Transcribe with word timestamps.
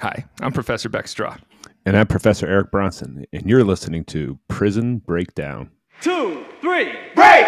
Hi, 0.00 0.24
I'm 0.40 0.52
Professor 0.52 0.88
Beck 0.88 1.06
Strah. 1.06 1.40
And 1.84 1.96
I'm 1.96 2.06
Professor 2.06 2.46
Eric 2.46 2.70
Bronson, 2.70 3.24
and 3.32 3.50
you're 3.50 3.64
listening 3.64 4.04
to 4.04 4.38
Prison 4.46 4.98
Breakdown. 4.98 5.72
Two, 6.00 6.44
three, 6.60 6.92
break! 7.16 7.46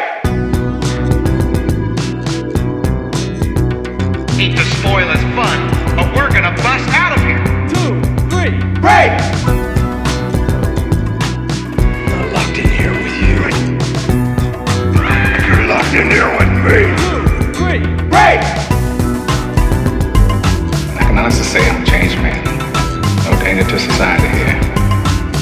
Hate 4.34 4.56
to 4.56 4.64
spoil 4.64 5.06
his 5.06 5.22
fun, 5.36 5.70
but 5.94 6.12
we're 6.16 6.32
gonna 6.32 6.50
bust 6.56 6.88
out 6.88 7.16
of 7.16 7.22
here. 7.22 7.38
Two, 7.68 8.02
three, 8.28 8.58
break! 8.80 9.12
I'm 12.10 12.32
locked 12.32 12.58
in 12.58 12.68
here 12.68 12.90
with 12.90 13.14
you. 13.22 13.36
You're 15.46 15.66
locked 15.68 15.94
in 15.94 16.10
here 16.10 16.30
with 16.36 16.50
me. 16.66 16.80
Two, 16.98 17.22
three, 17.54 17.82
break! 18.08 18.42
I 20.98 21.00
can 21.06 21.16
honestly 21.16 21.44
say 21.44 21.70
I'm 21.70 21.84
changed 21.84 22.19
man. 23.88 24.16
No 24.16 24.20
danger 24.20 24.26
to 24.26 24.26
society 24.26 24.28
here. 24.28 24.60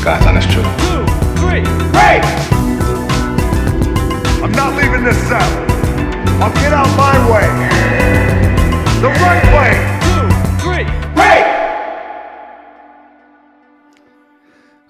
God's 0.05 0.27
honest 0.27 0.51
truth. 0.51 0.67
Two, 0.79 1.07
three, 1.41 1.63
break! 1.91 2.23
I'm 4.43 4.53
not 4.53 4.77
leaving 4.77 5.05
this 5.05 5.17
cell. 5.29 5.67
I'll 6.41 6.55
get 6.55 6.73
out 6.73 6.87
my 6.97 7.17
way. 7.31 7.47
The 9.01 9.09
right 9.09 9.45
way. 9.55 9.75
Two, 10.03 10.29
three, 10.63 10.85
break! 11.15 11.45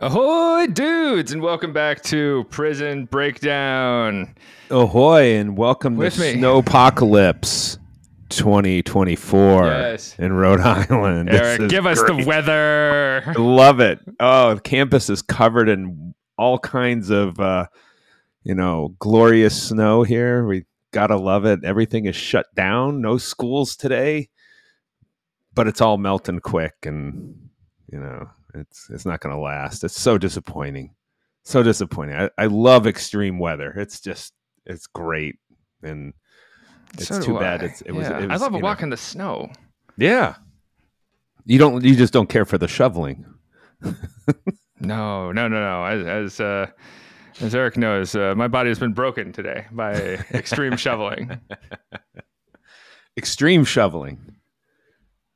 Ahoy, 0.01 0.67
dudes, 0.67 1.33
and 1.33 1.43
welcome 1.43 1.73
back 1.73 2.03
to 2.05 2.45
Prison 2.51 3.07
Breakdown. 3.07 4.35
Ahoy, 4.71 5.35
and 5.37 5.57
welcome 5.57 5.97
With 5.97 6.15
to 6.15 6.21
me. 6.21 6.35
Snowpocalypse 6.35 7.79
2024 8.29 9.65
Yes. 9.67 10.17
in 10.19 10.33
Rhode 10.33 10.61
Island. 10.91 11.31
Eric, 11.31 11.61
is 11.63 11.71
give 11.71 11.87
us 11.87 12.01
the 12.03 12.15
great. 12.15 12.27
weather. 12.27 13.35
Love 13.37 13.81
it. 13.81 14.01
Oh, 14.21 14.55
the 14.55 14.61
campus 14.61 15.11
is 15.11 15.23
covered 15.23 15.69
in 15.69 16.15
all 16.37 16.59
kinds 16.59 17.11
of, 17.11 17.39
uh, 17.41 17.67
you 18.45 18.55
know, 18.55 18.95
glorious 18.99 19.61
snow 19.69 20.03
here. 20.03 20.47
We 20.47 20.65
gotta 20.93 21.17
love 21.17 21.45
it. 21.45 21.65
Everything 21.65 22.07
is 22.07 22.17
shut 22.17 22.47
down. 22.55 23.01
No 23.01 23.19
schools 23.19 23.77
today, 23.77 24.29
but 25.55 25.67
it's 25.69 25.81
all 25.81 25.99
melting 25.99 26.41
quick, 26.41 26.75
and 26.85 27.49
you 27.93 27.99
know, 28.01 28.29
it's 28.55 28.89
it's 28.91 29.05
not 29.05 29.21
gonna 29.21 29.41
last. 29.41 29.85
It's 29.85 30.01
so 30.01 30.17
disappointing. 30.19 30.95
So 31.45 31.63
disappointing. 31.63 32.15
I, 32.17 32.31
I 32.39 32.47
love 32.47 32.87
extreme 32.87 33.39
weather. 33.39 33.73
It's 33.77 34.01
just 34.01 34.33
it's 34.67 34.87
great, 34.87 35.37
and 35.83 36.13
it's 36.95 37.07
So 37.09 37.21
too 37.21 37.33
do 37.35 37.39
bad. 37.39 37.63
It's 37.63 37.81
it 37.83 37.93
was. 37.93 38.09
Yeah, 38.09 38.21
It 38.21 38.29
was 38.31 38.41
I 38.41 38.45
love 38.45 38.53
a 38.53 38.57
you 38.57 38.63
know- 38.63 38.67
walk 38.69 38.83
in 38.83 38.91
the 38.91 38.97
snow. 38.97 39.51
Yeah. 39.97 40.37
You 41.45 41.59
don't. 41.59 41.83
You 41.85 41.95
just 41.97 42.13
don't 42.13 42.29
care 42.29 42.45
for 42.45 42.59
the 42.59 42.69
shoveling. 42.69 43.25
No, 44.81 45.33
no, 45.33 45.49
no, 45.49 45.59
no. 45.61 45.85
As 45.85 46.07
as, 46.07 46.41
uh, 46.41 46.67
as 47.41 47.53
Eric 47.53 47.77
knows, 47.77 48.15
uh, 48.15 48.35
my 48.37 48.47
body 48.47 48.69
has 48.71 48.79
been 48.79 48.93
broken 48.93 49.33
today 49.33 49.67
by 49.73 49.93
extreme 50.33 50.77
shoveling. 50.77 51.41
Extreme 53.17 53.65
shoveling. 53.65 54.21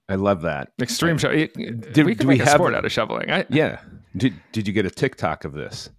I 0.08 0.14
love 0.14 0.42
that. 0.42 0.68
Extreme 0.80 1.18
shoveling. 1.18 1.48
we 1.56 1.70
do 1.72 2.04
could 2.04 2.20
we 2.20 2.34
make 2.34 2.40
a 2.40 2.44
have- 2.44 2.54
sport 2.54 2.74
out 2.74 2.84
of 2.84 2.92
shoveling. 2.92 3.30
I, 3.32 3.44
Yeah. 3.50 3.80
Did 4.16 4.34
Did 4.52 4.68
you 4.68 4.72
get 4.72 4.86
a 4.86 4.90
TikTok 4.90 5.44
of 5.44 5.54
this? 5.54 5.90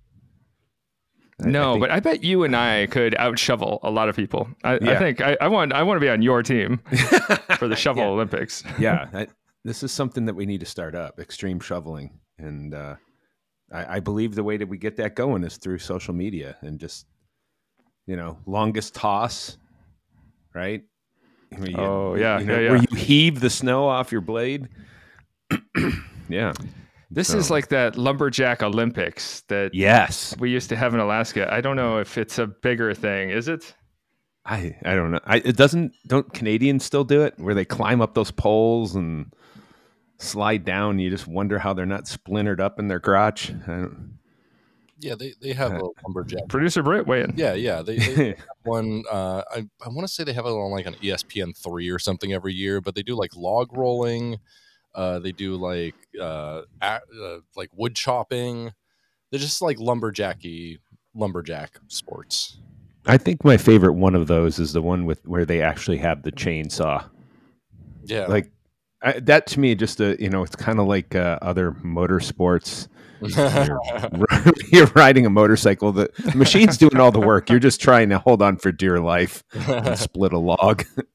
I- 1.41 1.47
I 1.47 1.49
No, 1.49 1.73
think- 1.73 1.81
but 1.81 1.91
I 1.91 1.99
bet 1.99 2.23
you 2.23 2.43
and 2.43 2.55
I 2.55 2.85
could 2.87 3.15
out 3.15 3.39
shovel 3.39 3.79
a 3.83 3.89
lot 3.91 4.07
of 4.09 4.15
people. 4.15 4.47
I, 4.63 4.75
I 4.75 4.97
think 4.99 5.21
I, 5.21 5.35
I 5.41 5.47
want 5.47 5.73
I 5.73 5.83
want 5.83 5.97
to 5.97 6.01
be 6.01 6.09
on 6.09 6.21
your 6.21 6.43
team 6.43 6.77
for 7.57 7.67
the 7.67 7.75
shovel 7.75 8.03
Olympics. 8.03 8.63
yeah, 8.79 9.07
I, 9.13 9.27
this 9.63 9.81
is 9.83 9.91
something 9.91 10.25
that 10.25 10.35
we 10.35 10.45
need 10.45 10.59
to 10.59 10.65
start 10.65 10.93
up. 10.95 11.19
Extreme 11.19 11.59
shoveling, 11.61 12.19
and 12.37 12.73
uh, 12.75 12.95
I, 13.71 13.95
I 13.95 13.99
believe 13.99 14.35
the 14.35 14.43
way 14.43 14.57
that 14.57 14.67
we 14.67 14.77
get 14.77 14.97
that 14.97 15.15
going 15.15 15.43
is 15.43 15.57
through 15.57 15.79
social 15.79 16.13
media 16.13 16.55
and 16.61 16.79
just 16.79 17.05
you 18.05 18.15
know 18.15 18.37
longest 18.45 18.93
toss, 18.93 19.57
right? 20.53 20.83
You- 21.59 21.75
Oh, 21.77 22.15
yeah, 22.15 22.39
you 22.39 22.45
know, 22.45 22.53
yeah, 22.55 22.59
yeah. 22.61 22.69
Where 22.71 22.85
you 22.89 22.97
heave 22.97 23.39
the 23.39 23.49
snow 23.49 23.87
off 23.87 24.11
your 24.11 24.21
blade. 24.21 24.69
yeah. 26.29 26.53
This 27.13 27.33
is 27.33 27.51
like 27.51 27.67
that 27.69 27.95
lumberjack 27.97 28.63
Olympics 28.63 29.41
that 29.47 29.73
Yes. 29.73 30.35
we 30.39 30.49
used 30.49 30.69
to 30.69 30.75
have 30.75 30.93
in 30.93 30.99
Alaska. 30.99 31.51
I 31.53 31.61
don't 31.61 31.75
know 31.75 31.99
if 31.99 32.17
it's 32.17 32.39
a 32.39 32.47
bigger 32.47 32.93
thing. 32.93 33.29
Is 33.29 33.47
it? 33.47 33.73
I 34.45 34.75
I 34.83 34.95
don't 34.95 35.11
know. 35.11 35.19
I, 35.25 35.37
it 35.37 35.55
doesn't. 35.55 35.93
Don't 36.07 36.33
Canadians 36.33 36.83
still 36.83 37.03
do 37.03 37.21
it 37.21 37.35
where 37.37 37.53
they 37.53 37.65
climb 37.65 38.01
up 38.01 38.13
those 38.13 38.31
poles 38.31 38.95
and 38.95 39.31
slide 40.17 40.65
down? 40.65 40.99
You 40.99 41.09
just 41.09 41.27
wonder 41.27 41.59
how 41.59 41.73
they're 41.73 41.85
not 41.85 42.07
splintered 42.07 42.59
up 42.59 42.79
in 42.79 42.87
their 42.87 42.99
crotch. 42.99 43.51
I 43.51 43.67
don't, 43.67 44.17
Yeah, 44.99 45.15
they, 45.15 45.33
they 45.41 45.53
have 45.53 45.71
a 45.73 45.81
lumberjack. 46.03 46.49
Producer 46.49 46.83
Britt, 46.83 47.07
weigh 47.07 47.21
in. 47.21 47.33
Yeah, 47.37 47.53
yeah. 47.53 47.81
They, 47.83 47.97
they 47.97 48.27
have 48.29 48.37
one. 48.63 49.03
Uh, 49.09 49.43
I 49.51 49.59
I 49.85 49.89
want 49.89 50.01
to 50.01 50.13
say 50.13 50.23
they 50.25 50.33
have 50.33 50.45
it 50.45 50.49
on 50.49 50.71
like 50.71 50.87
an 50.87 50.95
ESPN 50.95 51.55
three 51.55 51.89
or 51.89 51.99
something 51.99 52.33
every 52.33 52.53
year, 52.53 52.81
but 52.81 52.95
they 52.95 53.03
do 53.03 53.15
like 53.15 53.35
log 53.37 53.71
rolling. 53.77 54.39
Uh, 54.95 55.19
they 55.19 55.31
do 55.31 55.55
like 55.55 55.95
uh, 56.19 56.61
a, 56.81 56.85
uh, 56.85 57.39
like 57.55 57.69
wood 57.75 57.95
chopping. 57.95 58.71
They're 59.31 59.39
just 59.39 59.61
like 59.61 59.77
lumberjacky 59.77 60.79
lumberjack 61.15 61.79
sports. 61.87 62.59
I 63.05 63.17
think 63.17 63.43
my 63.43 63.57
favorite 63.57 63.93
one 63.93 64.15
of 64.15 64.27
those 64.27 64.59
is 64.59 64.73
the 64.73 64.81
one 64.81 65.05
with 65.05 65.25
where 65.27 65.45
they 65.45 65.61
actually 65.61 65.97
have 65.97 66.23
the 66.23 66.31
chainsaw. 66.31 67.03
Yeah, 68.05 68.27
Like 68.27 68.51
I, 69.01 69.19
that 69.19 69.47
to 69.47 69.59
me, 69.59 69.75
just 69.75 69.99
a 69.99 70.15
you 70.19 70.29
know, 70.29 70.43
it's 70.43 70.55
kind 70.55 70.79
of 70.79 70.87
like 70.87 71.15
uh, 71.15 71.37
other 71.41 71.71
motorsports. 71.71 72.87
You're, 73.21 73.79
you're 74.71 74.91
riding 74.95 75.25
a 75.25 75.29
motorcycle. 75.29 75.91
The 75.91 76.09
machine's 76.35 76.77
doing 76.77 76.97
all 76.97 77.11
the 77.11 77.19
work. 77.19 77.49
You're 77.49 77.59
just 77.59 77.81
trying 77.81 78.09
to 78.09 78.19
hold 78.19 78.41
on 78.41 78.57
for 78.57 78.71
dear 78.71 78.99
life 78.99 79.43
and 79.53 79.97
split 79.97 80.33
a 80.33 80.39
log. 80.39 80.85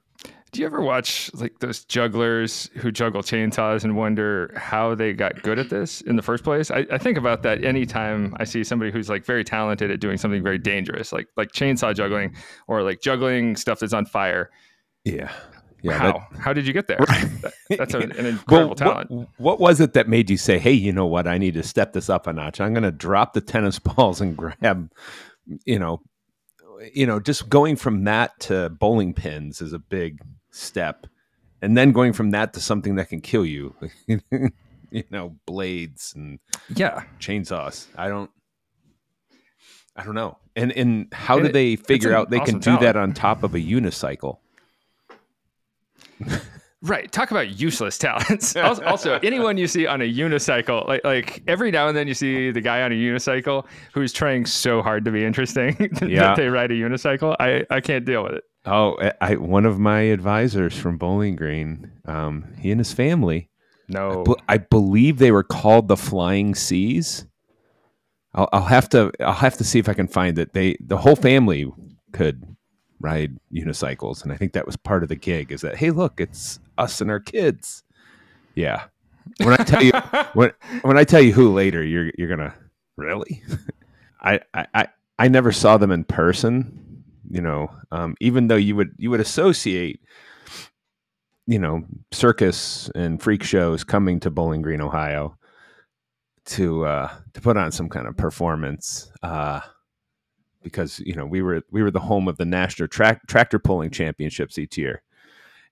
Do 0.53 0.61
you 0.61 0.67
ever 0.67 0.81
watch 0.81 1.31
like 1.35 1.59
those 1.59 1.85
jugglers 1.85 2.71
who 2.77 2.91
juggle 2.91 3.23
chainsaws 3.23 3.85
and 3.85 3.97
wonder 3.97 4.53
how 4.57 4.95
they 4.95 5.13
got 5.13 5.43
good 5.43 5.59
at 5.59 5.69
this 5.69 6.01
in 6.01 6.17
the 6.17 6.23
first 6.23 6.43
place? 6.43 6.71
I, 6.71 6.87
I 6.91 6.97
think 6.99 7.19
about 7.19 7.43
that 7.43 7.63
anytime 7.65 8.35
I 8.39 8.45
see 8.45 8.65
somebody 8.65 8.91
who's 8.91 9.11
like 9.11 9.25
very 9.27 9.45
talented 9.45 9.91
at 9.91 10.01
doing 10.01 10.17
something 10.17 10.43
very 10.43 10.59
dangerous, 10.59 11.13
like 11.13 11.29
like 11.37 11.53
chainsaw 11.53 11.95
juggling 11.95 12.35
or 12.67 12.83
like 12.83 13.01
juggling 13.03 13.57
stuff 13.57 13.81
that's 13.81 13.93
on 13.93 14.07
fire. 14.07 14.51
yeah, 15.05 15.31
yeah. 15.83 15.93
how? 15.99 16.13
that- 16.13 16.39
how 16.41 16.53
did 16.55 16.67
you 16.67 16.73
get 16.73 16.87
there? 16.87 16.99
That- 17.07 17.53
that's 17.77 17.95
a, 17.95 17.99
an 17.99 18.11
Well, 18.17 18.27
incredible 18.27 18.69
what- 18.71 18.79
talent. 18.79 19.29
What, 19.37 19.61
was 19.61 19.81
it 19.83 19.93
that 19.93 20.09
made 20.09 20.31
you 20.31 20.39
say, 20.39 20.59
"Hey, 20.59 20.73
you 20.73 20.93
know 20.93 21.07
what? 21.07 21.29
I 21.29 21.37
need 21.37 21.55
to 21.55 21.63
step 21.63 21.93
this 21.93 22.09
up 22.09 22.27
a 22.27 22.33
notch. 22.33 22.59
I'm 22.61 22.73
going 22.73 22.85
to 22.85 22.91
drop 22.93 23.35
the 23.35 23.43
tennis 23.43 23.79
balls 23.79 24.23
and 24.23 24.35
grab, 24.35 24.91
you 25.67 25.79
know, 25.79 26.01
you 26.95 27.07
know, 27.07 27.21
just 27.21 27.49
going 27.51 27.77
from 27.77 28.05
that 28.05 28.39
to 28.41 28.71
bowling 28.71 29.13
pins 29.13 29.61
is 29.61 29.73
a 29.75 29.79
big 29.79 30.21
step, 30.51 31.07
and 31.63 31.77
then 31.77 31.93
going 31.93 32.13
from 32.13 32.31
that 32.31 32.53
to 32.55 32.61
something 32.61 32.97
that 32.97 33.09
can 33.09 33.21
kill 33.21 33.45
you, 33.47 33.75
you 34.07 35.05
know, 35.11 35.37
blades 35.47 36.13
and 36.17 36.39
Yeah. 36.75 37.05
chainsaws. 37.21 37.87
I 37.97 38.09
don't." 38.09 38.31
I 39.97 40.05
don't 40.05 40.15
know. 40.15 40.39
And 40.55 40.71
and 40.73 41.09
how 41.13 41.35
And 41.39 41.45
do 41.45 41.51
it- 41.51 41.53
they 41.53 41.75
figure 41.75 42.15
out 42.15 42.31
they 42.31 42.39
awesome 42.39 42.61
can 42.61 42.75
do 42.75 42.79
that 42.85 42.97
on 42.97 43.13
top 43.13 43.43
of 43.43 43.55
a 43.55 43.59
unicycle? 43.59 44.39
Right. 46.81 47.11
Talk 47.11 47.33
about 47.33 47.59
useless 47.59 47.99
talents. 47.99 48.55
also, 48.57 48.85
also, 48.85 49.19
anyone 49.25 49.59
you 49.59 49.67
see 49.67 49.89
on 49.89 50.01
a 50.01 50.05
unicycle, 50.05 50.87
like 50.87 51.03
like 51.05 51.43
every 51.49 51.73
now 51.73 51.89
and 51.89 51.97
then 51.97 52.07
you 52.07 52.15
see 52.15 52.53
the 52.53 52.61
guy 52.61 52.83
on 52.83 52.93
a 52.93 52.95
unicycle 52.95 53.67
who's 53.93 54.13
trying 54.13 54.47
so 54.47 54.81
hard 54.83 55.05
to 55.07 55.11
be 55.11 55.25
interesting 55.25 55.77
Yeah. 56.07 56.21
that 56.21 56.37
they 56.37 56.47
ride 56.49 56.71
a 56.71 56.75
unicycle. 56.75 57.35
I, 57.41 57.65
I 57.69 57.81
can't 57.81 58.05
deal 58.05 58.23
with 58.23 58.35
it. 58.35 58.45
Oh, 58.71 58.97
I, 59.01 59.13
I 59.21 59.35
one 59.37 59.65
of 59.67 59.79
my 59.79 60.01
advisors 60.01 60.77
from 60.77 60.99
Bowling 60.99 61.37
Green, 61.37 61.91
um, 62.05 62.45
he 62.59 62.71
and 62.71 62.79
his 62.81 62.93
family, 62.93 63.49
No. 63.89 64.23
bu- 64.25 64.37
I 64.49 64.59
believe 64.59 65.19
they 65.19 65.33
were 65.33 65.43
called 65.45 65.89
the 65.89 65.97
Flying 65.97 66.55
Seas. 66.55 67.27
I'll, 68.35 68.49
I'll 68.53 68.65
have 68.65 68.89
to 68.91 69.11
I'll 69.21 69.33
have 69.33 69.57
to 69.59 69.65
see 69.65 69.79
if 69.79 69.89
I 69.89 69.95
can 69.95 70.07
find 70.09 70.39
it. 70.39 70.53
They 70.53 70.77
the 70.81 70.99
whole 70.99 71.17
family 71.17 71.71
could 72.13 72.45
ride 73.01 73.39
unicycles, 73.53 74.23
and 74.23 74.33
I 74.33 74.37
think 74.37 74.53
that 74.53 74.67
was 74.67 74.77
part 74.77 75.03
of 75.03 75.09
the 75.09 75.17
gig. 75.17 75.51
Is 75.51 75.63
that 75.63 75.77
hey, 75.77 75.91
look, 75.91 76.21
it's 76.21 76.61
us 76.77 77.01
and 77.01 77.11
our 77.11 77.21
kids. 77.21 77.83
Yeah. 78.55 78.85
When 79.39 79.53
I 79.59 79.65
tell 79.65 79.83
you 79.83 79.93
when 80.35 80.53
when 80.83 80.99
I 80.99 81.05
tell 81.05 81.21
you 81.23 81.33
who 81.33 81.53
later, 81.55 81.83
you're 81.83 82.11
you're 82.19 82.29
gonna 82.29 82.55
really. 82.97 83.43
I, 84.21 84.41
I 84.53 84.67
I 84.75 84.89
I 85.19 85.29
never 85.29 85.53
saw 85.53 85.79
them 85.79 85.91
in 85.91 86.05
person. 86.05 86.88
You 87.31 87.43
know, 87.43 87.71
um, 87.91 88.15
even 88.21 88.49
though 88.49 88.57
you 88.57 88.77
would 88.77 88.91
you 88.97 89.11
would 89.11 89.21
associate, 89.21 90.01
you 91.47 91.59
know, 91.59 91.83
circus 92.13 92.91
and 92.95 93.21
freak 93.23 93.43
shows 93.43 93.85
coming 93.85 94.21
to 94.21 94.31
Bowling 94.31 94.63
Green, 94.63 94.81
Ohio, 94.81 95.37
to 96.47 96.87
uh, 96.87 97.11
to 97.35 97.41
put 97.41 97.57
on 97.57 97.73
some 97.73 97.89
kind 97.89 98.07
of 98.07 98.17
performance. 98.17 99.11
Uh, 99.23 99.61
because 100.63 101.01
you 101.01 101.15
know 101.15 101.27
we 101.27 101.43
were 101.43 101.63
we 101.71 101.83
were 101.83 101.91
the 101.91 102.01
home 102.01 102.29
of 102.29 102.37
the 102.37 102.45
national 102.45 102.89
track 102.89 103.27
tractor 103.27 103.59
pulling 103.59 103.91
championships 103.91 104.59
each 104.59 104.77
year. 104.77 105.03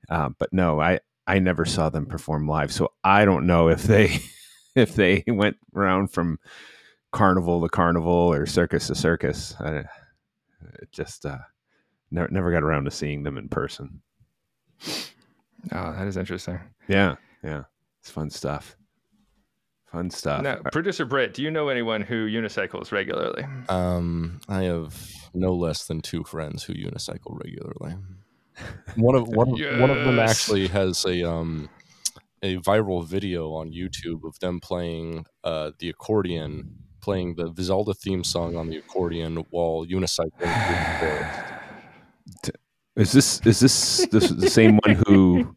Uh, 0.09 0.31
but 0.39 0.53
no, 0.53 0.81
I 0.81 1.01
I 1.27 1.39
never 1.39 1.65
saw 1.65 1.89
them 1.91 2.07
perform 2.07 2.49
live, 2.49 2.73
so 2.73 2.93
I 3.03 3.25
don't 3.25 3.47
know 3.47 3.69
if 3.69 3.83
they 3.83 4.19
if 4.75 4.95
they 4.95 5.25
went 5.27 5.57
around 5.75 6.09
from 6.09 6.39
carnival 7.13 7.63
to 7.63 7.69
carnival 7.69 8.33
or 8.33 8.47
circus 8.47 8.89
to 8.89 8.95
circus. 8.95 9.55
I 9.61 9.85
it 10.81 10.91
just 10.93 11.27
uh, 11.27 11.39
never 12.11 12.29
never 12.29 12.53
got 12.53 12.63
around 12.63 12.85
to 12.85 12.91
seeing 12.91 13.23
them 13.23 13.39
in 13.39 13.49
person. 13.49 14.03
Oh, 15.73 15.93
that 15.93 16.07
is 16.07 16.17
interesting. 16.17 16.61
Yeah, 16.89 17.17
yeah, 17.43 17.65
it's 18.01 18.11
fun 18.11 18.31
stuff. 18.31 18.77
Fun 19.93 20.11
stuff. 20.11 20.43
Now, 20.43 20.57
producer 20.73 21.05
Britt, 21.05 21.33
do 21.33 21.43
you 21.43 21.51
know 21.51 21.69
anyone 21.69 22.03
who 22.03 22.27
unicycles 22.29 22.91
regularly? 22.91 23.45
Um, 23.69 24.41
I 24.49 24.65
have 24.65 25.11
no 25.33 25.55
less 25.55 25.87
than 25.87 26.01
two 26.03 26.25
friends 26.25 26.65
who 26.65 26.75
unicycle 26.75 27.41
regularly. 27.43 27.97
One 28.97 29.15
of 29.15 29.29
one 29.29 29.49
of, 29.49 29.59
one 29.81 29.91
of 29.91 30.05
them 30.05 30.19
actually 30.19 30.67
has 30.69 31.05
a 31.05 31.29
um 31.29 31.69
a 32.43 32.59
viral 32.59 33.07
video 33.07 33.53
on 33.53 33.73
YouTube 33.73 34.25
of 34.25 34.39
them 34.41 34.61
playing 34.61 35.27
uh 35.45 35.73
the 35.79 35.89
accordion, 35.89 36.79
playing 37.07 37.37
the 37.37 37.55
Zelda 37.63 37.95
theme 37.95 38.25
song 38.25 38.57
on 38.57 38.69
the 38.69 38.79
accordion 38.79 39.37
while 39.51 39.87
unicycling 39.87 40.41
through 40.41 40.49
the 40.49 40.97
forest. 40.99 42.57
Is 42.97 43.13
this 43.13 43.47
is 43.47 43.61
this 43.61 44.07
the, 44.11 44.21
the 44.35 44.49
same 44.49 44.81
one 44.85 44.97
who 45.07 45.55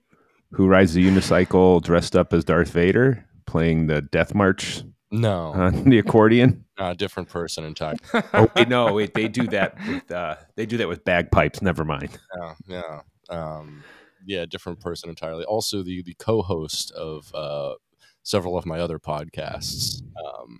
who 0.51 0.67
rides 0.67 0.93
the 0.93 1.03
unicycle 1.03 1.81
dressed 1.81 2.13
up 2.13 2.33
as 2.33 2.43
Darth 2.43 2.71
Vader 2.71 3.25
playing 3.47 3.87
the 3.87 4.01
Death 4.01 4.35
March 4.35 4.83
No, 5.09 5.53
on 5.53 5.85
the 5.85 5.99
accordion? 5.99 6.65
a 6.77 6.93
different 6.93 7.29
person 7.29 7.63
entirely. 7.63 7.99
oh 8.33 8.47
wait, 8.55 8.67
no, 8.67 8.93
wait, 8.93 9.13
they 9.13 9.29
do 9.29 9.47
that 9.47 9.77
with 9.87 10.11
uh, 10.11 10.35
they 10.57 10.65
do 10.65 10.75
that 10.77 10.89
with 10.89 11.05
bagpipes. 11.05 11.61
Never 11.61 11.83
mind. 11.85 12.19
Yeah, 12.37 12.53
yeah, 12.67 13.01
um, 13.29 13.83
yeah, 14.25 14.45
different 14.45 14.81
person 14.81 15.09
entirely. 15.09 15.45
Also, 15.45 15.81
the 15.81 16.03
the 16.03 16.15
co-host 16.19 16.91
of 16.91 17.33
uh, 17.33 17.75
several 18.23 18.57
of 18.57 18.65
my 18.65 18.81
other 18.81 18.99
podcasts, 18.99 20.01
um, 20.25 20.59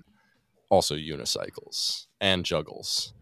also 0.69 0.95
unicycles 0.95 2.05
and 2.21 2.45
juggles. 2.45 3.13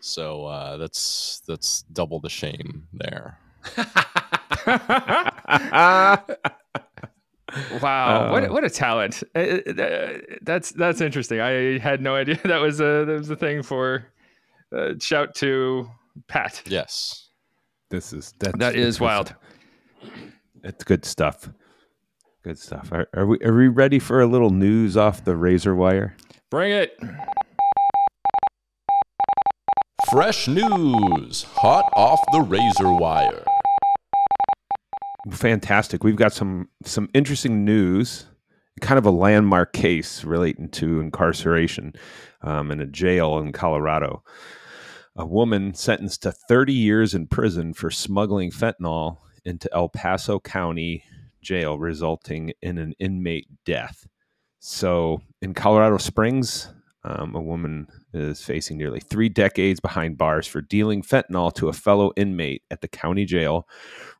So 0.00 0.46
uh, 0.46 0.76
that's 0.78 1.42
that's 1.46 1.82
double 1.92 2.20
the 2.20 2.28
shame 2.28 2.88
there. 2.92 3.38
Wow, 7.82 8.32
what 8.32 8.44
Uh, 8.44 8.48
what 8.48 8.64
a 8.64 8.70
talent! 8.70 9.22
Uh, 9.34 9.38
uh, 9.38 10.18
That's 10.42 10.70
that's 10.72 11.00
interesting. 11.00 11.40
I 11.40 11.78
had 11.78 12.00
no 12.00 12.14
idea 12.14 12.38
that 12.44 12.60
was 12.60 12.80
a 12.80 13.04
that 13.04 13.18
was 13.18 13.30
a 13.30 13.36
thing 13.36 13.62
for. 13.62 14.06
Uh, 14.74 14.94
shout 14.98 15.34
to 15.34 15.86
Pat. 16.28 16.62
Yes. 16.66 17.28
This 17.90 18.14
is 18.14 18.32
that's, 18.38 18.56
That 18.58 18.74
is 18.74 19.00
wild. 19.00 19.34
It's 20.64 20.82
good 20.82 21.04
stuff. 21.04 21.50
Good 22.42 22.58
stuff. 22.58 22.90
Are, 22.90 23.06
are 23.12 23.26
we 23.26 23.38
are 23.44 23.54
we 23.54 23.68
ready 23.68 23.98
for 23.98 24.22
a 24.22 24.26
little 24.26 24.48
news 24.50 24.96
off 24.96 25.24
the 25.24 25.36
razor 25.36 25.74
wire? 25.74 26.16
Bring 26.52 26.72
it. 26.72 27.00
Fresh 30.10 30.48
news, 30.48 31.44
hot 31.44 31.90
off 31.94 32.20
the 32.30 32.42
razor 32.42 32.92
wire. 32.92 33.42
Fantastic. 35.30 36.04
We've 36.04 36.14
got 36.14 36.34
some 36.34 36.68
some 36.84 37.08
interesting 37.14 37.64
news, 37.64 38.26
kind 38.82 38.98
of 38.98 39.06
a 39.06 39.10
landmark 39.10 39.72
case 39.72 40.24
relating 40.24 40.68
to 40.72 41.00
incarceration 41.00 41.94
um, 42.42 42.70
in 42.70 42.82
a 42.82 42.86
jail 42.86 43.38
in 43.38 43.52
Colorado. 43.52 44.22
A 45.16 45.24
woman 45.24 45.72
sentenced 45.72 46.22
to 46.24 46.32
30 46.32 46.74
years 46.74 47.14
in 47.14 47.28
prison 47.28 47.72
for 47.72 47.90
smuggling 47.90 48.50
fentanyl 48.50 49.20
into 49.46 49.70
El 49.72 49.88
Paso 49.88 50.38
County 50.38 51.02
jail, 51.40 51.78
resulting 51.78 52.52
in 52.60 52.76
an 52.76 52.92
inmate 52.98 53.46
death. 53.64 54.06
So, 54.64 55.20
in 55.40 55.54
Colorado 55.54 55.98
Springs, 55.98 56.68
um, 57.02 57.34
a 57.34 57.40
woman 57.40 57.88
is 58.14 58.44
facing 58.44 58.78
nearly 58.78 59.00
three 59.00 59.28
decades 59.28 59.80
behind 59.80 60.16
bars 60.16 60.46
for 60.46 60.60
dealing 60.60 61.02
fentanyl 61.02 61.52
to 61.54 61.68
a 61.68 61.72
fellow 61.72 62.12
inmate 62.16 62.62
at 62.70 62.80
the 62.80 62.86
county 62.86 63.24
jail 63.24 63.66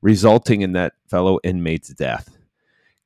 resulting 0.01 0.63
in 0.63 0.73
that 0.73 0.95
fellow 1.07 1.39
inmate's 1.45 1.91
death. 1.91 2.37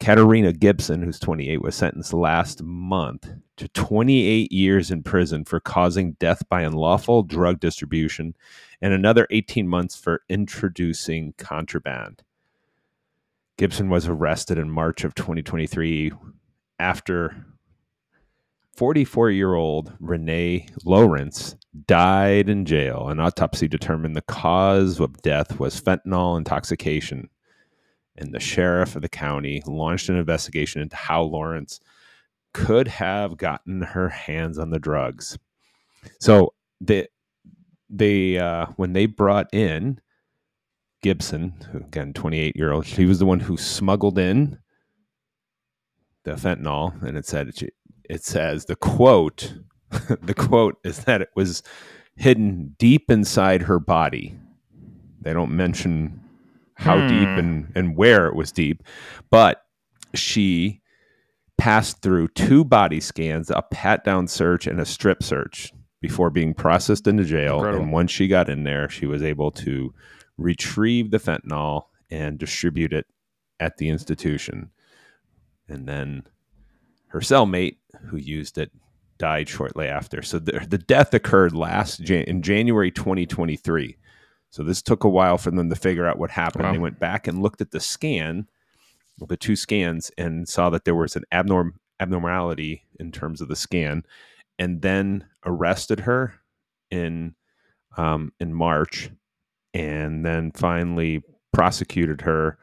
Katarina 0.00 0.54
Gibson, 0.54 1.02
who's 1.02 1.18
28, 1.18 1.60
was 1.60 1.74
sentenced 1.74 2.14
last 2.14 2.62
month 2.62 3.28
to 3.58 3.68
28 3.68 4.50
years 4.50 4.90
in 4.90 5.02
prison 5.02 5.44
for 5.44 5.60
causing 5.60 6.12
death 6.12 6.42
by 6.48 6.62
unlawful 6.62 7.22
drug 7.22 7.60
distribution 7.60 8.34
and 8.80 8.94
another 8.94 9.26
18 9.28 9.68
months 9.68 9.94
for 9.94 10.22
introducing 10.30 11.34
contraband. 11.36 12.22
Gibson 13.58 13.90
was 13.90 14.06
arrested 14.06 14.56
in 14.56 14.70
March 14.70 15.04
of 15.04 15.14
2023 15.14 16.12
after 16.78 17.46
44 18.76 19.30
year 19.30 19.54
old 19.54 19.92
Renee 20.00 20.68
Lawrence 20.84 21.56
died 21.86 22.48
in 22.48 22.64
jail. 22.64 23.08
An 23.08 23.20
autopsy 23.20 23.68
determined 23.68 24.14
the 24.14 24.22
cause 24.22 25.00
of 25.00 25.22
death 25.22 25.58
was 25.58 25.80
fentanyl 25.80 26.36
intoxication. 26.36 27.30
And 28.16 28.32
the 28.32 28.40
sheriff 28.40 28.96
of 28.96 29.02
the 29.02 29.08
county 29.08 29.62
launched 29.66 30.08
an 30.08 30.16
investigation 30.16 30.80
into 30.82 30.96
how 30.96 31.22
Lawrence 31.22 31.80
could 32.52 32.88
have 32.88 33.36
gotten 33.36 33.82
her 33.82 34.08
hands 34.08 34.58
on 34.58 34.70
the 34.70 34.78
drugs. 34.78 35.38
So 36.20 36.54
they, 36.80 37.08
they 37.90 38.38
uh, 38.38 38.66
when 38.76 38.92
they 38.94 39.06
brought 39.06 39.52
in 39.52 40.00
Gibson, 41.02 41.54
again, 41.74 42.12
28 42.14 42.56
year 42.56 42.72
old, 42.72 42.86
she 42.86 43.04
was 43.04 43.18
the 43.18 43.26
one 43.26 43.40
who 43.40 43.56
smuggled 43.56 44.18
in 44.18 44.58
the 46.26 46.32
fentanyl. 46.32 47.02
And 47.02 47.16
it 47.16 47.26
said, 47.26 47.52
it 48.08 48.24
says 48.24 48.66
the 48.66 48.76
quote 48.76 49.54
the 50.22 50.34
quote 50.34 50.76
is 50.84 51.04
that 51.04 51.22
it 51.22 51.30
was 51.36 51.62
hidden 52.16 52.74
deep 52.78 53.10
inside 53.10 53.62
her 53.62 53.78
body 53.78 54.36
they 55.20 55.32
don't 55.32 55.54
mention 55.56 56.20
how 56.74 56.98
Hmm. 56.98 57.08
deep 57.08 57.28
and, 57.28 57.72
and 57.74 57.96
where 57.96 58.26
it 58.26 58.34
was 58.34 58.50
deep 58.52 58.82
but 59.30 59.62
she 60.14 60.80
passed 61.58 62.02
through 62.02 62.28
two 62.28 62.64
body 62.64 63.00
scans 63.00 63.50
a 63.50 63.62
pat 63.70 64.02
down 64.04 64.26
search 64.26 64.66
and 64.66 64.80
a 64.80 64.84
strip 64.84 65.22
search 65.22 65.72
before 66.00 66.30
being 66.30 66.52
processed 66.54 67.06
into 67.06 67.24
jail 67.24 67.56
Incredible. 67.56 67.84
and 67.84 67.92
once 67.92 68.10
she 68.10 68.28
got 68.28 68.48
in 68.48 68.64
there 68.64 68.88
she 68.88 69.06
was 69.06 69.22
able 69.22 69.50
to 69.52 69.92
retrieve 70.36 71.10
the 71.10 71.18
fentanyl 71.18 71.82
and 72.10 72.38
distribute 72.38 72.92
it 72.92 73.06
at 73.60 73.76
the 73.78 73.88
institution 73.88 74.70
and 75.68 75.86
then 75.86 76.24
her 77.08 77.20
cellmate 77.20 77.76
who 78.08 78.16
used 78.16 78.58
it 78.58 78.70
died 79.18 79.48
shortly 79.48 79.86
after. 79.86 80.22
So 80.22 80.38
the, 80.38 80.66
the 80.68 80.78
death 80.78 81.14
occurred 81.14 81.54
last 81.54 82.02
Jan- 82.02 82.24
in 82.24 82.42
January 82.42 82.90
2023. 82.90 83.96
So 84.50 84.62
this 84.62 84.82
took 84.82 85.04
a 85.04 85.08
while 85.08 85.38
for 85.38 85.50
them 85.50 85.68
to 85.68 85.76
figure 85.76 86.06
out 86.06 86.18
what 86.18 86.30
happened. 86.30 86.64
Wow. 86.64 86.72
They 86.72 86.78
went 86.78 86.98
back 86.98 87.26
and 87.26 87.42
looked 87.42 87.60
at 87.60 87.70
the 87.70 87.80
scan, 87.80 88.48
the 89.18 89.36
two 89.36 89.56
scans, 89.56 90.10
and 90.16 90.48
saw 90.48 90.70
that 90.70 90.84
there 90.84 90.94
was 90.94 91.16
an 91.16 91.24
abnorm 91.32 91.72
abnormality 91.98 92.84
in 93.00 93.10
terms 93.10 93.40
of 93.40 93.48
the 93.48 93.56
scan, 93.56 94.04
and 94.58 94.82
then 94.82 95.26
arrested 95.44 96.00
her 96.00 96.34
in 96.90 97.34
um, 97.96 98.32
in 98.38 98.54
March, 98.54 99.10
and 99.74 100.24
then 100.24 100.52
finally 100.52 101.22
prosecuted 101.52 102.20
her 102.20 102.58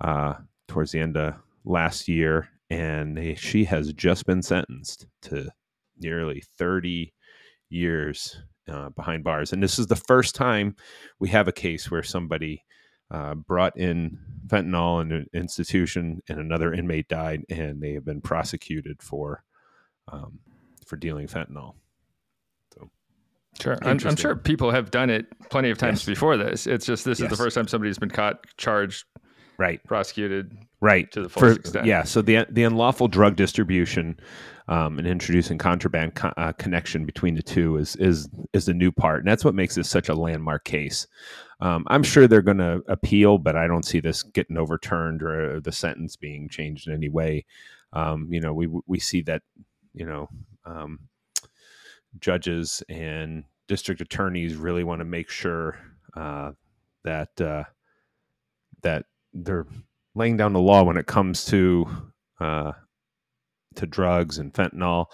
uh, 0.00 0.34
towards 0.68 0.92
the 0.92 1.00
end 1.00 1.16
of 1.16 1.34
last 1.64 2.08
year, 2.08 2.48
and 2.70 3.16
they, 3.16 3.34
she 3.34 3.64
has 3.64 3.92
just 3.92 4.26
been 4.26 4.42
sentenced 4.42 5.06
to 5.22 5.50
nearly 5.98 6.42
30 6.58 7.12
years 7.68 8.42
uh, 8.68 8.88
behind 8.90 9.24
bars. 9.24 9.52
And 9.52 9.62
this 9.62 9.78
is 9.78 9.86
the 9.86 9.96
first 9.96 10.34
time 10.34 10.76
we 11.18 11.28
have 11.28 11.48
a 11.48 11.52
case 11.52 11.90
where 11.90 12.02
somebody 12.02 12.64
uh, 13.10 13.34
brought 13.34 13.76
in 13.76 14.18
fentanyl 14.46 15.02
in 15.02 15.12
an 15.12 15.26
institution 15.34 16.20
and 16.28 16.38
another 16.38 16.72
inmate 16.72 17.08
died, 17.08 17.42
and 17.48 17.80
they 17.80 17.92
have 17.92 18.04
been 18.04 18.20
prosecuted 18.20 19.02
for 19.02 19.44
um, 20.08 20.38
for 20.86 20.96
dealing 20.96 21.26
fentanyl. 21.26 21.74
Sure. 23.60 23.78
I'm, 23.82 23.98
I'm 24.04 24.16
sure 24.16 24.34
people 24.34 24.70
have 24.72 24.90
done 24.90 25.10
it 25.10 25.26
plenty 25.48 25.70
of 25.70 25.78
times 25.78 26.00
Yes. 26.00 26.06
before 26.06 26.36
this. 26.36 26.66
It's 26.66 26.84
just 26.84 27.04
this 27.04 27.20
is 27.20 27.28
the 27.30 27.36
first 27.36 27.54
time 27.54 27.68
somebody's 27.68 27.98
been 27.98 28.10
caught, 28.10 28.44
charged, 28.56 29.04
Right. 29.58 29.82
prosecuted. 29.84 30.56
right 30.80 31.10
to 31.12 31.22
the 31.22 31.28
fullest 31.28 31.54
For- 31.56 31.60
extent. 31.60 31.86
Yeah, 31.86 32.02
so 32.02 32.22
the 32.22 32.46
the 32.50 32.64
unlawful 32.64 33.08
drug 33.08 33.36
distribution 33.36 34.18
um, 34.68 34.98
and 34.98 35.06
introducing 35.06 35.58
contraband 35.58 36.14
co- 36.14 36.32
uh, 36.36 36.52
connection 36.52 37.04
between 37.04 37.34
the 37.34 37.42
two 37.42 37.76
is 37.76 37.96
is 37.96 38.28
is 38.52 38.66
the 38.66 38.74
new 38.74 38.90
part, 38.92 39.20
and 39.20 39.28
that's 39.28 39.44
what 39.44 39.54
makes 39.54 39.74
this 39.74 39.88
such 39.88 40.08
a 40.08 40.14
landmark 40.14 40.64
case. 40.64 41.06
Um, 41.60 41.84
I'm 41.86 42.02
sure 42.02 42.26
they're 42.26 42.42
going 42.42 42.58
to 42.58 42.82
appeal, 42.88 43.38
but 43.38 43.56
I 43.56 43.66
don't 43.66 43.84
see 43.84 44.00
this 44.00 44.22
getting 44.22 44.56
overturned 44.58 45.22
or 45.22 45.60
the 45.60 45.72
sentence 45.72 46.16
being 46.16 46.48
changed 46.48 46.88
in 46.88 46.94
any 46.94 47.08
way. 47.08 47.44
Um, 47.92 48.28
you 48.30 48.40
know, 48.40 48.52
we 48.52 48.68
we 48.86 48.98
see 48.98 49.22
that 49.22 49.42
you 49.94 50.04
know 50.04 50.28
um, 50.64 50.98
judges 52.20 52.82
and 52.88 53.44
district 53.68 54.00
attorneys 54.00 54.56
really 54.56 54.84
want 54.84 55.00
to 55.00 55.04
make 55.04 55.30
sure 55.30 55.78
uh, 56.16 56.52
that 57.04 57.40
uh, 57.40 57.64
that 58.82 59.06
they're 59.34 59.66
laying 60.14 60.36
down 60.36 60.52
the 60.52 60.60
law 60.60 60.82
when 60.84 60.96
it 60.96 61.06
comes 61.06 61.44
to 61.46 61.86
uh, 62.40 62.72
to 63.74 63.86
drugs 63.86 64.38
and 64.38 64.52
fentanyl. 64.52 65.06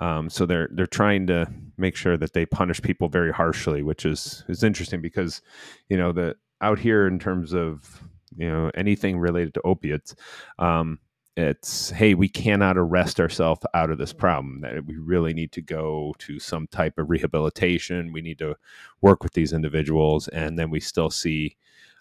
Um, 0.00 0.28
so 0.28 0.46
they're 0.46 0.68
they're 0.72 0.86
trying 0.86 1.26
to 1.28 1.46
make 1.76 1.96
sure 1.96 2.16
that 2.16 2.32
they 2.32 2.46
punish 2.46 2.82
people 2.82 3.08
very 3.08 3.32
harshly, 3.32 3.82
which 3.82 4.04
is 4.04 4.44
is 4.48 4.62
interesting 4.62 5.00
because 5.00 5.42
you 5.88 5.96
know 5.96 6.12
the 6.12 6.36
out 6.60 6.78
here 6.78 7.06
in 7.06 7.18
terms 7.18 7.54
of 7.54 8.00
you 8.36 8.48
know 8.48 8.70
anything 8.74 9.18
related 9.18 9.54
to 9.54 9.62
opiates. 9.62 10.14
Um, 10.58 10.98
it's 11.36 11.90
hey 11.90 12.14
we 12.14 12.28
cannot 12.28 12.78
arrest 12.78 13.20
ourselves 13.20 13.60
out 13.74 13.90
of 13.90 13.98
this 13.98 14.12
problem 14.12 14.62
that 14.62 14.86
we 14.86 14.96
really 14.96 15.34
need 15.34 15.52
to 15.52 15.60
go 15.60 16.14
to 16.18 16.38
some 16.38 16.66
type 16.68 16.98
of 16.98 17.10
rehabilitation 17.10 18.10
we 18.10 18.22
need 18.22 18.38
to 18.38 18.56
work 19.02 19.22
with 19.22 19.34
these 19.34 19.52
individuals 19.52 20.28
and 20.28 20.58
then 20.58 20.70
we 20.70 20.80
still 20.80 21.10
see 21.10 21.54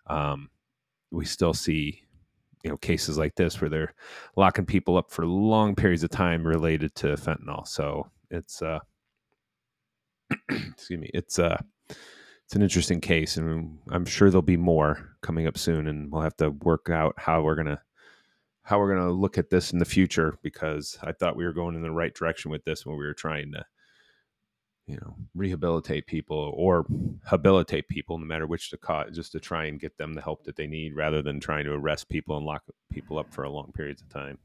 um, 0.08 0.50
we 1.12 1.26
still 1.26 1.54
see 1.54 2.02
you 2.64 2.70
know 2.70 2.78
cases 2.78 3.18
like 3.18 3.36
this 3.36 3.62
where 3.62 3.70
they're 3.70 3.94
locking 4.36 4.66
people 4.66 4.98
up 4.98 5.12
for 5.12 5.26
long 5.26 5.76
periods 5.76 6.04
of 6.04 6.10
time 6.10 6.46
related 6.46 6.94
to 6.96 7.08
fentanyl. 7.16 7.68
So 7.68 8.10
it's 8.32 8.62
uh 8.62 8.80
excuse 10.50 11.00
me 11.00 11.10
it's 11.14 11.38
uh 11.38 11.58
it's 12.44 12.56
an 12.56 12.62
interesting 12.64 13.00
case 13.00 13.38
and 13.38 13.78
i'm 13.92 14.06
sure 14.06 14.30
there'll 14.30 14.42
be 14.42 14.58
more 14.58 15.16
coming 15.22 15.46
up 15.48 15.58
soon 15.58 15.88
and 15.88 16.12
we'll 16.12 16.22
have 16.22 16.36
to 16.38 16.50
work 16.50 16.90
out 16.90 17.14
how 17.18 17.42
we're 17.44 17.56
gonna 17.56 17.80
how 18.66 18.80
we're 18.80 18.96
to 18.96 19.12
look 19.12 19.38
at 19.38 19.52
this 19.52 19.72
in 19.74 19.80
the 19.80 19.86
future 19.86 20.40
because 20.42 20.98
I 21.04 21.12
thought 21.12 21.36
we 21.36 21.46
were 21.46 21.54
going 21.54 21.76
in 21.76 21.84
the 21.84 21.92
right 21.92 22.14
direction 22.14 22.50
with 22.50 22.66
this 22.66 22.84
when 22.84 22.98
we 22.98 23.06
were 23.06 23.14
trying 23.14 23.52
to, 23.52 23.64
you 24.88 24.98
know, 24.98 25.16
rehabilitate 25.34 26.06
people 26.06 26.54
or 26.56 26.86
habilitate 27.26 27.88
people, 27.88 28.18
no 28.18 28.26
matter 28.26 28.46
which 28.46 28.70
to 28.70 28.78
call, 28.78 29.06
just 29.12 29.32
to 29.32 29.40
try 29.40 29.66
and 29.66 29.80
get 29.80 29.98
them 29.98 30.14
the 30.14 30.22
help 30.22 30.44
that 30.44 30.56
they 30.56 30.68
need 30.68 30.96
rather 30.96 31.22
than 31.22 31.40
trying 31.40 31.66
to 31.66 31.74
arrest 31.74 32.08
people 32.08 32.38
and 32.38 32.46
lock 32.46 32.64
people 32.92 33.18
up 33.18 33.34
for 33.34 33.44
a 33.44 33.50
long 33.50 33.72
periods 33.76 34.02
of 34.02 34.10
time. 34.10 34.38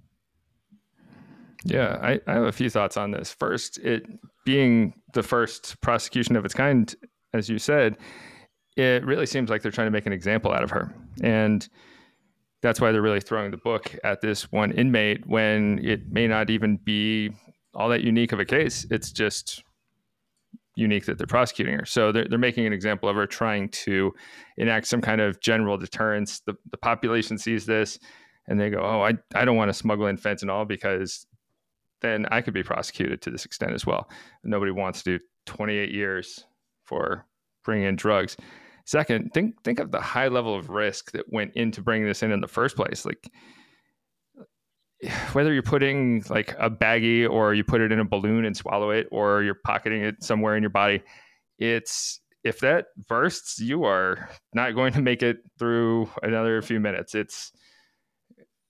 Yeah, 1.64 1.98
I, 2.00 2.20
I 2.26 2.32
have 2.34 2.44
a 2.44 2.52
few 2.52 2.70
thoughts 2.70 2.96
on 2.96 3.10
this. 3.10 3.34
First, 3.38 3.78
it 3.78 4.06
being 4.46 4.94
the 5.12 5.22
first 5.22 5.78
prosecution 5.82 6.36
of 6.36 6.44
its 6.46 6.54
kind, 6.54 6.94
as 7.34 7.50
you 7.50 7.58
said, 7.58 7.98
it 8.76 9.04
really 9.04 9.26
seems 9.26 9.50
like 9.50 9.60
they're 9.60 9.70
trying 9.70 9.88
to 9.88 9.92
make 9.92 10.06
an 10.06 10.12
example 10.12 10.52
out 10.52 10.62
of 10.62 10.70
her. 10.70 10.94
And 11.22 11.68
that's 12.62 12.80
why 12.80 12.92
they're 12.92 13.02
really 13.02 13.20
throwing 13.20 13.50
the 13.50 13.58
book 13.58 13.94
at 14.04 14.22
this 14.22 14.50
one 14.50 14.72
inmate 14.72 15.26
when 15.26 15.84
it 15.84 16.10
may 16.10 16.26
not 16.26 16.48
even 16.48 16.78
be 16.78 17.30
all 17.74 17.90
that 17.90 18.02
unique 18.02 18.32
of 18.32 18.40
a 18.40 18.44
case. 18.44 18.86
It's 18.90 19.12
just 19.12 19.62
unique 20.76 21.06
that 21.06 21.18
they're 21.18 21.26
prosecuting 21.26 21.78
her. 21.78 21.84
So 21.84 22.12
they're, 22.12 22.26
they're 22.28 22.38
making 22.38 22.66
an 22.66 22.72
example 22.72 23.08
of 23.08 23.16
her 23.16 23.26
trying 23.26 23.68
to 23.70 24.12
enact 24.56 24.86
some 24.86 25.00
kind 25.00 25.20
of 25.20 25.40
general 25.40 25.76
deterrence. 25.76 26.40
The, 26.40 26.54
the 26.70 26.78
population 26.78 27.38
sees 27.38 27.66
this 27.66 27.98
and 28.46 28.60
they 28.60 28.70
go, 28.70 28.80
oh, 28.80 29.02
I, 29.02 29.14
I 29.34 29.44
don't 29.44 29.56
want 29.56 29.68
to 29.68 29.74
smuggle 29.74 30.06
in 30.06 30.16
fentanyl 30.16 30.50
all 30.50 30.64
because 30.64 31.26
then 32.00 32.26
I 32.30 32.40
could 32.40 32.54
be 32.54 32.62
prosecuted 32.62 33.20
to 33.22 33.30
this 33.30 33.44
extent 33.44 33.72
as 33.72 33.84
well. 33.84 34.10
Nobody 34.44 34.72
wants 34.72 35.02
to 35.02 35.18
do 35.18 35.24
28 35.46 35.90
years 35.90 36.46
for 36.84 37.26
bringing 37.64 37.86
in 37.86 37.96
drugs. 37.96 38.36
Second, 38.86 39.30
think 39.32 39.62
think 39.62 39.78
of 39.78 39.92
the 39.92 40.00
high 40.00 40.28
level 40.28 40.54
of 40.56 40.70
risk 40.70 41.12
that 41.12 41.32
went 41.32 41.52
into 41.54 41.82
bringing 41.82 42.08
this 42.08 42.22
in 42.22 42.32
in 42.32 42.40
the 42.40 42.48
first 42.48 42.74
place. 42.74 43.04
Like 43.04 43.30
whether 45.32 45.52
you're 45.52 45.62
putting 45.62 46.24
like 46.28 46.54
a 46.58 46.70
baggie 46.70 47.28
or 47.28 47.54
you 47.54 47.64
put 47.64 47.80
it 47.80 47.92
in 47.92 48.00
a 48.00 48.04
balloon 48.04 48.44
and 48.44 48.56
swallow 48.56 48.90
it 48.90 49.08
or 49.10 49.42
you're 49.42 49.58
pocketing 49.64 50.02
it 50.02 50.22
somewhere 50.22 50.56
in 50.56 50.62
your 50.62 50.70
body, 50.70 51.02
it's 51.58 52.20
if 52.42 52.60
that 52.60 52.86
bursts, 53.08 53.58
you 53.58 53.84
are 53.84 54.30
not 54.54 54.74
going 54.74 54.92
to 54.94 55.02
make 55.02 55.22
it 55.22 55.38
through 55.58 56.08
another 56.22 56.62
few 56.62 56.80
minutes. 56.80 57.14
It's 57.14 57.52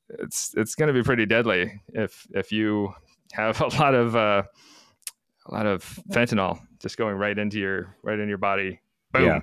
it's 0.09 0.53
it's 0.57 0.75
going 0.75 0.89
to 0.89 0.93
be 0.93 1.05
pretty 1.05 1.27
deadly 1.27 1.81
if 1.89 2.27
if 2.33 2.51
you 2.51 2.93
have 3.33 3.61
a 3.61 3.69
lot 3.79 3.95
of 3.95 4.17
uh, 4.17 4.43
a 5.47 5.55
lot 5.55 5.67
of 5.67 5.85
fentanyl 6.11 6.59
just 6.81 6.97
going 6.97 7.17
right 7.17 7.39
into 7.39 7.59
your 7.59 7.97
right 8.03 8.19
in 8.19 8.29
your 8.29 8.39
body. 8.39 8.81
Boom. 9.13 9.25
Yeah. 9.25 9.41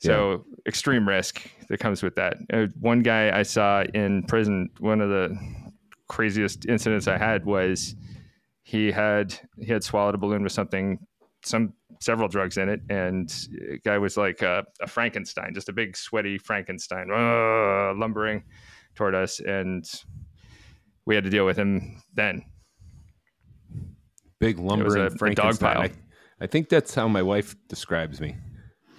So 0.00 0.44
extreme 0.66 1.08
risk 1.08 1.48
that 1.68 1.78
comes 1.78 2.02
with 2.02 2.14
that. 2.16 2.36
Uh, 2.52 2.66
one 2.78 3.00
guy 3.00 3.36
I 3.36 3.42
saw 3.42 3.84
in 3.94 4.24
prison, 4.24 4.68
one 4.78 5.00
of 5.00 5.08
the 5.08 5.34
craziest 6.08 6.66
incidents 6.66 7.08
I 7.08 7.18
had 7.18 7.44
was 7.44 7.94
he 8.62 8.90
had 8.90 9.38
he 9.58 9.66
had 9.66 9.84
swallowed 9.84 10.14
a 10.14 10.18
balloon 10.18 10.42
with 10.42 10.52
something, 10.52 10.98
some 11.44 11.74
several 12.00 12.28
drugs 12.28 12.56
in 12.56 12.68
it, 12.68 12.80
and 12.90 13.32
guy 13.84 13.98
was 13.98 14.16
like 14.16 14.42
a, 14.42 14.64
a 14.80 14.86
Frankenstein, 14.86 15.52
just 15.54 15.68
a 15.68 15.72
big 15.72 15.96
sweaty 15.96 16.38
Frankenstein, 16.38 17.10
uh, 17.10 17.94
lumbering 17.94 18.44
toward 18.94 19.14
us, 19.14 19.40
and 19.40 19.84
we 21.06 21.14
had 21.14 21.24
to 21.24 21.30
deal 21.30 21.46
with 21.46 21.56
him 21.56 22.02
then. 22.14 22.44
Big 24.40 24.58
lumbering 24.58 25.06
a, 25.06 25.10
Frankenstein. 25.10 25.48
A 25.48 25.52
dog 25.52 25.60
pile. 25.60 25.82
I, 25.82 25.90
I 26.40 26.46
think 26.46 26.68
that's 26.68 26.94
how 26.94 27.08
my 27.08 27.22
wife 27.22 27.54
describes 27.68 28.20
me. 28.20 28.36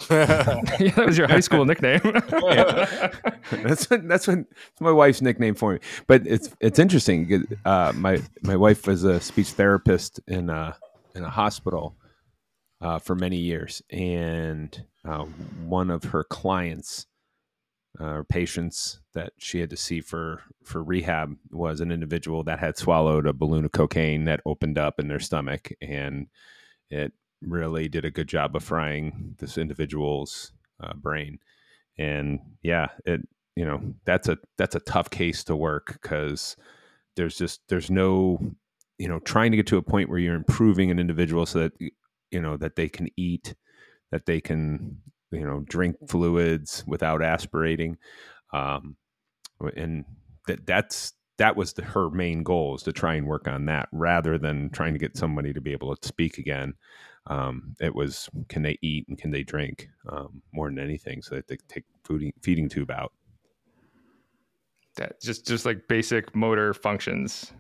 yeah, 0.10 0.62
that 0.96 1.06
was 1.06 1.18
your 1.18 1.28
high 1.28 1.40
school 1.40 1.66
nickname. 1.66 2.02
that's 3.64 3.90
what, 3.90 4.08
that's 4.08 4.28
what 4.28 4.40
my 4.80 4.92
wife's 4.92 5.22
nickname 5.22 5.56
for 5.56 5.74
me. 5.74 5.80
But 6.08 6.26
it's 6.26 6.50
it's 6.60 6.80
interesting. 6.80 7.46
Uh, 7.66 7.94
my 7.96 8.22
my 8.42 8.56
wife 8.56 8.88
was 8.88 9.04
a 9.04 9.20
speech 9.20 9.52
therapist 9.52 10.20
in 10.28 10.50
a 10.50 10.78
in 11.16 11.24
a 11.24 11.30
hospital 11.30 11.96
uh, 12.82 13.00
for 13.00 13.16
many 13.16 13.38
years, 13.38 13.82
and 13.90 14.86
uh, 15.08 15.26
one 15.66 15.90
of 15.90 16.04
her 16.06 16.24
clients 16.24 17.08
uh, 18.00 18.06
or 18.06 18.24
patients 18.24 19.00
that 19.14 19.34
she 19.38 19.60
had 19.60 19.70
to 19.70 19.78
see 19.78 20.02
for 20.02 20.42
for 20.64 20.84
rehab 20.84 21.36
was 21.52 21.80
an 21.80 21.92
individual 21.92 22.44
that 22.44 22.60
had 22.60 22.78
swallowed 22.78 23.26
a 23.26 23.34
balloon 23.34 23.66
of 23.66 23.72
cocaine 23.72 24.26
that 24.26 24.42
opened 24.46 24.78
up 24.78 25.00
in 25.00 25.08
their 25.08 25.20
stomach, 25.20 25.72
and 25.82 26.28
it 26.90 27.14
really 27.46 27.88
did 27.88 28.06
a 28.06 28.12
good 28.12 28.28
job 28.28 28.56
of 28.56 28.64
frying 28.64 29.36
this 29.40 29.58
individual's 29.58 30.52
uh, 30.82 30.94
brain. 30.94 31.40
And 31.98 32.40
yeah, 32.62 32.88
it 33.06 33.22
you 33.56 33.66
know 33.66 33.82
that's 34.06 34.28
a 34.28 34.38
that's 34.58 34.76
a 34.76 34.82
tough 34.82 35.10
case 35.10 35.44
to 35.46 35.56
work 35.56 36.00
because 36.02 36.56
there's 37.16 37.38
just 37.38 37.62
there's 37.70 37.90
no 37.90 38.40
you 38.98 39.08
know 39.08 39.20
trying 39.20 39.52
to 39.52 39.58
get 39.58 39.68
to 39.68 39.78
a 39.78 39.82
point 39.82 40.10
where 40.10 40.20
you're 40.20 40.36
improving 40.36 40.92
an 40.92 41.00
individual 41.00 41.46
so 41.46 41.60
that 41.60 41.74
you 42.32 42.42
know 42.42 42.58
that 42.58 42.76
they 42.76 42.90
can 42.90 43.08
eat 43.18 43.56
that 44.12 44.26
they 44.26 44.42
can 44.42 45.02
you 45.32 45.46
know 45.46 45.62
drink 45.68 45.96
fluids 46.08 46.84
without 46.86 47.24
aspirating 47.24 47.98
um, 48.54 48.96
and 49.76 50.06
that 50.48 50.66
that's 50.66 51.14
that 51.38 51.56
was 51.56 51.74
the, 51.74 51.82
her 51.82 52.10
main 52.10 52.44
goal 52.44 52.76
is 52.76 52.84
to 52.84 52.94
try 52.94 53.16
and 53.16 53.28
work 53.28 53.48
on 53.48 53.66
that 53.66 53.90
rather 53.92 54.38
than 54.38 54.70
trying 54.70 54.94
to 54.94 55.00
get 55.00 55.18
somebody 55.18 55.54
to 55.54 55.62
be 55.62 55.72
able 55.72 55.96
to 55.96 56.08
speak 56.08 56.38
again 56.38 56.74
um, 57.28 57.76
it 57.80 57.94
was 57.94 58.30
can 58.50 58.62
they 58.62 58.78
eat 58.82 59.08
and 59.08 59.18
can 59.18 59.32
they 59.32 59.44
drink 59.44 59.90
um, 60.10 60.42
more 60.54 60.70
than 60.70 60.80
anything 60.80 61.22
so 61.22 61.36
that 61.36 61.48
they 61.48 61.58
take 61.68 61.84
feeding, 62.04 62.34
feeding 62.42 62.70
tube 62.70 62.92
out. 62.92 63.12
That 64.98 65.20
just 65.22 65.46
just 65.46 65.66
like 65.66 65.88
basic 65.88 66.34
motor 66.36 66.74
functions 66.74 67.52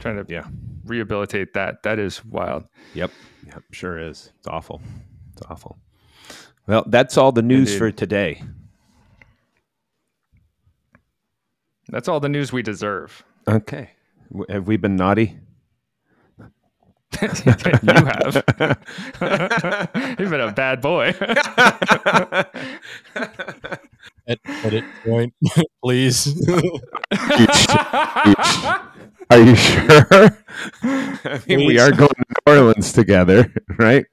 trying 0.00 0.16
to 0.16 0.26
yeah. 0.28 0.46
rehabilitate 0.84 1.54
that 1.54 1.82
that 1.84 1.98
is 1.98 2.24
wild. 2.24 2.64
Yep 2.94 3.10
yep 3.46 3.62
sure 3.72 3.98
is. 3.98 4.32
It's 4.38 4.48
awful. 4.48 4.82
It's 5.32 5.42
awful. 5.48 5.78
Well 6.66 6.84
that's 6.86 7.16
all 7.16 7.32
the 7.32 7.42
news 7.42 7.68
Indeed. 7.68 7.78
for 7.78 7.92
today. 7.92 8.42
That's 11.88 12.06
all 12.08 12.20
the 12.20 12.28
news 12.28 12.52
we 12.52 12.62
deserve. 12.62 13.24
Okay. 13.48 13.90
Have 14.50 14.66
we 14.66 14.76
been 14.76 14.96
naughty 14.96 15.38
you 17.22 17.28
have. 17.94 18.44
You've 20.18 20.30
been 20.30 20.40
a 20.40 20.52
bad 20.52 20.80
boy. 20.80 21.08
At 24.26 24.38
edit 24.62 24.84
point, 25.04 25.34
please. 25.82 26.26
Are 29.30 29.40
you 29.40 29.54
sure? 29.56 30.38
I 30.82 31.40
mean, 31.46 31.66
we 31.66 31.78
are 31.78 31.90
going 31.90 32.08
to 32.10 32.24
New 32.28 32.36
Orleans 32.46 32.92
together, 32.92 33.50
right? 33.78 34.04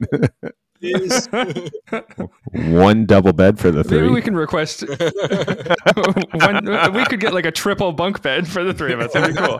one 2.53 3.05
double 3.05 3.33
bed 3.33 3.59
for 3.59 3.71
the 3.71 3.83
three. 3.83 3.99
Maybe 4.01 4.13
we 4.13 4.21
can 4.21 4.35
request 4.35 4.83
one. 4.87 6.65
We 6.93 7.03
could 7.05 7.19
get 7.19 7.33
like 7.33 7.45
a 7.45 7.51
triple 7.51 7.91
bunk 7.91 8.21
bed 8.21 8.47
for 8.47 8.63
the 8.63 8.73
three 8.73 8.93
of 8.93 9.01
us. 9.01 9.11
That'd 9.13 9.35
be 9.35 9.41
cool. 9.41 9.59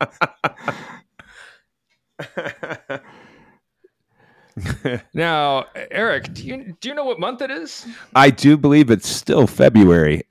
now, 5.14 5.66
Eric, 5.90 6.34
do 6.34 6.44
you 6.44 6.76
do 6.80 6.88
you 6.88 6.94
know 6.94 7.04
what 7.04 7.20
month 7.20 7.42
it 7.42 7.50
is? 7.50 7.86
I 8.14 8.30
do 8.30 8.56
believe 8.56 8.90
it's 8.90 9.08
still 9.08 9.46
February. 9.46 10.22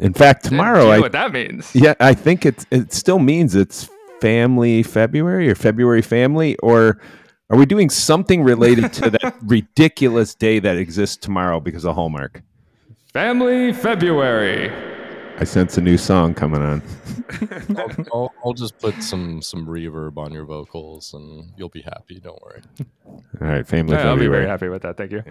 In 0.00 0.12
fact, 0.12 0.44
tomorrow. 0.44 0.80
Do 0.80 0.84
you 0.84 0.88
know 0.88 0.96
I, 0.96 1.00
what 1.00 1.12
that 1.12 1.32
means? 1.32 1.74
Yeah, 1.74 1.94
I 2.00 2.14
think 2.14 2.46
it 2.46 2.66
it 2.70 2.92
still 2.92 3.18
means 3.18 3.54
it's 3.54 3.88
Family 4.20 4.82
February 4.82 5.50
or 5.50 5.54
February 5.54 6.02
Family, 6.02 6.56
or 6.58 7.00
are 7.50 7.56
we 7.56 7.64
doing 7.64 7.88
something 7.88 8.42
related 8.42 8.92
to 8.94 9.10
that 9.10 9.36
ridiculous 9.42 10.34
day 10.34 10.58
that 10.58 10.76
exists 10.76 11.16
tomorrow 11.16 11.60
because 11.60 11.84
of 11.84 11.94
Hallmark? 11.94 12.42
Family 13.12 13.72
February. 13.72 14.97
I 15.40 15.44
sense 15.44 15.78
a 15.78 15.80
new 15.80 15.96
song 15.96 16.34
coming 16.34 16.60
on. 16.60 16.82
I'll, 17.76 18.06
I'll, 18.12 18.34
I'll 18.46 18.52
just 18.54 18.76
put 18.80 19.00
some 19.00 19.40
some 19.40 19.66
reverb 19.66 20.16
on 20.16 20.32
your 20.32 20.44
vocals, 20.44 21.14
and 21.14 21.52
you'll 21.56 21.68
be 21.68 21.82
happy. 21.82 22.18
Don't 22.18 22.42
worry. 22.42 22.60
All 23.06 23.22
right, 23.46 23.64
family. 23.64 23.94
Yeah, 23.94 24.08
I'll 24.08 24.16
be 24.16 24.26
very 24.26 24.48
happy 24.48 24.68
with 24.68 24.82
that. 24.82 24.96
Thank 24.96 25.12
you. 25.12 25.22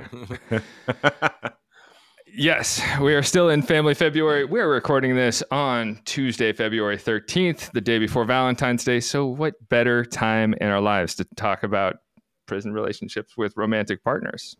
yes, 2.34 2.82
we 3.02 3.16
are 3.16 3.22
still 3.22 3.50
in 3.50 3.62
Family 3.62 3.94
February. 3.94 4.46
We're 4.46 4.70
recording 4.70 5.14
this 5.18 5.44
on 5.52 6.00
Tuesday, 6.06 6.54
February 6.54 6.98
13th, 6.98 7.74
the 7.74 7.82
day 7.82 8.00
before 8.00 8.24
Valentine's 8.24 8.86
Day. 8.86 9.02
So, 9.02 9.26
what 9.26 9.56
better 9.68 10.06
time 10.06 10.54
in 10.62 10.70
our 10.70 10.80
lives 10.80 11.16
to 11.16 11.26
talk 11.36 11.64
about 11.64 11.98
prison 12.46 12.72
relationships 12.72 13.36
with 13.36 13.52
romantic 13.58 14.06
partners? 14.06 14.56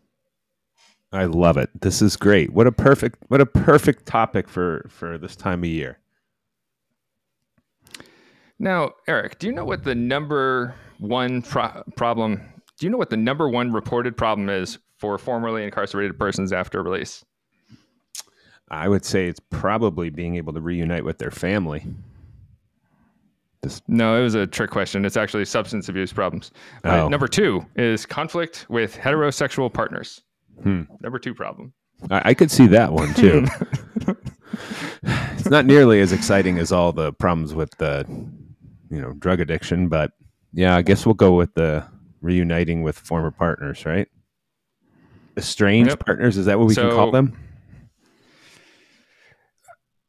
I 1.12 1.24
love 1.24 1.56
it. 1.56 1.70
This 1.80 2.02
is 2.02 2.16
great. 2.16 2.52
What 2.52 2.66
a 2.66 2.72
perfect 2.72 3.18
what 3.28 3.40
a 3.40 3.46
perfect 3.46 4.04
topic 4.06 4.48
for 4.48 4.86
for 4.90 5.16
this 5.18 5.34
time 5.36 5.60
of 5.64 5.70
year. 5.70 5.98
Now, 8.58 8.92
Eric, 9.06 9.38
do 9.38 9.46
you 9.46 9.52
know 9.52 9.64
what 9.64 9.84
the 9.84 9.94
number 9.94 10.74
one 10.98 11.42
pro- 11.42 11.82
problem? 11.96 12.40
Do 12.78 12.86
you 12.86 12.90
know 12.90 12.98
what 12.98 13.10
the 13.10 13.16
number 13.16 13.48
one 13.48 13.72
reported 13.72 14.16
problem 14.16 14.48
is 14.48 14.78
for 14.98 15.16
formerly 15.16 15.64
incarcerated 15.64 16.18
persons 16.18 16.52
after 16.52 16.82
release? 16.82 17.24
I 18.70 18.88
would 18.88 19.04
say 19.04 19.28
it's 19.28 19.40
probably 19.40 20.10
being 20.10 20.34
able 20.36 20.52
to 20.52 20.60
reunite 20.60 21.04
with 21.04 21.18
their 21.18 21.30
family. 21.30 21.86
This 23.62 23.80
No, 23.88 24.18
it 24.18 24.22
was 24.22 24.34
a 24.34 24.46
trick 24.46 24.70
question. 24.70 25.04
It's 25.04 25.16
actually 25.16 25.44
substance 25.44 25.88
abuse 25.88 26.12
problems. 26.12 26.50
Uh, 26.84 27.04
Oh. 27.04 27.08
number 27.08 27.28
two 27.28 27.64
is 27.76 28.04
conflict 28.06 28.66
with 28.68 28.94
heterosexual 28.96 29.72
partners. 29.72 30.22
Hmm. 30.62 30.82
Number 31.00 31.18
two 31.18 31.34
problem. 31.34 31.72
I, 32.10 32.30
I 32.30 32.34
could 32.34 32.50
see 32.50 32.66
that 32.68 32.92
one 32.92 33.14
too. 33.14 33.46
it's 35.02 35.50
not 35.50 35.66
nearly 35.66 36.00
as 36.00 36.12
exciting 36.12 36.58
as 36.58 36.72
all 36.72 36.92
the 36.92 37.12
problems 37.12 37.54
with 37.54 37.76
the 37.78 38.04
you 38.90 39.00
know 39.00 39.12
drug 39.14 39.40
addiction, 39.40 39.88
but 39.88 40.12
yeah, 40.52 40.76
I 40.76 40.82
guess 40.82 41.04
we'll 41.04 41.14
go 41.14 41.34
with 41.34 41.54
the 41.54 41.86
reuniting 42.20 42.82
with 42.82 42.98
former 42.98 43.30
partners, 43.30 43.84
right? 43.86 44.08
Estranged 45.36 45.90
Yep. 45.90 46.04
partners, 46.04 46.36
is 46.36 46.46
that 46.46 46.58
what 46.58 46.66
we 46.66 46.74
can 46.74 46.90
call 46.90 47.10
them? 47.10 47.36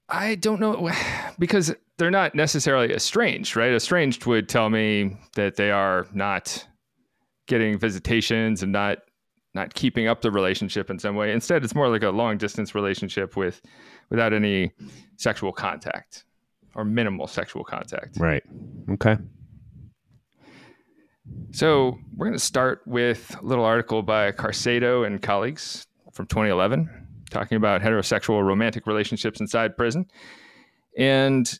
I 0.07 0.35
don't 0.35 0.59
know 0.59 0.91
because 1.39 1.73
they're 1.97 2.11
not 2.11 2.33
necessarily 2.33 2.93
estranged, 2.93 3.55
right? 3.55 3.73
Estranged 3.73 4.25
would 4.25 4.49
tell 4.49 4.69
me 4.69 5.17
that 5.35 5.55
they 5.55 5.71
are 5.71 6.07
not 6.13 6.65
getting 7.47 7.77
visitations 7.77 8.63
and 8.63 8.71
not 8.71 8.99
not 9.53 9.73
keeping 9.73 10.07
up 10.07 10.21
the 10.21 10.31
relationship 10.31 10.89
in 10.89 10.99
some 10.99 11.15
way. 11.15 11.31
Instead, 11.31 11.63
it's 11.63 11.75
more 11.75 11.89
like 11.89 12.03
a 12.03 12.09
long 12.09 12.37
distance 12.37 12.75
relationship 12.75 13.35
with 13.35 13.61
without 14.09 14.33
any 14.33 14.71
sexual 15.17 15.51
contact 15.51 16.25
or 16.75 16.85
minimal 16.85 17.27
sexual 17.27 17.63
contact. 17.63 18.17
Right. 18.19 18.43
Okay. 18.91 19.17
So 21.51 21.97
we're 22.15 22.27
going 22.27 22.37
to 22.37 22.43
start 22.43 22.81
with 22.85 23.35
a 23.41 23.45
little 23.45 23.65
article 23.65 24.01
by 24.03 24.31
Carcedo 24.31 25.05
and 25.05 25.21
colleagues 25.21 25.87
from 26.13 26.27
2011, 26.27 26.89
talking 27.29 27.55
about 27.55 27.81
heterosexual 27.81 28.45
romantic 28.45 28.87
relationships 28.87 29.39
inside 29.39 29.77
prison. 29.77 30.05
And 30.97 31.51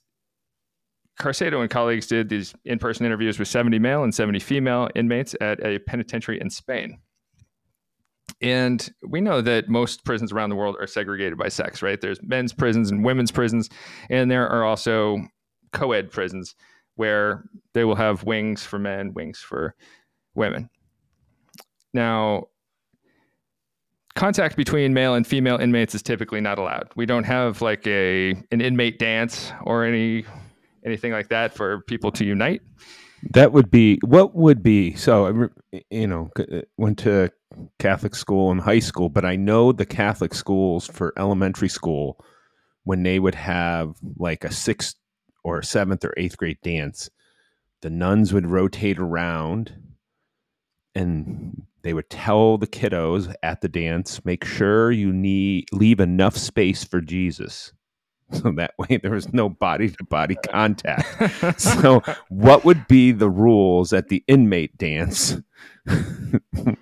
Carcedo 1.20 1.62
and 1.62 1.70
colleagues 1.70 2.08
did 2.08 2.30
these 2.30 2.54
in-person 2.66 3.06
interviews 3.06 3.40
with 3.40 3.48
70 3.48 3.78
male 3.80 4.04
and 4.04 4.14
70 4.14 4.40
female 4.40 4.90
inmates 4.96 5.36
at 5.42 5.64
a 5.66 5.80
penitentiary 5.80 6.40
in 6.40 6.50
Spain. 6.50 7.00
And 8.42 8.90
we 9.08 9.20
know 9.20 9.42
that 9.42 9.68
most 9.68 10.06
prisons 10.06 10.32
around 10.32 10.50
the 10.50 10.56
world 10.56 10.78
are 10.80 10.88
segregated 10.88 11.38
by 11.38 11.50
sex, 11.50 11.82
right? 11.82 12.00
There's 12.00 12.22
men's 12.24 12.54
prisons 12.54 12.90
and 12.90 13.04
women's 13.04 13.32
prisons, 13.32 13.70
and 14.10 14.32
there 14.32 14.48
are 14.48 14.64
also 14.64 15.20
co-ed 15.74 16.10
prisons 16.12 16.56
where 16.96 17.44
they 17.74 17.84
will 17.84 17.96
have 17.96 18.24
wings 18.24 18.64
for 18.64 18.80
men, 18.80 19.14
wings 19.14 19.40
for 19.40 19.76
women. 20.36 20.70
Now, 21.94 22.48
contact 24.16 24.56
between 24.56 24.94
male 24.94 25.16
and 25.16 25.26
female 25.26 25.58
inmates 25.58 25.96
is 25.96 26.04
typically 26.04 26.42
not 26.42 26.60
allowed. 26.60 26.90
We 26.96 27.06
don't 27.06 27.24
have 27.24 27.62
like 27.62 27.86
a 27.88 28.32
an 28.52 28.62
inmate 28.62 29.00
dance 29.00 29.52
or 29.64 29.86
any 29.86 30.26
anything 30.86 31.12
like 31.12 31.30
that 31.30 31.54
for 31.54 31.82
people 31.82 32.12
to 32.14 32.26
unite. 32.26 32.62
That 33.34 33.52
would 33.52 33.70
be 33.70 34.00
what 34.04 34.36
would 34.36 34.64
be. 34.64 34.94
So, 34.96 35.50
you 35.90 36.08
know, 36.08 36.30
uh, 36.38 36.62
went 36.78 37.00
to 37.00 37.32
Catholic 37.80 38.16
school 38.16 38.52
and 38.52 38.62
high 38.62 38.80
school, 38.80 39.10
but 39.10 39.26
I 39.26 39.36
know 39.36 39.72
the 39.72 39.86
Catholic 39.86 40.34
schools 40.34 40.88
for 40.88 41.14
elementary 41.18 41.70
school 41.70 42.24
when 42.84 43.04
they 43.04 43.20
would 43.20 43.36
have 43.36 43.96
like 44.18 44.44
a 44.44 44.52
sixth 44.52 44.96
or 45.44 45.62
seventh 45.62 46.04
or 46.04 46.14
eighth 46.18 46.38
grade 46.38 46.58
dance, 46.64 47.10
the 47.82 47.90
nuns 47.90 48.34
would 48.34 48.48
rotate 48.48 49.00
around 49.00 49.74
and 50.96 51.64
they 51.82 51.94
would 51.94 52.10
tell 52.10 52.58
the 52.58 52.68
kiddos 52.68 53.34
at 53.42 53.62
the 53.62 53.70
dance, 53.70 54.26
make 54.26 54.44
sure 54.44 54.92
you 54.92 55.14
need 55.14 55.66
leave 55.72 56.00
enough 56.00 56.36
space 56.36 56.84
for 56.84 57.00
Jesus. 57.00 57.74
So 58.40 58.52
that 58.52 58.76
way 58.78 58.98
there 58.98 59.12
was 59.12 59.34
no 59.34 59.50
body 59.50 59.90
to 59.90 60.04
body 60.04 60.36
contact. 60.52 61.60
so 61.60 62.04
what 62.30 62.64
would 62.64 62.88
be 62.88 63.12
the 63.12 63.30
rules 63.30 63.92
at 63.92 64.10
the 64.10 64.24
inmate 64.28 64.78
dance? 64.78 65.36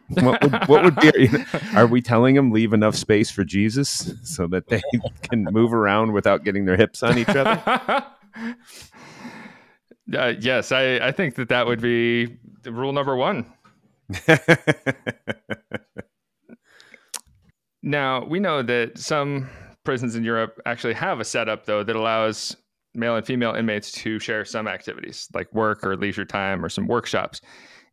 what, 0.09 0.43
would, 0.43 0.67
what 0.67 0.83
would 0.83 0.95
be? 0.97 1.29
Are 1.73 1.87
we 1.87 2.01
telling 2.01 2.35
them 2.35 2.51
leave 2.51 2.73
enough 2.73 2.95
space 2.95 3.31
for 3.31 3.45
Jesus 3.45 4.11
so 4.23 4.47
that 4.47 4.67
they 4.67 4.81
can 5.23 5.45
move 5.45 5.73
around 5.73 6.11
without 6.11 6.43
getting 6.43 6.65
their 6.65 6.75
hips 6.75 7.01
on 7.01 7.17
each 7.17 7.29
other? 7.29 7.61
Uh, 10.13 10.33
yes, 10.39 10.71
I, 10.71 10.97
I 10.97 11.11
think 11.11 11.35
that 11.35 11.49
that 11.49 11.65
would 11.65 11.81
be 11.81 12.37
the 12.63 12.71
rule 12.71 12.91
number 12.91 13.15
one. 13.15 13.45
Now, 17.87 18.25
we 18.25 18.41
know 18.41 18.63
that 18.63 18.97
some 18.97 19.49
prisons 19.87 20.17
in 20.17 20.23
Europe 20.25 20.59
actually 20.65 20.93
have 20.93 21.21
a 21.21 21.23
setup, 21.23 21.65
though, 21.65 21.81
that 21.81 21.95
allows 21.95 22.57
male 22.93 23.15
and 23.15 23.25
female 23.25 23.53
inmates 23.53 23.89
to 23.89 24.19
share 24.19 24.43
some 24.43 24.67
activities 24.67 25.29
like 25.33 25.47
work 25.53 25.81
or 25.81 25.95
leisure 25.95 26.25
time 26.25 26.65
or 26.65 26.67
some 26.67 26.87
workshops. 26.87 27.39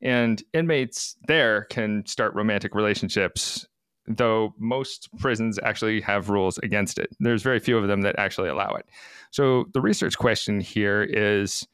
And 0.03 0.43
inmates 0.53 1.15
there 1.29 1.67
can 1.67 2.05
start 2.05 2.35
romantic 2.35 2.75
relationships, 2.75 3.69
though 4.09 4.55
most 4.59 5.09
prisons 5.21 5.61
actually 5.63 6.01
have 6.01 6.31
rules 6.31 6.59
against 6.59 6.99
it. 6.99 7.11
There's 7.21 7.45
very 7.45 7.61
few 7.61 7.79
of 7.79 7.87
them 7.87 8.03
that 8.03 8.19
actually 8.19 8.49
allow 8.49 8.75
it. 8.75 8.87
So, 9.31 9.67
the 9.73 9.81
research 9.81 10.19
question 10.19 10.59
here 10.59 11.05
is 11.05 11.65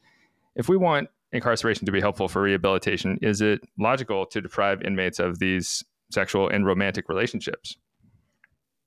if 0.55 0.69
we 0.69 0.77
want 0.77 1.09
incarceration 1.31 1.87
to 1.87 1.91
be 1.91 1.99
helpful 1.99 2.27
for 2.27 2.43
rehabilitation, 2.43 3.17
is 3.23 3.41
it 3.41 3.61
logical 3.79 4.27
to 4.27 4.39
deprive 4.39 4.83
inmates 4.83 5.17
of 5.17 5.39
these 5.39 5.83
sexual 6.11 6.47
and 6.47 6.63
romantic 6.63 7.09
relationships? 7.09 7.75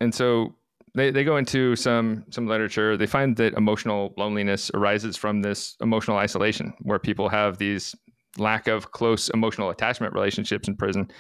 And 0.01 0.15
so 0.15 0.55
they, 0.95 1.11
they 1.11 1.25
go 1.25 1.37
into 1.37 1.75
some 1.77 2.25
some 2.31 2.47
literature. 2.47 2.97
They 2.97 3.07
find 3.07 3.37
that 3.37 3.55
emotional 3.55 4.15
loneliness 4.17 4.71
arises 4.75 5.17
from 5.17 5.43
this 5.43 5.77
emotional 5.81 6.17
isolation, 6.17 6.73
where 6.83 6.99
people 6.99 7.29
have 7.29 7.59
these 7.59 7.95
lack 8.39 8.67
of 8.69 8.93
close 8.93 9.29
emotional 9.31 9.71
attachment 9.71 10.15
relationships 10.15 10.69
in 10.69 10.77
prison. 10.77 11.11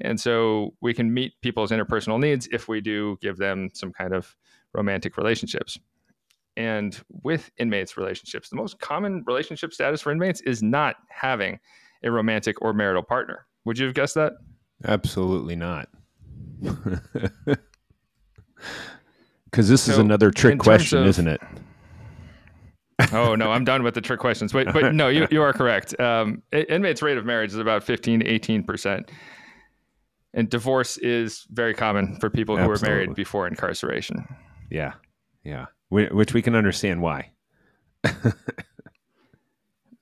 And 0.00 0.20
so 0.20 0.74
we 0.80 0.94
can 0.94 1.12
meet 1.12 1.32
people's 1.42 1.70
interpersonal 1.70 2.20
needs 2.20 2.48
if 2.52 2.68
we 2.68 2.80
do 2.80 3.18
give 3.20 3.36
them 3.36 3.70
some 3.74 3.92
kind 3.92 4.14
of 4.14 4.36
romantic 4.72 5.16
relationships. 5.16 5.78
And 6.56 7.00
with 7.22 7.50
inmates' 7.58 7.96
relationships, 7.96 8.48
the 8.48 8.56
most 8.56 8.80
common 8.80 9.24
relationship 9.26 9.72
status 9.72 10.00
for 10.00 10.12
inmates 10.12 10.40
is 10.42 10.62
not 10.62 10.96
having 11.08 11.58
a 12.04 12.10
romantic 12.10 12.60
or 12.62 12.72
marital 12.72 13.02
partner. 13.02 13.46
Would 13.64 13.78
you 13.78 13.86
have 13.86 13.94
guessed 13.94 14.14
that? 14.14 14.34
Absolutely 14.84 15.56
not. 15.56 15.88
Because 19.44 19.68
this 19.68 19.88
is 19.88 19.98
another 19.98 20.30
trick 20.30 20.58
question, 20.58 20.98
of- 21.00 21.06
isn't 21.06 21.28
it? 21.28 21.40
oh 23.12 23.36
no 23.36 23.52
i'm 23.52 23.64
done 23.64 23.84
with 23.84 23.94
the 23.94 24.00
trick 24.00 24.18
questions 24.18 24.52
but, 24.52 24.72
but 24.72 24.92
no 24.92 25.06
you, 25.06 25.24
you 25.30 25.40
are 25.40 25.52
correct 25.52 25.98
um, 26.00 26.42
inmates 26.52 27.00
rate 27.00 27.16
of 27.16 27.24
marriage 27.24 27.50
is 27.52 27.56
about 27.58 27.84
15 27.84 28.18
to 28.20 28.26
18 28.26 28.64
percent 28.64 29.08
and 30.34 30.50
divorce 30.50 30.96
is 30.98 31.46
very 31.52 31.74
common 31.74 32.16
for 32.18 32.28
people 32.28 32.56
who 32.56 32.66
were 32.66 32.76
married 32.82 33.14
before 33.14 33.46
incarceration 33.46 34.24
Yeah, 34.68 34.94
yeah. 35.44 35.66
Wh- 35.90 36.12
Which 36.12 36.34
we 36.34 36.42
can 36.42 36.56
understand 36.56 37.00
why. 37.00 37.30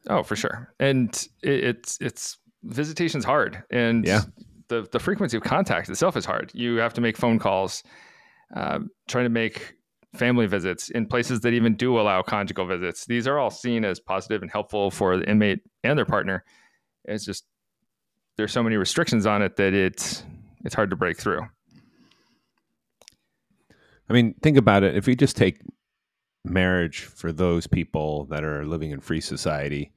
oh 0.09 0.23
for 0.23 0.35
sure 0.37 0.73
and 0.81 1.29
it, 1.43 1.65
it's 1.65 1.99
it's 2.01 2.39
visitation's 2.65 3.25
hard 3.27 3.63
and 3.71 4.07
Yeah. 4.07 4.23
the, 4.69 4.89
the 4.91 4.99
frequency 5.01 5.37
of 5.37 5.43
contact 5.43 5.89
itself 5.91 6.17
is 6.17 6.25
hard 6.25 6.51
you 6.55 6.77
have 6.77 6.95
to 6.95 7.01
make 7.03 7.17
phone 7.19 7.39
calls 7.39 7.83
um, 8.55 8.91
trying 9.09 9.25
to 9.25 9.31
make 9.31 9.75
family 10.15 10.47
visits 10.47 10.89
in 10.89 11.07
places 11.07 11.41
that 11.41 11.53
even 11.53 11.77
do 11.77 11.99
allow 12.01 12.23
conjugal 12.23 12.67
visits. 12.67 13.05
These 13.07 13.27
are 13.27 13.39
all 13.39 13.51
seen 13.51 13.85
as 13.85 14.01
positive 14.01 14.43
and 14.43 14.51
helpful 14.51 14.91
for 14.91 15.19
the 15.19 15.29
inmate 15.29 15.61
and 15.85 15.99
their 15.99 16.07
partner. 16.07 16.45
It's 17.05 17.25
just 17.25 17.45
there's 18.37 18.53
so 18.53 18.63
many 18.63 18.77
restrictions 18.77 19.27
on 19.27 19.43
it 19.43 19.57
that 19.57 19.75
it's 19.75 20.25
it's 20.65 20.75
hard 20.75 20.91
to 20.91 20.97
break 20.97 21.19
through. 21.19 21.43
I 24.09 24.13
mean, 24.13 24.35
think 24.43 24.57
about 24.57 24.83
it. 24.83 24.97
If 24.97 25.07
we 25.07 25.17
just 25.17 25.37
take 25.37 25.61
marriage 26.45 27.01
for 27.01 27.33
those 27.33 27.67
people 27.67 28.27
that 28.27 28.45
are 28.45 28.65
living 28.65 28.91
in 28.91 29.01
free 29.01 29.21
society, 29.21 29.93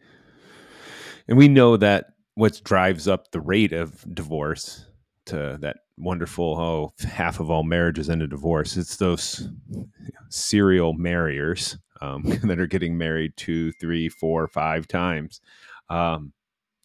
and 1.27 1.37
we 1.37 1.47
know 1.47 1.77
that 1.77 2.07
what 2.35 2.61
drives 2.63 3.07
up 3.07 3.31
the 3.31 3.41
rate 3.41 3.73
of 3.73 4.03
divorce 4.13 4.85
to 5.25 5.57
that 5.61 5.77
wonderful 5.99 6.57
oh 6.57 6.93
half 7.07 7.39
of 7.39 7.51
all 7.51 7.63
marriages 7.63 8.09
end 8.09 8.21
in 8.21 8.29
divorce. 8.29 8.77
It's 8.77 8.97
those 8.97 9.47
serial 10.29 10.93
marriers 10.93 11.77
um, 12.01 12.23
that 12.43 12.59
are 12.59 12.67
getting 12.67 12.97
married 12.97 13.33
two 13.37 13.71
three 13.73 14.09
four 14.09 14.47
five 14.47 14.87
times. 14.87 15.41
Um, 15.89 16.33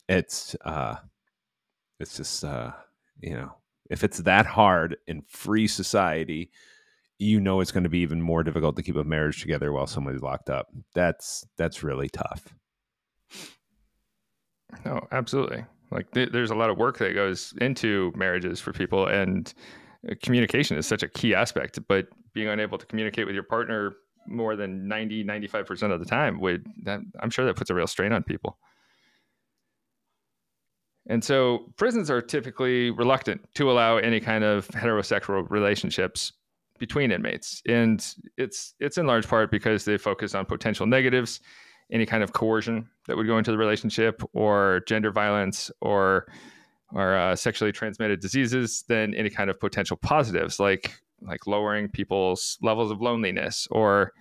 it's 0.09 0.57
uh, 0.64 0.96
it's 2.00 2.16
just 2.16 2.44
uh, 2.44 2.72
you 3.20 3.35
know 3.35 3.55
if 3.90 4.05
it's 4.05 4.18
that 4.18 4.46
hard 4.46 4.96
in 5.07 5.22
free 5.29 5.66
society 5.66 6.50
you 7.18 7.40
know 7.40 7.61
it's 7.61 7.72
going 7.72 7.85
to 7.85 7.90
be 7.90 8.00
even 8.00 8.20
more 8.20 8.42
difficult 8.42 8.77
to 8.77 8.83
keep 8.83 8.96
a 8.96 9.05
marriage 9.05 9.40
together 9.40 9.72
while 9.72 9.87
somebody's 9.87 10.22
locked 10.22 10.50
up. 10.50 10.68
That's 10.94 11.46
that's 11.57 11.83
really 11.83 12.09
tough. 12.09 12.55
No, 14.85 15.07
absolutely. 15.12 15.64
Like 15.94 16.11
th- 16.11 16.30
there's 16.33 16.50
a 16.50 16.54
lot 16.54 16.70
of 16.70 16.76
work 16.76 16.98
that 16.98 17.14
goes 17.14 17.54
into 17.61 18.12
marriages 18.16 18.61
for 18.61 18.72
people, 18.72 19.07
and 19.07 19.52
uh, 20.11 20.14
communication 20.22 20.76
is 20.76 20.87
such 20.87 21.02
a 21.02 21.09
key 21.09 21.35
aspect. 21.35 21.78
But 21.88 22.09
being 22.35 22.48
unable 22.48 22.76
to 22.78 22.87
communicate 22.87 23.26
with 23.26 23.35
your 23.35 23.44
partner 23.44 23.94
more 24.26 24.57
than 24.57 24.88
90, 24.88 25.24
95% 25.24 25.92
of 25.92 26.00
the 26.00 26.07
time 26.07 26.40
would, 26.40 26.66
that, 26.85 27.00
I'm 27.20 27.30
sure 27.30 27.44
that 27.44 27.57
puts 27.57 27.70
a 27.70 27.74
real 27.74 27.87
strain 27.87 28.12
on 28.12 28.22
people. 28.22 28.59
And 31.07 31.22
so 31.22 31.70
prisons 31.76 32.11
are 32.11 32.22
typically 32.22 32.90
reluctant 32.90 33.42
to 33.54 33.70
allow 33.70 33.98
any 33.98 34.20
kind 34.20 34.42
of 34.42 34.66
heterosexual 34.68 35.48
relationships 35.50 36.33
between 36.78 37.12
inmates. 37.12 37.62
And 37.68 38.04
it's 38.37 38.74
it's 38.80 38.98
in 38.98 39.07
large 39.07 39.28
part 39.28 39.50
because 39.50 39.85
they 39.85 39.98
focus 39.98 40.35
on 40.35 40.46
potential 40.46 40.87
negatives 40.87 41.40
any 41.92 42.07
kind 42.07 42.23
of 42.23 42.33
coercion 42.33 42.88
that 43.07 43.16
would 43.16 43.27
go 43.27 43.38
into 43.38 43.51
the 43.51 43.59
relationship 43.59 44.23
or 44.33 44.81
gender 44.87 45.11
violence 45.11 45.70
or 45.81 46.27
or 46.92 47.16
uh, 47.16 47.35
sexually 47.35 47.73
transmitted 47.73 48.20
diseases 48.20 48.85
than 48.88 49.14
any 49.14 49.31
kind 49.31 49.51
of 49.51 49.59
potential 49.59 49.97
positives 49.97 50.61
like 50.61 51.01
like 51.23 51.47
lowering 51.47 51.88
people's 51.88 52.59
levels 52.62 52.90
of 52.90 53.01
loneliness 53.01 53.66
or 53.70 54.12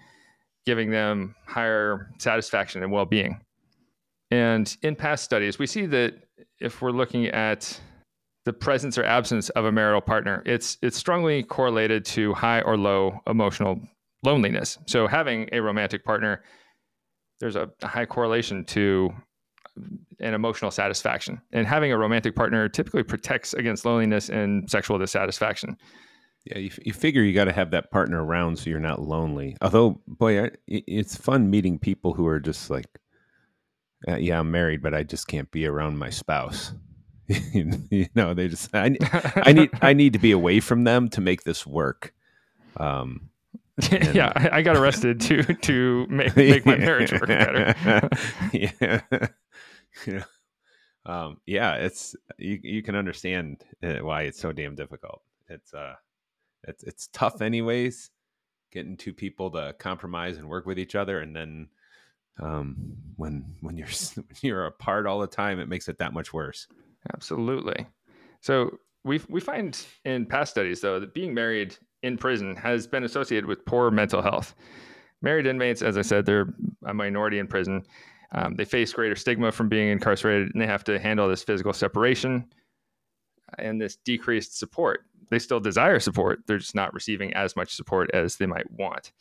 giving 0.65 0.89
them 0.89 1.36
higher 1.45 2.10
satisfaction 2.19 2.82
and 2.82 2.91
well-being. 2.91 3.41
And 4.32 4.76
in 4.82 4.95
past 4.95 5.23
studies 5.23 5.60
we 5.60 5.67
see 5.67 5.86
that 5.88 6.15
if 6.60 6.82
we're 6.82 6.91
looking 6.91 7.28
at 7.28 7.80
the 8.45 8.54
presence 8.54 8.97
or 8.97 9.04
absence 9.04 9.49
of 9.52 9.65
a 9.65 9.71
marital 9.71 10.02
partner 10.02 10.43
it's 10.45 10.78
it's 10.82 10.97
strongly 10.97 11.43
correlated 11.43 12.04
to 12.06 12.34
high 12.34 12.62
or 12.62 12.78
low 12.78 13.19
emotional 13.28 13.80
loneliness. 14.23 14.78
So 14.88 15.08
having 15.08 15.49
a 15.52 15.62
romantic 15.62 16.04
partner 16.04 16.43
there's 17.39 17.56
a, 17.56 17.69
high 17.82 18.06
correlation 18.06 18.65
to 18.65 19.12
an 20.19 20.34
emotional 20.34 20.72
satisfaction. 20.72 21.41
And 21.52 21.65
having 21.67 21.91
a 21.91 21.98
romantic 21.98 22.36
partner 22.36 22.69
typically 22.69 23.04
protects 23.04 23.54
against 23.54 23.86
loneliness 23.86 24.30
and 24.30 24.69
sexual 24.69 24.98
dissatisfaction. 25.00 25.78
Yeah, 26.46 26.58
you, 26.58 26.72
you 26.84 26.93
figure 26.93 27.24
you 27.24 27.34
got 27.34 27.46
to 27.46 27.54
have 27.54 27.72
that 27.72 27.89
partner 27.89 28.24
around 28.24 28.60
so 28.60 28.69
you're 28.69 28.80
not 28.80 29.02
lonely. 29.02 29.56
Although, 29.62 30.02
boy, 30.08 30.43
I, 30.43 30.52
it's 30.67 31.15
fun 31.15 31.50
meeting 31.50 31.80
people 31.80 32.13
who 32.13 32.28
are 32.28 32.39
just 32.39 32.69
like, 32.69 32.86
uh, 34.08 34.17
yeah, 34.17 34.39
I'm 34.39 34.52
married, 34.52 34.84
but 34.84 34.93
I 34.93 35.04
just 35.04 35.28
can't 35.28 35.50
be 35.52 35.65
around 35.65 35.98
my 35.98 36.10
spouse. 36.10 36.74
you 37.54 38.08
know, 38.15 38.34
they 38.34 38.50
just 38.50 38.69
I, 38.76 38.98
I 39.36 39.54
need 39.54 39.69
I 39.82 39.93
need 39.93 40.12
to 40.13 40.19
be 40.19 40.32
away 40.32 40.60
from 40.60 40.84
them 40.84 41.08
to 41.10 41.22
make 41.22 41.43
this 41.43 41.65
work. 41.65 42.13
Um, 42.76 43.30
yeah, 43.91 44.31
I, 44.36 44.57
I, 44.57 44.62
got 44.62 44.75
arrested 44.75 45.19
to 45.21 45.41
to 45.41 46.05
make, 46.07 46.36
make 46.36 46.65
my 46.65 46.77
marriage 46.77 47.12
work 47.12 47.27
better. 47.27 48.09
yeah, 48.53 48.99
yeah, 50.05 50.23
um, 51.07 51.38
yeah. 51.47 51.75
It's 51.75 52.15
you. 52.38 52.59
You 52.62 52.83
can 52.83 52.95
understand 52.95 53.63
uh, 53.81 53.95
why 53.95 54.23
it's 54.23 54.39
so 54.39 54.51
damn 54.51 54.75
difficult. 54.75 55.23
It's 55.49 55.73
uh, 55.73 55.95
it's 56.67 56.83
it's 56.83 57.09
tough 57.13 57.41
anyways. 57.41 58.12
Getting 58.71 58.95
two 58.95 59.13
people 59.13 59.49
to 59.51 59.73
compromise 59.79 60.38
and 60.38 60.47
work 60.47 60.67
with 60.67 60.77
each 60.77 60.93
other, 60.93 61.19
and 61.19 61.36
then 61.36 61.67
um, 62.41 62.75
when 63.15 63.55
when 63.62 63.75
you're 63.75 63.88
when 64.15 64.25
you're 64.43 64.67
apart 64.67 65.07
all 65.07 65.19
the 65.19 65.27
time, 65.27 65.59
it 65.59 65.67
makes 65.67 65.88
it 65.88 65.97
that 65.97 66.13
much 66.13 66.31
worse. 66.31 66.67
Absolutely. 67.12 67.88
So 68.41 68.77
we 69.03 69.19
we 69.29 69.41
find 69.41 69.83
in 70.05 70.27
past 70.27 70.51
studies 70.51 70.81
though 70.81 70.99
that 70.99 71.13
being 71.13 71.33
married 71.33 71.75
in 72.03 72.17
prison 72.17 72.55
has 72.55 72.85
been 72.85 73.03
associated 73.03 73.45
with 73.45 73.65
poor 73.65 73.89
mental 73.89 74.21
health. 74.21 74.53
Married 75.21 75.47
inmates, 75.47 75.81
as 75.81 75.97
I 75.97 76.01
said, 76.01 76.25
they're 76.25 76.53
a 76.85 76.93
minority 76.93 77.39
in 77.39 77.47
prison. 77.47 77.83
Um, 78.33 78.55
they 78.55 78.65
face 78.65 78.93
greater 78.93 79.15
stigma 79.15 79.51
from 79.51 79.69
being 79.69 79.89
incarcerated, 79.89 80.51
and 80.53 80.61
they 80.61 80.67
have 80.67 80.83
to 80.85 80.99
handle 80.99 81.29
this 81.29 81.43
physical 81.43 81.73
separation 81.73 82.45
and 83.57 83.79
this 83.79 83.95
decreased 83.95 84.57
support. 84.57 85.05
They 85.29 85.39
still 85.39 85.59
desire 85.59 85.99
support; 85.99 86.41
they're 86.45 86.57
just 86.57 86.75
not 86.75 86.93
receiving 86.93 87.33
as 87.33 87.55
much 87.55 87.75
support 87.75 88.11
as 88.13 88.35
they 88.35 88.45
might 88.45 88.69
want. 88.71 89.13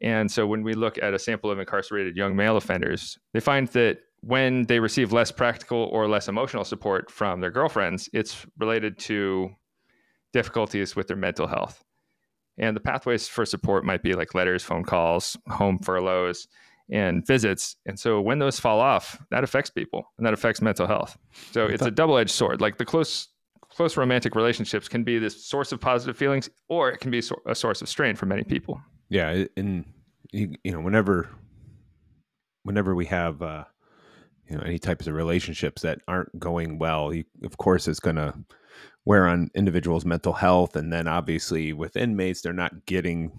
And 0.00 0.30
so, 0.30 0.46
when 0.46 0.62
we 0.62 0.74
look 0.74 0.98
at 1.02 1.14
a 1.14 1.18
sample 1.18 1.50
of 1.50 1.58
incarcerated 1.58 2.16
young 2.16 2.34
male 2.34 2.56
offenders, 2.56 3.18
they 3.32 3.40
find 3.40 3.68
that 3.68 3.98
when 4.20 4.62
they 4.64 4.78
receive 4.80 5.12
less 5.12 5.32
practical 5.32 5.84
or 5.92 6.08
less 6.08 6.28
emotional 6.28 6.64
support 6.64 7.10
from 7.10 7.40
their 7.40 7.50
girlfriends, 7.50 8.08
it's 8.12 8.46
related 8.58 8.98
to 9.00 9.50
difficulties 10.32 10.96
with 10.96 11.08
their 11.08 11.16
mental 11.16 11.46
health. 11.46 11.84
And 12.58 12.76
the 12.76 12.80
pathways 12.80 13.28
for 13.28 13.46
support 13.46 13.84
might 13.84 14.02
be 14.02 14.14
like 14.14 14.34
letters, 14.34 14.62
phone 14.62 14.84
calls, 14.84 15.36
home 15.48 15.78
furloughs, 15.78 16.48
and 16.90 17.26
visits. 17.26 17.76
And 17.86 17.98
so 17.98 18.20
when 18.20 18.38
those 18.38 18.60
fall 18.60 18.80
off, 18.80 19.18
that 19.30 19.42
affects 19.44 19.70
people 19.70 20.04
and 20.18 20.26
that 20.26 20.34
affects 20.34 20.60
mental 20.60 20.86
health. 20.86 21.16
So 21.52 21.66
it's 21.66 21.82
a 21.82 21.90
double-edged 21.90 22.30
sword. 22.30 22.60
Like 22.60 22.76
the 22.76 22.84
close 22.84 23.28
close 23.70 23.96
romantic 23.96 24.34
relationships 24.34 24.86
can 24.86 25.02
be 25.02 25.18
this 25.18 25.46
source 25.46 25.72
of 25.72 25.80
positive 25.80 26.14
feelings 26.14 26.50
or 26.68 26.90
it 26.90 27.00
can 27.00 27.10
be 27.10 27.22
a 27.46 27.54
source 27.54 27.80
of 27.80 27.88
strain 27.88 28.14
for 28.14 28.26
many 28.26 28.44
people. 28.44 28.80
Yeah, 29.08 29.44
and 29.56 29.86
you, 30.32 30.54
you 30.62 30.72
know, 30.72 30.80
whenever 30.80 31.30
whenever 32.64 32.94
we 32.94 33.06
have 33.06 33.42
uh 33.42 33.64
you 34.48 34.56
know 34.56 34.62
any 34.62 34.78
types 34.78 35.06
of 35.06 35.14
relationships 35.14 35.82
that 35.82 36.00
aren't 36.06 36.38
going 36.38 36.78
well, 36.78 37.14
you, 37.14 37.24
of 37.44 37.56
course 37.56 37.88
it's 37.88 38.00
going 38.00 38.16
to 38.16 38.34
wear 39.04 39.26
on 39.26 39.50
individuals' 39.54 40.04
mental 40.04 40.32
health, 40.32 40.76
and 40.76 40.92
then 40.92 41.08
obviously 41.08 41.72
with 41.72 41.96
inmates, 41.96 42.40
they're 42.42 42.52
not 42.52 42.86
getting 42.86 43.32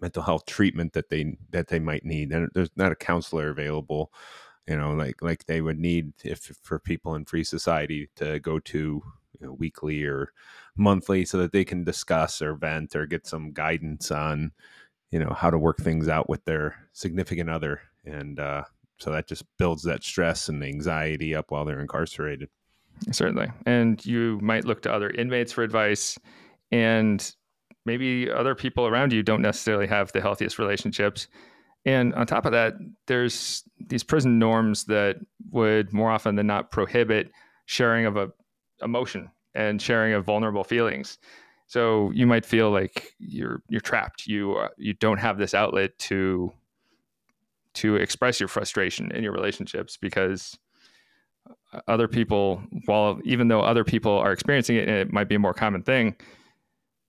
mental 0.00 0.22
health 0.22 0.46
treatment 0.46 0.92
that 0.92 1.10
they 1.10 1.36
that 1.50 1.68
they 1.68 1.78
might 1.78 2.04
need. 2.04 2.32
And 2.32 2.48
there's 2.54 2.70
not 2.76 2.92
a 2.92 2.96
counselor 2.96 3.50
available, 3.50 4.12
you 4.66 4.76
know, 4.76 4.92
like 4.92 5.20
like 5.22 5.46
they 5.46 5.60
would 5.60 5.78
need 5.78 6.12
if 6.24 6.50
for 6.62 6.78
people 6.78 7.14
in 7.14 7.24
free 7.24 7.44
society 7.44 8.08
to 8.16 8.38
go 8.40 8.58
to 8.60 9.02
you 9.40 9.46
know, 9.46 9.52
weekly 9.54 10.04
or 10.04 10.32
monthly, 10.76 11.24
so 11.24 11.38
that 11.38 11.52
they 11.52 11.64
can 11.64 11.84
discuss 11.84 12.42
or 12.42 12.54
vent 12.54 12.96
or 12.96 13.06
get 13.06 13.26
some 13.26 13.52
guidance 13.52 14.10
on, 14.10 14.52
you 15.10 15.18
know, 15.18 15.32
how 15.36 15.50
to 15.50 15.58
work 15.58 15.78
things 15.78 16.08
out 16.08 16.28
with 16.28 16.44
their 16.44 16.88
significant 16.92 17.50
other, 17.50 17.80
and 18.04 18.40
uh, 18.40 18.64
so 18.98 19.10
that 19.12 19.28
just 19.28 19.44
builds 19.58 19.82
that 19.84 20.04
stress 20.04 20.48
and 20.48 20.62
anxiety 20.64 21.34
up 21.34 21.50
while 21.50 21.64
they're 21.64 21.80
incarcerated. 21.80 22.48
Certainly. 23.12 23.50
And 23.66 24.04
you 24.04 24.38
might 24.42 24.64
look 24.64 24.82
to 24.82 24.92
other 24.92 25.10
inmates 25.10 25.52
for 25.52 25.62
advice, 25.62 26.18
and 26.70 27.34
maybe 27.84 28.30
other 28.30 28.54
people 28.54 28.86
around 28.86 29.12
you 29.12 29.22
don't 29.22 29.42
necessarily 29.42 29.86
have 29.86 30.12
the 30.12 30.20
healthiest 30.20 30.58
relationships. 30.58 31.28
And 31.84 32.14
on 32.14 32.26
top 32.26 32.44
of 32.44 32.52
that, 32.52 32.74
there's 33.06 33.64
these 33.78 34.02
prison 34.02 34.38
norms 34.38 34.84
that 34.84 35.16
would 35.50 35.92
more 35.92 36.10
often 36.10 36.34
than 36.34 36.46
not 36.46 36.70
prohibit 36.70 37.30
sharing 37.66 38.04
of 38.04 38.16
a 38.16 38.30
emotion 38.82 39.30
and 39.54 39.80
sharing 39.80 40.12
of 40.12 40.24
vulnerable 40.24 40.64
feelings. 40.64 41.18
So 41.66 42.10
you 42.12 42.26
might 42.26 42.46
feel 42.46 42.70
like 42.70 43.14
you're 43.18 43.62
you're 43.68 43.80
trapped. 43.80 44.26
You 44.26 44.68
you 44.76 44.94
don't 44.94 45.18
have 45.18 45.38
this 45.38 45.54
outlet 45.54 45.98
to 46.00 46.52
to 47.74 47.96
express 47.96 48.40
your 48.40 48.48
frustration 48.48 49.12
in 49.12 49.22
your 49.22 49.32
relationships 49.32 49.96
because 49.96 50.58
other 51.86 52.08
people, 52.08 52.62
while 52.86 53.20
even 53.24 53.48
though 53.48 53.60
other 53.60 53.84
people 53.84 54.12
are 54.12 54.32
experiencing 54.32 54.76
it, 54.76 54.88
and 54.88 54.96
it 54.96 55.12
might 55.12 55.28
be 55.28 55.34
a 55.34 55.38
more 55.38 55.54
common 55.54 55.82
thing, 55.82 56.16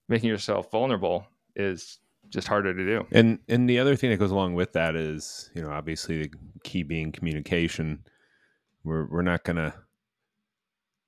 making 0.08 0.30
yourself 0.30 0.69
vulnerable 0.71 1.25
is 1.56 1.99
just 2.30 2.47
harder 2.47 2.73
to 2.73 2.86
do. 2.86 3.06
And 3.12 3.39
and 3.47 3.69
the 3.69 3.80
other 3.80 3.95
thing 3.95 4.10
that 4.12 4.17
goes 4.17 4.32
along 4.32 4.56
with 4.56 4.73
that 4.73 4.95
is, 4.95 5.49
you 5.56 5.62
know, 5.62 5.71
obviously 5.71 6.23
the 6.23 6.32
key 6.63 6.84
being 6.84 7.12
communication. 7.12 8.04
We're 8.84 9.08
we're 9.10 9.21
not 9.21 9.43
gonna 9.43 9.73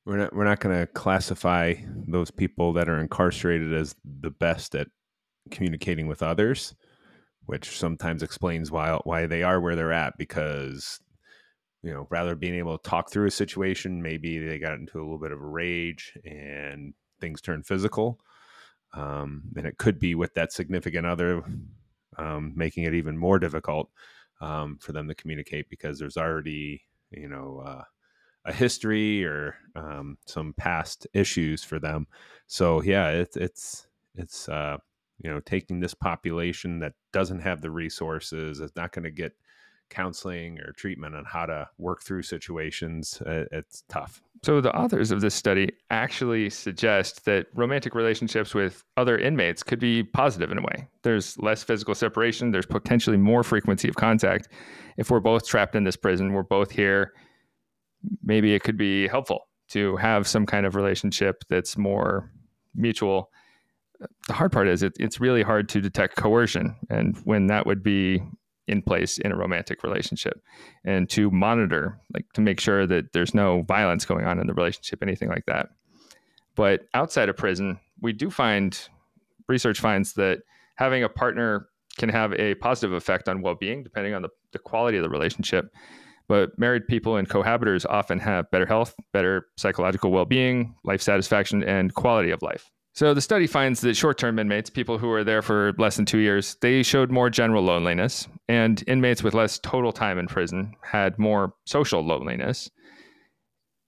we're 0.05 0.17
not 0.17 0.35
we're 0.35 0.45
not 0.45 0.59
gonna 0.59 0.87
classify 0.87 1.75
those 2.07 2.31
people 2.31 2.73
that 2.73 2.89
are 2.89 2.99
incarcerated 2.99 3.73
as 3.73 3.95
the 4.03 4.31
best 4.31 4.75
at 4.75 4.87
communicating 5.51 6.07
with 6.07 6.23
others, 6.23 6.75
which 7.45 7.77
sometimes 7.77 8.23
explains 8.23 8.71
why 8.71 8.99
why 9.03 9.27
they 9.27 9.43
are 9.43 9.59
where 9.59 9.75
they're 9.75 9.93
at 9.93 10.17
because 10.17 10.99
you 11.83 11.91
know, 11.93 12.07
rather 12.09 12.35
being 12.35 12.55
able 12.55 12.77
to 12.77 12.89
talk 12.89 13.11
through 13.11 13.27
a 13.27 13.31
situation, 13.31 14.01
maybe 14.01 14.37
they 14.39 14.59
got 14.59 14.73
into 14.73 14.99
a 14.99 15.01
little 15.01 15.17
bit 15.17 15.31
of 15.31 15.41
a 15.41 15.45
rage 15.45 16.17
and 16.25 16.93
things 17.19 17.41
turned 17.41 17.65
physical. 17.65 18.19
um, 18.93 19.43
and 19.55 19.65
it 19.65 19.77
could 19.77 19.99
be 19.99 20.15
with 20.15 20.33
that 20.33 20.51
significant 20.51 21.05
other, 21.07 21.43
um, 22.17 22.53
making 22.55 22.83
it 22.83 22.93
even 22.93 23.17
more 23.17 23.39
difficult 23.39 23.89
um, 24.41 24.77
for 24.81 24.91
them 24.91 25.07
to 25.07 25.15
communicate 25.15 25.69
because 25.69 25.99
there's 25.99 26.17
already 26.17 26.81
you 27.11 27.27
know 27.29 27.61
uh, 27.65 27.83
a 28.45 28.53
history 28.53 29.23
or 29.23 29.55
um, 29.75 30.17
some 30.25 30.53
past 30.57 31.07
issues 31.13 31.63
for 31.63 31.79
them. 31.79 32.07
So 32.47 32.81
yeah, 32.81 33.09
it's 33.09 33.37
it's 33.37 33.87
it's 34.15 34.49
uh, 34.49 34.77
you 35.19 35.29
know 35.31 35.39
taking 35.39 35.79
this 35.79 35.93
population 35.93 36.79
that 36.79 36.93
doesn't 37.13 37.41
have 37.41 37.61
the 37.61 37.71
resources 37.71 38.59
is 38.59 38.71
not 38.75 38.91
going 38.91 39.03
to 39.05 39.11
get 39.11 39.33
counseling 39.91 40.59
or 40.59 40.71
treatment 40.71 41.15
on 41.15 41.25
how 41.25 41.45
to 41.45 41.69
work 41.77 42.01
through 42.01 42.23
situations. 42.23 43.21
Uh, 43.21 43.43
it's 43.51 43.83
tough. 43.87 44.23
So, 44.43 44.59
the 44.59 44.75
authors 44.75 45.11
of 45.11 45.21
this 45.21 45.35
study 45.35 45.71
actually 45.91 46.49
suggest 46.49 47.25
that 47.25 47.45
romantic 47.53 47.93
relationships 47.93 48.55
with 48.55 48.83
other 48.97 49.17
inmates 49.17 49.61
could 49.61 49.79
be 49.79 50.01
positive 50.01 50.51
in 50.51 50.57
a 50.57 50.61
way. 50.61 50.87
There's 51.03 51.37
less 51.37 51.61
physical 51.61 51.93
separation, 51.93 52.49
there's 52.49 52.65
potentially 52.65 53.17
more 53.17 53.43
frequency 53.43 53.87
of 53.87 53.95
contact. 53.95 54.47
If 54.97 55.11
we're 55.11 55.19
both 55.19 55.45
trapped 55.47 55.75
in 55.75 55.83
this 55.83 55.95
prison, 55.95 56.33
we're 56.33 56.41
both 56.41 56.71
here, 56.71 57.13
maybe 58.23 58.55
it 58.55 58.63
could 58.63 58.77
be 58.77 59.07
helpful 59.07 59.47
to 59.69 59.95
have 59.97 60.27
some 60.27 60.45
kind 60.45 60.65
of 60.65 60.75
relationship 60.75 61.43
that's 61.49 61.77
more 61.77 62.31
mutual. 62.75 63.29
The 64.27 64.33
hard 64.33 64.51
part 64.51 64.67
is 64.67 64.81
it, 64.81 64.93
it's 64.99 65.21
really 65.21 65.43
hard 65.43 65.69
to 65.69 65.81
detect 65.81 66.15
coercion, 66.15 66.75
and 66.89 67.15
when 67.25 67.47
that 67.47 67.67
would 67.67 67.83
be 67.83 68.23
in 68.67 68.81
place 68.81 69.17
in 69.17 69.31
a 69.31 69.35
romantic 69.35 69.83
relationship 69.83 70.41
and 70.85 71.09
to 71.09 71.31
monitor 71.31 71.99
like 72.13 72.25
to 72.33 72.41
make 72.41 72.59
sure 72.59 72.85
that 72.85 73.11
there's 73.13 73.33
no 73.33 73.63
violence 73.63 74.05
going 74.05 74.25
on 74.25 74.39
in 74.39 74.47
the 74.47 74.53
relationship 74.53 75.01
anything 75.01 75.29
like 75.29 75.45
that. 75.47 75.69
But 76.55 76.81
outside 76.93 77.29
of 77.29 77.37
prison 77.37 77.79
we 78.01 78.13
do 78.13 78.29
find 78.29 78.79
research 79.47 79.79
finds 79.79 80.13
that 80.13 80.39
having 80.75 81.03
a 81.03 81.09
partner 81.09 81.67
can 81.97 82.09
have 82.09 82.33
a 82.33 82.55
positive 82.55 82.93
effect 82.93 83.27
on 83.27 83.41
well-being 83.41 83.83
depending 83.83 84.13
on 84.13 84.21
the, 84.21 84.29
the 84.53 84.59
quality 84.59 84.97
of 84.97 85.03
the 85.03 85.09
relationship. 85.09 85.73
But 86.27 86.57
married 86.57 86.87
people 86.87 87.17
and 87.17 87.27
cohabitors 87.27 87.85
often 87.89 88.19
have 88.19 88.49
better 88.51 88.65
health 88.65 88.95
better 89.11 89.47
psychological 89.57 90.11
well-being 90.11 90.75
life 90.83 91.01
satisfaction 91.01 91.63
and 91.63 91.93
quality 91.93 92.31
of 92.31 92.41
life 92.41 92.71
so 92.93 93.13
the 93.13 93.21
study 93.21 93.47
finds 93.47 93.81
that 93.81 93.95
short-term 93.95 94.37
inmates, 94.37 94.69
people 94.69 94.97
who 94.97 95.07
were 95.07 95.23
there 95.23 95.41
for 95.41 95.73
less 95.77 95.95
than 95.95 96.05
two 96.05 96.17
years, 96.17 96.57
they 96.61 96.83
showed 96.83 97.09
more 97.09 97.29
general 97.29 97.63
loneliness, 97.63 98.27
and 98.49 98.83
inmates 98.85 99.23
with 99.23 99.33
less 99.33 99.59
total 99.59 99.93
time 99.93 100.17
in 100.19 100.27
prison 100.27 100.73
had 100.83 101.17
more 101.17 101.53
social 101.65 102.01
loneliness. 102.01 102.69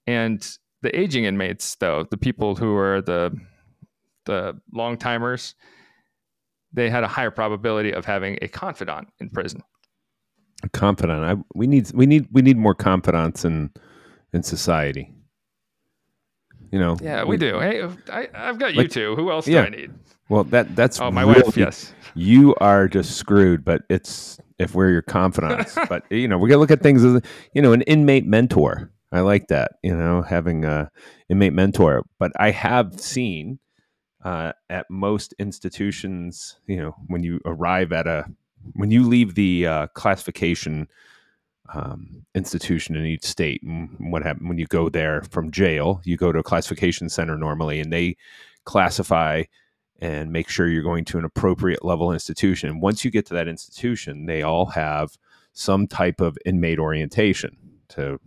And 0.08 0.46
the 0.82 0.98
aging 0.98 1.26
inmates, 1.26 1.76
though, 1.76 2.06
the 2.10 2.18
people 2.18 2.56
who 2.56 2.74
were 2.74 3.02
the 3.02 3.38
the 4.26 4.58
long 4.72 4.98
timers, 4.98 5.54
they 6.72 6.90
had 6.90 7.04
a 7.04 7.08
higher 7.10 7.32
probability 7.32 7.94
of 7.94 8.06
having 8.06 8.38
a 8.42 8.48
confidant 8.48 9.10
in 9.20 9.30
prison. 9.30 9.62
A 10.64 10.70
confidant. 10.70 11.24
I, 11.26 11.36
we 11.54 11.68
need 11.68 11.92
we 11.94 12.06
need 12.06 12.28
we 12.32 12.42
need 12.42 12.58
more 12.58 12.76
confidants 12.76 13.44
in 13.44 13.70
in 14.32 14.44
society. 14.44 15.14
You 16.74 16.80
know. 16.80 16.98
Yeah, 17.04 17.24
we, 17.24 17.38
do. 17.38 17.60
Hey, 17.60 17.88
I, 18.12 18.28
I've 18.34 18.58
got 18.58 18.74
you 18.74 18.82
Like- 18.82 18.90
two. 18.90 19.16
Who 19.16 19.30
else 19.30 19.48
yeah. 19.48 19.62
do 19.62 19.68
I 19.68 19.70
need? 19.70 19.92
Well, 20.28 20.44
that 20.46 20.76
that's 20.76 21.00
Oh, 21.00 21.12
my 21.12 21.22
really- 21.22 21.44
wife. 21.44 21.56
Yes. 21.56 21.94
you 22.16 22.56
are 22.56 22.88
just 22.88 23.16
screwed. 23.18 23.64
But 23.64 23.84
it's 23.92 24.40
if 24.58 24.74
we're 24.74 24.90
your 24.90 25.04
confidants. 25.04 25.78
but 25.90 26.04
you 26.12 26.28
know, 26.28 26.40
we 26.40 26.50
got 26.50 26.56
to 26.56 26.60
look 26.60 26.72
at 26.72 26.82
things 26.82 27.04
as 27.04 27.22
you 27.54 27.62
know 27.62 27.74
an 27.74 27.84
inmate 27.84 28.26
mentor. 28.26 28.92
I 29.12 29.20
like 29.20 29.50
that. 29.50 29.74
You 29.84 29.96
know, 29.96 30.24
having 30.24 30.66
a 30.66 30.90
inmate 31.30 31.54
mentor. 31.54 32.02
But 32.18 32.32
I 32.40 32.50
have 32.50 33.00
seen 33.00 33.60
uh, 34.26 34.54
at 34.72 34.88
most 34.90 35.36
institutions, 35.38 36.58
you 36.66 36.78
know, 36.78 36.96
when 37.06 37.22
you 37.22 37.40
arrive 37.46 37.92
at 37.92 38.08
a 38.08 38.26
when 38.74 38.90
you 38.90 39.04
leave 39.08 39.36
the 39.36 39.68
uh, 39.68 39.88
classification 39.94 40.88
um, 41.74 42.26
institution 42.36 42.96
in 42.96 43.06
each 43.06 43.24
state, 43.24 43.62
and 43.64 43.90
what 44.12 44.24
happened 44.24 44.50
when 44.50 44.58
you 44.58 44.66
go 44.68 44.90
there 44.90 45.24
from 45.30 45.52
jail, 45.52 46.02
you 46.04 46.18
go 46.18 46.32
to 46.32 46.40
a 46.40 46.44
classification 46.44 47.10
center 47.10 47.38
normally, 47.38 47.80
and 47.80 47.92
they 47.92 48.18
classify 48.66 49.44
and 50.00 50.32
make 50.32 50.50
sure 50.50 50.68
you're 50.68 50.84
going 50.84 51.06
to 51.06 51.18
an 51.18 51.24
appropriate 51.24 51.86
level 51.86 52.12
institution. 52.12 52.82
Once 52.82 53.06
you 53.06 53.12
get 53.12 53.26
to 53.28 53.34
that 53.34 53.48
institution, 53.48 54.26
they 54.26 54.42
all 54.42 54.66
have 54.66 55.18
some 55.54 55.88
type 55.88 56.20
of 56.20 56.38
inmate 56.46 56.80
orientation 56.80 57.58
to 57.88 58.20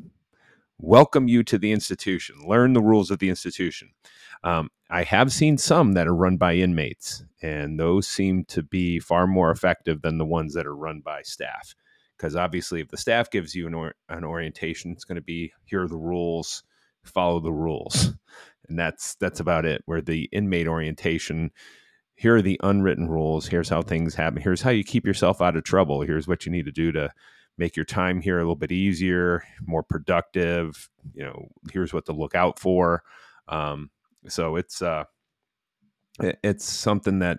welcome 0.78 1.28
you 1.28 1.42
to 1.42 1.58
the 1.58 1.72
institution, 1.72 2.36
learn 2.46 2.72
the 2.72 2.82
rules 2.82 3.10
of 3.10 3.18
the 3.18 3.28
institution. 3.28 3.90
Um, 4.44 4.70
I 4.90 5.02
have 5.02 5.32
seen 5.32 5.58
some 5.58 5.92
that 5.92 6.06
are 6.06 6.14
run 6.14 6.36
by 6.36 6.54
inmates, 6.54 7.24
and 7.42 7.78
those 7.80 8.06
seem 8.06 8.44
to 8.46 8.62
be 8.62 9.00
far 9.00 9.26
more 9.26 9.50
effective 9.50 10.02
than 10.02 10.18
the 10.18 10.24
ones 10.24 10.54
that 10.54 10.66
are 10.66 10.76
run 10.76 11.00
by 11.00 11.22
staff. 11.22 11.74
Because 12.16 12.36
obviously, 12.36 12.80
if 12.80 12.88
the 12.88 12.96
staff 12.96 13.30
gives 13.30 13.54
you 13.54 13.66
an, 13.66 13.74
or- 13.74 13.94
an 14.08 14.24
orientation, 14.24 14.92
it's 14.92 15.04
going 15.04 15.16
to 15.16 15.22
be 15.22 15.52
here 15.64 15.82
are 15.82 15.88
the 15.88 15.96
rules, 15.96 16.62
follow 17.04 17.40
the 17.40 17.52
rules, 17.52 18.12
and 18.68 18.78
that's 18.78 19.14
that's 19.16 19.40
about 19.40 19.64
it. 19.64 19.82
Where 19.86 20.00
the 20.00 20.28
inmate 20.32 20.68
orientation, 20.68 21.50
here 22.14 22.36
are 22.36 22.42
the 22.42 22.60
unwritten 22.62 23.08
rules. 23.08 23.46
Here's 23.46 23.68
how 23.68 23.82
things 23.82 24.14
happen. 24.14 24.42
Here's 24.42 24.62
how 24.62 24.70
you 24.70 24.84
keep 24.84 25.06
yourself 25.06 25.42
out 25.42 25.56
of 25.56 25.64
trouble. 25.64 26.00
Here's 26.02 26.26
what 26.26 26.46
you 26.46 26.52
need 26.52 26.66
to 26.66 26.72
do 26.72 26.92
to 26.92 27.10
make 27.58 27.76
your 27.76 27.84
time 27.84 28.20
here 28.20 28.36
a 28.36 28.40
little 28.40 28.56
bit 28.56 28.72
easier, 28.72 29.42
more 29.64 29.82
productive. 29.82 30.88
You 31.14 31.24
know, 31.24 31.48
here's 31.72 31.92
what 31.92 32.06
to 32.06 32.12
look 32.12 32.34
out 32.34 32.58
for. 32.58 33.02
Um, 33.48 33.90
so 34.28 34.56
it's 34.56 34.82
uh, 34.82 35.04
it's 36.20 36.64
something 36.64 37.20
that 37.20 37.38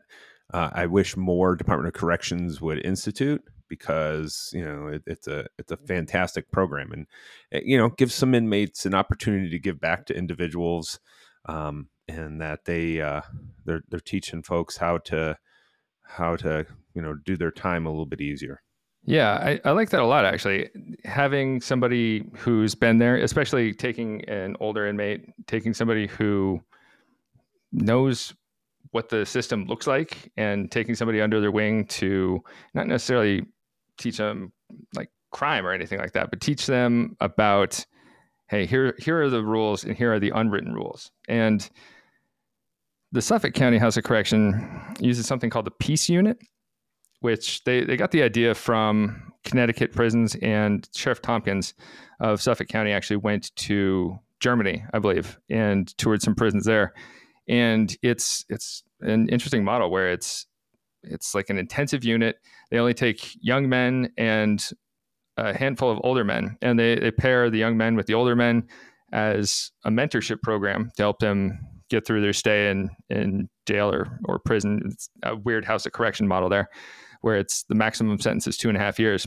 uh, 0.53 0.69
I 0.73 0.85
wish 0.85 1.17
more 1.17 1.55
Department 1.55 1.93
of 1.93 1.99
Corrections 1.99 2.61
would 2.61 2.85
institute 2.85 3.43
because 3.69 4.49
you 4.53 4.63
know 4.63 4.87
it, 4.87 5.03
it's 5.05 5.27
a 5.27 5.47
it's 5.57 5.71
a 5.71 5.77
fantastic 5.77 6.51
program 6.51 6.91
and 6.91 7.07
it, 7.51 7.63
you 7.65 7.77
know 7.77 7.89
gives 7.89 8.13
some 8.13 8.33
inmates 8.33 8.85
an 8.85 8.93
opportunity 8.93 9.49
to 9.49 9.59
give 9.59 9.79
back 9.79 10.05
to 10.05 10.17
individuals 10.17 10.99
um, 11.47 11.89
and 12.07 12.41
that 12.41 12.65
they 12.65 13.01
uh, 13.01 13.21
they're 13.65 13.83
they're 13.89 13.99
teaching 13.99 14.43
folks 14.43 14.77
how 14.77 14.97
to 14.97 15.37
how 16.03 16.35
to 16.35 16.65
you 16.93 17.01
know 17.01 17.15
do 17.25 17.35
their 17.37 17.51
time 17.51 17.85
a 17.85 17.89
little 17.89 18.05
bit 18.05 18.21
easier. 18.21 18.61
Yeah, 19.05 19.33
I, 19.35 19.61
I 19.63 19.71
like 19.71 19.89
that 19.91 20.01
a 20.01 20.05
lot 20.05 20.25
actually. 20.25 20.69
Having 21.05 21.61
somebody 21.61 22.29
who's 22.35 22.75
been 22.75 22.97
there, 22.97 23.15
especially 23.17 23.73
taking 23.73 24.25
an 24.25 24.57
older 24.59 24.85
inmate, 24.85 25.25
taking 25.47 25.73
somebody 25.73 26.07
who 26.07 26.61
knows 27.71 28.33
what 28.91 29.09
the 29.09 29.25
system 29.25 29.65
looks 29.65 29.87
like 29.87 30.31
and 30.37 30.71
taking 30.71 30.95
somebody 30.95 31.21
under 31.21 31.39
their 31.39 31.51
wing 31.51 31.85
to 31.85 32.41
not 32.73 32.87
necessarily 32.87 33.45
teach 33.97 34.17
them 34.17 34.51
like 34.95 35.09
crime 35.31 35.65
or 35.65 35.71
anything 35.71 35.99
like 35.99 36.13
that, 36.13 36.29
but 36.29 36.41
teach 36.41 36.65
them 36.65 37.15
about 37.19 37.85
hey, 38.49 38.65
here 38.65 38.95
here 38.97 39.21
are 39.21 39.29
the 39.29 39.43
rules 39.43 39.83
and 39.83 39.95
here 39.95 40.13
are 40.13 40.19
the 40.19 40.31
unwritten 40.33 40.73
rules. 40.73 41.11
And 41.27 41.69
the 43.11 43.21
Suffolk 43.21 43.53
County 43.53 43.77
House 43.77 43.97
of 43.97 44.03
Correction 44.03 44.95
uses 44.99 45.25
something 45.25 45.49
called 45.49 45.65
the 45.65 45.71
Peace 45.71 46.09
Unit, 46.09 46.37
which 47.21 47.63
they, 47.63 47.83
they 47.83 47.95
got 47.95 48.11
the 48.11 48.21
idea 48.21 48.53
from 48.53 49.31
Connecticut 49.43 49.93
prisons 49.93 50.35
and 50.41 50.87
Sheriff 50.93 51.21
Tompkins 51.21 51.73
of 52.19 52.41
Suffolk 52.41 52.67
County 52.67 52.91
actually 52.91 53.17
went 53.17 53.55
to 53.55 54.19
Germany, 54.39 54.83
I 54.93 54.99
believe, 54.99 55.39
and 55.49 55.95
toured 55.97 56.21
some 56.21 56.35
prisons 56.35 56.65
there. 56.65 56.93
And 57.47 57.95
it's 58.01 58.45
it's 58.49 58.83
an 59.01 59.29
interesting 59.29 59.63
model 59.63 59.89
where 59.89 60.11
it's 60.11 60.45
it's 61.03 61.35
like 61.35 61.49
an 61.49 61.57
intensive 61.57 62.03
unit. 62.03 62.37
They 62.71 62.77
only 62.77 62.93
take 62.93 63.37
young 63.41 63.69
men 63.69 64.11
and 64.17 64.63
a 65.37 65.57
handful 65.57 65.91
of 65.91 65.99
older 66.03 66.23
men, 66.23 66.57
and 66.61 66.79
they, 66.79 66.95
they 66.95 67.11
pair 67.11 67.49
the 67.49 67.59
young 67.59 67.77
men 67.77 67.95
with 67.95 68.07
the 68.07 68.13
older 68.13 68.35
men 68.35 68.67
as 69.13 69.71
a 69.85 69.89
mentorship 69.89 70.41
program 70.41 70.91
to 70.97 71.03
help 71.03 71.19
them 71.19 71.59
get 71.89 72.05
through 72.05 72.21
their 72.21 72.33
stay 72.33 72.69
in, 72.69 72.89
in 73.09 73.49
jail 73.65 73.93
or, 73.93 74.19
or 74.25 74.39
prison. 74.39 74.81
It's 74.85 75.09
a 75.23 75.35
weird 75.35 75.65
house 75.65 75.85
of 75.85 75.93
correction 75.93 76.27
model 76.27 76.49
there, 76.49 76.69
where 77.21 77.37
it's 77.37 77.63
the 77.63 77.75
maximum 77.75 78.19
sentence 78.19 78.47
is 78.47 78.57
two 78.57 78.69
and 78.69 78.77
a 78.77 78.81
half 78.81 78.99
years. 78.99 79.25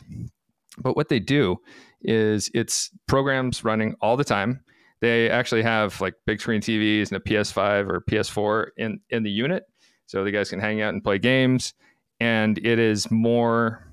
But 0.78 0.96
what 0.96 1.08
they 1.08 1.20
do 1.20 1.56
is 2.02 2.50
it's 2.54 2.90
programs 3.06 3.64
running 3.64 3.94
all 4.00 4.16
the 4.16 4.24
time. 4.24 4.60
They 5.00 5.30
actually 5.30 5.62
have 5.62 6.00
like 6.00 6.14
big 6.26 6.40
screen 6.40 6.60
TVs 6.60 7.08
and 7.08 7.16
a 7.16 7.20
PS5 7.20 7.88
or 7.88 8.04
PS4 8.08 8.66
in, 8.76 9.00
in 9.08 9.22
the 9.22 9.30
unit. 9.30 9.64
So 10.10 10.24
the 10.24 10.32
guys 10.32 10.50
can 10.50 10.58
hang 10.58 10.82
out 10.82 10.92
and 10.92 11.04
play 11.04 11.20
games. 11.20 11.72
And 12.18 12.58
it 12.58 12.80
is 12.80 13.12
more 13.12 13.86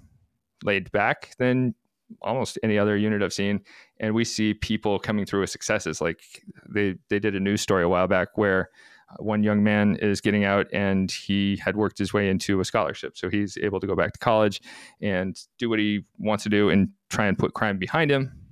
laid 0.64 0.92
back 0.92 1.36
than 1.38 1.76
almost 2.24 2.58
any 2.64 2.80
other 2.80 2.98
unit 2.98 3.22
I've 3.22 3.34
seen. 3.34 3.62
And 4.00 4.16
we 4.16 4.26
see 4.26 4.56
people 4.56 4.98
coming 4.98 5.28
through 5.28 5.42
with 5.42 5.52
successes. 5.52 6.02
Like 6.02 6.20
they, 6.68 6.96
they 7.10 7.20
did 7.20 7.36
a 7.36 7.40
news 7.40 7.62
story 7.62 7.84
a 7.84 7.88
while 7.90 8.08
back 8.08 8.30
where 8.36 8.72
uh, 9.12 9.22
one 9.22 9.44
young 9.44 9.64
man 9.64 9.96
is 9.98 10.20
getting 10.20 10.44
out 10.44 10.66
and 10.74 11.12
he 11.12 11.56
had 11.58 11.76
worked 11.76 12.00
his 12.00 12.14
way 12.14 12.30
into 12.32 12.60
a 12.62 12.66
scholarship. 12.66 13.16
So 13.16 13.30
he's 13.30 13.56
able 13.62 13.80
to 13.80 13.86
go 13.86 13.96
back 13.96 14.14
to 14.14 14.20
college 14.20 14.60
and 15.00 15.40
do 15.60 15.70
what 15.70 15.78
he 15.78 16.04
wants 16.18 16.44
to 16.46 16.50
do 16.50 16.72
and 16.72 16.90
try 17.12 17.28
and 17.28 17.38
put 17.38 17.54
crime 17.54 17.78
behind 17.78 18.10
him. 18.10 18.47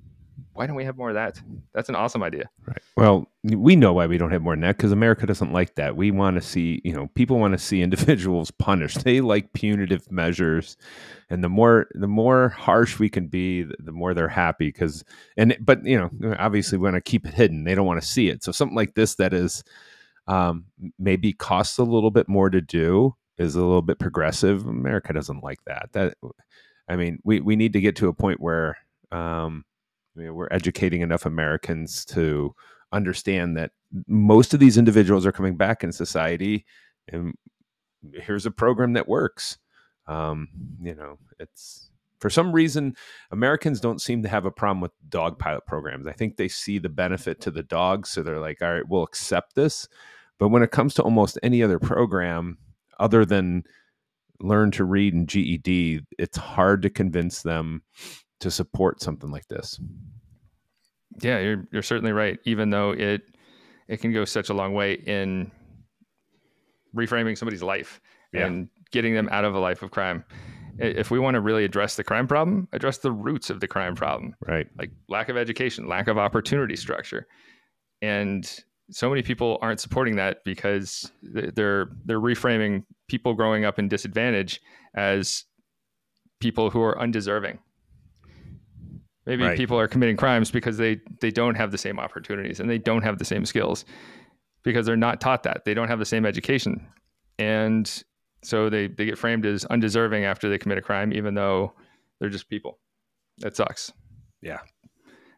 Why 0.55 0.65
don't 0.65 0.77
we 0.77 0.85
have 0.85 0.95
more 0.95 1.09
of 1.09 1.15
that? 1.15 1.39
That's 1.73 1.89
an 1.89 1.95
awesome 1.95 2.23
idea. 2.23 2.49
Right. 2.65 2.81
Well, 2.95 3.27
we 3.43 3.75
know 3.75 3.91
why 3.91 4.07
we 4.07 4.17
don't 4.17 4.31
have 4.31 4.41
more 4.41 4.53
than 4.53 4.61
that 4.61 4.77
because 4.77 4.93
America 4.93 5.25
doesn't 5.25 5.51
like 5.51 5.75
that. 5.75 5.97
We 5.97 6.11
want 6.11 6.37
to 6.37 6.41
see, 6.41 6.81
you 6.85 6.93
know, 6.93 7.09
people 7.13 7.39
want 7.39 7.51
to 7.51 7.57
see 7.57 7.81
individuals 7.83 8.51
punished. 8.51 9.03
They 9.03 9.19
like 9.19 9.51
punitive 9.51 10.09
measures, 10.09 10.77
and 11.29 11.43
the 11.43 11.49
more 11.49 11.87
the 11.93 12.07
more 12.07 12.49
harsh 12.49 12.99
we 12.99 13.09
can 13.09 13.27
be, 13.27 13.63
the, 13.63 13.91
more 13.91 14.13
they're 14.13 14.29
happy. 14.29 14.67
Because 14.67 15.03
and 15.35 15.57
but 15.59 15.85
you 15.85 15.97
know, 15.99 16.35
obviously, 16.39 16.77
we 16.77 16.85
want 16.85 16.95
to 16.95 17.01
keep 17.01 17.27
it 17.27 17.33
hidden. 17.33 17.65
They 17.65 17.75
don't 17.75 17.85
want 17.85 18.01
to 18.01 18.07
see 18.07 18.29
it. 18.29 18.41
So 18.41 18.53
something 18.53 18.77
like 18.77 18.95
this 18.95 19.15
that 19.15 19.33
is 19.33 19.61
um, 20.27 20.65
maybe 20.97 21.33
costs 21.33 21.77
a 21.79 21.83
little 21.83 22.11
bit 22.11 22.29
more 22.29 22.49
to 22.49 22.61
do 22.61 23.13
is 23.37 23.55
a 23.55 23.59
little 23.61 23.81
bit 23.81 23.99
progressive. 23.99 24.65
America 24.65 25.11
doesn't 25.11 25.43
like 25.43 25.61
that. 25.65 25.89
That 25.91 26.13
I 26.87 26.95
mean, 26.95 27.19
we 27.25 27.41
we 27.41 27.57
need 27.57 27.73
to 27.73 27.81
get 27.81 27.97
to 27.97 28.07
a 28.07 28.13
point 28.13 28.39
where. 28.39 28.77
Um, 29.11 29.65
I 30.15 30.21
mean, 30.21 30.33
we're 30.33 30.47
educating 30.51 31.01
enough 31.01 31.25
Americans 31.25 32.05
to 32.05 32.55
understand 32.91 33.57
that 33.57 33.71
most 34.07 34.53
of 34.53 34.59
these 34.59 34.77
individuals 34.77 35.25
are 35.25 35.31
coming 35.31 35.57
back 35.57 35.83
in 35.83 35.91
society, 35.91 36.65
and 37.07 37.33
here's 38.13 38.45
a 38.45 38.51
program 38.51 38.93
that 38.93 39.07
works. 39.07 39.57
Um, 40.07 40.49
you 40.81 40.95
know, 40.95 41.17
it's 41.39 41.89
for 42.19 42.29
some 42.29 42.51
reason 42.51 42.95
Americans 43.31 43.79
don't 43.79 44.01
seem 44.01 44.23
to 44.23 44.29
have 44.29 44.45
a 44.45 44.51
problem 44.51 44.81
with 44.81 44.91
dog 45.09 45.37
pilot 45.37 45.65
programs. 45.65 46.07
I 46.07 46.13
think 46.13 46.37
they 46.37 46.47
see 46.47 46.79
the 46.79 46.89
benefit 46.89 47.41
to 47.41 47.51
the 47.51 47.63
dogs, 47.63 48.09
so 48.09 48.23
they're 48.23 48.39
like, 48.39 48.61
all 48.61 48.73
right, 48.73 48.87
we'll 48.87 49.03
accept 49.03 49.55
this. 49.55 49.87
But 50.37 50.49
when 50.49 50.63
it 50.63 50.71
comes 50.71 50.93
to 50.95 51.03
almost 51.03 51.39
any 51.43 51.63
other 51.63 51.79
program, 51.79 52.57
other 52.99 53.25
than 53.25 53.63
learn 54.39 54.71
to 54.71 54.83
read 54.83 55.13
and 55.13 55.27
GED, 55.27 56.01
it's 56.17 56.37
hard 56.37 56.81
to 56.81 56.89
convince 56.89 57.41
them 57.41 57.83
to 58.41 58.51
support 58.51 59.01
something 59.01 59.31
like 59.31 59.47
this. 59.47 59.79
Yeah, 61.21 61.39
you're 61.39 61.67
you're 61.71 61.81
certainly 61.81 62.11
right. 62.11 62.37
Even 62.45 62.69
though 62.69 62.91
it 62.91 63.21
it 63.87 63.97
can 63.97 64.11
go 64.11 64.25
such 64.25 64.49
a 64.49 64.53
long 64.53 64.73
way 64.73 64.93
in 64.93 65.51
reframing 66.95 67.37
somebody's 67.37 67.63
life 67.63 68.01
Yeah. 68.33 68.45
and 68.47 68.69
getting 68.91 69.13
them 69.13 69.29
out 69.31 69.45
of 69.45 69.53
a 69.55 69.59
life 69.59 69.81
of 69.83 69.91
crime. 69.91 70.23
If 70.77 71.09
we 71.11 71.19
want 71.19 71.35
to 71.35 71.41
really 71.41 71.63
address 71.63 71.95
the 71.95 72.03
crime 72.03 72.27
problem, 72.27 72.67
address 72.73 72.97
the 72.97 73.11
roots 73.11 73.49
of 73.49 73.59
the 73.61 73.67
crime 73.67 73.95
problem, 73.95 74.35
Right. 74.45 74.67
like 74.77 74.91
lack 75.07 75.29
of 75.29 75.37
education, 75.37 75.87
lack 75.87 76.07
of 76.07 76.17
opportunity 76.17 76.75
structure, 76.75 77.27
and 78.01 78.45
so 78.91 79.09
many 79.09 79.21
people 79.21 79.57
aren't 79.61 79.79
supporting 79.79 80.17
that 80.17 80.43
because 80.43 81.11
they're 81.23 81.89
they're 82.05 82.19
reframing 82.19 82.83
people 83.07 83.33
growing 83.33 83.63
up 83.65 83.79
in 83.79 83.87
disadvantage 83.87 84.61
as 84.95 85.45
people 86.39 86.69
who 86.69 86.81
are 86.81 86.99
undeserving. 86.99 87.59
Maybe 89.25 89.43
Right. 89.43 89.57
people 89.57 89.79
are 89.79 89.87
committing 89.87 90.17
crimes 90.17 90.51
because 90.51 90.77
they 90.77 90.99
they 91.21 91.31
don't 91.31 91.55
have 91.55 91.71
the 91.71 91.77
same 91.77 91.99
opportunities 91.99 92.59
and 92.59 92.69
they 92.69 92.77
don't 92.77 93.01
have 93.03 93.17
the 93.17 93.25
same 93.25 93.45
skills 93.45 93.85
because 94.63 94.85
they're 94.85 94.95
not 94.95 95.19
taught 95.21 95.43
that. 95.43 95.65
They 95.65 95.73
don't 95.73 95.87
have 95.87 95.99
the 95.99 96.05
same 96.05 96.25
education. 96.25 96.87
And 97.39 98.03
so 98.43 98.69
they, 98.69 98.87
they 98.87 99.05
get 99.05 99.17
framed 99.17 99.45
as 99.45 99.65
undeserving 99.65 100.23
after 100.23 100.47
they 100.49 100.57
commit 100.57 100.77
a 100.77 100.81
crime, 100.81 101.11
even 101.13 101.33
though 101.33 101.73
they're 102.19 102.29
just 102.29 102.49
people. 102.49 102.79
That 103.39 103.55
sucks. 103.55 103.91
Yeah. 104.41 104.59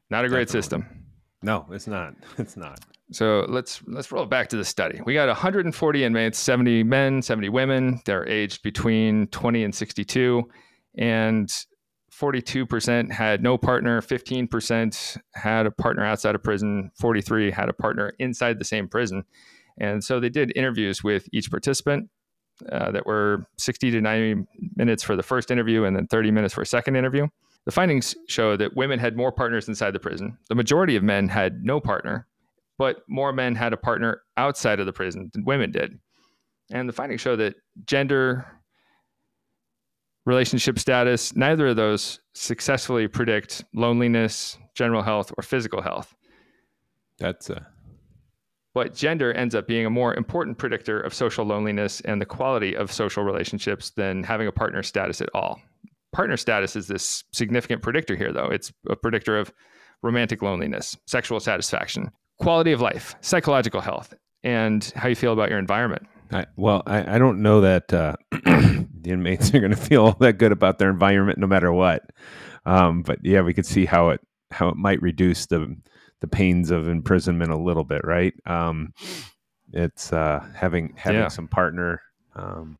Not 0.09 0.25
a 0.25 0.29
great 0.29 0.47
Definitely. 0.47 0.61
system. 0.61 1.03
No, 1.41 1.65
it's 1.71 1.87
not. 1.87 2.13
It's 2.37 2.57
not. 2.57 2.79
So 3.11 3.45
let's 3.47 3.81
let's 3.87 4.11
roll 4.11 4.25
back 4.25 4.49
to 4.49 4.57
the 4.57 4.65
study. 4.65 4.99
We 5.05 5.13
got 5.13 5.29
140 5.29 6.03
inmates, 6.03 6.37
70 6.39 6.83
men, 6.83 7.21
70 7.21 7.47
women. 7.49 8.01
They're 8.05 8.27
aged 8.27 8.63
between 8.63 9.27
20 9.27 9.63
and 9.63 9.73
62, 9.73 10.43
and 10.97 11.49
42% 12.19 13.11
had 13.11 13.43
no 13.43 13.57
partner. 13.57 14.01
15% 14.01 15.17
had 15.33 15.65
a 15.65 15.71
partner 15.71 16.03
outside 16.03 16.35
of 16.35 16.43
prison. 16.43 16.91
43 16.95 17.51
had 17.51 17.69
a 17.69 17.73
partner 17.73 18.13
inside 18.17 18.57
the 18.57 18.65
same 18.65 18.87
prison. 18.87 19.23
And 19.77 20.03
so 20.03 20.19
they 20.19 20.29
did 20.29 20.51
interviews 20.55 21.03
with 21.03 21.29
each 21.31 21.51
participant 21.51 22.09
uh, 22.71 22.91
that 22.91 23.05
were 23.05 23.45
60 23.57 23.91
to 23.91 24.01
90 24.01 24.45
minutes 24.75 25.03
for 25.03 25.15
the 25.15 25.21
first 25.21 25.51
interview 25.51 25.83
and 25.83 25.95
then 25.95 26.07
30 26.07 26.31
minutes 26.31 26.53
for 26.53 26.61
a 26.61 26.65
second 26.65 26.95
interview. 26.95 27.27
The 27.65 27.71
findings 27.71 28.15
show 28.27 28.57
that 28.57 28.75
women 28.75 28.97
had 28.97 29.15
more 29.15 29.31
partners 29.31 29.67
inside 29.67 29.91
the 29.91 29.99
prison. 29.99 30.37
The 30.49 30.55
majority 30.55 30.95
of 30.95 31.03
men 31.03 31.27
had 31.27 31.63
no 31.63 31.79
partner, 31.79 32.25
but 32.77 33.03
more 33.07 33.33
men 33.33 33.55
had 33.55 33.73
a 33.73 33.77
partner 33.77 34.21
outside 34.37 34.79
of 34.79 34.85
the 34.85 34.93
prison 34.93 35.29
than 35.33 35.43
women 35.45 35.71
did. 35.71 35.99
And 36.71 36.89
the 36.89 36.93
findings 36.93 37.21
show 37.21 37.35
that 37.35 37.55
gender, 37.85 38.45
relationship 40.27 40.77
status, 40.77 41.35
neither 41.37 41.67
of 41.67 41.77
those 41.77 42.19
successfully 42.33 43.07
predict 43.07 43.63
loneliness, 43.73 44.57
general 44.75 45.01
health, 45.01 45.31
or 45.37 45.41
physical 45.41 45.81
health. 45.81 46.13
That's 47.17 47.49
uh 47.49 47.61
But 48.73 48.93
gender 48.93 49.31
ends 49.31 49.55
up 49.55 49.67
being 49.67 49.85
a 49.85 49.89
more 49.89 50.13
important 50.13 50.57
predictor 50.57 50.99
of 50.99 51.13
social 51.13 51.45
loneliness 51.45 52.01
and 52.01 52.21
the 52.21 52.25
quality 52.25 52.75
of 52.75 52.91
social 52.91 53.23
relationships 53.23 53.91
than 53.91 54.21
having 54.21 54.47
a 54.47 54.51
partner 54.51 54.83
status 54.83 55.21
at 55.21 55.29
all. 55.33 55.61
Partner 56.11 56.35
status 56.35 56.75
is 56.75 56.87
this 56.87 57.23
significant 57.31 57.81
predictor 57.81 58.15
here, 58.17 58.33
though. 58.33 58.49
It's 58.49 58.73
a 58.89 58.97
predictor 58.97 59.39
of 59.39 59.53
romantic 60.03 60.41
loneliness, 60.41 60.97
sexual 61.05 61.39
satisfaction, 61.39 62.11
quality 62.39 62.73
of 62.73 62.81
life, 62.81 63.15
psychological 63.21 63.79
health, 63.79 64.13
and 64.43 64.91
how 64.95 65.07
you 65.07 65.15
feel 65.15 65.33
about 65.33 65.49
your 65.49 65.59
environment. 65.59 66.05
I, 66.31 66.45
well, 66.55 66.83
I, 66.85 67.15
I 67.15 67.17
don't 67.17 67.41
know 67.41 67.61
that 67.61 67.93
uh, 67.93 68.15
the 68.31 68.87
inmates 69.05 69.53
are 69.53 69.59
going 69.59 69.71
to 69.71 69.77
feel 69.77 70.03
all 70.05 70.17
that 70.19 70.33
good 70.37 70.51
about 70.51 70.77
their 70.79 70.89
environment 70.89 71.39
no 71.39 71.47
matter 71.47 71.71
what. 71.71 72.09
Um, 72.65 73.01
but 73.01 73.19
yeah, 73.23 73.41
we 73.41 73.53
could 73.53 73.65
see 73.65 73.85
how 73.85 74.09
it 74.09 74.21
how 74.51 74.69
it 74.69 74.75
might 74.75 75.01
reduce 75.01 75.45
the 75.45 75.75
the 76.19 76.27
pains 76.27 76.71
of 76.71 76.87
imprisonment 76.87 77.51
a 77.51 77.57
little 77.57 77.83
bit, 77.83 78.01
right? 78.03 78.33
Um, 78.45 78.93
it's 79.71 80.11
uh, 80.11 80.45
having 80.55 80.93
having 80.97 81.21
Yeah. 81.21 81.27
some 81.29 81.47
partner, 81.47 82.01
um, 82.35 82.77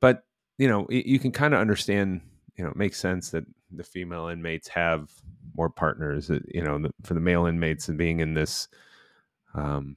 but 0.00 0.24
you 0.58 0.68
know 0.68 0.86
y- 0.90 1.02
you 1.06 1.18
can 1.18 1.32
kind 1.32 1.54
of 1.54 1.60
understand. 1.60 2.20
You 2.56 2.64
know, 2.64 2.70
it 2.70 2.76
makes 2.76 2.98
sense 2.98 3.30
that 3.30 3.44
the 3.70 3.84
female 3.84 4.26
inmates 4.26 4.66
have 4.68 5.10
more 5.56 5.70
partners. 5.70 6.28
You 6.28 6.62
know, 6.62 6.90
for 7.04 7.14
the 7.14 7.20
male 7.20 7.46
inmates 7.46 7.88
and 7.88 7.96
being 7.96 8.18
in 8.20 8.34
this, 8.34 8.66
um, 9.54 9.96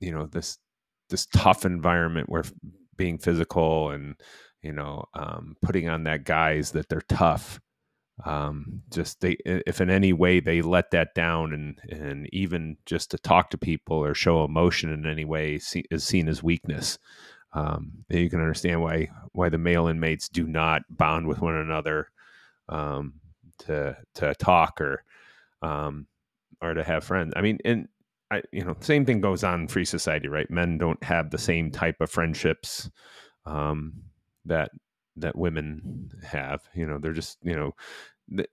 you 0.00 0.10
know, 0.12 0.26
this 0.26 0.58
this 1.08 1.26
tough 1.26 1.64
environment 1.64 2.28
where 2.28 2.44
being 2.96 3.18
physical 3.18 3.90
and 3.90 4.16
you 4.62 4.72
know 4.72 5.04
um, 5.14 5.56
putting 5.62 5.88
on 5.88 6.04
that 6.04 6.24
guise 6.24 6.72
that 6.72 6.88
they're 6.88 7.00
tough 7.08 7.60
um, 8.24 8.82
just 8.90 9.20
they 9.20 9.36
if 9.44 9.80
in 9.80 9.90
any 9.90 10.12
way 10.12 10.40
they 10.40 10.60
let 10.60 10.90
that 10.90 11.14
down 11.14 11.52
and 11.52 11.80
and 11.88 12.28
even 12.32 12.76
just 12.84 13.10
to 13.12 13.18
talk 13.18 13.50
to 13.50 13.58
people 13.58 13.96
or 13.96 14.14
show 14.14 14.44
emotion 14.44 14.92
in 14.92 15.06
any 15.06 15.24
way 15.24 15.58
see, 15.58 15.84
is 15.90 16.04
seen 16.04 16.28
as 16.28 16.42
weakness 16.42 16.98
um, 17.52 18.04
you 18.08 18.28
can 18.28 18.40
understand 18.40 18.82
why 18.82 19.08
why 19.32 19.48
the 19.48 19.58
male 19.58 19.86
inmates 19.86 20.28
do 20.28 20.46
not 20.46 20.82
bond 20.90 21.26
with 21.26 21.40
one 21.40 21.54
another 21.54 22.08
um, 22.68 23.14
to 23.58 23.96
to 24.14 24.34
talk 24.34 24.80
or 24.80 25.02
um, 25.62 26.06
or 26.60 26.74
to 26.74 26.84
have 26.84 27.04
friends. 27.04 27.32
I 27.36 27.40
mean 27.40 27.58
and 27.64 27.88
I, 28.30 28.42
you 28.52 28.64
know, 28.64 28.76
same 28.80 29.06
thing 29.06 29.20
goes 29.20 29.42
on 29.44 29.62
in 29.62 29.68
free 29.68 29.84
society, 29.84 30.28
right? 30.28 30.50
Men 30.50 30.78
don't 30.78 31.02
have 31.02 31.30
the 31.30 31.38
same 31.38 31.70
type 31.70 32.00
of 32.00 32.10
friendships 32.10 32.90
um, 33.46 34.02
that 34.44 34.70
that 35.16 35.36
women 35.36 36.10
have. 36.24 36.62
You 36.74 36.86
know, 36.86 36.98
they're 36.98 37.12
just, 37.12 37.38
you 37.42 37.56
know, 37.56 37.74
th- 38.36 38.48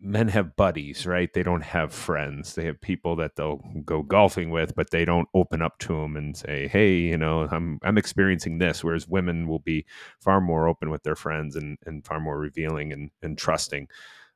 men 0.00 0.28
have 0.28 0.56
buddies, 0.56 1.06
right? 1.06 1.32
They 1.32 1.42
don't 1.42 1.62
have 1.62 1.92
friends. 1.92 2.54
They 2.54 2.64
have 2.66 2.80
people 2.80 3.16
that 3.16 3.36
they'll 3.36 3.60
go 3.84 4.02
golfing 4.02 4.50
with, 4.50 4.74
but 4.74 4.90
they 4.90 5.04
don't 5.04 5.28
open 5.34 5.60
up 5.62 5.78
to 5.80 5.88
them 5.88 6.16
and 6.16 6.36
say, 6.36 6.68
"Hey, 6.68 6.94
you 6.94 7.18
know, 7.18 7.48
I'm 7.50 7.78
I'm 7.82 7.98
experiencing 7.98 8.58
this." 8.58 8.82
Whereas 8.84 9.08
women 9.08 9.48
will 9.48 9.58
be 9.60 9.86
far 10.20 10.40
more 10.40 10.68
open 10.68 10.90
with 10.90 11.02
their 11.02 11.16
friends 11.16 11.56
and 11.56 11.78
and 11.86 12.04
far 12.06 12.20
more 12.20 12.38
revealing 12.38 12.92
and 12.92 13.10
and 13.22 13.36
trusting. 13.36 13.88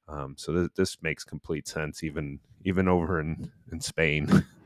Um, 0.08 0.34
so 0.38 0.52
th- 0.52 0.70
this 0.76 0.98
makes 1.02 1.24
complete 1.24 1.68
sense, 1.68 2.02
even 2.04 2.40
even 2.64 2.88
over 2.88 3.20
in 3.20 3.50
in 3.72 3.80
Spain. 3.80 4.44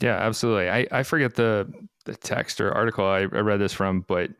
Yeah, 0.00 0.16
absolutely. 0.16 0.70
I, 0.70 0.86
I 0.90 1.02
forget 1.02 1.34
the 1.34 1.70
the 2.04 2.14
text 2.16 2.60
or 2.60 2.72
article 2.72 3.04
I, 3.04 3.20
I 3.20 3.24
read 3.24 3.60
this 3.60 3.72
from, 3.72 4.00
but 4.08 4.30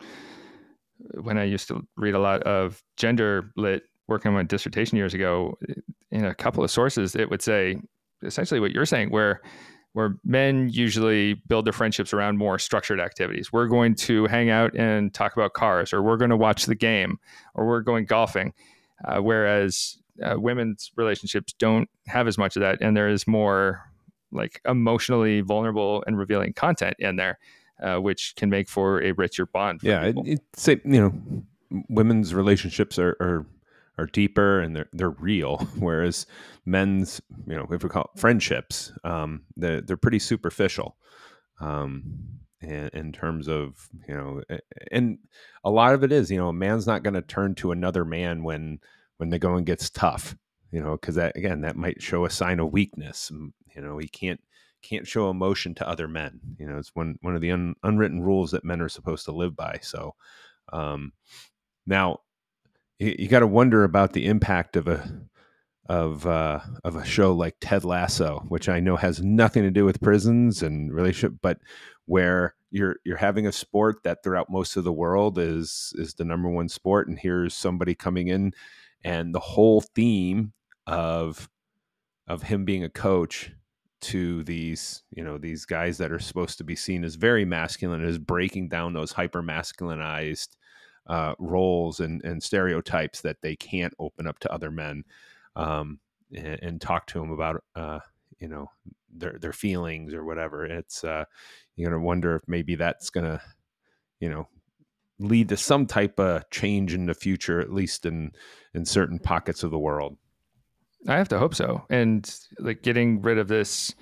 when 1.20 1.36
I 1.36 1.44
used 1.44 1.68
to 1.68 1.86
read 1.96 2.14
a 2.14 2.18
lot 2.18 2.42
of 2.44 2.82
gender 2.96 3.50
lit 3.56 3.82
working 4.06 4.30
on 4.30 4.34
my 4.34 4.42
dissertation 4.42 4.96
years 4.96 5.12
ago, 5.14 5.58
in 6.10 6.24
a 6.24 6.34
couple 6.34 6.64
of 6.64 6.70
sources, 6.70 7.14
it 7.14 7.28
would 7.30 7.42
say 7.42 7.76
essentially 8.22 8.60
what 8.60 8.70
you're 8.72 8.86
saying, 8.86 9.10
where 9.10 9.42
where 9.92 10.16
men 10.24 10.68
usually 10.70 11.34
build 11.48 11.64
their 11.64 11.72
friendships 11.72 12.12
around 12.12 12.38
more 12.38 12.58
structured 12.58 13.00
activities. 13.00 13.52
We're 13.52 13.66
going 13.66 13.94
to 13.96 14.26
hang 14.26 14.48
out 14.50 14.74
and 14.76 15.12
talk 15.12 15.34
about 15.34 15.54
cars, 15.54 15.92
or 15.92 16.02
we're 16.02 16.18
going 16.18 16.30
to 16.30 16.36
watch 16.36 16.66
the 16.66 16.74
game, 16.74 17.18
or 17.54 17.66
we're 17.66 17.80
going 17.80 18.04
golfing. 18.04 18.52
Uh, 19.04 19.20
whereas 19.20 19.98
uh, 20.22 20.34
women's 20.38 20.90
relationships 20.96 21.52
don't 21.58 21.88
have 22.06 22.28
as 22.28 22.38
much 22.38 22.56
of 22.56 22.60
that, 22.60 22.78
and 22.80 22.96
there 22.96 23.08
is 23.08 23.26
more 23.26 23.82
like 24.32 24.60
emotionally 24.66 25.40
vulnerable 25.40 26.04
and 26.06 26.18
revealing 26.18 26.52
content 26.52 26.96
in 26.98 27.16
there, 27.16 27.38
uh, 27.82 27.96
which 27.96 28.34
can 28.36 28.50
make 28.50 28.68
for 28.68 29.02
a 29.02 29.12
richer 29.12 29.46
bond. 29.46 29.80
For 29.80 29.86
yeah, 29.86 30.04
it, 30.04 30.16
it's 30.24 30.62
say 30.62 30.80
you 30.84 31.00
know, 31.00 31.82
women's 31.88 32.34
relationships 32.34 32.98
are, 32.98 33.16
are 33.20 33.46
are 33.98 34.06
deeper 34.06 34.60
and 34.60 34.74
they're 34.74 34.88
they're 34.92 35.10
real. 35.10 35.58
Whereas 35.78 36.26
men's, 36.64 37.20
you 37.46 37.56
know, 37.56 37.66
if 37.70 37.82
we 37.82 37.88
call 37.88 38.10
it 38.14 38.20
friendships, 38.20 38.92
um, 39.04 39.42
they're 39.56 39.80
they're 39.80 39.96
pretty 39.96 40.20
superficial. 40.20 40.96
Um, 41.60 42.38
in, 42.60 42.90
in 42.92 43.12
terms 43.12 43.48
of 43.48 43.88
you 44.08 44.14
know, 44.14 44.42
and 44.90 45.18
a 45.64 45.70
lot 45.70 45.94
of 45.94 46.02
it 46.04 46.12
is 46.12 46.30
you 46.30 46.38
know, 46.38 46.48
a 46.48 46.52
man's 46.52 46.86
not 46.86 47.02
going 47.02 47.14
to 47.14 47.22
turn 47.22 47.54
to 47.56 47.72
another 47.72 48.04
man 48.04 48.42
when 48.42 48.78
when 49.18 49.30
the 49.30 49.38
going 49.38 49.64
gets 49.64 49.90
tough. 49.90 50.36
You 50.70 50.82
know, 50.82 50.92
because 50.92 51.14
that 51.14 51.36
again, 51.36 51.62
that 51.62 51.76
might 51.76 52.02
show 52.02 52.24
a 52.24 52.30
sign 52.30 52.60
of 52.60 52.72
weakness. 52.72 53.32
You 53.78 53.84
know, 53.84 53.98
he 53.98 54.08
can't 54.08 54.40
can't 54.82 55.06
show 55.06 55.30
emotion 55.30 55.74
to 55.76 55.88
other 55.88 56.08
men. 56.08 56.40
You 56.58 56.68
know, 56.68 56.78
it's 56.78 56.94
one 56.94 57.16
one 57.20 57.36
of 57.36 57.40
the 57.40 57.52
un, 57.52 57.74
unwritten 57.84 58.22
rules 58.22 58.50
that 58.50 58.64
men 58.64 58.80
are 58.80 58.88
supposed 58.88 59.24
to 59.26 59.32
live 59.32 59.54
by. 59.54 59.78
So, 59.82 60.16
um, 60.72 61.12
now 61.86 62.18
you, 62.98 63.14
you 63.20 63.28
got 63.28 63.40
to 63.40 63.46
wonder 63.46 63.84
about 63.84 64.14
the 64.14 64.26
impact 64.26 64.74
of 64.74 64.88
a 64.88 65.22
of 65.88 66.26
uh, 66.26 66.60
of 66.82 66.96
a 66.96 67.04
show 67.04 67.32
like 67.32 67.56
Ted 67.60 67.84
Lasso, 67.84 68.44
which 68.48 68.68
I 68.68 68.80
know 68.80 68.96
has 68.96 69.22
nothing 69.22 69.62
to 69.62 69.70
do 69.70 69.84
with 69.84 70.00
prisons 70.00 70.62
and 70.62 70.92
relationship, 70.92 71.38
but 71.40 71.58
where 72.06 72.56
you're 72.70 72.96
you're 73.04 73.16
having 73.16 73.46
a 73.46 73.52
sport 73.52 74.02
that 74.02 74.24
throughout 74.24 74.50
most 74.50 74.76
of 74.76 74.82
the 74.82 74.92
world 74.92 75.38
is 75.38 75.92
is 75.96 76.14
the 76.14 76.24
number 76.24 76.48
one 76.48 76.68
sport, 76.68 77.06
and 77.08 77.16
here's 77.16 77.54
somebody 77.54 77.94
coming 77.94 78.26
in, 78.26 78.52
and 79.04 79.32
the 79.32 79.40
whole 79.40 79.80
theme 79.80 80.52
of 80.86 81.48
of 82.26 82.42
him 82.42 82.64
being 82.64 82.84
a 82.84 82.90
coach 82.90 83.52
to 84.00 84.44
these 84.44 85.02
you 85.10 85.24
know 85.24 85.38
these 85.38 85.64
guys 85.64 85.98
that 85.98 86.12
are 86.12 86.18
supposed 86.18 86.58
to 86.58 86.64
be 86.64 86.76
seen 86.76 87.02
as 87.02 87.16
very 87.16 87.44
masculine 87.44 88.04
is 88.04 88.18
breaking 88.18 88.68
down 88.68 88.92
those 88.92 89.12
hyper 89.12 89.42
masculinized 89.42 90.56
uh, 91.08 91.34
roles 91.38 92.00
and, 92.00 92.22
and 92.22 92.42
stereotypes 92.42 93.22
that 93.22 93.40
they 93.40 93.56
can't 93.56 93.94
open 93.98 94.26
up 94.26 94.38
to 94.38 94.52
other 94.52 94.70
men 94.70 95.02
um, 95.56 95.98
and, 96.36 96.58
and, 96.62 96.80
talk 96.80 97.06
to 97.06 97.18
them 97.18 97.30
about 97.30 97.64
uh, 97.74 97.98
you 98.38 98.48
know 98.48 98.70
their 99.12 99.38
their 99.40 99.52
feelings 99.52 100.12
or 100.12 100.24
whatever. 100.24 100.64
It's 100.64 101.02
uh, 101.04 101.24
you're 101.76 101.90
gonna 101.90 102.02
wonder 102.02 102.36
if 102.36 102.42
maybe 102.46 102.74
that's 102.74 103.10
gonna 103.10 103.40
you 104.20 104.28
know 104.28 104.48
lead 105.18 105.48
to 105.48 105.56
some 105.56 105.86
type 105.86 106.20
of 106.20 106.48
change 106.50 106.94
in 106.94 107.06
the 107.06 107.14
future 107.14 107.60
at 107.60 107.72
least 107.72 108.06
in 108.06 108.32
in 108.74 108.84
certain 108.84 109.18
pockets 109.18 109.62
of 109.62 109.70
the 109.70 109.78
world 109.78 110.16
I 111.06 111.16
have 111.16 111.28
to 111.28 111.38
hope 111.38 111.54
so. 111.54 111.84
And 111.90 112.28
like 112.58 112.82
getting 112.82 113.22
rid 113.22 113.38
of 113.38 113.48
this 113.48 113.94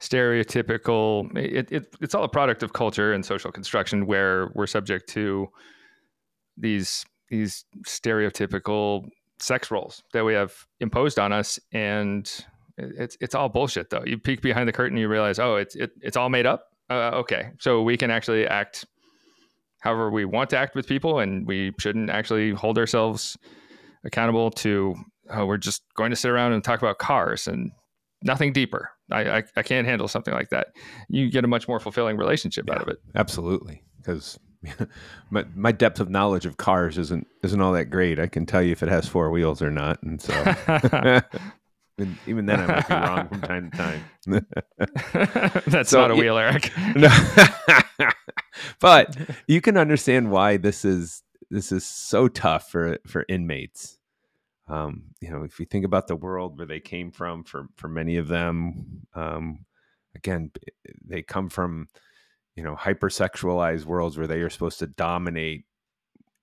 stereotypical, 0.00 1.36
it, 1.36 1.70
it, 1.70 1.94
it's 2.00 2.14
all 2.14 2.24
a 2.24 2.28
product 2.28 2.62
of 2.62 2.72
culture 2.72 3.12
and 3.12 3.24
social 3.24 3.52
construction 3.52 4.06
where 4.06 4.50
we're 4.54 4.66
subject 4.66 5.08
to 5.10 5.48
these 6.56 7.04
these 7.28 7.64
stereotypical 7.86 9.06
sex 9.38 9.70
roles 9.70 10.02
that 10.12 10.24
we 10.24 10.34
have 10.34 10.66
imposed 10.80 11.18
on 11.18 11.32
us. 11.32 11.58
And 11.72 12.30
it's 12.76 13.16
it's 13.20 13.34
all 13.34 13.48
bullshit 13.48 13.90
though. 13.90 14.02
You 14.04 14.18
peek 14.18 14.42
behind 14.42 14.68
the 14.68 14.72
curtain 14.72 14.96
you 14.96 15.08
realize 15.08 15.38
oh 15.38 15.56
it's 15.56 15.76
it, 15.76 15.92
it's 16.00 16.16
all 16.16 16.28
made 16.28 16.46
up? 16.46 16.66
Uh, 16.88 17.10
okay. 17.14 17.50
So 17.58 17.82
we 17.82 17.96
can 17.96 18.10
actually 18.10 18.46
act 18.46 18.86
however 19.80 20.10
we 20.10 20.24
want 20.24 20.50
to 20.50 20.58
act 20.58 20.74
with 20.74 20.86
people 20.86 21.20
and 21.20 21.46
we 21.46 21.72
shouldn't 21.78 22.10
actually 22.10 22.50
hold 22.50 22.78
ourselves 22.78 23.36
accountable 24.04 24.50
to 24.50 24.94
oh, 25.32 25.46
we're 25.46 25.56
just 25.56 25.82
going 25.94 26.10
to 26.10 26.16
sit 26.16 26.30
around 26.30 26.52
and 26.52 26.62
talk 26.62 26.80
about 26.80 26.98
cars 26.98 27.46
and 27.46 27.70
nothing 28.22 28.52
deeper. 28.52 28.90
I, 29.10 29.38
I, 29.38 29.42
I 29.56 29.62
can't 29.62 29.86
handle 29.86 30.08
something 30.08 30.34
like 30.34 30.50
that. 30.50 30.68
You 31.08 31.30
get 31.30 31.44
a 31.44 31.48
much 31.48 31.68
more 31.68 31.80
fulfilling 31.80 32.16
relationship 32.16 32.66
yeah, 32.68 32.74
out 32.74 32.82
of 32.82 32.88
it. 32.88 32.98
Absolutely, 33.14 33.82
because 33.98 34.38
my, 35.30 35.44
my 35.54 35.72
depth 35.72 36.00
of 36.00 36.10
knowledge 36.10 36.46
of 36.46 36.56
cars 36.56 36.98
isn't 36.98 37.26
isn't 37.42 37.60
all 37.60 37.72
that 37.72 37.86
great. 37.86 38.18
I 38.18 38.26
can 38.26 38.46
tell 38.46 38.62
you 38.62 38.72
if 38.72 38.82
it 38.82 38.88
has 38.88 39.08
four 39.08 39.30
wheels 39.30 39.62
or 39.62 39.70
not, 39.70 40.02
and 40.02 40.20
so 40.20 40.32
and 41.98 42.16
even 42.26 42.46
then 42.46 42.60
I 42.60 42.66
might 42.66 42.88
be 42.88 42.94
wrong 42.94 43.28
from 43.28 43.40
time 43.40 43.70
to 43.70 43.76
time. 43.76 45.62
That's 45.66 45.90
so, 45.90 46.00
not 46.00 46.10
a 46.10 46.16
wheel, 46.16 46.36
Eric. 46.36 46.70
no. 46.94 47.08
but 48.80 49.16
you 49.46 49.60
can 49.60 49.76
understand 49.76 50.30
why 50.30 50.56
this 50.56 50.84
is 50.84 51.22
this 51.50 51.72
is 51.72 51.84
so 51.84 52.28
tough 52.28 52.70
for 52.70 52.98
for 53.06 53.24
inmates 53.28 53.98
um, 54.70 55.02
you 55.20 55.30
know, 55.30 55.42
if 55.42 55.58
you 55.58 55.66
think 55.66 55.84
about 55.84 56.06
the 56.06 56.16
world 56.16 56.56
where 56.56 56.66
they 56.66 56.80
came 56.80 57.10
from, 57.10 57.44
for 57.44 57.66
for 57.76 57.88
many 57.88 58.16
of 58.16 58.28
them, 58.28 59.06
um, 59.14 59.66
again, 60.14 60.52
they 61.04 61.22
come 61.22 61.48
from 61.48 61.88
you 62.56 62.62
know 62.62 62.76
hypersexualized 62.76 63.84
worlds 63.84 64.16
where 64.16 64.28
they 64.28 64.40
are 64.40 64.50
supposed 64.50 64.78
to 64.78 64.86
dominate 64.86 65.64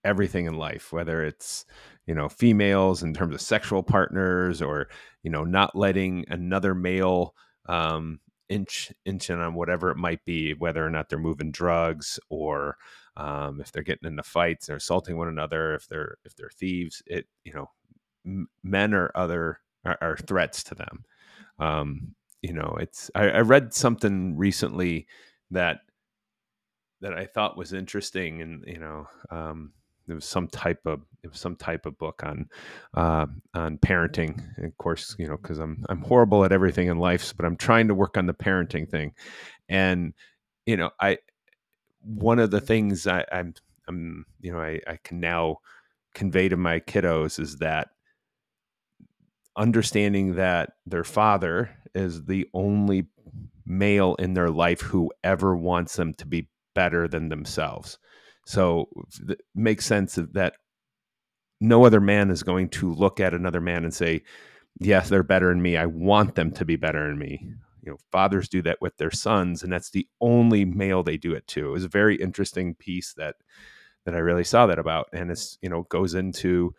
everything 0.04 0.46
in 0.46 0.56
life, 0.56 0.92
whether 0.92 1.24
it's 1.24 1.66
you 2.06 2.14
know 2.16 2.28
females 2.30 3.02
in 3.02 3.14
terms 3.14 3.34
of 3.34 3.42
sexual 3.42 3.84
partners 3.84 4.62
or 4.62 4.90
you 5.24 5.32
know 5.32 5.46
not 5.46 5.76
letting 5.76 6.26
another 6.30 6.76
male 6.76 7.34
um, 7.70 8.20
inch 8.50 8.92
inch 9.06 9.30
in 9.30 9.40
on 9.40 9.54
whatever 9.54 9.90
it 9.90 9.98
might 9.98 10.24
be, 10.26 10.54
whether 10.54 10.86
or 10.86 10.90
not 10.90 11.10
they're 11.10 11.20
moving 11.20 11.52
drugs 11.52 12.20
or 12.30 12.78
um, 13.16 13.62
if 13.62 13.72
they're 13.72 13.84
getting 13.84 14.08
into 14.08 14.24
fights, 14.24 14.68
they're 14.68 14.78
assaulting 14.78 15.18
one 15.18 15.28
another, 15.30 15.76
if 15.76 15.88
they're 15.88 16.18
if 16.26 16.36
they're 16.36 16.52
thieves, 16.54 17.02
it 17.08 17.26
you 17.46 17.54
know 17.54 17.70
men 18.64 18.94
or 18.94 19.12
other 19.16 19.60
are, 19.86 19.98
are 20.02 20.18
threats 20.18 20.64
to 20.66 20.76
them. 20.76 21.06
Um, 21.60 22.16
you 22.42 22.54
know, 22.54 22.78
it's 22.80 23.10
I, 23.16 23.30
I 23.30 23.40
read 23.42 23.74
something 23.74 24.38
recently 24.38 25.08
that 25.52 25.82
that 27.02 27.14
I 27.14 27.26
thought 27.26 27.58
was 27.58 27.74
interesting, 27.74 28.42
and 28.42 28.64
you 28.68 28.80
know, 28.80 29.08
um, 29.30 29.72
it 30.08 30.14
was 30.14 30.26
some 30.26 30.48
type 30.48 30.86
of 30.86 31.02
it 31.24 31.30
was 31.30 31.40
some 31.40 31.56
type 31.56 31.86
of 31.86 31.98
book 31.98 32.24
on 32.24 32.50
uh, 32.94 33.26
on 33.54 33.78
parenting. 33.80 34.42
And 34.58 34.66
of 34.66 34.78
course, 34.78 35.16
you 35.18 35.28
know, 35.28 35.38
because 35.38 35.60
I'm 35.60 35.84
I'm 35.90 36.02
horrible 36.02 36.46
at 36.46 36.52
everything 36.52 36.88
in 36.88 37.00
life, 37.00 37.34
but 37.36 37.46
I'm 37.46 37.58
trying 37.58 37.88
to 37.88 37.96
work 37.96 38.18
on 38.18 38.26
the 38.28 38.34
parenting 38.34 38.90
thing. 38.90 39.14
And 39.70 40.14
you 40.66 40.78
know, 40.78 40.92
I 41.00 41.20
one 42.02 42.40
of 42.40 42.52
the 42.52 42.62
things 42.62 43.08
I, 43.08 43.26
I'm 43.32 43.54
I'm 43.88 44.26
you 44.42 44.52
know 44.52 44.60
I, 44.60 44.80
I 44.88 44.98
can 45.04 45.20
now 45.20 45.58
convey 46.14 46.50
to 46.50 46.58
my 46.58 46.80
kiddos 46.80 47.40
is 47.40 47.58
that 47.58 47.90
understanding 49.58 50.36
that 50.36 50.74
their 50.86 51.04
father 51.04 51.72
is 51.94 52.26
the 52.26 52.48
only 52.54 53.08
male 53.66 54.16
in 54.16 54.34
their 54.34 54.50
life 54.50 54.82
who 54.82 55.12
ever 55.24 55.56
wants 55.56 55.96
them 55.96 56.14
to 56.14 56.26
be 56.26 56.48
better 56.74 57.08
than 57.08 57.30
themselves. 57.30 57.98
So 58.46 58.88
it 59.28 59.42
makes 59.56 59.86
sense 59.86 60.16
that 60.16 60.54
no 61.60 61.86
other 61.86 62.00
man 62.00 62.30
is 62.30 62.44
going 62.44 62.70
to 62.70 62.94
look 62.94 63.20
at 63.20 63.34
another 63.34 63.60
man 63.60 63.84
and 63.84 63.94
say, 63.94 64.24
"Yes, 64.80 65.10
they're 65.10 65.24
better 65.24 65.50
than 65.50 65.62
me. 65.62 65.76
I 65.76 65.88
want 65.88 66.36
them 66.36 66.52
to 66.52 66.66
be 66.66 66.76
better 66.76 67.08
than 67.08 67.18
me." 67.18 67.54
You 67.82 67.92
know, 67.92 67.98
fathers 68.12 68.48
do 68.48 68.62
that 68.64 68.80
with 68.80 68.98
their 68.98 69.12
sons, 69.12 69.64
and 69.64 69.72
that's 69.72 69.90
the 69.90 70.08
only 70.22 70.66
male 70.66 71.04
they 71.04 71.18
do 71.18 71.34
it 71.34 71.48
to. 71.48 71.68
It 71.68 71.72
was 71.72 71.84
a 71.84 71.90
very 71.90 72.16
interesting 72.16 72.76
piece 72.76 73.14
that 73.16 73.36
that 74.06 74.16
I 74.16 74.20
really 74.20 74.44
saw 74.44 74.68
that 74.68 74.80
about, 74.80 75.08
and 75.12 75.32
it's 75.32 75.58
you 75.62 75.70
know 75.70 75.84
goes 75.84 76.14
into 76.14 76.74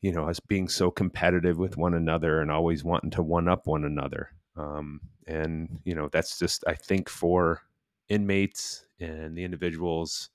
you 0.00 0.12
know 0.12 0.28
us 0.28 0.40
being 0.40 0.68
so 0.68 0.90
competitive 0.90 1.58
with 1.58 1.76
one 1.76 1.94
another 1.94 2.40
and 2.40 2.50
always 2.50 2.84
wanting 2.84 3.10
to 3.10 3.22
one 3.22 3.48
up 3.48 3.66
one 3.66 3.84
another. 3.84 4.30
Um, 4.56 5.00
and 5.28 5.78
you 5.84 5.94
know 5.94 6.08
that's 6.10 6.38
just 6.38 6.64
i 6.66 6.74
think 6.74 7.08
for 7.08 7.62
inmates 8.08 8.86
and 8.98 9.36
the 9.36 9.44
individuals 9.44 10.30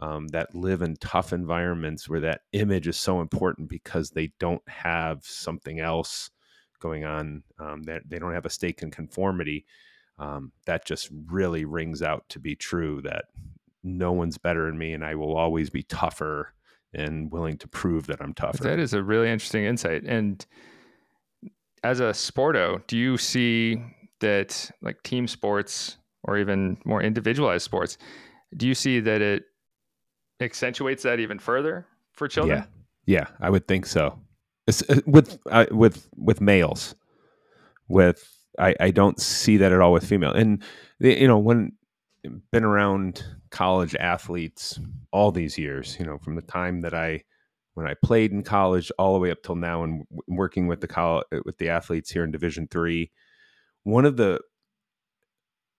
um, 0.00 0.26
that 0.28 0.54
live 0.54 0.82
in 0.82 0.96
tough 0.96 1.32
environments 1.32 2.08
where 2.08 2.20
that 2.20 2.42
image 2.52 2.86
is 2.86 2.96
so 2.96 3.20
important 3.20 3.68
because 3.68 4.10
they 4.10 4.32
don't 4.38 4.62
have 4.68 5.24
something 5.24 5.80
else 5.80 6.30
going 6.80 7.04
on 7.04 7.42
um, 7.58 7.82
that 7.84 8.02
they 8.08 8.18
don't 8.18 8.34
have 8.34 8.44
a 8.44 8.50
stake 8.50 8.82
in 8.82 8.90
conformity 8.90 9.64
um, 10.18 10.52
that 10.66 10.84
just 10.84 11.08
really 11.26 11.64
rings 11.64 12.02
out 12.02 12.28
to 12.28 12.38
be 12.38 12.54
true 12.54 13.00
that 13.02 13.24
no 13.82 14.12
one's 14.12 14.36
better 14.36 14.66
than 14.66 14.76
me 14.76 14.92
and 14.92 15.04
i 15.04 15.14
will 15.14 15.36
always 15.36 15.70
be 15.70 15.82
tougher 15.82 16.52
and 16.94 17.30
willing 17.30 17.58
to 17.58 17.68
prove 17.68 18.06
that 18.06 18.20
I'm 18.20 18.34
tougher. 18.34 18.62
That 18.62 18.78
is 18.78 18.94
a 18.94 19.02
really 19.02 19.28
interesting 19.28 19.64
insight. 19.64 20.04
And 20.04 20.44
as 21.82 22.00
a 22.00 22.10
sporto, 22.10 22.84
do 22.86 22.96
you 22.96 23.16
see 23.16 23.82
that 24.20 24.70
like 24.82 25.02
team 25.02 25.28
sports 25.28 25.98
or 26.22 26.38
even 26.38 26.78
more 26.84 27.02
individualized 27.02 27.64
sports, 27.64 27.98
do 28.56 28.66
you 28.66 28.74
see 28.74 29.00
that 29.00 29.20
it 29.20 29.44
accentuates 30.40 31.02
that 31.02 31.20
even 31.20 31.38
further 31.38 31.86
for 32.12 32.28
children? 32.28 32.64
Yeah, 33.06 33.20
yeah, 33.20 33.26
I 33.40 33.50
would 33.50 33.68
think 33.68 33.86
so. 33.86 34.18
It's, 34.66 34.82
uh, 34.88 35.00
with 35.06 35.38
uh, 35.50 35.66
with 35.70 36.08
with 36.16 36.40
males, 36.40 36.94
with 37.88 38.30
I, 38.58 38.74
I 38.80 38.90
don't 38.90 39.20
see 39.20 39.58
that 39.58 39.72
at 39.72 39.80
all 39.80 39.92
with 39.92 40.06
female. 40.06 40.32
And 40.32 40.62
you 41.00 41.28
know 41.28 41.38
when 41.38 41.72
been 42.52 42.64
around 42.64 43.24
college 43.50 43.94
athletes 43.96 44.78
all 45.12 45.32
these 45.32 45.58
years, 45.58 45.96
you 45.98 46.06
know, 46.06 46.18
from 46.18 46.36
the 46.36 46.42
time 46.42 46.80
that 46.82 46.94
I 46.94 47.24
when 47.74 47.86
I 47.86 47.94
played 48.04 48.32
in 48.32 48.42
college 48.44 48.90
all 48.98 49.14
the 49.14 49.20
way 49.20 49.30
up 49.30 49.42
till 49.42 49.56
now 49.56 49.82
and 49.82 50.04
working 50.28 50.66
with 50.68 50.80
the 50.80 50.86
college, 50.88 51.26
uh, 51.32 51.40
with 51.44 51.58
the 51.58 51.68
athletes 51.70 52.10
here 52.10 52.24
in 52.24 52.30
Division 52.30 52.68
3. 52.70 53.10
One 53.84 54.04
of 54.06 54.16
the 54.16 54.40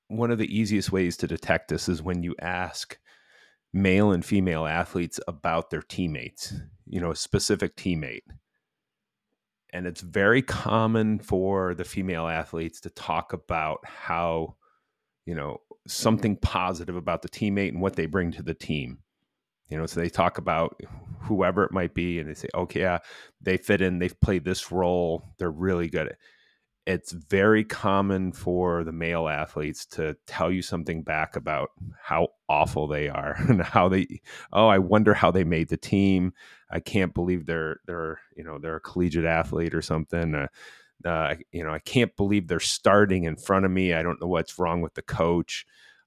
one 0.07 0.31
of 0.31 0.37
the 0.37 0.55
easiest 0.55 0.91
ways 0.91 1.17
to 1.17 1.27
detect 1.27 1.67
this 1.69 1.89
is 1.89 2.01
when 2.01 2.23
you 2.23 2.35
ask 2.41 2.97
male 3.73 4.11
and 4.11 4.25
female 4.25 4.65
athletes 4.67 5.19
about 5.27 5.69
their 5.69 5.81
teammates, 5.81 6.53
you 6.87 7.01
know, 7.01 7.11
a 7.11 7.15
specific 7.15 7.75
teammate. 7.75 8.23
and 9.73 9.87
it's 9.87 10.01
very 10.01 10.41
common 10.41 11.19
for 11.19 11.73
the 11.75 11.83
female 11.83 12.27
athletes 12.27 12.79
to 12.81 12.89
talk 12.91 13.33
about 13.33 13.79
how 13.85 14.55
you 15.25 15.35
know 15.35 15.57
something 15.87 16.35
positive 16.37 16.95
about 16.95 17.21
the 17.21 17.29
teammate 17.29 17.69
and 17.69 17.81
what 17.81 17.95
they 17.95 18.05
bring 18.05 18.31
to 18.31 18.43
the 18.43 18.53
team. 18.53 18.99
You 19.69 19.77
know 19.77 19.85
so 19.85 19.99
they 19.99 20.09
talk 20.09 20.37
about 20.37 20.79
whoever 21.21 21.63
it 21.63 21.71
might 21.71 21.95
be 21.95 22.19
and 22.19 22.29
they 22.29 22.35
say 22.35 22.47
okay 22.53 22.81
yeah 22.81 22.99
they 23.41 23.57
fit 23.57 23.81
in 23.81 23.97
they've 23.97 24.19
played 24.21 24.45
this 24.45 24.71
role 24.71 25.33
they're 25.37 25.49
really 25.51 25.89
good. 25.89 26.15
It's 26.85 27.13
very 27.13 27.63
common 27.63 28.31
for 28.31 28.83
the 28.83 28.91
male 28.91 29.27
athletes 29.27 29.87
to 29.87 30.15
tell 30.27 30.51
you 30.51 30.61
something 30.61 31.01
back 31.01 31.35
about 31.35 31.71
how 31.99 32.27
awful 32.47 32.87
they 32.87 33.09
are 33.09 33.35
and 33.49 33.63
how 33.63 33.89
they 33.89 34.21
oh 34.53 34.67
i 34.67 34.77
wonder 34.77 35.13
how 35.13 35.31
they 35.31 35.43
made 35.43 35.69
the 35.69 35.77
team. 35.77 36.33
I 36.69 36.79
can't 36.79 37.13
believe 37.13 37.45
they're 37.45 37.79
they're 37.87 38.19
you 38.35 38.43
know 38.43 38.59
they're 38.59 38.77
a 38.77 38.81
collegiate 38.81 39.25
athlete 39.25 39.73
or 39.73 39.81
something. 39.81 40.35
Uh, 40.35 40.47
uh, 41.03 41.35
you 41.51 41.63
know 41.63 41.71
i 41.71 41.79
can't 41.79 42.15
believe 42.15 42.47
they're 42.47 42.59
starting 42.59 43.23
in 43.25 43.35
front 43.35 43.65
of 43.65 43.71
me. 43.71 43.93
I 43.93 44.03
don't 44.03 44.21
know 44.21 44.27
what's 44.27 44.59
wrong 44.59 44.81
with 44.81 44.93
the 44.93 45.01
coach. 45.01 45.65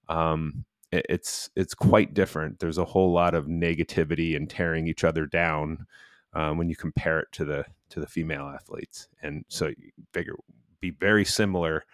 Um, 0.09 0.65
it, 0.93 1.07
it's 1.09 1.51
it's 1.57 1.75
quite 1.75 2.15
different. 2.15 2.59
There's 2.59 2.79
a 2.79 2.85
whole 2.85 3.13
lot 3.13 3.35
of 3.35 3.47
negativity 3.47 4.37
and 4.37 4.49
tearing 4.49 4.87
each 4.87 5.05
other 5.05 5.27
down 5.27 5.87
um, 6.33 6.59
when 6.59 6.69
you 6.69 6.77
compare 6.77 7.21
it 7.21 7.29
to 7.33 7.45
the 7.45 7.65
to 7.91 8.01
the 8.01 8.07
female 8.07 8.47
athletes. 8.47 9.09
And 9.23 9.45
so 9.49 9.69
you 9.69 9.91
figure 10.13 10.35
be 10.81 10.91
very 10.91 11.25
similar 11.25 11.85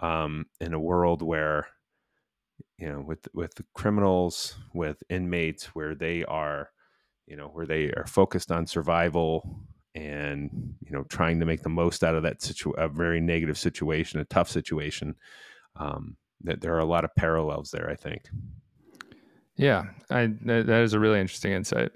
um, 0.00 0.46
in 0.60 0.74
a 0.74 0.80
world 0.80 1.22
where 1.22 1.68
you 2.78 2.88
know 2.88 3.00
with 3.00 3.28
with 3.32 3.60
criminals 3.74 4.56
with 4.72 5.02
inmates 5.08 5.66
where 5.74 5.94
they 5.94 6.24
are 6.24 6.70
you 7.26 7.36
know 7.36 7.48
where 7.48 7.66
they 7.66 7.90
are 7.92 8.06
focused 8.06 8.50
on 8.50 8.66
survival 8.66 9.60
and 9.94 10.50
you 10.84 10.90
know 10.90 11.04
trying 11.04 11.38
to 11.40 11.46
make 11.46 11.62
the 11.62 11.68
most 11.68 12.02
out 12.02 12.14
of 12.14 12.22
that 12.22 12.42
situ- 12.42 12.70
a 12.72 12.88
very 12.88 13.20
negative 13.20 13.56
situation 13.56 14.20
a 14.20 14.24
tough 14.24 14.48
situation 14.48 15.14
um, 15.76 16.16
that 16.42 16.60
there 16.60 16.74
are 16.74 16.80
a 16.80 16.84
lot 16.84 17.04
of 17.04 17.14
parallels 17.16 17.70
there 17.70 17.88
i 17.90 17.96
think 17.96 18.28
Yeah, 19.56 19.84
I 20.10 20.30
that, 20.46 20.68
is 20.68 20.94
a 20.94 20.98
really 20.98 21.20
interesting 21.20 21.52
insight. 21.52 21.92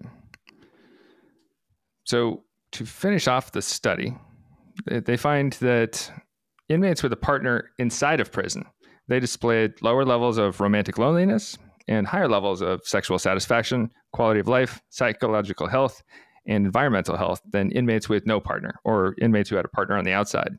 So 2.05 2.45
to 2.71 2.87
finish 2.87 3.27
off 3.27 3.51
the 3.51 3.63
study, 3.63 4.17
they 4.87 5.17
find 5.17 5.55
that 5.55 6.11
inmates 6.69 7.03
with 7.03 7.13
a 7.13 7.17
partner 7.17 7.71
inside 7.79 8.21
of 8.21 8.31
prison 8.31 8.65
they 9.09 9.19
displayed 9.19 9.81
lower 9.83 10.05
levels 10.05 10.39
of 10.39 10.61
romantic 10.61 10.99
loneliness 10.99 11.57
and 11.89 12.07
higher 12.07 12.29
levels 12.29 12.61
of 12.61 12.83
sexual 12.85 13.19
satisfaction, 13.19 13.91
quality 14.13 14.39
of 14.39 14.49
life, 14.49 14.81
psychological 14.91 15.67
health, 15.67 16.03
and 16.49 16.67
environmental 16.67 17.17
health 17.17 17.41
than 17.51 17.71
inmates 17.71 18.09
with 18.09 18.27
no 18.27 18.41
partner 18.41 18.81
or 18.85 19.15
inmates 19.21 19.49
who 19.49 19.57
had 19.57 19.65
a 19.65 19.69
partner 19.69 19.97
on 19.97 20.05
the 20.05 20.13
outside. 20.13 20.59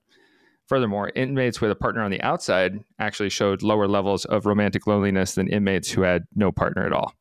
Furthermore, 0.67 1.11
inmates 1.15 1.59
with 1.59 1.71
a 1.71 1.75
partner 1.75 2.01
on 2.01 2.11
the 2.11 2.21
outside 2.21 2.79
actually 2.99 3.29
showed 3.29 3.63
lower 3.63 3.87
levels 3.87 4.23
of 4.25 4.45
romantic 4.45 4.85
loneliness 4.85 5.33
than 5.33 5.47
inmates 5.47 5.89
who 5.89 6.03
had 6.03 6.23
no 6.35 6.51
partner 6.51 6.85
at 6.85 6.93
all. 6.93 7.13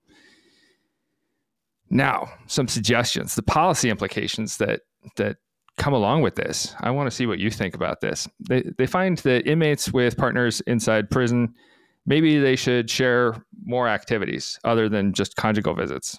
Now, 1.91 2.29
some 2.47 2.69
suggestions, 2.69 3.35
the 3.35 3.43
policy 3.43 3.89
implications 3.89 4.59
that 4.59 4.83
that 5.17 5.39
come 5.79 5.95
along 5.95 6.23
with 6.23 6.35
this. 6.35 6.75
I 6.81 6.91
want 6.91 7.09
to 7.09 7.17
see 7.17 7.25
what 7.25 7.39
you 7.39 7.51
think 7.51 7.75
about 7.75 8.03
this. 8.03 8.29
They 8.41 8.65
they 8.77 8.87
find 8.87 9.17
that 9.19 9.49
inmates 9.49 9.91
with 9.93 10.17
partners 10.17 10.61
inside 10.63 11.11
prison 11.11 11.55
maybe 12.09 12.39
they 12.39 12.57
should 12.57 12.91
share 12.91 13.35
more 13.65 13.87
activities 13.87 14.59
other 14.65 14.89
than 14.89 15.13
just 15.13 15.37
conjugal 15.37 15.75
visits. 15.75 16.19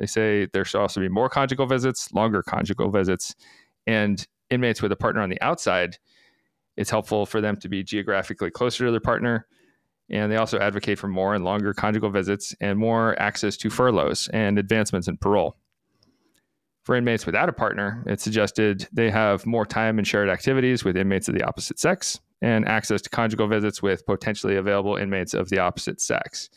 They 0.00 0.06
say 0.06 0.46
there 0.46 0.64
should 0.64 0.80
also 0.80 0.98
be 1.00 1.08
more 1.08 1.28
conjugal 1.28 1.66
visits, 1.66 2.12
longer 2.12 2.42
conjugal 2.42 2.90
visits, 2.90 3.36
and 3.86 4.26
inmates 4.50 4.82
with 4.82 4.90
a 4.90 4.96
partner 4.96 5.20
on 5.20 5.30
the 5.30 5.40
outside 5.40 5.98
it's 6.80 6.90
helpful 6.90 7.26
for 7.26 7.42
them 7.42 7.58
to 7.58 7.68
be 7.68 7.82
geographically 7.82 8.50
closer 8.50 8.86
to 8.86 8.90
their 8.90 9.00
partner. 9.00 9.46
And 10.08 10.32
they 10.32 10.36
also 10.36 10.58
advocate 10.58 10.98
for 10.98 11.08
more 11.08 11.34
and 11.34 11.44
longer 11.44 11.74
conjugal 11.74 12.08
visits 12.08 12.54
and 12.58 12.78
more 12.78 13.20
access 13.20 13.56
to 13.58 13.68
furloughs 13.68 14.28
and 14.28 14.58
advancements 14.58 15.06
in 15.06 15.18
parole. 15.18 15.56
For 16.84 16.96
inmates 16.96 17.26
without 17.26 17.50
a 17.50 17.52
partner, 17.52 18.02
it's 18.06 18.24
suggested 18.24 18.88
they 18.92 19.10
have 19.10 19.44
more 19.44 19.66
time 19.66 19.98
and 19.98 20.06
shared 20.08 20.30
activities 20.30 20.82
with 20.82 20.96
inmates 20.96 21.28
of 21.28 21.34
the 21.34 21.44
opposite 21.44 21.78
sex 21.78 22.18
and 22.40 22.66
access 22.66 23.02
to 23.02 23.10
conjugal 23.10 23.46
visits 23.46 23.82
with 23.82 24.06
potentially 24.06 24.56
available 24.56 24.96
inmates 24.96 25.34
of 25.34 25.50
the 25.50 25.58
opposite 25.58 26.00
sex. 26.00 26.48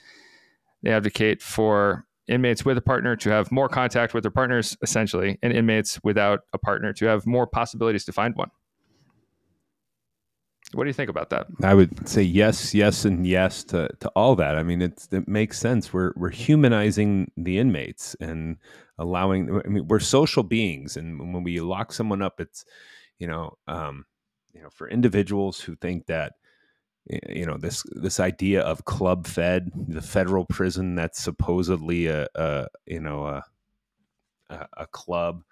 They 0.81 0.91
advocate 0.91 1.41
for 1.41 2.05
inmates 2.27 2.63
with 2.63 2.77
a 2.77 2.81
partner 2.81 3.15
to 3.17 3.29
have 3.29 3.51
more 3.51 3.69
contact 3.69 4.13
with 4.13 4.23
their 4.23 4.31
partners, 4.31 4.77
essentially, 4.81 5.37
and 5.41 5.53
inmates 5.53 5.99
without 6.03 6.41
a 6.53 6.57
partner 6.57 6.93
to 6.93 7.05
have 7.05 7.25
more 7.25 7.45
possibilities 7.45 8.05
to 8.05 8.13
find 8.13 8.35
one. 8.35 8.49
What 10.73 10.85
do 10.85 10.89
you 10.89 10.93
think 10.93 11.09
about 11.09 11.29
that? 11.29 11.47
I 11.61 11.73
would 11.75 12.07
say 12.07 12.23
yes, 12.23 12.73
yes, 12.73 13.05
and 13.05 13.27
yes 13.27 13.63
to, 13.65 13.89
to 13.99 14.09
all 14.15 14.35
that. 14.37 14.55
I 14.55 14.63
mean, 14.63 14.81
it's, 14.81 15.07
it 15.11 15.27
makes 15.27 15.59
sense. 15.59 15.93
We're 15.93 16.13
we're 16.15 16.31
humanizing 16.31 17.31
the 17.37 17.59
inmates 17.59 18.15
and 18.19 18.57
allowing. 18.97 19.61
I 19.63 19.67
mean, 19.67 19.87
we're 19.87 19.99
social 19.99 20.41
beings, 20.41 20.97
and 20.97 21.33
when 21.33 21.43
we 21.43 21.59
lock 21.59 21.93
someone 21.93 22.23
up, 22.23 22.39
it's 22.39 22.65
you 23.19 23.27
know, 23.27 23.57
um, 23.67 24.05
you 24.53 24.63
know, 24.63 24.69
for 24.69 24.89
individuals 24.89 25.59
who 25.59 25.75
think 25.75 26.07
that 26.07 26.33
you 27.07 27.45
know 27.45 27.57
this 27.57 27.83
this 27.91 28.19
idea 28.19 28.61
of 28.61 28.85
club 28.85 29.27
fed, 29.27 29.71
the 29.87 30.01
federal 30.01 30.45
prison 30.45 30.95
that's 30.95 31.21
supposedly 31.21 32.07
a, 32.07 32.27
a 32.35 32.67
you 32.85 32.99
know 32.99 33.25
a 33.25 33.43
a, 34.77 34.87
club 34.87 35.43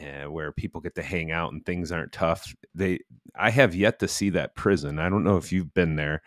uh, 0.00 0.30
where 0.30 0.52
people 0.52 0.80
get 0.80 0.94
to 0.94 1.02
hang 1.02 1.30
out 1.30 1.52
and 1.52 1.64
things 1.64 1.92
aren't 1.92 2.12
tough. 2.12 2.54
They, 2.74 3.00
I 3.34 3.50
have 3.50 3.74
yet 3.74 3.98
to 4.00 4.08
see 4.08 4.30
that 4.30 4.54
prison. 4.54 4.98
I 4.98 5.08
don't 5.08 5.24
know 5.24 5.36
if 5.36 5.52
you've 5.52 5.74
been 5.74 5.96
there. 5.96 6.22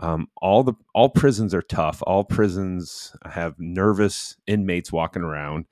Um, 0.00 0.28
all 0.36 0.62
the 0.62 0.74
all 0.94 1.08
prisons 1.08 1.52
are 1.54 1.62
tough. 1.62 2.02
All 2.06 2.24
prisons 2.24 3.16
have 3.24 3.58
nervous 3.58 4.36
inmates 4.46 4.92
walking 4.92 5.22
around, 5.22 5.66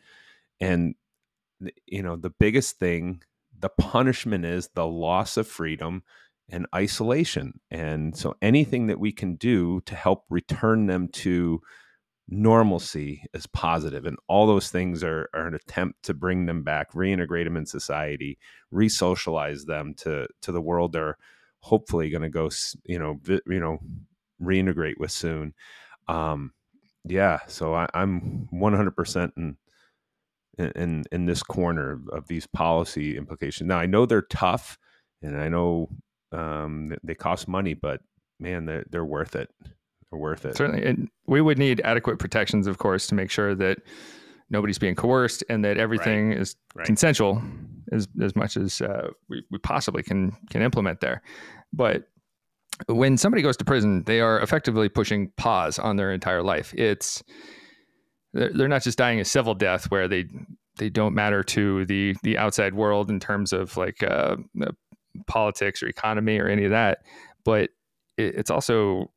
and 0.61 0.97
you 1.87 2.03
know 2.03 2.17
the 2.17 2.31
biggest 2.31 2.81
thing, 2.81 3.23
the 3.57 3.69
punishment 3.69 4.45
is 4.45 4.69
the 4.75 4.87
loss 4.87 5.37
of 5.37 5.47
freedom 5.47 6.03
and 6.51 6.67
isolation. 6.75 7.61
And 7.71 8.17
so 8.17 8.35
anything 8.41 8.87
that 8.87 9.01
we 9.01 9.13
can 9.13 9.37
do 9.37 9.81
to 9.87 9.95
help 9.95 10.25
return 10.31 10.87
them 10.87 11.09
to 11.09 11.61
normalcy 12.29 13.23
is 13.35 13.47
positive 13.47 14.05
and 14.05 14.17
all 14.27 14.47
those 14.47 14.69
things 14.69 15.05
are, 15.05 15.29
are 15.33 15.47
an 15.47 15.55
attempt 15.55 16.03
to 16.03 16.13
bring 16.13 16.47
them 16.47 16.65
back 16.65 16.93
reintegrate 16.93 17.45
them 17.45 17.57
in 17.57 17.65
society 17.65 18.37
re-socialize 18.73 19.65
them 19.65 19.95
to 19.95 20.27
to 20.43 20.51
the 20.51 20.61
world 20.61 20.93
they're 20.93 21.17
hopefully 21.61 22.11
going 22.11 22.23
to 22.23 22.29
go 22.29 22.51
you 22.85 22.99
know 22.99 23.21
you 23.47 23.61
know 23.61 23.79
reintegrate 24.43 24.99
with 24.99 25.13
soon 25.13 25.55
um 26.09 26.51
yeah 27.05 27.39
so 27.47 27.75
I, 27.75 27.87
i'm 27.95 28.49
100% 28.53 29.33
in 29.37 29.57
in 30.59 31.05
in 31.13 31.27
this 31.27 31.45
corner 31.45 32.01
of 32.11 32.27
these 32.27 32.49
policy 32.49 33.17
implications 33.17 33.69
now 33.69 33.79
i 33.79 33.87
know 33.87 34.05
they're 34.05 34.23
tough 34.23 34.79
and 35.23 35.41
i 35.41 35.49
know 35.49 35.89
um 36.33 36.93
they 37.03 37.14
cost 37.14 37.49
money 37.49 37.74
but 37.74 38.01
man 38.41 38.66
they're, 38.66 38.85
they're 38.91 39.05
worth 39.05 39.37
it 39.37 39.49
They're 40.11 40.20
worth 40.20 40.45
it. 40.45 40.57
Certainly. 40.57 40.87
And 40.87 41.09
we 41.27 41.41
would 41.41 41.59
need 41.59 41.81
adequate 41.85 42.18
protections, 42.18 42.66
of 42.66 42.79
course, 42.79 43.09
to 43.09 43.14
make 43.14 43.31
sure 43.31 43.57
that 43.57 43.79
nobody's 44.51 44.79
being 44.79 44.95
coerced 44.95 45.43
and 45.49 45.64
that 45.64 45.79
everything 45.79 46.29
right. 46.29 46.39
is 46.39 46.55
right. 46.77 46.87
consensual 46.87 47.43
as, 47.91 48.07
as 48.22 48.37
much 48.37 48.57
as 48.57 48.81
uh, 48.81 49.09
we, 49.29 49.43
we 49.51 49.59
possibly 49.59 50.05
can, 50.05 50.31
can 50.51 50.62
implement 50.62 51.01
there. 51.01 51.22
But 51.72 52.05
when 52.87 53.16
somebody 53.16 53.43
goes 53.43 53.57
to 53.57 53.64
prison, 53.64 54.05
they 54.05 54.20
are 54.20 54.41
effectively 54.41 54.89
pushing 54.89 55.33
pause 55.37 55.79
on 55.79 55.97
their 55.97 56.12
entire 56.12 56.43
life. 56.45 56.72
It's, 56.74 57.24
they're 58.33 58.68
not 58.68 58.85
just 58.85 58.99
dying 58.99 59.18
a 59.18 59.24
civil 59.24 59.55
death 59.55 59.91
where 59.91 60.07
they, 60.07 60.27
they 60.79 60.91
don't 60.91 61.14
matter 61.14 61.43
to 61.43 61.85
the, 61.87 62.14
the 62.22 62.39
outside 62.39 62.74
world 62.74 63.11
in 63.11 63.18
terms 63.18 63.53
of 63.53 63.77
like 63.77 64.03
uh, 64.05 64.37
politics 65.27 65.83
or 65.83 65.89
economy 65.89 66.39
or 66.39 66.49
any 66.49 66.64
of 66.64 66.71
that, 66.71 67.05
but 67.45 67.71
it's 68.17 68.51
also 68.51 69.11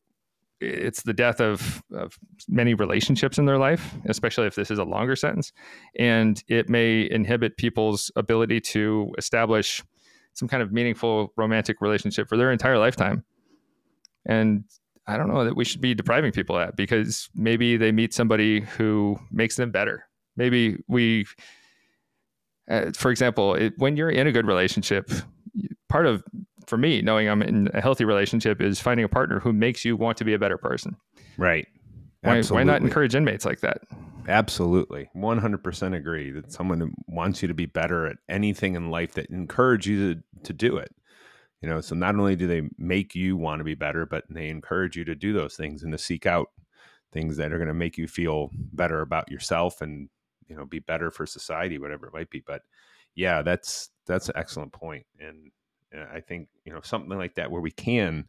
it's 0.61 1.03
the 1.03 1.13
death 1.13 1.39
of, 1.39 1.81
of 1.93 2.17
many 2.47 2.73
relationships 2.73 3.37
in 3.37 3.45
their 3.45 3.57
life, 3.57 3.95
especially 4.05 4.45
if 4.45 4.55
this 4.55 4.69
is 4.69 4.77
a 4.77 4.83
longer 4.83 5.15
sentence. 5.15 5.53
And 5.97 6.43
it 6.47 6.69
may 6.69 7.09
inhibit 7.09 7.57
people's 7.57 8.11
ability 8.15 8.59
to 8.61 9.13
establish 9.17 9.81
some 10.33 10.47
kind 10.47 10.61
of 10.61 10.71
meaningful 10.71 11.33
romantic 11.37 11.81
relationship 11.81 12.27
for 12.27 12.37
their 12.37 12.51
entire 12.51 12.77
lifetime. 12.77 13.23
And 14.25 14.65
I 15.07 15.17
don't 15.17 15.29
know 15.29 15.45
that 15.45 15.55
we 15.55 15.65
should 15.65 15.81
be 15.81 15.95
depriving 15.95 16.31
people 16.31 16.57
that 16.57 16.75
because 16.75 17.29
maybe 17.33 17.77
they 17.77 17.91
meet 17.91 18.13
somebody 18.13 18.61
who 18.61 19.17
makes 19.31 19.55
them 19.55 19.71
better. 19.71 20.05
Maybe 20.35 20.77
we, 20.87 21.25
uh, 22.69 22.91
for 22.93 23.11
example, 23.11 23.55
it, 23.55 23.73
when 23.77 23.97
you're 23.97 24.11
in 24.11 24.27
a 24.27 24.31
good 24.31 24.45
relationship, 24.45 25.09
part 25.89 26.05
of 26.05 26.23
for 26.67 26.77
me, 26.77 27.01
knowing 27.01 27.27
I'm 27.27 27.41
in 27.41 27.69
a 27.73 27.81
healthy 27.81 28.05
relationship 28.05 28.61
is 28.61 28.79
finding 28.79 29.03
a 29.03 29.09
partner 29.09 29.39
who 29.39 29.51
makes 29.51 29.83
you 29.83 29.97
want 29.97 30.17
to 30.19 30.23
be 30.23 30.33
a 30.33 30.39
better 30.39 30.57
person. 30.57 30.95
Right. 31.37 31.67
Why, 32.21 32.41
why, 32.43 32.63
not 32.63 32.81
encourage 32.81 33.15
inmates 33.15 33.45
like 33.45 33.61
that? 33.61 33.81
Absolutely. 34.27 35.09
100% 35.15 35.95
agree 35.95 36.31
that 36.31 36.51
someone 36.51 36.79
who 36.79 36.91
wants 37.07 37.41
you 37.41 37.47
to 37.47 37.53
be 37.53 37.65
better 37.65 38.07
at 38.07 38.17
anything 38.27 38.75
in 38.75 38.91
life 38.91 39.13
that 39.13 39.29
encourage 39.29 39.87
you 39.87 40.13
to 40.13 40.21
to 40.43 40.53
do 40.53 40.77
it. 40.77 40.93
You 41.61 41.67
know, 41.67 41.81
so 41.81 41.95
not 41.95 42.15
only 42.15 42.35
do 42.35 42.47
they 42.47 42.69
make 42.77 43.15
you 43.15 43.35
want 43.35 43.59
to 43.59 43.65
be 43.65 43.75
better, 43.75 44.05
but 44.05 44.23
they 44.29 44.47
encourage 44.47 44.95
you 44.95 45.03
to 45.05 45.15
do 45.15 45.33
those 45.33 45.55
things 45.55 45.83
and 45.83 45.91
to 45.91 45.97
seek 45.97 46.25
out 46.25 46.47
things 47.11 47.37
that 47.37 47.51
are 47.51 47.57
going 47.57 47.67
to 47.67 47.73
make 47.73 47.97
you 47.97 48.07
feel 48.07 48.49
better 48.53 49.01
about 49.01 49.31
yourself 49.31 49.81
and 49.81 50.09
you 50.47 50.55
know 50.55 50.65
be 50.65 50.79
better 50.79 51.09
for 51.09 51.25
society, 51.25 51.77
whatever 51.77 52.07
it 52.07 52.13
might 52.13 52.29
be. 52.29 52.43
But 52.45 52.61
yeah, 53.15 53.41
that's 53.41 53.89
that's 54.05 54.29
an 54.29 54.35
excellent 54.37 54.73
point, 54.73 55.05
and 55.19 55.51
I 55.93 56.19
think 56.21 56.49
you 56.65 56.73
know 56.73 56.81
something 56.81 57.17
like 57.17 57.35
that 57.35 57.51
where 57.51 57.61
we 57.61 57.71
can 57.71 58.25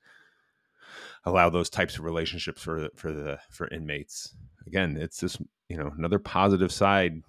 allow 1.24 1.50
those 1.50 1.70
types 1.70 1.98
of 1.98 2.04
relationships 2.04 2.62
for 2.62 2.88
for 2.96 3.12
the 3.12 3.38
for 3.50 3.68
inmates. 3.68 4.34
Again, 4.66 4.96
it's 4.96 5.20
just 5.20 5.40
you 5.68 5.76
know 5.76 5.92
another 5.96 6.18
positive 6.18 6.72
side 6.72 7.22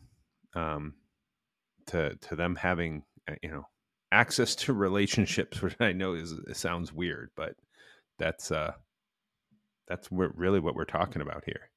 um, 0.55 0.95
to 1.87 2.15
to 2.15 2.35
them 2.35 2.55
having 2.55 3.03
uh, 3.29 3.35
you 3.41 3.51
know 3.51 3.63
access 4.11 4.55
to 4.55 4.73
relationships, 4.73 5.61
which 5.61 5.75
I 5.79 5.93
know 5.93 6.13
is 6.13 6.31
it 6.31 6.57
sounds 6.57 6.93
weird, 6.93 7.31
but 7.35 7.55
that's 8.19 8.51
uh 8.51 8.73
that's 9.87 10.09
what, 10.11 10.37
really 10.37 10.59
what 10.59 10.75
we're 10.75 10.85
talking 10.85 11.21
about 11.21 11.43
here. 11.45 11.69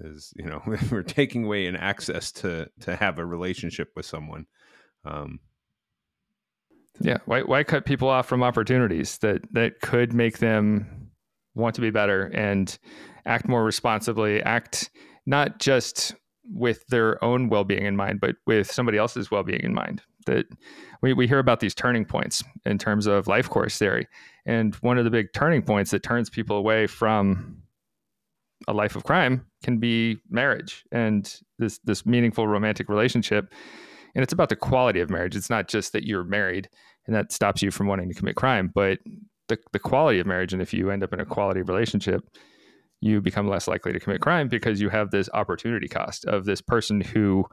Is 0.00 0.32
you 0.36 0.46
know 0.46 0.62
we're 0.90 1.02
taking 1.02 1.44
away 1.44 1.66
an 1.66 1.76
access 1.76 2.32
to 2.32 2.68
to 2.80 2.96
have 2.96 3.18
a 3.18 3.26
relationship 3.26 3.90
with 3.94 4.06
someone. 4.06 4.46
Um, 5.04 5.40
Yeah. 7.00 7.18
Why 7.24 7.42
why 7.42 7.64
cut 7.64 7.84
people 7.84 8.08
off 8.08 8.26
from 8.26 8.42
opportunities 8.42 9.18
that 9.18 9.42
that 9.52 9.80
could 9.80 10.12
make 10.12 10.38
them 10.38 11.10
want 11.54 11.74
to 11.74 11.80
be 11.80 11.90
better 11.90 12.30
and 12.34 12.78
act 13.26 13.48
more 13.48 13.64
responsibly, 13.64 14.42
act 14.42 14.90
not 15.26 15.58
just 15.58 16.14
with 16.44 16.86
their 16.88 17.22
own 17.24 17.48
well-being 17.48 17.86
in 17.86 17.96
mind, 17.96 18.20
but 18.20 18.36
with 18.46 18.70
somebody 18.70 18.98
else's 18.98 19.30
well-being 19.30 19.62
in 19.62 19.74
mind. 19.74 20.02
That 20.26 20.46
we, 21.02 21.12
we 21.12 21.26
hear 21.26 21.38
about 21.38 21.60
these 21.60 21.74
turning 21.74 22.04
points 22.04 22.44
in 22.64 22.78
terms 22.78 23.06
of 23.06 23.26
life 23.26 23.48
course 23.48 23.76
theory. 23.78 24.06
And 24.46 24.74
one 24.76 24.98
of 24.98 25.04
the 25.04 25.10
big 25.10 25.32
turning 25.32 25.62
points 25.62 25.90
that 25.92 26.02
turns 26.02 26.30
people 26.30 26.56
away 26.56 26.86
from 26.86 27.62
a 28.68 28.72
life 28.72 28.94
of 28.96 29.04
crime 29.04 29.46
can 29.64 29.78
be 29.78 30.18
marriage 30.30 30.84
and 30.92 31.40
this 31.58 31.78
this 31.84 32.06
meaningful 32.06 32.46
romantic 32.46 32.88
relationship. 32.88 33.52
And 34.14 34.22
it's 34.22 34.32
about 34.32 34.48
the 34.48 34.56
quality 34.56 35.00
of 35.00 35.10
marriage. 35.10 35.36
It's 35.36 35.50
not 35.50 35.68
just 35.68 35.92
that 35.92 36.04
you're 36.04 36.24
married 36.24 36.68
and 37.06 37.16
that 37.16 37.32
stops 37.32 37.62
you 37.62 37.70
from 37.70 37.86
wanting 37.86 38.08
to 38.08 38.14
commit 38.14 38.36
crime, 38.36 38.70
but 38.74 38.98
the, 39.48 39.58
the 39.72 39.78
quality 39.78 40.18
of 40.20 40.26
marriage. 40.26 40.52
And 40.52 40.62
if 40.62 40.72
you 40.72 40.90
end 40.90 41.02
up 41.02 41.12
in 41.12 41.20
a 41.20 41.24
quality 41.24 41.62
relationship, 41.62 42.22
you 43.00 43.20
become 43.20 43.48
less 43.48 43.66
likely 43.66 43.92
to 43.92 44.00
commit 44.00 44.20
crime 44.20 44.48
because 44.48 44.80
you 44.80 44.88
have 44.88 45.10
this 45.10 45.28
opportunity 45.34 45.88
cost 45.88 46.24
of 46.24 46.44
this 46.44 46.60
person 46.60 47.00
who 47.00 47.44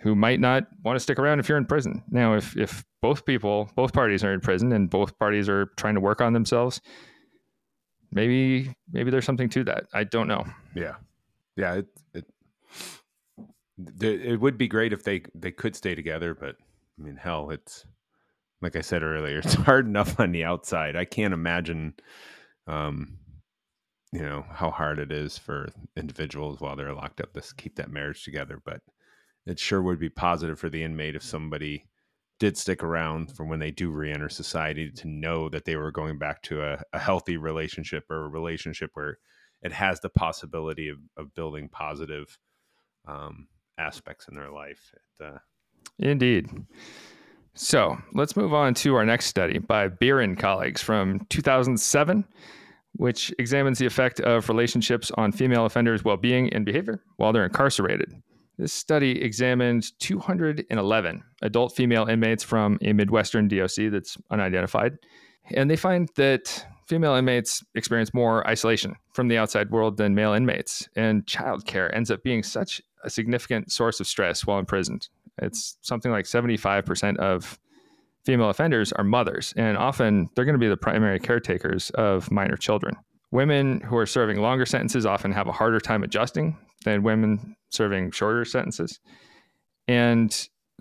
who 0.00 0.14
might 0.14 0.40
not 0.40 0.64
want 0.82 0.96
to 0.96 1.00
stick 1.00 1.18
around 1.18 1.40
if 1.40 1.48
you're 1.48 1.58
in 1.58 1.66
prison. 1.66 2.02
Now, 2.10 2.34
if 2.34 2.56
if 2.56 2.84
both 3.00 3.24
people, 3.24 3.70
both 3.74 3.92
parties 3.92 4.22
are 4.22 4.32
in 4.32 4.40
prison 4.40 4.72
and 4.72 4.88
both 4.88 5.18
parties 5.18 5.48
are 5.48 5.66
trying 5.76 5.94
to 5.94 6.00
work 6.00 6.20
on 6.20 6.32
themselves, 6.32 6.80
maybe 8.12 8.74
maybe 8.92 9.10
there's 9.10 9.24
something 9.24 9.48
to 9.50 9.64
that. 9.64 9.84
I 9.94 10.04
don't 10.04 10.28
know. 10.28 10.44
Yeah, 10.74 10.96
yeah. 11.56 11.74
It 11.76 11.86
it 14.00 14.40
would 14.40 14.58
be 14.58 14.68
great 14.68 14.92
if 14.92 15.04
they 15.04 15.22
they 15.34 15.50
could 15.50 15.76
stay 15.76 15.94
together, 15.94 16.34
but 16.34 16.56
I 16.98 17.02
mean, 17.02 17.16
hell, 17.16 17.50
it's 17.50 17.86
like 18.62 18.76
I 18.76 18.80
said 18.80 19.02
earlier, 19.02 19.38
it's 19.44 19.54
hard 19.54 19.86
enough 19.86 20.18
on 20.20 20.32
the 20.32 20.44
outside. 20.44 20.96
I 20.96 21.04
can't 21.04 21.34
imagine, 21.34 21.94
um, 22.66 23.18
you 24.12 24.22
know, 24.22 24.44
how 24.50 24.70
hard 24.70 24.98
it 24.98 25.12
is 25.12 25.38
for 25.38 25.68
individuals 25.96 26.60
while 26.60 26.76
they're 26.76 26.94
locked 26.94 27.20
up 27.20 27.32
to 27.34 27.42
keep 27.56 27.76
that 27.76 27.90
marriage 27.90 28.24
together. 28.24 28.60
But 28.64 28.80
it 29.46 29.58
sure 29.58 29.82
would 29.82 29.98
be 29.98 30.10
positive 30.10 30.58
for 30.58 30.68
the 30.68 30.82
inmate 30.82 31.16
if 31.16 31.22
somebody 31.22 31.86
did 32.38 32.56
stick 32.56 32.82
around 32.82 33.34
for 33.36 33.44
when 33.44 33.58
they 33.58 33.70
do 33.70 33.90
reenter 33.90 34.28
society 34.28 34.90
to 34.90 35.08
know 35.08 35.48
that 35.50 35.66
they 35.66 35.76
were 35.76 35.92
going 35.92 36.18
back 36.18 36.42
to 36.42 36.62
a, 36.62 36.82
a 36.92 36.98
healthy 36.98 37.36
relationship 37.36 38.04
or 38.10 38.24
a 38.24 38.28
relationship 38.28 38.90
where 38.94 39.18
it 39.62 39.72
has 39.72 40.00
the 40.00 40.08
possibility 40.08 40.88
of, 40.88 40.96
of 41.18 41.34
building 41.34 41.68
positive 41.68 42.38
um, 43.06 43.46
aspects 43.80 44.28
in 44.28 44.36
their 44.36 44.50
life. 44.50 44.92
It, 44.94 45.24
uh, 45.24 45.38
Indeed. 45.98 46.48
So 47.54 47.98
let's 48.14 48.36
move 48.36 48.54
on 48.54 48.74
to 48.74 48.94
our 48.94 49.04
next 49.04 49.26
study 49.26 49.58
by 49.58 49.88
Beer 49.88 50.20
and 50.20 50.38
colleagues 50.38 50.80
from 50.80 51.26
2007, 51.30 52.24
which 52.92 53.32
examines 53.38 53.78
the 53.78 53.86
effect 53.86 54.20
of 54.20 54.48
relationships 54.48 55.10
on 55.16 55.32
female 55.32 55.66
offenders' 55.66 56.04
well 56.04 56.16
being 56.16 56.52
and 56.52 56.64
behavior 56.64 57.02
while 57.16 57.32
they're 57.32 57.44
incarcerated. 57.44 58.14
This 58.56 58.72
study 58.72 59.22
examined 59.22 59.98
211 60.00 61.22
adult 61.42 61.74
female 61.74 62.06
inmates 62.06 62.44
from 62.44 62.78
a 62.82 62.92
Midwestern 62.92 63.48
DOC 63.48 63.90
that's 63.90 64.18
unidentified. 64.30 64.98
And 65.52 65.70
they 65.70 65.76
find 65.76 66.10
that 66.16 66.64
female 66.86 67.14
inmates 67.14 67.64
experience 67.74 68.12
more 68.12 68.46
isolation 68.46 68.96
from 69.14 69.28
the 69.28 69.38
outside 69.38 69.70
world 69.70 69.96
than 69.96 70.14
male 70.14 70.34
inmates. 70.34 70.88
And 70.94 71.24
childcare 71.24 71.94
ends 71.94 72.10
up 72.10 72.22
being 72.22 72.42
such 72.42 72.82
a 73.04 73.10
significant 73.10 73.72
source 73.72 74.00
of 74.00 74.06
stress 74.06 74.46
while 74.46 74.58
imprisoned. 74.58 75.08
It's 75.38 75.76
something 75.80 76.10
like 76.10 76.24
75% 76.24 77.16
of 77.18 77.58
female 78.24 78.50
offenders 78.50 78.92
are 78.92 79.04
mothers, 79.04 79.54
and 79.56 79.76
often 79.76 80.28
they're 80.34 80.44
going 80.44 80.54
to 80.54 80.58
be 80.58 80.68
the 80.68 80.76
primary 80.76 81.18
caretakers 81.18 81.90
of 81.90 82.30
minor 82.30 82.56
children. 82.56 82.96
Women 83.30 83.80
who 83.80 83.96
are 83.96 84.06
serving 84.06 84.40
longer 84.40 84.66
sentences 84.66 85.06
often 85.06 85.32
have 85.32 85.46
a 85.46 85.52
harder 85.52 85.80
time 85.80 86.02
adjusting 86.02 86.58
than 86.84 87.02
women 87.02 87.56
serving 87.70 88.10
shorter 88.10 88.44
sentences. 88.44 88.98
And 89.86 90.30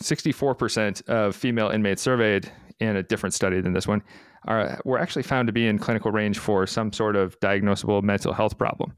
64% 0.01 1.07
of 1.07 1.35
female 1.35 1.69
inmates 1.69 2.01
surveyed 2.01 2.51
in 2.79 2.95
a 2.95 3.03
different 3.03 3.33
study 3.33 3.61
than 3.61 3.73
this 3.73 3.87
one 3.87 4.01
are, 4.47 4.79
were 4.85 4.99
actually 4.99 5.23
found 5.23 5.47
to 5.47 5.53
be 5.53 5.67
in 5.67 5.77
clinical 5.77 6.11
range 6.11 6.39
for 6.39 6.65
some 6.65 6.93
sort 6.93 7.15
of 7.15 7.39
diagnosable 7.39 8.01
mental 8.01 8.33
health 8.33 8.57
problem. 8.57 8.93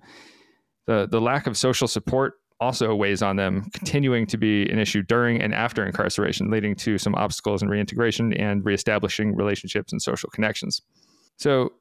The, 0.88 1.08
the 1.10 1.22
lack 1.22 1.48
of 1.48 1.58
social 1.58 1.88
support 1.88 2.36
also 2.62 2.94
weighs 2.96 3.22
on 3.22 3.36
them, 3.36 3.70
continuing 3.74 4.26
to 4.28 4.38
be 4.38 4.70
an 4.70 4.80
issue 4.80 5.02
during 5.02 5.42
and 5.42 5.54
after 5.54 5.86
incarceration, 5.86 6.52
leading 6.52 6.76
to 6.76 6.98
some 6.98 7.16
obstacles 7.16 7.62
in 7.64 7.68
reintegration 7.70 8.32
and 8.34 8.64
reestablishing 8.64 9.36
relationships 9.36 9.92
and 9.92 10.02
social 10.02 10.30
connections. 10.30 10.82
So, 11.38 11.74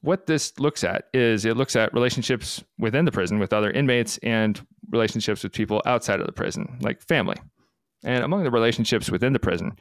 what 0.00 0.26
this 0.26 0.58
looks 0.58 0.84
at 0.84 1.04
is 1.14 1.44
it 1.44 1.56
looks 1.56 1.76
at 1.76 1.94
relationships 1.94 2.62
within 2.78 3.04
the 3.04 3.12
prison 3.12 3.38
with 3.38 3.52
other 3.52 3.70
inmates 3.70 4.18
and 4.18 4.60
relationships 4.90 5.42
with 5.42 5.52
people 5.52 5.80
outside 5.86 6.20
of 6.20 6.26
the 6.26 6.32
prison, 6.32 6.78
like 6.82 7.00
family. 7.00 7.36
And 8.02 8.22
among 8.22 8.44
the 8.44 8.50
relationships 8.50 9.10
within 9.10 9.32
the 9.32 9.38
prison, 9.38 9.78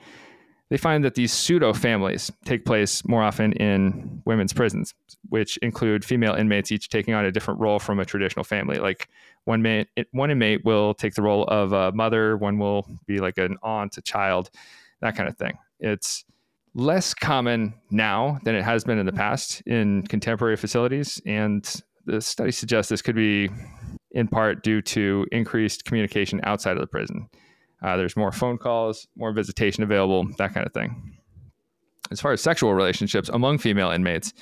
they 0.74 0.78
find 0.78 1.06
that 1.06 1.14
these 1.14 1.32
pseudo 1.32 1.72
families 1.72 2.32
take 2.46 2.66
place 2.66 3.08
more 3.08 3.22
often 3.22 3.54
in 3.54 4.24
women's 4.26 4.54
prisons, 4.54 4.96
which 5.30 5.56
include 5.58 6.04
female 6.04 6.34
inmates 6.34 6.72
each 6.72 6.90
taking 6.90 7.14
on 7.14 7.24
a 7.24 7.32
different 7.32 7.60
role 7.60 7.78
from 7.78 8.00
a 8.00 8.06
traditional 8.06 8.44
family. 8.44 8.80
Like 8.80 9.08
one 9.44 9.62
mate, 9.62 9.88
one 10.14 10.32
inmate 10.32 10.66
will 10.66 10.96
take 10.96 11.14
the 11.14 11.22
role 11.22 11.44
of 11.44 11.74
a 11.74 11.92
mother, 11.92 12.38
one 12.38 12.58
will 12.58 12.88
be 13.06 13.20
like 13.20 13.38
an 13.38 13.56
aunt, 13.62 14.00
a 14.00 14.02
child, 14.02 14.50
that 15.02 15.16
kind 15.16 15.30
of 15.30 15.38
thing. 15.38 15.60
It's 15.80 16.26
less 16.74 17.14
common 17.14 17.76
now 17.92 18.40
than 18.44 18.56
it 18.56 18.64
has 18.64 18.84
been 18.84 18.98
in 18.98 19.06
the 19.06 19.12
mm-hmm. 19.12 19.20
past 19.20 19.62
in 19.68 20.02
contemporary 20.08 20.56
facilities, 20.58 21.22
and 21.24 21.72
the 22.08 22.20
study 22.20 22.50
suggests 22.50 22.90
this 22.90 23.04
could 23.04 23.16
be 23.16 23.48
in 24.10 24.28
part 24.28 24.64
due 24.64 24.82
to 24.82 25.28
increased 25.32 25.86
communication 25.86 26.42
outside 26.42 26.78
of 26.78 26.82
the 26.82 26.88
prison. 26.88 27.30
Uh, 27.84 27.98
there's 27.98 28.16
more 28.16 28.32
phone 28.32 28.58
calls, 28.58 29.08
more 29.16 29.34
visitation 29.34 29.84
available, 29.84 30.26
that 30.38 30.54
kind 30.54 30.66
of 30.66 30.74
thing. 30.74 31.18
As 32.12 32.22
far 32.22 32.32
as 32.32 32.42
sexual 32.42 32.74
relationships 32.74 33.30
among 33.30 33.58
female 33.58 33.92
inmates, 33.92 34.34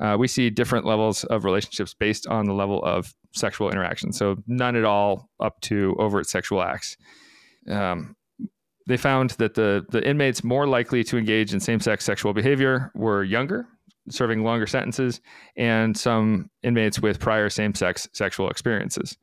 uh, 0.00 0.16
we 0.18 0.26
see 0.26 0.50
different 0.50 0.86
levels 0.86 1.24
of 1.24 1.44
relationships 1.44 1.94
based 1.94 2.26
on 2.26 2.46
the 2.46 2.54
level 2.54 2.82
of 2.84 3.14
sexual 3.32 3.70
interaction. 3.70 4.12
So, 4.12 4.36
none 4.46 4.74
at 4.74 4.84
all 4.84 5.28
up 5.38 5.60
to 5.62 5.94
overt 5.98 6.26
sexual 6.26 6.62
acts. 6.62 6.96
Um, 7.68 8.16
they 8.86 8.96
found 8.96 9.30
that 9.32 9.54
the, 9.54 9.84
the 9.90 10.06
inmates 10.08 10.42
more 10.42 10.66
likely 10.66 11.04
to 11.04 11.18
engage 11.18 11.52
in 11.52 11.60
same 11.60 11.80
sex 11.80 12.04
sexual 12.04 12.32
behavior 12.32 12.90
were 12.94 13.22
younger, 13.22 13.66
serving 14.08 14.42
longer 14.42 14.66
sentences, 14.66 15.20
and 15.56 15.96
some 15.96 16.50
inmates 16.62 16.98
with 16.98 17.20
prior 17.20 17.50
same 17.50 17.74
sex 17.74 18.08
sexual 18.12 18.48
experiences. 18.48 19.16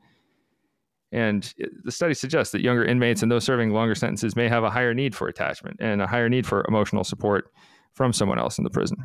And 1.11 1.53
uh, 1.61 1.67
the 1.83 1.91
study 1.91 2.13
suggests 2.13 2.51
that 2.51 2.61
younger 2.61 2.83
inmates 2.83 3.21
and 3.21 3.31
those 3.31 3.43
serving 3.43 3.71
longer 3.71 3.95
sentences 3.95 4.35
may 4.35 4.47
have 4.49 4.63
a 4.63 4.69
higher 4.69 4.93
need 4.93 5.15
for 5.15 5.27
attachment 5.27 5.77
and 5.79 6.01
a 6.01 6.07
higher 6.07 6.29
need 6.29 6.45
for 6.45 6.65
emotional 6.67 7.03
support 7.03 7.51
from 7.93 8.13
someone 8.13 8.39
else 8.39 8.57
in 8.57 8.63
the 8.63 8.69
prison. 8.69 8.97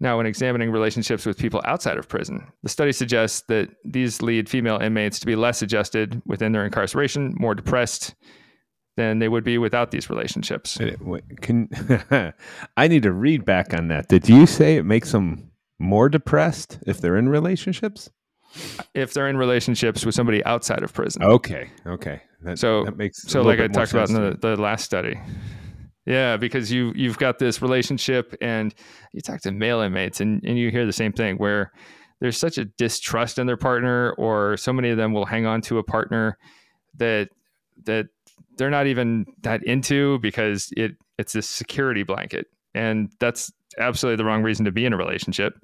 Now, 0.00 0.16
when 0.16 0.26
examining 0.26 0.70
relationships 0.70 1.24
with 1.24 1.38
people 1.38 1.62
outside 1.64 1.98
of 1.98 2.08
prison, 2.08 2.46
the 2.62 2.68
study 2.68 2.92
suggests 2.92 3.42
that 3.48 3.70
these 3.84 4.20
lead 4.22 4.48
female 4.48 4.78
inmates 4.78 5.20
to 5.20 5.26
be 5.26 5.36
less 5.36 5.62
adjusted 5.62 6.20
within 6.26 6.52
their 6.52 6.64
incarceration, 6.64 7.34
more 7.38 7.54
depressed 7.54 8.14
than 8.96 9.18
they 9.18 9.28
would 9.28 9.44
be 9.44 9.56
without 9.56 9.90
these 9.90 10.10
relationships. 10.10 10.78
can 11.40 11.68
I 12.76 12.88
need 12.88 13.04
to 13.04 13.12
read 13.12 13.44
back 13.44 13.72
on 13.72 13.88
that? 13.88 14.08
Did 14.08 14.28
you 14.28 14.46
say 14.46 14.76
it 14.76 14.84
makes 14.84 15.12
them 15.12 15.50
more 15.78 16.08
depressed 16.08 16.78
if 16.86 17.00
they're 17.00 17.16
in 17.16 17.28
relationships? 17.28 18.10
If 18.94 19.12
they're 19.12 19.28
in 19.28 19.36
relationships 19.36 20.04
with 20.04 20.14
somebody 20.14 20.44
outside 20.44 20.82
of 20.82 20.92
prison. 20.92 21.22
Okay, 21.22 21.70
okay. 21.86 22.22
That, 22.42 22.58
So- 22.58 22.84
that 22.84 22.96
makes 22.96 23.22
so 23.22 23.42
like 23.42 23.60
I 23.60 23.68
talked 23.68 23.92
about 23.92 24.08
in 24.10 24.14
the, 24.14 24.36
the 24.40 24.56
last 24.56 24.84
study 24.84 25.18
Yeah, 26.06 26.36
because 26.36 26.70
you 26.70 26.92
you've 26.94 27.16
got 27.18 27.38
this 27.38 27.62
relationship, 27.62 28.34
and 28.40 28.74
you 29.12 29.20
talk 29.22 29.40
to 29.42 29.52
male 29.52 29.80
inmates, 29.80 30.20
and 30.20 30.42
and 30.44 30.58
you 30.58 30.70
hear 30.70 30.84
the 30.84 30.92
same 30.92 31.12
thing 31.12 31.36
where 31.36 31.72
there's 32.20 32.36
such 32.36 32.58
a 32.58 32.66
distrust 32.66 33.38
in 33.38 33.46
their 33.46 33.56
partner, 33.56 34.12
or 34.18 34.56
so 34.56 34.72
many 34.72 34.90
of 34.90 34.96
them 34.96 35.12
will 35.12 35.24
hang 35.24 35.46
on 35.46 35.60
to 35.62 35.78
a 35.78 35.82
partner 35.82 36.36
that 36.98 37.28
that 37.84 38.06
they're 38.56 38.70
not 38.70 38.86
even 38.86 39.24
that 39.42 39.64
into 39.64 40.18
because 40.20 40.68
it 40.76 40.92
it's 41.18 41.32
this 41.32 41.48
security 41.48 42.02
blanket, 42.02 42.46
and 42.74 43.10
that's 43.18 43.50
absolutely 43.78 44.16
the 44.16 44.24
wrong 44.24 44.42
reason 44.42 44.64
to 44.66 44.72
be 44.72 44.84
in 44.84 44.92
a 44.92 44.96
relationship. 44.96 45.54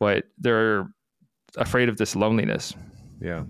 But 0.00 0.24
they're 0.38 0.88
afraid 1.56 1.88
of 1.88 1.96
this 1.96 2.14
loneliness. 2.16 2.74
Yeah. 3.20 3.44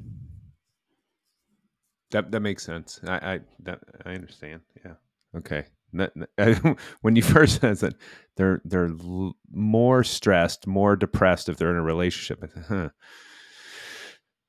That 2.10 2.30
that 2.30 2.40
makes 2.40 2.64
sense. 2.64 3.00
I 3.06 3.34
I 3.34 3.40
that 3.64 3.80
I 4.04 4.12
understand. 4.14 4.62
Yeah. 4.84 4.94
Okay. 5.36 5.64
That- 5.92 6.78
when 7.02 7.16
you 7.16 7.22
first 7.22 7.60
said 7.60 7.76
that 7.78 7.94
they're 8.36 8.60
they're 8.64 8.88
l- 8.88 9.36
more 9.50 10.04
stressed, 10.04 10.66
more 10.66 10.96
depressed 10.96 11.48
if 11.48 11.56
they're 11.56 11.70
in 11.70 11.76
a 11.76 11.82
relationship. 11.82 12.44
Huh. 12.68 12.90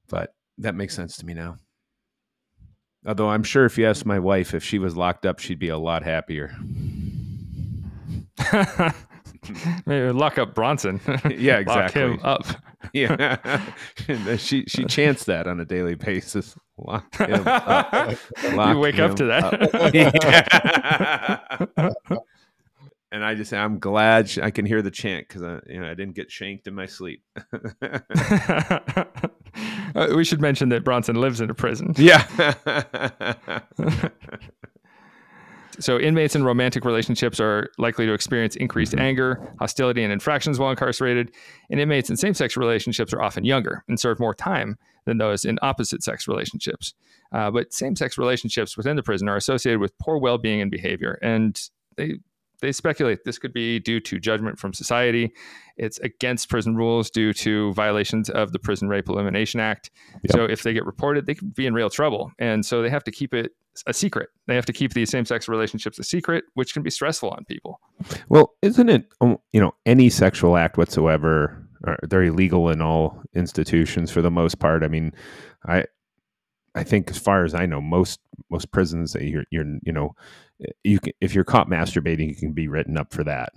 But 0.09 0.33
that 0.57 0.75
makes 0.75 0.95
sense 0.95 1.17
to 1.17 1.25
me 1.25 1.33
now. 1.33 1.57
Although 3.05 3.29
I'm 3.29 3.43
sure 3.43 3.65
if 3.65 3.77
you 3.77 3.87
asked 3.87 4.05
my 4.05 4.19
wife 4.19 4.53
if 4.53 4.63
she 4.63 4.79
was 4.79 4.95
locked 4.97 5.25
up, 5.25 5.39
she'd 5.39 5.59
be 5.59 5.69
a 5.69 5.77
lot 5.77 6.03
happier. 6.03 6.55
Maybe 9.85 10.11
lock 10.11 10.37
up 10.37 10.53
Bronson. 10.55 10.99
Yeah, 11.29 11.57
exactly. 11.59 12.01
Lock 12.01 12.19
him 12.19 12.19
up. 12.23 12.45
Yeah, 12.93 13.59
she 14.37 14.63
she 14.67 14.85
chants 14.85 15.25
that 15.25 15.47
on 15.47 15.59
a 15.59 15.65
daily 15.65 15.95
basis. 15.95 16.55
Lock 16.77 17.13
him 17.17 17.45
up. 17.45 17.91
Lock 18.53 18.73
you 18.73 18.79
wake 18.79 18.99
up 18.99 19.17
to 19.17 19.25
that. 19.25 19.93
Yeah. 19.93 21.89
and 23.11 23.25
I 23.25 23.35
just 23.35 23.49
say, 23.49 23.57
I'm 23.57 23.79
glad 23.79 24.31
I 24.41 24.49
can 24.51 24.65
hear 24.65 24.81
the 24.81 24.91
chant 24.91 25.27
because 25.27 25.43
I, 25.43 25.59
you 25.67 25.81
know, 25.81 25.91
I 25.91 25.93
didn't 25.93 26.15
get 26.15 26.31
shanked 26.31 26.67
in 26.67 26.73
my 26.73 26.85
sleep. 26.85 27.21
Uh, 29.95 30.13
we 30.15 30.23
should 30.23 30.39
mention 30.39 30.69
that 30.69 30.85
Bronson 30.85 31.15
lives 31.15 31.41
in 31.41 31.49
a 31.49 31.53
prison. 31.53 31.93
yeah. 31.97 32.25
So, 35.79 35.97
inmates 35.97 36.35
in 36.35 36.43
romantic 36.43 36.83
relationships 36.83 37.39
are 37.39 37.69
likely 37.77 38.05
to 38.05 38.13
experience 38.13 38.55
increased 38.55 38.95
anger, 38.95 39.53
hostility, 39.59 40.03
and 40.03 40.11
infractions 40.11 40.59
while 40.59 40.69
incarcerated. 40.69 41.31
And 41.69 41.79
inmates 41.79 42.09
in 42.09 42.17
same 42.17 42.33
sex 42.33 42.57
relationships 42.57 43.13
are 43.13 43.21
often 43.21 43.45
younger 43.45 43.83
and 43.87 43.99
serve 43.99 44.19
more 44.19 44.33
time 44.33 44.77
than 45.05 45.17
those 45.17 45.45
in 45.45 45.57
opposite 45.61 46.03
sex 46.03 46.27
relationships. 46.27 46.93
Uh, 47.31 47.49
but 47.51 47.73
same 47.73 47.95
sex 47.95 48.17
relationships 48.17 48.75
within 48.75 48.95
the 48.95 49.03
prison 49.03 49.29
are 49.29 49.37
associated 49.37 49.79
with 49.79 49.97
poor 49.99 50.17
well 50.17 50.37
being 50.37 50.61
and 50.61 50.71
behavior. 50.71 51.17
And 51.21 51.59
they 51.95 52.19
they 52.61 52.71
speculate 52.71 53.23
this 53.25 53.37
could 53.37 53.53
be 53.53 53.79
due 53.79 53.99
to 54.01 54.19
judgment 54.19 54.59
from 54.59 54.73
society. 54.73 55.33
It's 55.77 55.99
against 55.99 56.49
prison 56.49 56.75
rules 56.75 57.09
due 57.09 57.33
to 57.33 57.73
violations 57.73 58.29
of 58.29 58.51
the 58.51 58.59
Prison 58.59 58.89
Rape 58.89 59.07
Elimination 59.07 59.59
Act. 59.59 59.91
Yep. 60.23 60.31
So 60.31 60.43
if 60.45 60.63
they 60.63 60.73
get 60.73 60.85
reported, 60.85 61.25
they 61.25 61.35
could 61.35 61.53
be 61.53 61.65
in 61.65 61.73
real 61.73 61.89
trouble. 61.89 62.31
And 62.37 62.65
so 62.65 62.81
they 62.81 62.89
have 62.89 63.03
to 63.05 63.11
keep 63.11 63.33
it 63.33 63.51
a 63.87 63.93
secret. 63.93 64.29
They 64.47 64.55
have 64.55 64.65
to 64.65 64.73
keep 64.73 64.93
these 64.93 65.09
same 65.09 65.25
sex 65.25 65.47
relationships 65.47 65.99
a 65.99 66.03
secret, 66.03 66.43
which 66.55 66.73
can 66.73 66.83
be 66.83 66.89
stressful 66.89 67.29
on 67.29 67.45
people. 67.45 67.79
Well, 68.27 68.55
isn't 68.61 68.89
it, 68.89 69.07
um, 69.21 69.37
you 69.53 69.61
know, 69.61 69.71
any 69.85 70.09
sexual 70.09 70.57
act 70.57 70.77
whatsoever, 70.77 71.65
or 71.83 71.97
they're 72.03 72.23
illegal 72.23 72.69
in 72.69 72.81
all 72.81 73.21
institutions 73.33 74.11
for 74.11 74.21
the 74.21 74.31
most 74.31 74.59
part. 74.59 74.83
I 74.83 74.89
mean, 74.89 75.13
I, 75.65 75.85
I 76.75 76.83
think 76.83 77.09
as 77.09 77.17
far 77.17 77.45
as 77.45 77.53
I 77.53 77.65
know, 77.65 77.81
most 77.81 78.19
most 78.49 78.71
prisons, 78.71 79.15
uh, 79.15 79.19
you're, 79.19 79.45
you're 79.49 79.65
you 79.83 79.93
know, 79.93 80.15
you 80.83 80.99
can, 80.99 81.13
if 81.21 81.33
you're 81.35 81.43
caught 81.43 81.69
masturbating, 81.69 82.29
you 82.29 82.35
can 82.35 82.53
be 82.53 82.67
written 82.67 82.97
up 82.97 83.13
for 83.13 83.23
that. 83.23 83.53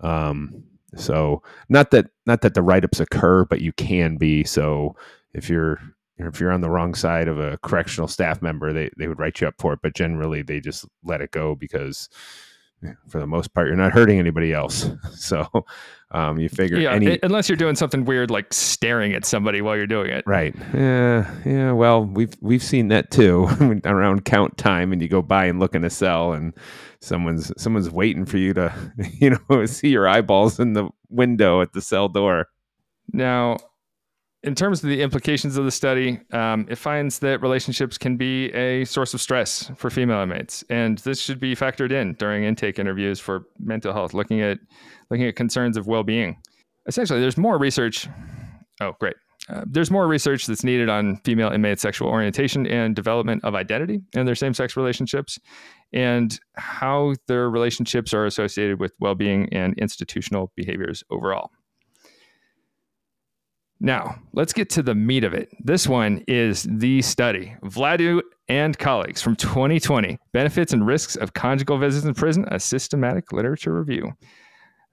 Um, 0.00 0.64
so 0.96 1.42
not 1.68 1.90
that 1.90 2.06
not 2.26 2.42
that 2.42 2.54
the 2.54 2.62
write 2.62 2.84
ups 2.84 3.00
occur, 3.00 3.44
but 3.44 3.60
you 3.60 3.72
can 3.72 4.16
be. 4.16 4.44
So 4.44 4.96
if 5.32 5.48
you're 5.48 5.80
if 6.18 6.40
you're 6.40 6.52
on 6.52 6.60
the 6.60 6.70
wrong 6.70 6.94
side 6.94 7.28
of 7.28 7.38
a 7.38 7.58
correctional 7.58 8.08
staff 8.08 8.40
member, 8.42 8.72
they 8.72 8.90
they 8.96 9.08
would 9.08 9.18
write 9.18 9.40
you 9.40 9.48
up 9.48 9.54
for 9.58 9.72
it. 9.72 9.80
But 9.82 9.94
generally, 9.94 10.42
they 10.42 10.60
just 10.60 10.86
let 11.02 11.20
it 11.20 11.32
go 11.32 11.54
because 11.54 12.08
for 13.08 13.18
the 13.20 13.26
most 13.26 13.52
part, 13.54 13.68
you're 13.68 13.76
not 13.76 13.92
hurting 13.92 14.18
anybody 14.18 14.52
else. 14.52 14.88
So 15.14 15.46
um, 16.10 16.38
you 16.38 16.48
figure 16.50 16.78
Yeah, 16.78 16.92
any 16.92 17.12
i- 17.12 17.18
unless 17.22 17.48
you're 17.48 17.56
doing 17.56 17.76
something 17.76 18.04
weird 18.04 18.30
like 18.30 18.52
staring 18.52 19.14
at 19.14 19.24
somebody 19.24 19.62
while 19.62 19.76
you're 19.76 19.86
doing 19.86 20.10
it. 20.10 20.22
Right. 20.26 20.54
Yeah. 20.74 21.34
Yeah. 21.46 21.72
Well, 21.72 22.04
we've 22.04 22.34
we've 22.40 22.62
seen 22.62 22.88
that 22.88 23.10
too 23.10 23.48
around 23.84 24.24
count 24.26 24.56
time, 24.58 24.92
and 24.92 25.00
you 25.00 25.08
go 25.08 25.22
by 25.22 25.46
and 25.46 25.58
look 25.60 25.74
in 25.74 25.82
a 25.84 25.90
cell, 25.90 26.32
and 26.34 26.52
someone's 27.00 27.50
someone's 27.60 27.90
waiting 27.90 28.26
for 28.26 28.36
you 28.38 28.52
to, 28.54 28.72
you 29.12 29.36
know, 29.48 29.64
see 29.66 29.88
your 29.88 30.06
eyeballs 30.06 30.60
in 30.60 30.74
the 30.74 30.88
window 31.08 31.62
at 31.62 31.72
the 31.72 31.80
cell 31.80 32.08
door. 32.08 32.48
Now, 33.12 33.56
in 34.44 34.54
terms 34.54 34.84
of 34.84 34.90
the 34.90 35.00
implications 35.00 35.56
of 35.56 35.64
the 35.64 35.70
study, 35.70 36.20
um, 36.32 36.66
it 36.68 36.76
finds 36.76 37.18
that 37.20 37.40
relationships 37.40 37.96
can 37.96 38.16
be 38.16 38.52
a 38.52 38.84
source 38.84 39.14
of 39.14 39.20
stress 39.20 39.70
for 39.74 39.88
female 39.88 40.20
inmates, 40.20 40.62
and 40.68 40.98
this 40.98 41.18
should 41.18 41.40
be 41.40 41.56
factored 41.56 41.90
in 41.90 42.12
during 42.14 42.44
intake 42.44 42.78
interviews 42.78 43.18
for 43.18 43.46
mental 43.58 43.92
health, 43.92 44.12
looking 44.12 44.42
at 44.42 44.58
looking 45.10 45.26
at 45.26 45.34
concerns 45.34 45.78
of 45.78 45.86
well-being. 45.86 46.36
Essentially, 46.86 47.20
there's 47.20 47.38
more 47.38 47.56
research. 47.56 48.06
Oh, 48.80 48.92
great. 49.00 49.16
Uh, 49.48 49.64
there's 49.66 49.90
more 49.90 50.06
research 50.06 50.46
that's 50.46 50.64
needed 50.64 50.88
on 50.88 51.16
female 51.24 51.50
inmate 51.50 51.80
sexual 51.80 52.08
orientation 52.08 52.66
and 52.66 52.94
development 52.94 53.42
of 53.44 53.54
identity 53.54 54.00
in 54.14 54.26
their 54.26 54.34
same-sex 54.34 54.76
relationships, 54.76 55.38
and 55.92 56.38
how 56.56 57.14
their 57.28 57.48
relationships 57.48 58.12
are 58.12 58.26
associated 58.26 58.78
with 58.78 58.92
well-being 59.00 59.48
and 59.52 59.74
institutional 59.78 60.52
behaviors 60.54 61.02
overall. 61.10 61.50
Now, 63.84 64.16
let's 64.32 64.54
get 64.54 64.70
to 64.70 64.82
the 64.82 64.94
meat 64.94 65.24
of 65.24 65.34
it. 65.34 65.50
This 65.62 65.86
one 65.86 66.24
is 66.26 66.66
the 66.70 67.02
study. 67.02 67.54
Vladu 67.64 68.22
and 68.48 68.78
colleagues 68.78 69.20
from 69.20 69.36
2020 69.36 70.16
Benefits 70.32 70.72
and 70.72 70.86
Risks 70.86 71.16
of 71.16 71.34
Conjugal 71.34 71.76
Visits 71.76 72.06
in 72.06 72.14
Prison, 72.14 72.46
a 72.50 72.58
systematic 72.58 73.30
literature 73.30 73.78
review. 73.78 74.14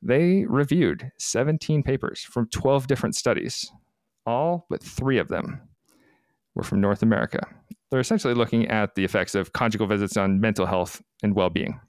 They 0.02 0.44
reviewed 0.46 1.10
17 1.20 1.84
papers 1.84 2.20
from 2.20 2.50
12 2.50 2.88
different 2.88 3.16
studies. 3.16 3.72
All 4.26 4.66
but 4.70 4.84
three 4.84 5.20
of 5.20 5.30
them 5.30 5.62
were 6.54 6.64
from 6.64 6.82
North 6.82 7.02
America. 7.02 7.48
They're 7.92 8.02
essentially 8.02 8.34
looking 8.34 8.68
at 8.68 8.96
the 8.96 9.06
effects 9.06 9.36
of 9.36 9.54
conjugal 9.54 9.88
visits 9.88 10.18
on 10.18 10.42
mental 10.42 10.66
health 10.66 11.02
and 11.24 11.34
well 11.34 11.50
being. 11.50 11.80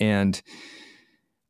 And 0.00 0.40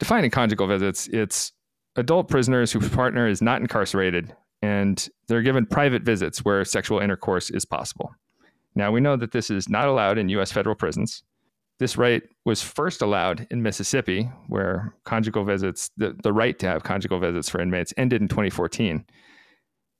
defining 0.01 0.32
conjugal 0.32 0.66
visits, 0.66 1.07
it's 1.12 1.53
adult 1.97 2.28
prisoners 2.28 2.72
whose 2.72 2.88
partner 2.88 3.28
is 3.28 3.43
not 3.43 3.61
incarcerated 3.61 4.34
and 4.62 5.09
they're 5.26 5.43
given 5.43 5.66
private 5.66 6.03
visits 6.03 6.45
where 6.45 6.64
sexual 6.64 7.01
intercourse 7.01 7.51
is 7.51 7.64
possible. 7.64 8.14
Now, 8.74 8.90
we 8.90 9.01
know 9.01 9.16
that 9.16 9.32
this 9.32 9.51
is 9.51 9.68
not 9.68 9.88
allowed 9.88 10.18
in 10.18 10.28
U.S. 10.30 10.53
federal 10.53 10.76
prisons. 10.76 11.24
This 11.78 11.97
right 11.97 12.22
was 12.45 12.62
first 12.62 13.03
allowed 13.03 13.47
in 13.51 13.62
Mississippi, 13.62 14.30
where 14.47 14.95
conjugal 15.05 15.45
visits, 15.45 15.90
the, 15.97 16.16
the 16.22 16.32
right 16.32 16.59
to 16.61 16.66
have 16.66 16.84
conjugal 16.84 17.18
visits 17.18 17.49
for 17.49 17.61
inmates, 17.61 17.93
ended 17.97 18.22
in 18.22 18.28
2014. 18.28 19.05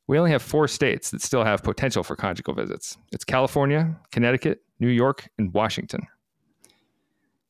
We 0.07 0.19
only 0.19 0.31
have 0.31 0.43
four 0.43 0.69
states 0.69 1.11
that 1.11 1.23
still 1.23 1.45
have 1.45 1.63
potential 1.63 2.03
for 2.03 2.17
conjugal 2.17 2.55
visits 2.55 2.97
it's 3.13 3.25
California, 3.25 3.97
Connecticut, 4.11 4.63
New 4.79 4.89
York, 4.89 5.29
and 5.39 5.53
Washington. 5.53 6.07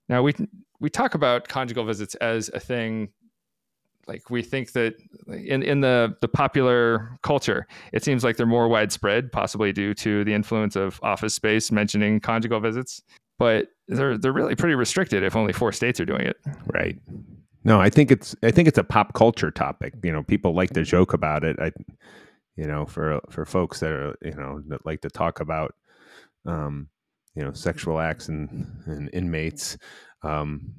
Now, 0.08 0.22
we, 0.22 0.34
we 0.80 0.90
talk 0.90 1.14
about 1.14 1.48
conjugal 1.48 1.84
visits 1.84 2.14
as 2.16 2.50
a 2.50 2.60
thing 2.60 3.10
like 4.06 4.30
we 4.30 4.42
think 4.42 4.72
that 4.72 4.94
in, 5.28 5.62
in 5.62 5.80
the, 5.80 6.16
the 6.20 6.28
popular 6.28 7.18
culture, 7.22 7.66
it 7.92 8.04
seems 8.04 8.24
like 8.24 8.36
they're 8.36 8.46
more 8.46 8.68
widespread, 8.68 9.30
possibly 9.30 9.72
due 9.72 9.94
to 9.94 10.24
the 10.24 10.34
influence 10.34 10.76
of 10.76 10.98
office 11.02 11.34
space 11.34 11.70
mentioning 11.70 12.20
conjugal 12.20 12.60
visits. 12.60 13.02
But 13.38 13.68
they're 13.88 14.18
they're 14.18 14.32
really 14.32 14.54
pretty 14.54 14.74
restricted 14.74 15.22
if 15.22 15.34
only 15.34 15.52
four 15.52 15.72
states 15.72 15.98
are 16.00 16.04
doing 16.04 16.26
it. 16.26 16.36
Right. 16.66 16.98
No, 17.64 17.80
I 17.80 17.90
think 17.90 18.10
it's 18.10 18.36
I 18.42 18.50
think 18.50 18.68
it's 18.68 18.78
a 18.78 18.84
pop 18.84 19.14
culture 19.14 19.50
topic. 19.50 19.94
You 20.02 20.12
know, 20.12 20.22
people 20.22 20.54
like 20.54 20.70
to 20.70 20.82
joke 20.82 21.12
about 21.12 21.44
it. 21.44 21.56
I, 21.60 21.72
you 22.56 22.66
know, 22.66 22.86
for 22.86 23.20
for 23.30 23.44
folks 23.44 23.80
that 23.80 23.90
are 23.90 24.16
you 24.22 24.34
know 24.34 24.62
that 24.68 24.84
like 24.84 25.00
to 25.02 25.10
talk 25.10 25.40
about, 25.40 25.74
um, 26.46 26.88
you 27.34 27.42
know, 27.42 27.52
sexual 27.52 28.00
acts 28.00 28.28
and 28.28 28.82
and 28.86 29.10
inmates. 29.12 29.76
Um, 30.22 30.72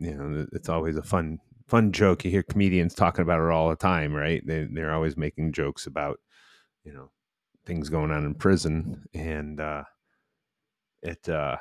you 0.00 0.14
know, 0.14 0.46
it's 0.52 0.68
always 0.68 0.96
a 0.96 1.02
fun 1.02 1.38
fun 1.68 1.92
joke. 1.92 2.24
You 2.24 2.30
hear 2.30 2.42
comedians 2.42 2.94
talking 2.94 3.22
about 3.22 3.40
it 3.40 3.52
all 3.52 3.68
the 3.68 3.76
time, 3.76 4.14
right? 4.14 4.42
They 4.46 4.64
they're 4.64 4.92
always 4.92 5.16
making 5.16 5.52
jokes 5.52 5.86
about, 5.86 6.18
you 6.84 6.92
know, 6.92 7.10
things 7.66 7.88
going 7.88 8.10
on 8.10 8.24
in 8.24 8.34
prison, 8.34 9.04
and 9.14 9.60
uh, 9.60 9.84
it 11.02 11.28
uh, 11.28 11.56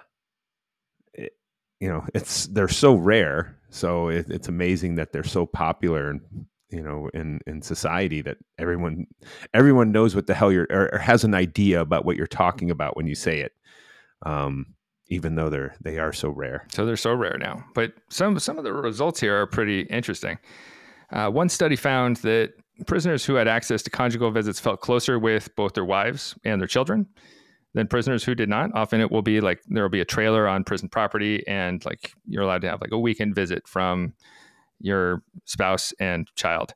it, 1.14 1.34
you 1.80 1.90
know, 1.90 2.06
it's 2.14 2.48
they're 2.48 2.68
so 2.68 2.96
rare, 2.96 3.60
so 3.70 4.10
it, 4.10 4.30
it's 4.30 4.48
amazing 4.48 4.96
that 4.96 5.12
they're 5.12 5.24
so 5.24 5.46
popular 5.46 6.10
and 6.10 6.22
you 6.70 6.84
know 6.84 7.10
in 7.14 7.40
in 7.48 7.62
society 7.62 8.22
that 8.22 8.38
everyone 8.58 9.08
everyone 9.54 9.92
knows 9.92 10.16
what 10.16 10.28
the 10.28 10.34
hell 10.34 10.52
you're 10.52 10.68
or, 10.70 10.90
or 10.94 11.00
has 11.00 11.24
an 11.24 11.34
idea 11.34 11.80
about 11.82 12.06
what 12.06 12.18
you're 12.18 12.28
talking 12.28 12.72
about 12.72 12.98
when 12.98 13.08
you 13.08 13.16
say 13.16 13.40
it. 13.40 13.54
Um, 14.26 14.76
even 15.10 15.36
though 15.36 15.50
they're 15.50 15.76
they 15.82 15.98
are 15.98 16.14
so 16.14 16.30
rare. 16.30 16.66
So 16.72 16.86
they're 16.86 16.98
so 16.98 17.14
rare 17.14 17.38
now. 17.38 17.64
But 17.74 17.94
some 18.10 18.40
some 18.40 18.58
of 18.58 18.64
the 18.64 18.74
results 18.74 19.20
here 19.20 19.42
are 19.42 19.48
pretty 19.48 19.82
interesting. 19.82 20.38
Uh, 21.12 21.30
one 21.30 21.50
study 21.50 21.76
found 21.76 22.18
that 22.18 22.54
prisoners 22.86 23.26
who 23.26 23.36
had 23.36 23.48
access 23.48 23.82
to 23.84 23.90
conjugal 23.90 24.32
visits 24.32 24.60
felt 24.60 24.82
closer 24.82 25.18
with 25.18 25.56
both 25.56 25.74
their 25.74 25.86
wives 25.86 26.36
and 26.44 26.62
their 26.62 26.68
children 26.68 27.08
than 27.74 27.88
prisoners 27.88 28.24
who 28.24 28.36
did 28.36 28.50
not. 28.50 28.70
Often 28.76 29.02
it 29.02 29.12
will 29.12 29.22
be 29.22 29.40
like 29.40 29.62
there 29.68 29.84
will 29.84 29.90
be 29.90 30.02
a 30.02 30.06
trailer 30.06 30.48
on 30.48 30.64
prison 30.64 30.90
property, 30.90 31.46
and 31.48 31.84
like 31.86 32.12
you're 32.28 32.44
allowed 32.44 32.62
to 32.62 32.70
have 32.70 32.82
like 32.82 32.92
a 32.92 33.00
weekend 33.00 33.36
visit 33.36 33.68
from 33.68 34.14
your 34.80 35.24
spouse 35.46 35.94
and 36.00 36.28
child. 36.36 36.74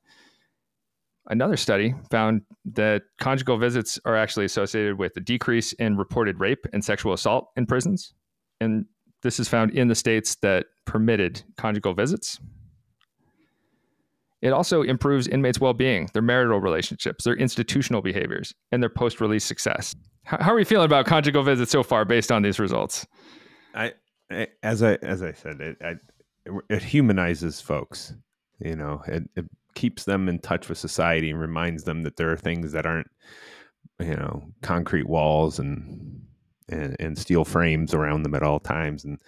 Another 1.27 1.55
study 1.55 1.93
found 2.09 2.41
that 2.65 3.03
conjugal 3.19 3.57
visits 3.57 3.99
are 4.05 4.15
actually 4.15 4.45
associated 4.45 4.97
with 4.97 5.15
a 5.17 5.19
decrease 5.19 5.71
in 5.73 5.95
reported 5.95 6.39
rape 6.39 6.65
and 6.73 6.83
sexual 6.83 7.13
assault 7.13 7.49
in 7.55 7.65
prisons. 7.65 8.13
And 8.61 8.85
this 9.23 9.39
is 9.39 9.49
found 9.49 9.71
in 9.71 9.89
the 9.89 9.95
states 9.95 10.35
that 10.35 10.67
permitted 10.85 11.43
conjugal 11.57 11.93
visits. 11.93 12.39
It 14.41 14.53
also 14.53 14.81
improves 14.81 15.27
inmates' 15.27 15.59
well 15.59 15.73
being, 15.73 16.09
their 16.13 16.21
marital 16.21 16.59
relationships, 16.59 17.25
their 17.25 17.35
institutional 17.35 18.01
behaviors, 18.01 18.53
and 18.71 18.81
their 18.81 18.89
post 18.89 19.19
release 19.19 19.43
success. 19.43 19.95
How, 20.23 20.53
are 20.53 20.59
you 20.59 20.65
feeling 20.65 20.85
about 20.85 21.05
conjugal 21.05 21.43
visits 21.43 21.71
so 21.71 21.83
far 21.83 22.05
based 22.05 22.31
on 22.31 22.41
these 22.41 22.59
results? 22.59 23.05
I, 23.75 23.93
I 24.31 24.47
as 24.63 24.81
I 24.81 24.93
as 25.01 25.21
I 25.21 25.33
said, 25.33 25.59
it 25.59 25.77
I, 25.83 25.95
it 26.69 26.83
humanizes 26.83 27.61
folks. 27.61 28.13
You 28.59 28.75
know, 28.75 29.01
it, 29.07 29.23
it 29.35 29.45
keeps 29.75 30.03
them 30.03 30.29
in 30.29 30.39
touch 30.39 30.69
with 30.69 30.77
society 30.77 31.31
and 31.31 31.39
reminds 31.39 31.83
them 31.83 32.03
that 32.03 32.17
there 32.17 32.31
are 32.31 32.37
things 32.37 32.71
that 32.73 32.85
aren't, 32.85 33.09
you 33.99 34.15
know, 34.15 34.43
concrete 34.61 35.07
walls 35.07 35.59
and 35.59 36.21
and, 36.71 36.95
and 36.99 37.17
steel 37.17 37.45
frames 37.45 37.93
around 37.93 38.23
them 38.23 38.35
at 38.35 38.43
all 38.43 38.59
times, 38.59 39.03
and 39.05 39.19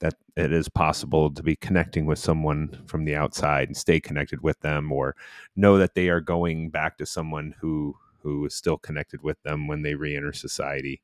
that 0.00 0.14
it 0.36 0.52
is 0.52 0.68
possible 0.68 1.30
to 1.30 1.42
be 1.42 1.56
connecting 1.56 2.06
with 2.06 2.18
someone 2.18 2.82
from 2.86 3.04
the 3.04 3.16
outside 3.16 3.68
and 3.68 3.76
stay 3.76 4.00
connected 4.00 4.42
with 4.42 4.60
them, 4.60 4.92
or 4.92 5.16
know 5.56 5.78
that 5.78 5.94
they 5.94 6.08
are 6.08 6.20
going 6.20 6.70
back 6.70 6.96
to 6.98 7.06
someone 7.06 7.54
who 7.60 7.96
who 8.22 8.44
is 8.44 8.54
still 8.54 8.76
connected 8.76 9.22
with 9.22 9.42
them 9.42 9.66
when 9.66 9.82
they 9.82 9.94
reenter 9.94 10.32
society. 10.32 11.00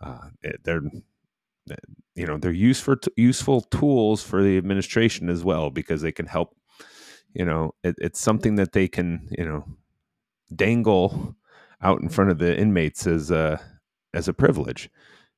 Uh, 0.00 0.28
they're 0.64 0.82
you 2.14 2.26
know 2.26 2.36
they're 2.38 2.52
useful 2.52 2.96
useful 3.16 3.60
tools 3.62 4.22
for 4.22 4.42
the 4.42 4.58
administration 4.58 5.28
as 5.28 5.44
well 5.44 5.70
because 5.70 6.02
they 6.02 6.12
can 6.12 6.26
help 6.26 6.56
you 7.34 7.44
know 7.44 7.72
it, 7.84 7.94
it's 7.98 8.20
something 8.20 8.56
that 8.56 8.72
they 8.72 8.88
can 8.88 9.28
you 9.36 9.44
know 9.44 9.64
dangle 10.54 11.36
out 11.80 12.02
in 12.02 12.08
front 12.08 12.30
of 12.30 12.38
the 12.38 12.58
inmates 12.58 13.06
as 13.06 13.30
a 13.30 13.60
as 14.12 14.28
a 14.28 14.34
privilege 14.34 14.90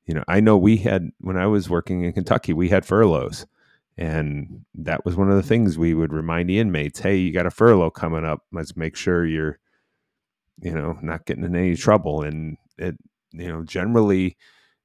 you 0.07 0.15
know 0.15 0.25
i 0.29 0.41
know 0.41 0.57
we 0.57 0.77
had 0.77 1.11
when 1.21 1.37
i 1.37 1.47
was 1.47 1.71
working 1.71 2.05
in 2.05 2.13
kentucky 2.13 2.53
we 2.53 2.69
had 2.69 2.85
furloughs. 2.85 3.47
And 3.97 4.65
that 4.75 5.05
was 5.05 5.15
one 5.15 5.31
of 5.31 5.37
the 5.37 5.43
things 5.49 5.79
we 5.79 5.95
would 5.95 6.13
remind 6.13 6.49
the 6.49 6.59
inmates 6.59 6.99
hey 6.99 7.17
you 7.17 7.33
got 7.33 7.47
a 7.47 7.51
furlough 7.51 7.91
coming 7.91 8.25
up. 8.25 8.41
Let's 8.53 8.77
make 8.77 8.97
sure 8.97 9.25
you're 9.25 9.59
you 10.61 10.73
know 10.73 10.99
not 11.01 11.27
getting 11.27 11.45
in 11.45 11.55
any 11.55 11.77
trouble. 11.77 12.23
And 12.23 12.57
it 12.77 12.97
you 13.33 13.49
know 13.49 13.63
generally 13.63 14.37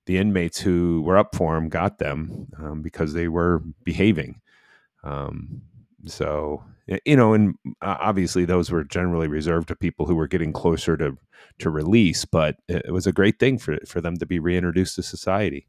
the 0.05 0.17
inmates 0.17 0.59
who 0.59 1.01
were 1.01 1.17
up 1.17 1.35
for 1.35 1.55
them 1.55 1.69
got 1.69 1.97
them 1.99 2.47
um, 2.57 2.81
because 2.81 3.13
they 3.13 3.27
were 3.27 3.63
behaving. 3.83 4.41
Um, 5.03 5.61
so 6.05 6.63
you 7.05 7.15
know, 7.15 7.33
and 7.33 7.55
uh, 7.81 7.97
obviously 7.99 8.45
those 8.45 8.71
were 8.71 8.83
generally 8.83 9.27
reserved 9.27 9.67
to 9.69 9.75
people 9.75 10.05
who 10.05 10.15
were 10.15 10.27
getting 10.27 10.53
closer 10.53 10.97
to 10.97 11.17
to 11.59 11.69
release. 11.69 12.25
But 12.25 12.57
it 12.67 12.91
was 12.91 13.07
a 13.07 13.11
great 13.11 13.39
thing 13.39 13.57
for 13.57 13.77
for 13.87 14.01
them 14.01 14.17
to 14.17 14.25
be 14.25 14.39
reintroduced 14.39 14.95
to 14.95 15.03
society. 15.03 15.67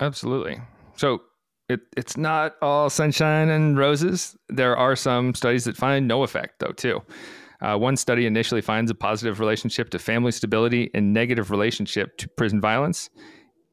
Absolutely. 0.00 0.60
So 0.96 1.22
it, 1.68 1.80
it's 1.96 2.16
not 2.16 2.56
all 2.60 2.90
sunshine 2.90 3.48
and 3.48 3.78
roses. 3.78 4.36
There 4.48 4.76
are 4.76 4.96
some 4.96 5.34
studies 5.34 5.64
that 5.64 5.76
find 5.76 6.06
no 6.06 6.22
effect, 6.22 6.58
though, 6.58 6.72
too. 6.72 7.02
Uh, 7.60 7.76
one 7.76 7.96
study 7.96 8.26
initially 8.26 8.60
finds 8.60 8.90
a 8.90 8.94
positive 8.94 9.38
relationship 9.38 9.88
to 9.90 9.98
family 9.98 10.32
stability 10.32 10.90
and 10.94 11.12
negative 11.12 11.50
relationship 11.50 12.16
to 12.18 12.28
prison 12.36 12.60
violence. 12.60 13.08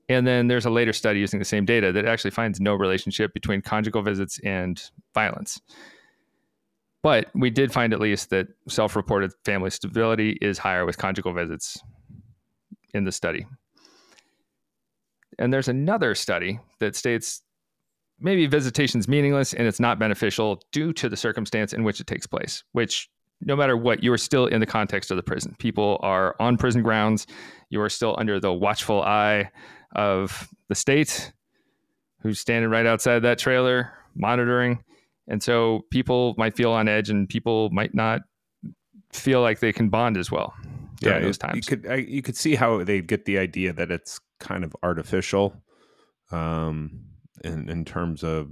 And 0.07 0.25
then 0.25 0.47
there's 0.47 0.65
a 0.65 0.69
later 0.69 0.93
study 0.93 1.19
using 1.19 1.39
the 1.39 1.45
same 1.45 1.65
data 1.65 1.91
that 1.91 2.05
actually 2.05 2.31
finds 2.31 2.59
no 2.59 2.75
relationship 2.75 3.33
between 3.33 3.61
conjugal 3.61 4.01
visits 4.01 4.39
and 4.43 4.81
violence. 5.13 5.59
But 7.01 7.29
we 7.33 7.49
did 7.49 7.71
find 7.71 7.93
at 7.93 7.99
least 7.99 8.29
that 8.31 8.47
self 8.67 8.95
reported 8.95 9.31
family 9.45 9.69
stability 9.69 10.37
is 10.41 10.57
higher 10.57 10.85
with 10.85 10.97
conjugal 10.97 11.33
visits 11.33 11.81
in 12.93 13.05
the 13.05 13.11
study. 13.11 13.45
And 15.37 15.53
there's 15.53 15.69
another 15.69 16.15
study 16.15 16.59
that 16.79 16.95
states 16.95 17.41
maybe 18.19 18.45
visitation 18.47 18.99
is 18.99 19.07
meaningless 19.07 19.53
and 19.53 19.65
it's 19.65 19.79
not 19.79 19.97
beneficial 19.97 20.61
due 20.73 20.91
to 20.93 21.07
the 21.07 21.15
circumstance 21.15 21.71
in 21.71 21.83
which 21.83 22.01
it 22.01 22.07
takes 22.07 22.27
place, 22.27 22.63
which 22.73 23.09
no 23.41 23.55
matter 23.55 23.77
what, 23.77 24.03
you 24.03 24.11
are 24.11 24.17
still 24.17 24.47
in 24.47 24.59
the 24.59 24.65
context 24.65 25.11
of 25.11 25.17
the 25.17 25.23
prison. 25.23 25.55
People 25.59 25.97
are 26.01 26.35
on 26.39 26.57
prison 26.57 26.83
grounds. 26.83 27.25
You 27.69 27.81
are 27.81 27.89
still 27.89 28.15
under 28.17 28.39
the 28.39 28.53
watchful 28.53 29.01
eye 29.01 29.49
of 29.95 30.49
the 30.67 30.75
state 30.75 31.31
who's 32.21 32.39
standing 32.39 32.69
right 32.69 32.85
outside 32.85 33.19
that 33.19 33.39
trailer 33.39 33.93
monitoring. 34.13 34.83
And 35.29 35.41
so 35.43 35.85
people 35.91 36.33
might 36.37 36.55
feel 36.55 36.71
on 36.71 36.87
edge 36.87 37.09
and 37.09 37.29
people 37.29 37.69
might 37.69 37.93
not 37.93 38.21
feel 39.13 39.41
like 39.41 39.59
they 39.59 39.71
can 39.71 39.89
bond 39.89 40.17
as 40.17 40.31
well 40.31 40.53
during 41.01 41.21
yeah, 41.21 41.25
those 41.25 41.37
times. 41.37 41.55
You 41.69 41.77
could 41.77 41.91
I, 41.91 41.95
you 41.95 42.21
could 42.21 42.35
see 42.35 42.55
how 42.55 42.83
they 42.83 43.01
get 43.01 43.25
the 43.25 43.37
idea 43.37 43.71
that 43.73 43.91
it's 43.91 44.19
kind 44.39 44.63
of 44.63 44.75
artificial 44.83 45.55
um, 46.31 47.05
in 47.43 47.69
in 47.69 47.85
terms 47.85 48.23
of 48.23 48.49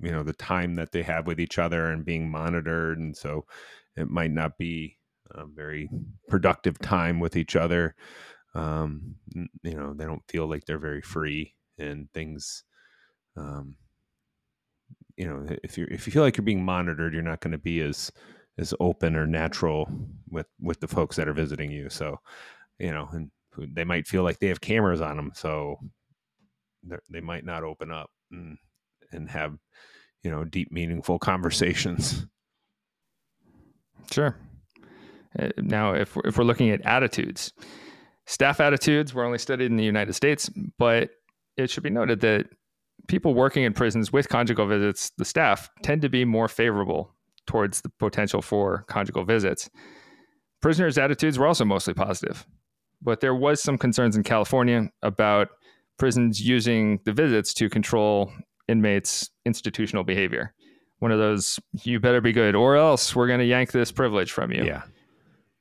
you 0.00 0.12
know 0.12 0.22
the 0.22 0.32
time 0.32 0.76
that 0.76 0.92
they 0.92 1.02
have 1.02 1.26
with 1.26 1.40
each 1.40 1.58
other 1.58 1.90
and 1.90 2.04
being 2.04 2.30
monitored 2.30 2.98
and 2.98 3.16
so 3.16 3.44
it 3.96 4.08
might 4.08 4.30
not 4.30 4.56
be 4.56 4.96
a 5.32 5.44
very 5.44 5.90
productive 6.28 6.78
time 6.78 7.18
with 7.18 7.36
each 7.36 7.56
other 7.56 7.94
um, 8.54 9.16
you 9.34 9.74
know 9.74 9.92
they 9.92 10.04
don't 10.04 10.26
feel 10.28 10.46
like 10.46 10.64
they're 10.64 10.78
very 10.78 11.02
free 11.02 11.54
and 11.78 12.08
things 12.12 12.64
um, 13.36 13.74
you 15.18 15.26
know 15.26 15.44
if 15.64 15.76
you 15.76 15.86
if 15.90 16.06
you 16.06 16.12
feel 16.12 16.22
like 16.22 16.36
you're 16.36 16.44
being 16.44 16.64
monitored 16.64 17.12
you're 17.12 17.22
not 17.22 17.40
going 17.40 17.52
to 17.52 17.58
be 17.58 17.80
as 17.80 18.10
as 18.58 18.72
open 18.80 19.14
or 19.16 19.26
natural 19.26 19.90
with 20.30 20.46
with 20.60 20.80
the 20.80 20.88
folks 20.88 21.16
that 21.16 21.28
are 21.28 21.34
visiting 21.34 21.70
you 21.70 21.90
so 21.90 22.16
you 22.78 22.92
know 22.92 23.08
and 23.12 23.30
they 23.74 23.84
might 23.84 24.06
feel 24.06 24.22
like 24.22 24.38
they 24.38 24.46
have 24.46 24.60
cameras 24.60 25.00
on 25.00 25.16
them 25.16 25.32
so 25.34 25.76
they 27.10 27.20
might 27.20 27.44
not 27.44 27.64
open 27.64 27.90
up 27.90 28.10
and 28.30 28.56
and 29.12 29.28
have 29.28 29.58
you 30.22 30.30
know 30.30 30.44
deep 30.44 30.70
meaningful 30.70 31.18
conversations. 31.30 32.26
Sure. 34.12 34.36
Uh, 35.38 35.48
now 35.58 35.92
if 35.92 36.16
if 36.24 36.38
we're 36.38 36.44
looking 36.44 36.70
at 36.70 36.80
attitudes 36.82 37.52
Staff 38.28 38.60
attitudes 38.60 39.14
were 39.14 39.24
only 39.24 39.38
studied 39.38 39.70
in 39.70 39.76
the 39.76 39.84
United 39.84 40.12
States, 40.12 40.50
but 40.78 41.08
it 41.56 41.70
should 41.70 41.82
be 41.82 41.88
noted 41.88 42.20
that 42.20 42.44
people 43.08 43.34
working 43.34 43.64
in 43.64 43.72
prisons 43.72 44.12
with 44.12 44.28
conjugal 44.28 44.66
visits, 44.66 45.10
the 45.18 45.24
staff 45.24 45.70
tend 45.82 46.02
to 46.02 46.08
be 46.08 46.24
more 46.24 46.48
favorable 46.48 47.14
towards 47.46 47.80
the 47.80 47.88
potential 47.88 48.42
for 48.42 48.84
conjugal 48.88 49.24
visits. 49.24 49.68
Prisoners' 50.60 50.98
attitudes 50.98 51.38
were 51.38 51.46
also 51.46 51.64
mostly 51.64 51.94
positive, 51.94 52.46
but 53.02 53.20
there 53.20 53.34
was 53.34 53.62
some 53.62 53.78
concerns 53.78 54.16
in 54.16 54.22
California 54.22 54.90
about 55.02 55.48
prisons 55.98 56.40
using 56.40 57.00
the 57.04 57.12
visits 57.12 57.52
to 57.54 57.68
control 57.68 58.32
inmates' 58.68 59.30
institutional 59.44 60.04
behavior. 60.04 60.54
One 61.00 61.10
of 61.12 61.18
those, 61.18 61.58
you 61.82 62.00
better 62.00 62.20
be 62.20 62.32
good, 62.32 62.54
or 62.54 62.76
else 62.76 63.14
we're 63.16 63.28
going 63.28 63.38
to 63.38 63.46
yank 63.46 63.72
this 63.72 63.90
privilege 63.90 64.32
from 64.32 64.52
you. 64.52 64.64
Yeah. 64.64 64.82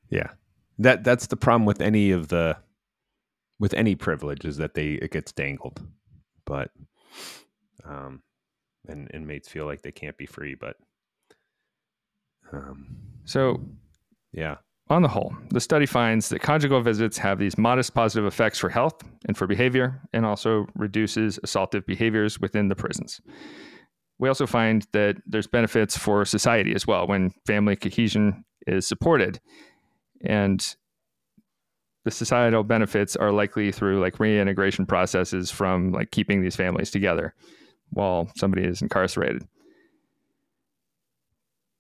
Yeah 0.10 0.30
that 0.80 1.04
that's 1.04 1.28
the 1.28 1.38
problem 1.38 1.66
with 1.66 1.82
any 1.82 2.12
of 2.12 2.28
the 2.28 2.58
with 3.60 3.74
any 3.74 3.95
privilege 3.95 4.45
is 4.45 4.58
that 4.58 4.74
they 4.74 4.93
it 4.93 5.12
gets 5.12 5.32
dangled 5.32 5.82
but 6.45 6.72
um 7.86 8.22
and 8.88 9.10
inmates 9.14 9.47
feel 9.47 9.66
like 9.66 9.82
they 9.82 9.91
can't 9.91 10.18
be 10.18 10.26
free 10.26 10.55
but 10.55 10.76
um 12.53 12.88
so 13.26 13.62
yeah. 14.32 14.55
on 14.89 15.01
the 15.01 15.08
whole 15.08 15.36
the 15.49 15.60
study 15.60 15.86
finds 15.86 16.30
that 16.30 16.41
conjugal 16.41 16.82
visits 16.82 17.18
have 17.18 17.39
these 17.39 17.58
modest 17.58 17.93
positive 17.93 18.26
effects 18.26 18.60
for 18.60 18.70
health 18.70 19.01
and 19.28 19.38
for 19.38 19.47
behavior 19.47 20.01
and 20.14 20.26
also 20.26 20.66
reduces 20.76 21.39
assaultive 21.39 21.86
behaviors 21.86 22.39
within 22.39 22.68
the 22.68 22.76
prisons. 22.76 23.22
We 24.20 24.30
also 24.30 24.47
find 24.47 24.86
that 24.93 25.18
there's 25.26 25.47
benefits 25.47 25.97
for 25.97 26.26
society 26.26 26.74
as 26.74 26.88
well 26.88 27.08
when 27.08 27.32
family 27.45 27.76
cohesion 27.76 28.43
is 28.66 28.88
supported. 28.88 29.39
And 30.26 30.66
the 32.08 32.12
societal 32.12 32.64
benefits 32.64 33.18
are 33.18 33.34
likely 33.34 33.70
through 33.70 33.99
like 33.99 34.18
reintegration 34.18 34.86
processes 34.86 35.51
from 35.51 35.91
like 35.91 36.10
keeping 36.12 36.41
these 36.41 36.55
families 36.55 36.89
together 36.89 37.34
while 37.89 38.32
somebody 38.38 38.64
is 38.64 38.82
incarcerated 38.82 39.43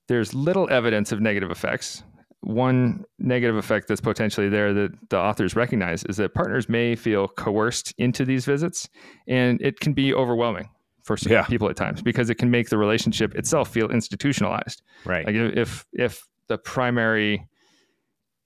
there's 0.09 0.33
little 0.33 0.67
evidence 0.69 1.13
of 1.13 1.21
negative 1.21 1.49
effects 1.49 2.03
one 2.41 3.03
negative 3.19 3.55
effect 3.55 3.87
that's 3.87 4.01
potentially 4.01 4.47
there 4.49 4.73
that 4.73 4.91
the 5.09 5.17
authors 5.17 5.55
recognize 5.55 6.03
is 6.03 6.17
that 6.17 6.33
partners 6.33 6.67
may 6.69 6.95
feel 6.95 7.27
coerced 7.29 7.93
into 7.97 8.23
these 8.25 8.45
visits, 8.45 8.87
and 9.27 9.59
it 9.59 9.79
can 9.79 9.91
be 9.93 10.13
overwhelming 10.13 10.69
for 11.03 11.17
some 11.17 11.31
Yeah. 11.31 11.43
people 11.45 11.67
at 11.67 11.75
times 11.75 12.01
because 12.01 12.29
it 12.29 12.35
can 12.35 12.51
make 12.51 12.69
the 12.69 12.77
relationship 12.77 13.33
itself 13.35 13.69
feel 13.69 13.89
institutionalized. 13.89 14.83
Right. 15.03 15.25
Like 15.25 15.35
if 15.35 15.85
if 15.93 16.25
the 16.47 16.57
primary 16.59 17.47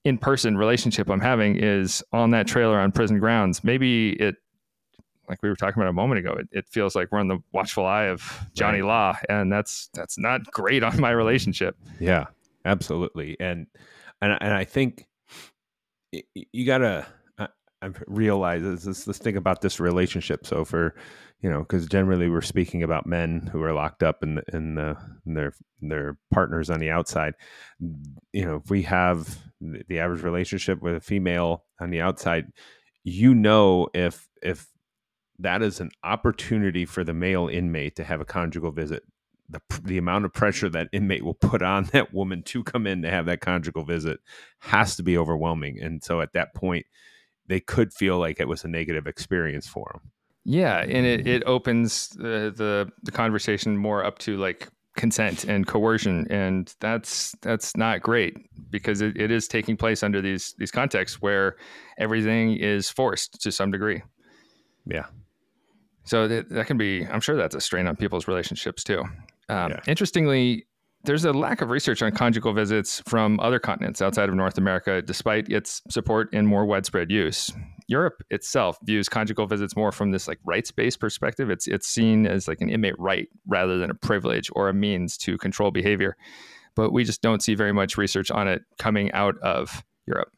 in-person 0.03 0.57
relationship 0.57 1.09
I'm 1.09 1.19
having 1.19 1.57
is 1.57 2.03
on 2.11 2.31
that 2.31 2.47
trailer 2.47 2.79
on 2.79 2.91
prison 2.91 3.19
grounds, 3.19 3.63
maybe 3.63 4.11
it 4.13 4.35
like 5.29 5.41
we 5.41 5.47
were 5.47 5.55
talking 5.55 5.81
about 5.81 5.89
a 5.89 5.93
moment 5.93 6.19
ago, 6.19 6.33
it, 6.33 6.49
it 6.51 6.67
feels 6.67 6.93
like 6.93 7.09
we're 7.09 7.19
on 7.19 7.29
the 7.29 7.39
watchful 7.53 7.85
eye 7.85 8.05
of 8.05 8.21
Johnny 8.53 8.81
Law, 8.81 9.17
and 9.29 9.51
that's 9.51 9.89
that's 9.93 10.17
not 10.17 10.43
great 10.51 10.83
on 10.83 10.99
my 10.99 11.11
relationship. 11.11 11.77
Yeah, 12.01 12.25
absolutely. 12.65 13.37
And 13.39 13.67
and 14.21 14.37
and 14.41 14.53
I 14.53 14.65
think 14.65 15.05
you 16.11 16.65
gotta 16.65 17.07
I, 17.82 17.88
I 17.88 17.91
realize 18.07 18.61
this, 18.61 19.05
this 19.05 19.17
thing 19.17 19.38
about 19.38 19.61
this 19.61 19.79
relationship. 19.79 20.45
So 20.45 20.65
for 20.65 20.95
you 21.41 21.49
know, 21.49 21.59
because 21.59 21.88
generally 21.88 22.29
we're 22.29 22.41
speaking 22.41 22.84
about 22.84 23.07
men 23.07 23.49
who 23.51 23.63
are 23.63 23.73
locked 23.73 24.03
up 24.03 24.21
and 24.21 24.41
and 24.49 24.77
the 24.77 24.97
and 25.25 25.36
their 25.36 25.53
their 25.82 26.17
partners 26.32 26.69
on 26.69 26.79
the 26.79 26.91
outside. 26.91 27.34
You 28.32 28.45
know, 28.45 28.61
if 28.63 28.69
we 28.69 28.84
have 28.84 29.39
the 29.59 29.84
the 29.88 29.99
average 29.99 30.21
relationship 30.21 30.82
with 30.82 30.95
a 30.95 31.01
female 31.01 31.65
on 31.79 31.89
the 31.89 32.01
outside, 32.01 32.51
you 33.03 33.34
know 33.34 33.88
if 33.93 34.27
if 34.41 34.67
that 35.39 35.63
is 35.63 35.79
an 35.79 35.89
opportunity 36.03 36.86
for 36.86 37.03
the 37.03 37.13
male 37.13 37.47
inmate 37.47 37.95
to 37.95 38.03
have 38.03 38.21
a 38.21 38.25
conjugal 38.25 38.71
visit 38.71 39.03
the, 39.49 39.61
the 39.84 39.97
amount 39.97 40.23
of 40.23 40.32
pressure 40.32 40.69
that 40.69 40.88
inmate 40.93 41.25
will 41.25 41.34
put 41.34 41.61
on 41.61 41.84
that 41.86 42.13
woman 42.13 42.43
to 42.43 42.63
come 42.63 42.88
in 42.88 43.01
to 43.01 43.09
have 43.09 43.25
that 43.25 43.41
conjugal 43.41 43.84
visit 43.84 44.19
has 44.59 44.95
to 44.95 45.03
be 45.03 45.17
overwhelming 45.17 45.79
and 45.82 46.03
so 46.03 46.21
at 46.21 46.34
that 46.34 46.53
point 46.53 46.86
they 47.47 47.59
could 47.59 47.93
feel 47.93 48.17
like 48.17 48.39
it 48.39 48.47
was 48.47 48.63
a 48.63 48.67
negative 48.67 49.07
experience 49.07 49.67
for 49.67 49.89
them 49.93 50.11
Yeah, 50.43 50.79
and 50.79 51.05
it, 51.05 51.27
it 51.27 51.43
opens 51.45 52.09
the, 52.09 52.53
the 52.55 52.91
the 53.03 53.11
conversation 53.11 53.77
more 53.77 54.03
up 54.03 54.17
to 54.19 54.37
like 54.37 54.67
consent 54.97 55.45
and 55.45 55.67
coercion, 55.67 56.27
and 56.29 56.73
that's 56.79 57.35
that's 57.41 57.77
not 57.77 58.01
great 58.01 58.35
because 58.69 59.01
it, 59.01 59.15
it 59.17 59.31
is 59.31 59.47
taking 59.47 59.77
place 59.77 60.03
under 60.03 60.21
these 60.21 60.53
these 60.57 60.71
contexts 60.71 61.21
where 61.21 61.55
everything 61.97 62.57
is 62.57 62.89
forced 62.89 63.41
to 63.41 63.51
some 63.51 63.71
degree. 63.71 64.01
yeah 64.85 65.05
So 66.03 66.27
that, 66.27 66.49
that 66.49 66.65
can 66.67 66.77
be, 66.77 67.05
I'm 67.05 67.21
sure 67.21 67.37
that's 67.37 67.55
a 67.55 67.61
strain 67.61 67.87
on 67.87 67.95
people's 67.95 68.27
relationships 68.27 68.83
too. 68.83 69.01
Um, 69.49 69.71
Yeah. 69.71 69.79
Interestingly, 69.87 70.65
there's 71.03 71.25
a 71.25 71.33
lack 71.33 71.61
of 71.61 71.69
research 71.69 72.01
on 72.01 72.11
conjugal 72.11 72.53
visits 72.53 73.01
from 73.07 73.39
other 73.39 73.59
continents 73.59 74.01
outside 74.01 74.29
of 74.29 74.35
North 74.35 74.57
America, 74.57 75.01
despite 75.01 75.49
its 75.49 75.81
support 75.89 76.29
and 76.33 76.47
more 76.47 76.65
widespread 76.65 77.09
use. 77.11 77.51
Europe 77.87 78.23
itself 78.29 78.77
views 78.83 79.09
conjugal 79.09 79.47
visits 79.47 79.75
more 79.75 79.91
from 79.91 80.11
this 80.11 80.27
like 80.27 80.39
rights-based 80.45 80.99
perspective. 80.99 81.49
It's 81.49 81.67
it's 81.67 81.87
seen 81.87 82.25
as 82.27 82.47
like 82.47 82.61
an 82.61 82.69
inmate 82.69 82.97
right 82.99 83.27
rather 83.47 83.77
than 83.77 83.89
a 83.91 83.95
privilege 83.95 84.49
or 84.53 84.69
a 84.69 84.73
means 84.73 85.17
to 85.19 85.37
control 85.37 85.71
behavior. 85.71 86.15
But 86.75 86.91
we 86.93 87.03
just 87.03 87.21
don't 87.21 87.43
see 87.43 87.53
very 87.55 87.73
much 87.73 87.97
research 87.97 88.31
on 88.31 88.47
it 88.47 88.61
coming 88.79 89.11
out 89.11 89.37
of 89.39 89.83
Europe. 90.07 90.31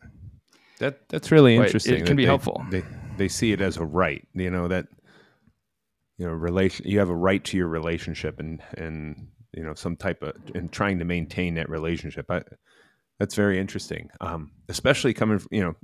that 0.79 1.07
that's 1.09 1.31
really 1.31 1.57
But 1.59 1.75
it 1.75 2.05
can 2.07 2.15
be 2.15 2.23
they- 2.23 2.27
helpful. 2.27 2.65
they 2.71 2.83
they 3.17 3.27
see 3.27 3.51
it 3.51 3.61
as 3.61 3.77
a 3.77 3.85
right 3.85 4.27
you 4.33 4.49
know 4.49 4.67
that 4.67 4.87
you 6.17 6.25
know 6.25 6.31
relation 6.33 6.87
you 6.87 6.97
have 6.97 7.09
a 7.09 7.15
right 7.15 7.43
to 7.43 7.57
your 7.57 7.67
relationship 7.67 8.39
and 8.39 8.61
and 8.75 9.27
you 9.53 9.63
know 9.63 9.73
some 9.73 9.95
type 9.95 10.21
of 10.23 10.33
and 10.55 10.71
trying 10.71 10.99
to 10.99 11.05
maintain 11.05 11.55
that 11.55 11.69
relationship. 11.69 12.29
I, 12.29 12.41
that's 13.19 13.35
very 13.35 13.59
interesting 13.59 14.09
um 14.21 14.51
especially 14.69 15.13
coming 15.13 15.37
from, 15.37 15.47
you 15.51 15.63
know 15.63 15.75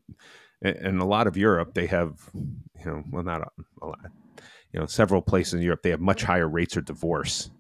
in, 0.61 0.97
a 0.97 1.05
lot 1.05 1.28
of 1.28 1.38
europe 1.38 1.74
they 1.76 1.86
have 1.86 2.20
you 2.34 2.86
know 2.86 3.03
well 3.11 3.24
not 3.24 3.41
a, 3.41 3.47
a 3.84 3.86
lot 3.86 3.99
you 4.74 4.80
know 4.80 4.88
several 4.88 5.22
places 5.22 5.53
in 5.53 5.61
europe 5.61 5.82
they 5.84 5.91
have 5.91 6.01
much 6.01 6.24
higher 6.24 6.49
rates 6.49 6.76
of 6.76 6.86
divorce 6.86 7.51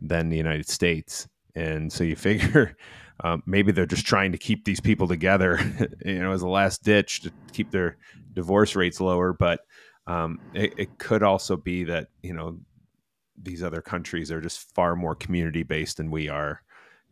than 0.00 0.28
the 0.28 0.36
united 0.36 0.68
states. 0.68 1.28
And 1.54 1.92
so 1.92 2.04
you 2.04 2.16
figure 2.28 2.76
um, 3.24 3.42
maybe 3.46 3.72
they're 3.72 3.86
just 3.86 4.06
trying 4.06 4.32
to 4.32 4.38
keep 4.38 4.64
these 4.64 4.80
people 4.80 5.08
together 5.08 5.58
you 6.04 6.18
know 6.18 6.32
as 6.32 6.42
a 6.42 6.48
last 6.48 6.82
ditch 6.82 7.22
to 7.22 7.32
keep 7.52 7.70
their 7.70 7.96
divorce 8.34 8.76
rates 8.76 9.00
lower. 9.00 9.32
But 9.32 9.60
um, 10.06 10.38
it, 10.54 10.74
it 10.76 10.98
could 10.98 11.22
also 11.22 11.56
be 11.56 11.84
that 11.84 12.08
you 12.22 12.34
know 12.34 12.58
these 13.42 13.62
other 13.62 13.80
countries 13.80 14.30
are 14.30 14.40
just 14.40 14.74
far 14.74 14.96
more 14.96 15.14
community 15.14 15.62
based 15.62 15.98
than 15.98 16.10
we 16.10 16.28
are 16.28 16.62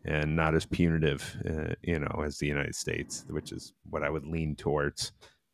and 0.04 0.36
not 0.36 0.54
as 0.54 0.66
punitive 0.66 1.36
uh, 1.48 1.74
you 1.82 1.98
know 1.98 2.22
as 2.24 2.38
the 2.38 2.46
united 2.46 2.74
states 2.74 3.24
which 3.30 3.52
is 3.52 3.72
what 3.90 4.02
i 4.02 4.10
would 4.10 4.26
lean 4.26 4.54
towards 4.54 5.12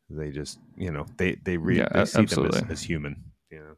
they 0.09 0.29
just 0.29 0.59
you 0.77 0.91
know 0.91 1.05
they 1.17 1.35
they, 1.43 1.57
re- 1.57 1.77
Yeah, 1.77 1.87
they 1.93 2.05
see 2.05 2.25
them 2.25 2.45
as, 2.47 2.63
as 2.69 2.81
human 2.81 3.15
you 3.49 3.59
know 3.59 3.75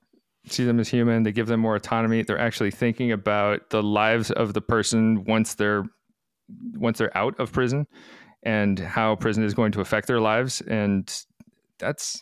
see 0.47 0.65
them 0.65 0.79
as 0.79 0.89
human. 0.89 1.23
They 1.23 1.31
give 1.31 1.47
them 1.47 1.59
more 1.59 1.75
autonomy. 1.75 2.23
They're 2.23 2.39
actually 2.39 2.71
thinking 2.71 3.11
about 3.11 3.69
the 3.69 3.83
lives 3.83 4.31
of 4.31 4.53
the 4.53 4.61
person 4.61 5.23
once 5.25 5.55
they're 5.55 5.85
once 6.75 6.97
they're 6.97 7.15
out 7.17 7.39
of 7.39 7.51
prison 7.51 7.87
and 8.43 8.77
how 8.77 9.15
prison 9.15 9.43
is 9.43 9.53
going 9.53 9.71
to 9.73 9.81
affect 9.81 10.07
their 10.07 10.19
lives. 10.19 10.61
And 10.61 11.11
that's 11.79 12.21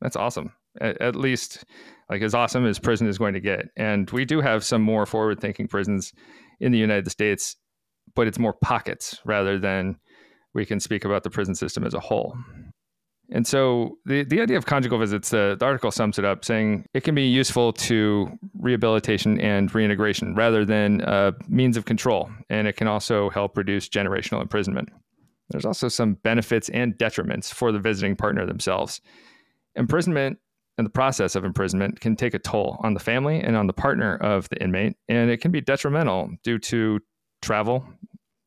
that's 0.00 0.16
awesome. 0.16 0.52
At, 0.80 1.00
at 1.00 1.16
least 1.16 1.64
like 2.10 2.22
as 2.22 2.34
awesome 2.34 2.66
as 2.66 2.78
prison 2.78 3.06
is 3.06 3.18
going 3.18 3.34
to 3.34 3.40
get. 3.40 3.66
And 3.76 4.10
we 4.10 4.24
do 4.24 4.40
have 4.40 4.64
some 4.64 4.82
more 4.82 5.06
forward 5.06 5.40
thinking 5.40 5.68
prisons 5.68 6.12
in 6.58 6.72
the 6.72 6.78
United 6.78 7.08
States, 7.10 7.56
but 8.16 8.26
it's 8.26 8.38
more 8.38 8.52
pockets 8.52 9.20
rather 9.24 9.58
than 9.58 9.96
we 10.52 10.66
can 10.66 10.80
speak 10.80 11.04
about 11.04 11.22
the 11.22 11.30
prison 11.30 11.54
system 11.54 11.84
as 11.84 11.94
a 11.94 12.00
whole. 12.00 12.36
And 13.32 13.46
so 13.46 13.98
the, 14.06 14.24
the 14.24 14.40
idea 14.40 14.58
of 14.58 14.66
conjugal 14.66 14.98
visits, 14.98 15.30
the, 15.30 15.56
the 15.56 15.64
article 15.64 15.92
sums 15.92 16.18
it 16.18 16.24
up 16.24 16.44
saying 16.44 16.84
it 16.94 17.04
can 17.04 17.14
be 17.14 17.28
useful 17.28 17.72
to 17.74 18.28
rehabilitation 18.58 19.40
and 19.40 19.72
reintegration 19.72 20.34
rather 20.34 20.64
than 20.64 21.02
a 21.02 21.32
means 21.48 21.76
of 21.76 21.84
control. 21.84 22.28
And 22.48 22.66
it 22.66 22.76
can 22.76 22.88
also 22.88 23.30
help 23.30 23.56
reduce 23.56 23.88
generational 23.88 24.42
imprisonment. 24.42 24.88
There's 25.50 25.64
also 25.64 25.86
some 25.86 26.14
benefits 26.14 26.68
and 26.70 26.94
detriments 26.94 27.52
for 27.52 27.70
the 27.70 27.78
visiting 27.78 28.16
partner 28.16 28.46
themselves. 28.46 29.00
Imprisonment 29.76 30.38
and 30.80 30.86
the 30.86 30.90
process 30.90 31.34
of 31.34 31.44
imprisonment 31.44 32.00
can 32.00 32.16
take 32.16 32.32
a 32.32 32.38
toll 32.38 32.80
on 32.82 32.94
the 32.94 33.00
family 33.00 33.38
and 33.38 33.54
on 33.54 33.66
the 33.66 33.72
partner 33.74 34.16
of 34.16 34.48
the 34.48 34.62
inmate, 34.62 34.96
and 35.10 35.30
it 35.30 35.42
can 35.42 35.50
be 35.50 35.60
detrimental 35.60 36.30
due 36.42 36.58
to 36.58 36.98
travel. 37.42 37.84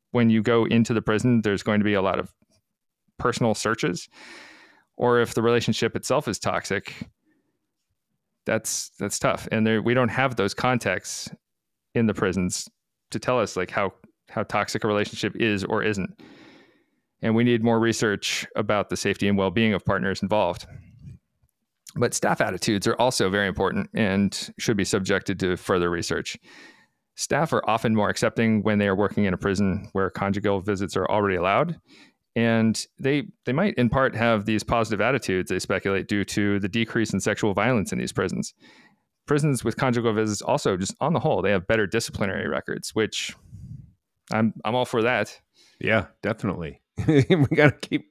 When 0.09 0.31
you 0.31 0.41
go 0.41 0.65
into 0.65 0.95
the 0.95 1.01
prison, 1.01 1.43
there's 1.43 1.61
going 1.61 1.79
to 1.79 1.83
be 1.83 1.93
a 1.93 2.01
lot 2.01 2.17
of 2.17 2.33
personal 3.19 3.53
searches 3.53 4.09
or 4.97 5.19
if 5.19 5.35
the 5.35 5.43
relationship 5.43 5.95
itself 5.95 6.27
is 6.27 6.39
toxic 6.39 7.07
that's 8.47 8.89
that's 8.99 9.19
tough. 9.19 9.47
And 9.51 9.65
there 9.65 9.81
we 9.81 9.93
don't 9.93 10.09
have 10.09 10.35
those 10.35 10.53
contexts 10.55 11.29
in 11.93 12.07
the 12.07 12.13
prisons 12.13 12.67
to 13.11 13.19
tell 13.19 13.39
us 13.39 13.55
like 13.55 13.69
how 13.69 13.93
how 14.27 14.41
toxic 14.43 14.83
a 14.83 14.87
relationship 14.87 15.35
is 15.35 15.63
or 15.63 15.83
isn't. 15.83 16.19
And 17.21 17.35
we 17.35 17.43
need 17.43 17.63
more 17.63 17.79
research 17.79 18.45
about 18.55 18.89
the 18.89 18.97
safety 18.97 19.27
and 19.27 19.37
well-being 19.37 19.73
of 19.73 19.85
partners 19.85 20.21
involved 20.21 20.65
but 21.95 22.13
staff 22.13 22.41
attitudes 22.41 22.87
are 22.87 22.95
also 22.95 23.29
very 23.29 23.47
important 23.47 23.89
and 23.93 24.53
should 24.57 24.77
be 24.77 24.85
subjected 24.85 25.39
to 25.39 25.57
further 25.57 25.89
research. 25.89 26.37
Staff 27.15 27.53
are 27.53 27.67
often 27.69 27.95
more 27.95 28.09
accepting 28.09 28.63
when 28.63 28.79
they 28.79 28.87
are 28.87 28.95
working 28.95 29.25
in 29.25 29.33
a 29.33 29.37
prison 29.37 29.87
where 29.91 30.09
conjugal 30.09 30.61
visits 30.61 30.97
are 30.97 31.05
already 31.05 31.35
allowed 31.35 31.79
and 32.35 32.87
they 32.99 33.23
they 33.45 33.53
might 33.53 33.75
in 33.75 33.89
part 33.89 34.15
have 34.15 34.45
these 34.45 34.63
positive 34.63 35.01
attitudes 35.01 35.49
they 35.49 35.59
speculate 35.59 36.07
due 36.07 36.25
to 36.25 36.59
the 36.59 36.69
decrease 36.69 37.13
in 37.13 37.19
sexual 37.19 37.53
violence 37.53 37.91
in 37.91 37.99
these 37.99 38.11
prisons. 38.11 38.53
Prisons 39.27 39.63
with 39.63 39.77
conjugal 39.77 40.13
visits 40.13 40.41
also 40.41 40.75
just 40.75 40.95
on 40.99 41.13
the 41.13 41.19
whole 41.19 41.41
they 41.41 41.51
have 41.51 41.67
better 41.67 41.85
disciplinary 41.85 42.47
records 42.47 42.95
which 42.95 43.35
i'm 44.31 44.53
i'm 44.65 44.75
all 44.75 44.85
for 44.85 45.03
that. 45.03 45.39
Yeah 45.79 46.07
definitely 46.23 46.81
we 47.07 47.23
got 47.55 47.81
to 47.81 47.87
keep 47.89 48.07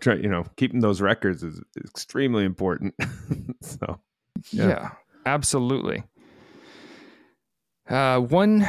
try 0.00 0.14
you 0.14 0.28
know 0.28 0.44
keeping 0.56 0.80
those 0.80 1.00
records 1.00 1.42
is 1.42 1.60
extremely 1.78 2.44
important. 2.44 2.94
So 3.62 4.00
yeah, 4.52 4.68
Yeah. 4.68 4.90
absolutely. 5.26 6.04
Uh, 7.88 8.20
one 8.20 8.60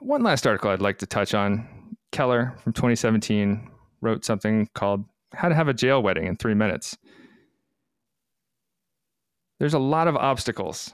one 0.00 0.22
last 0.22 0.46
article 0.46 0.70
i'd 0.70 0.80
like 0.80 0.98
to 0.98 1.06
touch 1.06 1.34
on. 1.34 1.68
Keller 2.12 2.54
from 2.62 2.72
2017 2.74 3.70
wrote 4.02 4.24
something 4.24 4.68
called 4.74 5.04
how 5.32 5.48
to 5.48 5.54
have 5.54 5.68
a 5.68 5.74
jail 5.74 6.02
wedding 6.02 6.26
in 6.26 6.36
three 6.36 6.52
minutes. 6.54 6.96
There's 9.58 9.74
a 9.74 9.78
lot 9.78 10.08
of 10.08 10.16
obstacles 10.16 10.92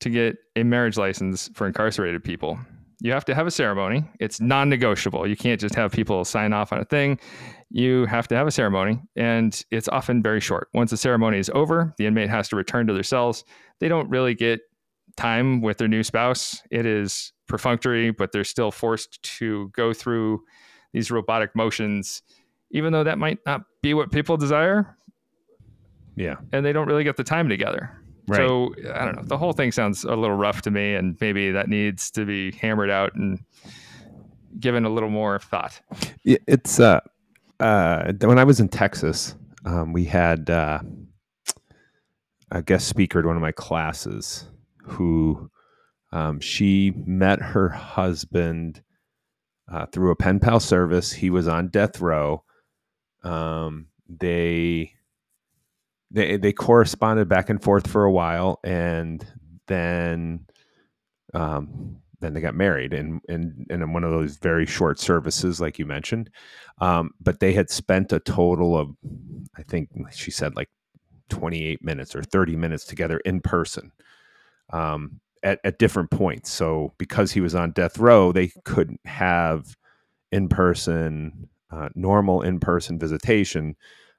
to 0.00 0.10
get 0.10 0.36
a 0.56 0.64
marriage 0.64 0.96
license 0.98 1.48
for 1.54 1.66
incarcerated 1.66 2.22
people 2.24 2.58
you 3.00 3.12
have 3.12 3.24
to 3.26 3.34
have 3.34 3.46
a 3.46 3.50
ceremony. 3.50 4.04
It's 4.18 4.40
non-negotiable. 4.40 5.26
You 5.26 5.36
can't 5.36 5.60
just 5.60 5.74
have 5.76 5.92
people 5.92 6.24
sign 6.24 6.52
off 6.52 6.72
on 6.72 6.80
a 6.80 6.84
thing. 6.84 7.18
You 7.70 8.06
have 8.06 8.26
to 8.28 8.34
have 8.36 8.46
a 8.46 8.50
ceremony 8.50 9.00
and 9.14 9.62
it's 9.70 9.88
often 9.88 10.22
very 10.22 10.40
short. 10.40 10.68
Once 10.74 10.90
the 10.90 10.96
ceremony 10.96 11.38
is 11.38 11.50
over 11.54 11.94
the 11.98 12.06
inmate 12.06 12.28
has 12.30 12.48
to 12.48 12.56
return 12.56 12.86
to 12.88 12.92
their 12.92 13.02
cells. 13.02 13.44
They 13.78 13.88
don't 13.88 14.08
really 14.10 14.34
get 14.34 14.60
time 15.16 15.60
with 15.60 15.78
their 15.78 15.88
new 15.88 16.02
spouse. 16.02 16.60
It 16.70 16.86
is 16.86 17.32
perfunctory 17.46 18.10
but 18.10 18.32
they're 18.32 18.44
still 18.44 18.70
forced 18.70 19.22
to 19.38 19.68
go 19.74 19.92
through 19.92 20.40
these 20.92 21.10
robotic 21.10 21.54
motions, 21.54 22.22
even 22.70 22.92
though 22.92 23.04
that 23.04 23.18
might 23.18 23.38
not 23.46 23.60
be 23.82 23.94
what 23.94 24.10
people 24.10 24.36
desire, 24.36 24.96
Yeah. 26.16 26.36
and 26.52 26.64
they 26.64 26.72
don't 26.72 26.86
really 26.88 27.04
get 27.04 27.16
the 27.16 27.24
time 27.24 27.48
together. 27.48 27.90
Right. 28.28 28.36
So 28.36 28.74
I 28.94 29.04
don't 29.04 29.16
know. 29.16 29.22
The 29.22 29.38
whole 29.38 29.52
thing 29.52 29.72
sounds 29.72 30.04
a 30.04 30.14
little 30.14 30.36
rough 30.36 30.62
to 30.62 30.70
me, 30.70 30.94
and 30.94 31.16
maybe 31.20 31.50
that 31.50 31.68
needs 31.68 32.10
to 32.12 32.24
be 32.24 32.52
hammered 32.52 32.90
out 32.90 33.14
and 33.14 33.40
given 34.60 34.84
a 34.84 34.90
little 34.90 35.10
more 35.10 35.38
thought. 35.38 35.80
It's 36.24 36.78
uh, 36.78 37.00
uh, 37.60 38.12
when 38.20 38.38
I 38.38 38.44
was 38.44 38.60
in 38.60 38.68
Texas, 38.68 39.34
um, 39.64 39.92
we 39.92 40.04
had 40.04 40.50
uh, 40.50 40.80
a 42.50 42.62
guest 42.62 42.88
speaker 42.88 43.18
at 43.18 43.24
one 43.24 43.36
of 43.36 43.42
my 43.42 43.52
classes 43.52 44.44
who 44.82 45.50
um, 46.12 46.40
she 46.40 46.92
met 47.06 47.40
her 47.40 47.68
husband 47.68 48.82
uh, 49.70 49.86
through 49.86 50.10
a 50.10 50.16
pen 50.16 50.40
pal 50.40 50.60
service. 50.60 51.12
He 51.12 51.30
was 51.30 51.48
on 51.48 51.68
death 51.68 52.00
row. 52.00 52.42
Um, 53.22 53.86
they 54.08 54.94
they 56.10 56.36
they 56.36 56.52
corresponded 56.52 57.28
back 57.28 57.50
and 57.50 57.62
forth 57.62 57.86
for 57.86 58.04
a 58.04 58.12
while, 58.12 58.60
and 58.64 59.26
then 59.66 60.46
um, 61.34 61.98
then 62.20 62.34
they 62.34 62.40
got 62.40 62.54
married 62.54 62.92
in 62.92 63.20
in 63.28 63.66
in 63.70 63.92
one 63.92 64.04
of 64.04 64.10
those 64.10 64.36
very 64.36 64.66
short 64.66 64.98
services, 64.98 65.60
like 65.60 65.78
you 65.78 65.86
mentioned. 65.86 66.30
Um, 66.80 67.10
but 67.20 67.40
they 67.40 67.52
had 67.52 67.70
spent 67.70 68.12
a 68.12 68.20
total 68.20 68.76
of, 68.76 68.90
I 69.56 69.62
think 69.62 69.90
she 70.12 70.30
said 70.30 70.54
like 70.56 70.68
28 71.28 71.84
minutes 71.84 72.14
or 72.14 72.22
30 72.22 72.56
minutes 72.56 72.84
together 72.84 73.18
in 73.24 73.40
person 73.40 73.92
um, 74.72 75.20
at, 75.42 75.60
at 75.64 75.78
different 75.78 76.10
points. 76.10 76.50
So 76.50 76.94
because 76.98 77.32
he 77.32 77.40
was 77.40 77.54
on 77.54 77.72
death 77.72 77.98
row, 77.98 78.32
they 78.32 78.52
couldn't 78.64 79.00
have 79.04 79.76
in 80.30 80.48
person, 80.48 81.48
uh, 81.70 81.88
normal 81.94 82.42
in 82.42 82.60
person 82.60 82.98
visitation 82.98 83.76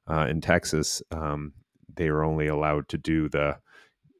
uh, 0.10 0.28
in 0.30 0.42
Texas. 0.42 1.02
Um, 1.12 1.54
they 2.00 2.10
were 2.10 2.24
only 2.24 2.48
allowed 2.48 2.88
to 2.88 2.98
do 2.98 3.28
the, 3.28 3.58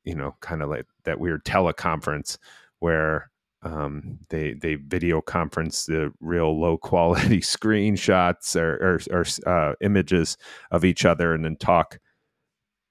you 0.04 0.14
know, 0.14 0.36
kind 0.42 0.62
of 0.62 0.70
like 0.70 0.86
that 1.06 1.20
weird 1.20 1.46
teleconference 1.46 2.38
where 2.80 3.32
um, 3.64 4.20
they 4.30 4.54
they 4.54 4.76
video 4.76 5.22
conference 5.22 5.86
the 5.86 6.12
real 6.20 6.60
low 6.60 6.78
quality 6.92 7.40
screenshots 7.40 8.56
or, 8.56 9.00
or, 9.12 9.22
or 9.22 9.52
uh, 9.52 9.74
images 9.82 10.38
of 10.72 10.84
each 10.84 11.06
other 11.06 11.34
and 11.34 11.46
then 11.46 11.56
talk 11.56 12.00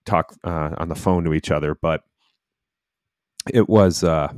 talk 0.07 0.34
uh, 0.43 0.74
on 0.78 0.89
the 0.89 0.95
phone 0.95 1.22
to 1.24 1.34
each 1.34 1.51
other. 1.51 1.74
But 1.74 2.03
it 3.53 3.68
was 3.68 4.03
uh, 4.03 4.32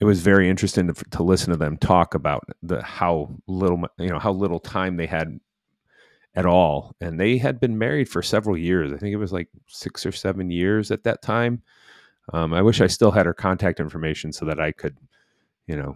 it 0.00 0.06
was 0.06 0.22
very 0.22 0.48
interesting 0.48 0.86
to, 0.88 1.04
to 1.10 1.22
listen 1.22 1.50
to 1.50 1.58
them 1.58 1.76
talk 1.76 2.14
about 2.14 2.48
the 2.62 2.82
how 2.82 3.28
little 3.46 3.82
you 3.98 4.08
know 4.08 4.18
how 4.18 4.32
little 4.32 4.58
time 4.60 4.96
they 4.96 5.06
had 5.06 5.38
at 6.36 6.46
all, 6.46 6.96
and 7.00 7.18
they 7.18 7.38
had 7.38 7.60
been 7.60 7.78
married 7.78 8.08
for 8.08 8.22
several 8.22 8.56
years. 8.56 8.92
I 8.92 8.96
think 8.96 9.12
it 9.12 9.18
was 9.18 9.32
like 9.32 9.48
six 9.68 10.04
or 10.04 10.12
seven 10.12 10.50
years 10.50 10.90
at 10.90 11.04
that 11.04 11.22
time. 11.22 11.62
Um, 12.32 12.52
I 12.52 12.62
wish 12.62 12.80
I 12.80 12.86
still 12.86 13.10
had 13.10 13.26
her 13.26 13.34
contact 13.34 13.80
information 13.80 14.32
so 14.32 14.44
that 14.46 14.58
I 14.58 14.72
could, 14.72 14.96
you 15.66 15.76
know, 15.76 15.94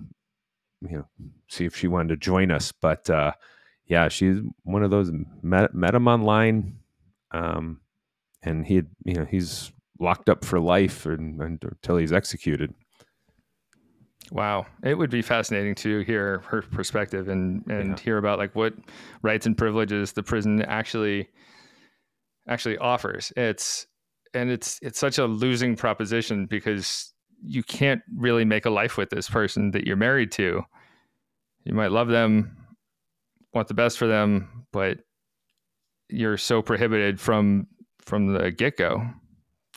you 0.80 0.98
know, 0.98 1.06
see 1.48 1.64
if 1.64 1.74
she 1.74 1.88
wanted 1.88 2.08
to 2.08 2.16
join 2.16 2.50
us. 2.50 2.70
But 2.72 3.08
uh, 3.10 3.32
yeah, 3.86 4.08
she's 4.08 4.38
one 4.62 4.82
of 4.82 4.90
those 4.90 5.10
met, 5.42 5.74
met 5.74 5.94
him 5.94 6.06
online, 6.06 6.78
um, 7.32 7.80
and 8.42 8.66
he, 8.66 8.76
had, 8.76 8.86
you 9.04 9.14
know, 9.14 9.24
he's 9.24 9.72
locked 9.98 10.28
up 10.28 10.44
for 10.44 10.60
life 10.60 11.06
and, 11.06 11.40
and, 11.42 11.62
until 11.62 11.96
he's 11.96 12.12
executed. 12.12 12.72
Wow, 14.30 14.66
it 14.82 14.94
would 14.94 15.10
be 15.10 15.22
fascinating 15.22 15.74
to 15.76 16.00
hear 16.00 16.40
her 16.48 16.62
perspective 16.62 17.28
and 17.28 17.64
and 17.68 17.90
Yeah. 17.90 17.96
hear 18.02 18.18
about 18.18 18.38
like 18.38 18.54
what 18.54 18.74
rights 19.22 19.46
and 19.46 19.56
privileges 19.56 20.12
the 20.12 20.22
prison 20.22 20.62
actually 20.62 21.28
actually 22.46 22.78
offers. 22.78 23.32
It's 23.36 23.86
and 24.34 24.50
it's 24.50 24.78
it's 24.82 24.98
such 24.98 25.18
a 25.18 25.24
losing 25.26 25.76
proposition 25.76 26.46
because 26.46 27.12
you 27.42 27.62
can't 27.62 28.02
really 28.16 28.44
make 28.44 28.66
a 28.66 28.70
life 28.70 28.96
with 28.96 29.10
this 29.10 29.28
person 29.30 29.70
that 29.70 29.86
you're 29.86 29.96
married 29.96 30.32
to. 30.32 30.62
You 31.64 31.74
might 31.74 31.92
love 31.92 32.08
them, 32.08 32.56
want 33.54 33.68
the 33.68 33.74
best 33.74 33.96
for 33.98 34.06
them, 34.06 34.66
but 34.72 34.98
you're 36.08 36.36
so 36.38 36.62
prohibited 36.62 37.20
from 37.20 37.66
from 38.00 38.32
the 38.32 38.50
get 38.50 38.76
go 38.76 39.08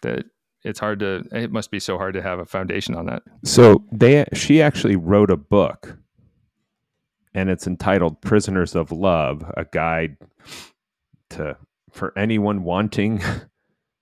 that 0.02 0.26
it's 0.64 0.80
hard 0.80 1.00
to. 1.00 1.24
It 1.32 1.52
must 1.52 1.72
be 1.72 1.80
so 1.80 1.98
hard 1.98 2.14
to 2.14 2.22
have 2.22 2.40
a 2.40 2.46
foundation 2.46 2.96
on 2.96 3.06
that. 3.08 3.24
So 3.44 3.84
they 3.92 4.26
she 4.34 4.62
actually 4.62 4.96
wrote 4.96 5.32
a 5.32 5.38
book 5.38 5.98
and 7.34 7.50
it's 7.50 7.68
entitled 7.68 8.22
Prisoners 8.22 8.76
of 8.76 8.92
Love, 8.92 9.44
a 9.56 9.66
guide 9.66 10.18
to 11.32 11.58
for 11.90 12.18
anyone 12.18 12.64
wanting 12.64 13.22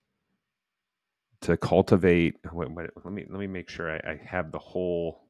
to 1.42 1.56
cultivate 1.56 2.36
wait, 2.52 2.70
wait, 2.70 2.90
let 3.04 3.12
me 3.12 3.24
let 3.28 3.40
me 3.40 3.46
make 3.46 3.68
sure 3.68 3.90
I, 3.90 4.12
I 4.12 4.20
have 4.24 4.52
the 4.52 4.58
whole 4.58 5.22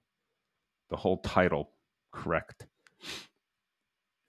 the 0.89 0.97
whole 0.97 1.19
title 1.19 1.71
correct. 2.13 2.67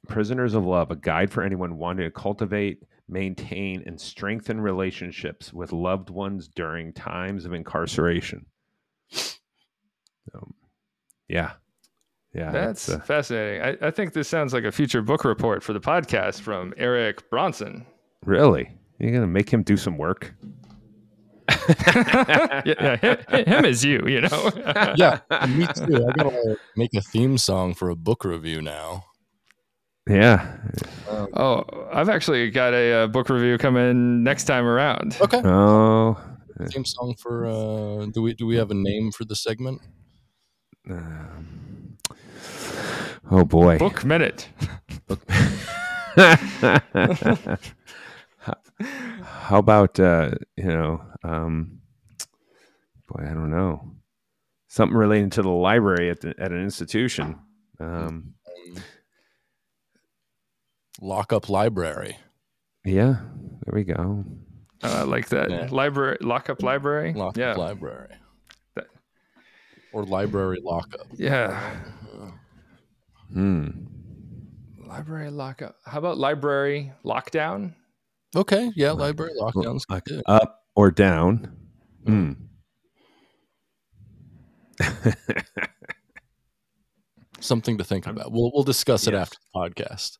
Prisoners 0.08 0.54
of 0.54 0.66
Love, 0.66 0.92
a 0.92 0.96
guide 0.96 1.32
for 1.32 1.44
anyone 1.44 1.78
wanting 1.78 2.06
to 2.06 2.12
cultivate, 2.12 2.84
maintain, 3.12 3.84
and 3.86 4.00
strengthen 4.00 4.62
relationships 4.62 5.54
with 5.54 5.72
loved 5.72 6.10
ones 6.10 6.48
during 6.48 6.94
times 6.94 7.46
of 7.46 7.54
incarceration. 7.54 8.46
Um, 10.34 10.54
yeah. 11.28 11.54
Yeah. 12.34 12.52
That's 12.52 12.88
it's, 12.88 12.98
uh, 12.98 13.02
fascinating. 13.02 13.62
I, 13.62 13.88
I 13.88 13.92
think 13.92 14.14
this 14.14 14.28
sounds 14.28 14.54
like 14.54 14.64
a 14.64 14.72
future 14.72 15.02
book 15.02 15.26
report 15.26 15.64
for 15.64 15.74
the 15.74 15.82
podcast 15.82 16.42
from 16.42 16.74
Eric 16.78 17.30
Bronson. 17.30 17.86
really? 18.26 18.70
You're 19.00 19.12
going 19.12 19.24
to 19.24 19.28
make 19.28 19.50
him 19.50 19.64
do 19.64 19.78
some 19.78 19.98
work? 19.98 20.32
yeah, 21.88 22.62
yeah, 22.66 22.96
him, 22.98 23.46
him 23.46 23.66
is 23.66 23.84
you, 23.84 24.02
you 24.08 24.22
know. 24.22 24.52
yeah, 24.96 25.20
me 25.50 25.68
too. 25.68 26.08
I 26.08 26.12
gotta 26.14 26.58
make 26.76 26.94
a 26.94 27.02
theme 27.02 27.38
song 27.38 27.74
for 27.74 27.90
a 27.90 27.96
book 27.96 28.24
review 28.24 28.62
now. 28.62 29.06
Yeah. 30.10 30.58
oh, 31.34 31.64
I've 31.94 32.10
actually 32.10 32.50
got 32.52 32.74
a, 32.74 33.04
uh 33.04 33.08
book 33.08 33.30
review 33.30 33.58
coming 33.58 34.24
next 34.24 34.46
time 34.46 34.66
around. 34.66 35.18
Okay, 35.22 35.42
Oh. 35.46 36.18
theme 36.70 36.86
song 36.86 37.16
for. 37.18 37.46
uh 37.46 38.06
Do 38.14 38.22
we 38.22 38.34
do 38.34 38.46
we 38.46 38.56
have 38.58 38.72
a 38.72 38.76
name 38.76 39.12
for 39.12 39.26
the 39.26 39.36
segment? 39.36 39.82
um, 40.90 41.98
oh 43.30 43.46
boy. 43.46 43.78
Book 43.78 44.04
minute. 44.04 44.50
Book. 45.08 45.22
How 49.24 49.60
about 49.60 50.00
uh, 50.00 50.32
you 50.58 50.66
know, 50.66 51.02
um, 51.24 51.80
boy, 53.08 53.24
I 53.24 53.34
don't 53.34 53.52
know, 53.52 53.92
something 54.68 54.98
relating 54.98 55.30
to 55.32 55.42
the 55.44 55.50
library 55.50 56.10
at 56.10 56.22
the, 56.22 56.34
at 56.40 56.52
an 56.52 56.64
institution. 56.64 57.38
Um, 57.80 58.34
Lock 61.02 61.34
up 61.34 61.50
library. 61.50 62.18
yeah, 62.86 63.16
there 63.66 63.74
we 63.74 63.84
go. 63.84 64.24
Uh, 64.84 64.88
I 65.00 65.02
like 65.04 65.30
that 65.30 65.50
Yeah. 65.50 65.68
library 65.72 66.18
lockup 66.22 66.62
library. 66.64 67.14
Lock 67.14 67.38
yeah, 67.38 67.54
library. 67.56 68.16
That- 68.76 68.88
Or 69.94 70.04
library 70.06 70.60
lockup. 70.64 71.08
yeah. 71.14 71.80
Hmm. 73.34 73.70
Library 74.86 75.30
lockup. 75.32 75.78
How 75.86 76.00
about 76.00 76.18
library 76.18 76.92
lockdown? 77.06 77.74
Okay, 78.36 78.72
yeah, 78.76 78.92
library 78.92 79.34
lockdowns. 79.40 79.84
Like 79.90 80.06
good. 80.06 80.22
up 80.26 80.64
or 80.76 80.92
down. 80.92 81.56
Hmm. 82.06 82.34
Something 87.40 87.78
to 87.80 87.84
think 87.84 88.06
about. 88.06 88.32
We'll 88.32 88.52
we'll 88.54 88.64
discuss 88.64 89.08
it 89.08 89.14
Yes. 89.14 89.22
after 89.22 89.38
the 89.54 89.60
podcast. 89.60 90.18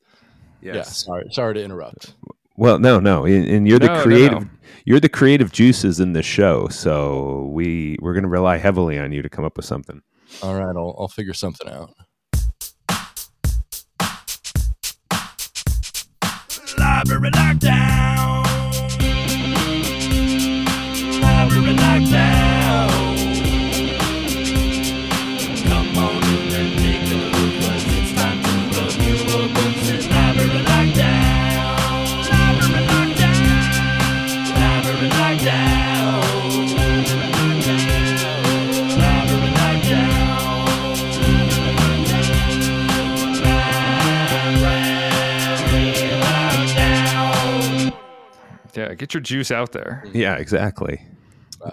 Yeah, 0.62 0.76
yes. 0.76 1.04
sorry, 1.06 1.26
sorry 1.32 1.56
to 1.56 1.64
interrupt. 1.64 2.14
Well, 2.58 2.78
no, 2.80 3.00
no, 3.00 3.26
and, 3.26 3.48
and 3.48 3.68
you're 3.68 3.80
No, 3.80 3.96
the 3.98 4.02
creative. 4.04 4.44
no. 4.44 4.50
You're 4.86 5.00
the 5.00 5.10
creative 5.10 5.52
juices 5.52 6.00
in 6.00 6.14
this 6.14 6.26
show, 6.26 6.68
so 6.68 7.50
we 7.54 7.98
we're 8.02 8.14
going 8.14 8.24
to 8.24 8.30
rely 8.30 8.58
heavily 8.58 8.98
on 9.00 9.12
you 9.12 9.22
to 9.22 9.30
come 9.30 9.46
up 9.46 9.58
with 9.58 9.66
something. 9.66 10.02
All 10.44 10.56
right, 10.56 10.76
I'll 10.76 10.96
I'll 11.00 11.08
figure 11.08 11.34
something 11.34 11.68
out. 11.70 11.94
Library 16.78 17.32
lockdown. 17.32 18.31
Yeah, 48.92 48.96
get 48.96 49.14
your 49.14 49.22
juice 49.22 49.52
out 49.52 49.72
there. 49.72 50.04
Yeah, 50.12 50.36
exactly. 50.36 51.02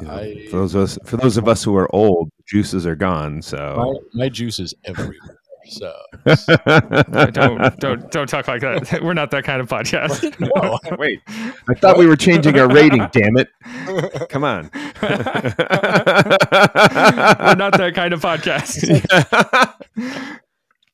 You 0.00 0.06
know, 0.06 0.12
I, 0.12 0.46
for 0.50 0.58
those 0.58 0.76
of 0.76 0.82
us, 0.82 0.98
for 1.04 1.16
those 1.16 1.36
of 1.36 1.48
us 1.48 1.64
who 1.64 1.74
are 1.76 1.92
old, 1.92 2.30
juices 2.46 2.86
are 2.86 2.94
gone. 2.94 3.36
my, 3.36 3.40
So 3.40 4.00
my 4.14 4.28
juice 4.28 4.60
is 4.60 4.72
everywhere. 4.84 5.40
So 5.66 5.92
don't 6.24 7.78
don't 7.80 8.10
don't 8.12 8.28
talk 8.28 8.46
like 8.46 8.60
that. 8.60 9.00
We're 9.02 9.14
not 9.14 9.32
that 9.32 9.42
kind 9.42 9.60
of 9.60 9.68
podcast. 9.68 10.38
no, 10.40 10.78
wait, 10.98 11.20
I 11.68 11.74
thought 11.74 11.98
we 11.98 12.06
were 12.06 12.14
changing 12.16 12.56
our 12.58 12.68
rating. 12.68 13.06
Damn 13.10 13.36
it! 13.36 13.48
Come 14.28 14.44
on. 14.44 14.70
We're 14.72 15.10
not 17.56 17.76
that 17.76 17.92
kind 17.94 18.14
of 18.14 18.20
podcast. 18.20 18.86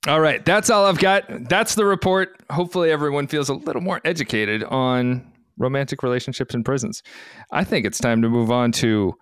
all 0.09 0.21
right, 0.21 0.43
that's 0.45 0.71
all 0.71 0.87
I've 0.87 0.99
got. 0.99 1.49
That's 1.51 1.75
the 1.75 1.85
report. 1.85 2.41
Hopefully, 2.51 2.91
everyone 2.91 3.27
feels 3.27 3.51
a 3.51 3.55
little 3.55 3.83
more 3.83 4.01
educated 4.05 4.65
on 4.65 5.31
romantic 5.59 6.03
relationships 6.03 6.55
in 6.55 6.65
prisons. 6.65 7.03
I 7.51 7.65
think 7.65 7.87
it's 7.87 7.99
time 7.99 8.23
to 8.23 8.29
move 8.29 8.51
on 8.51 8.73
to 8.73 9.15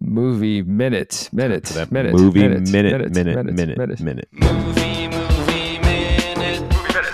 movie 0.00 0.62
minute, 0.62 1.28
minute, 1.32 1.64
that 1.64 1.92
minute, 1.92 2.14
movie 2.14 2.40
minute, 2.40 2.68
minute, 2.70 3.12
minute, 3.12 3.78
minute, 3.78 4.00
minute. 4.00 4.28
Movie, 4.32 5.08
movie 5.08 5.78
minute. 5.78 6.60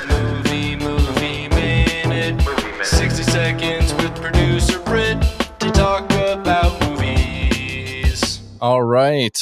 Movie, 0.08 0.76
movie 0.76 1.48
minute. 1.48 2.40
60 2.84 3.22
seconds 3.24 3.94
with 3.94 4.14
producer 4.16 4.78
Britt 4.80 5.20
to 5.60 5.70
talk 5.72 6.10
about 6.12 6.80
movies. 6.80 8.40
All 8.60 8.82
right. 8.82 9.38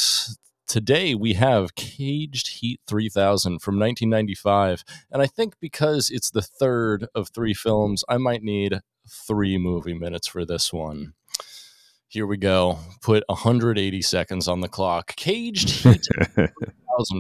Today 0.66 1.14
we 1.14 1.32
have 1.32 1.74
Caged 1.76 2.58
Heat 2.58 2.80
3000 2.86 3.60
from 3.60 3.78
1995. 3.78 4.84
And 5.10 5.22
I 5.22 5.26
think 5.26 5.54
because 5.60 6.10
it's 6.10 6.30
the 6.30 6.42
third 6.42 7.06
of 7.14 7.30
three 7.30 7.54
films, 7.54 8.04
I 8.06 8.18
might 8.18 8.42
need 8.42 8.80
three 9.10 9.58
movie 9.58 9.94
minutes 9.94 10.26
for 10.28 10.44
this 10.44 10.72
one. 10.72 11.14
Here 12.10 12.26
we 12.26 12.38
go. 12.38 12.78
Put 13.02 13.22
180 13.28 14.00
seconds 14.02 14.48
on 14.48 14.60
the 14.60 14.68
clock. 14.68 15.14
Caged 15.16 15.68
Heat 15.68 16.06
3000 16.34 16.48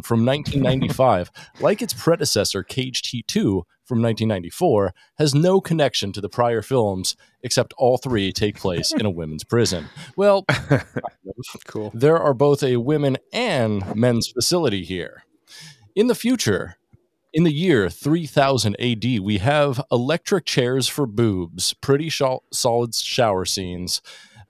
from 0.02 0.24
1995, 0.24 1.30
like 1.60 1.82
its 1.82 1.92
predecessor, 1.92 2.62
Caged 2.62 3.10
Heat 3.10 3.28
2 3.28 3.64
from 3.84 4.00
1994, 4.02 4.94
has 5.18 5.34
no 5.34 5.60
connection 5.60 6.10
to 6.12 6.22
the 6.22 6.28
prior 6.30 6.62
films, 6.62 7.16
except 7.42 7.74
all 7.76 7.98
three 7.98 8.32
take 8.32 8.56
place 8.56 8.92
in 8.92 9.04
a 9.04 9.10
women's 9.10 9.44
prison. 9.44 9.86
Well, 10.16 10.46
Cool. 11.66 11.90
there 11.94 12.16
are 12.18 12.34
both 12.34 12.62
a 12.62 12.78
women 12.78 13.18
and 13.32 13.94
men's 13.94 14.28
facility 14.28 14.84
here. 14.84 15.22
In 15.94 16.06
the 16.06 16.14
future, 16.14 16.76
in 17.32 17.44
the 17.44 17.52
year 17.52 17.90
3000 17.90 18.76
AD, 18.80 19.20
we 19.20 19.38
have 19.38 19.80
electric 19.90 20.44
chairs 20.46 20.88
for 20.88 21.06
boobs, 21.06 21.74
pretty 21.74 22.08
sho- 22.08 22.42
solid 22.52 22.94
shower 22.94 23.44
scenes, 23.44 24.00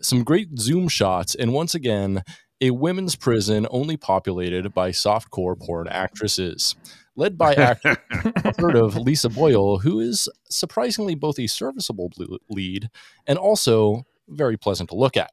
some 0.00 0.22
great 0.22 0.58
zoom 0.58 0.88
shots, 0.88 1.34
and 1.34 1.52
once 1.52 1.74
again, 1.74 2.22
a 2.60 2.70
women's 2.70 3.16
prison 3.16 3.66
only 3.70 3.96
populated 3.96 4.72
by 4.74 4.90
softcore 4.90 5.58
porn 5.58 5.88
actresses. 5.88 6.76
Led 7.16 7.36
by 7.36 7.54
actress 7.54 7.96
heard 8.58 8.76
of 8.76 8.96
Lisa 8.96 9.28
Boyle, 9.28 9.78
who 9.78 9.98
is 9.98 10.28
surprisingly 10.48 11.16
both 11.16 11.38
a 11.40 11.48
serviceable 11.48 12.12
lead 12.48 12.90
and 13.26 13.38
also 13.38 14.04
very 14.28 14.56
pleasant 14.56 14.90
to 14.90 14.94
look 14.94 15.16
at. 15.16 15.32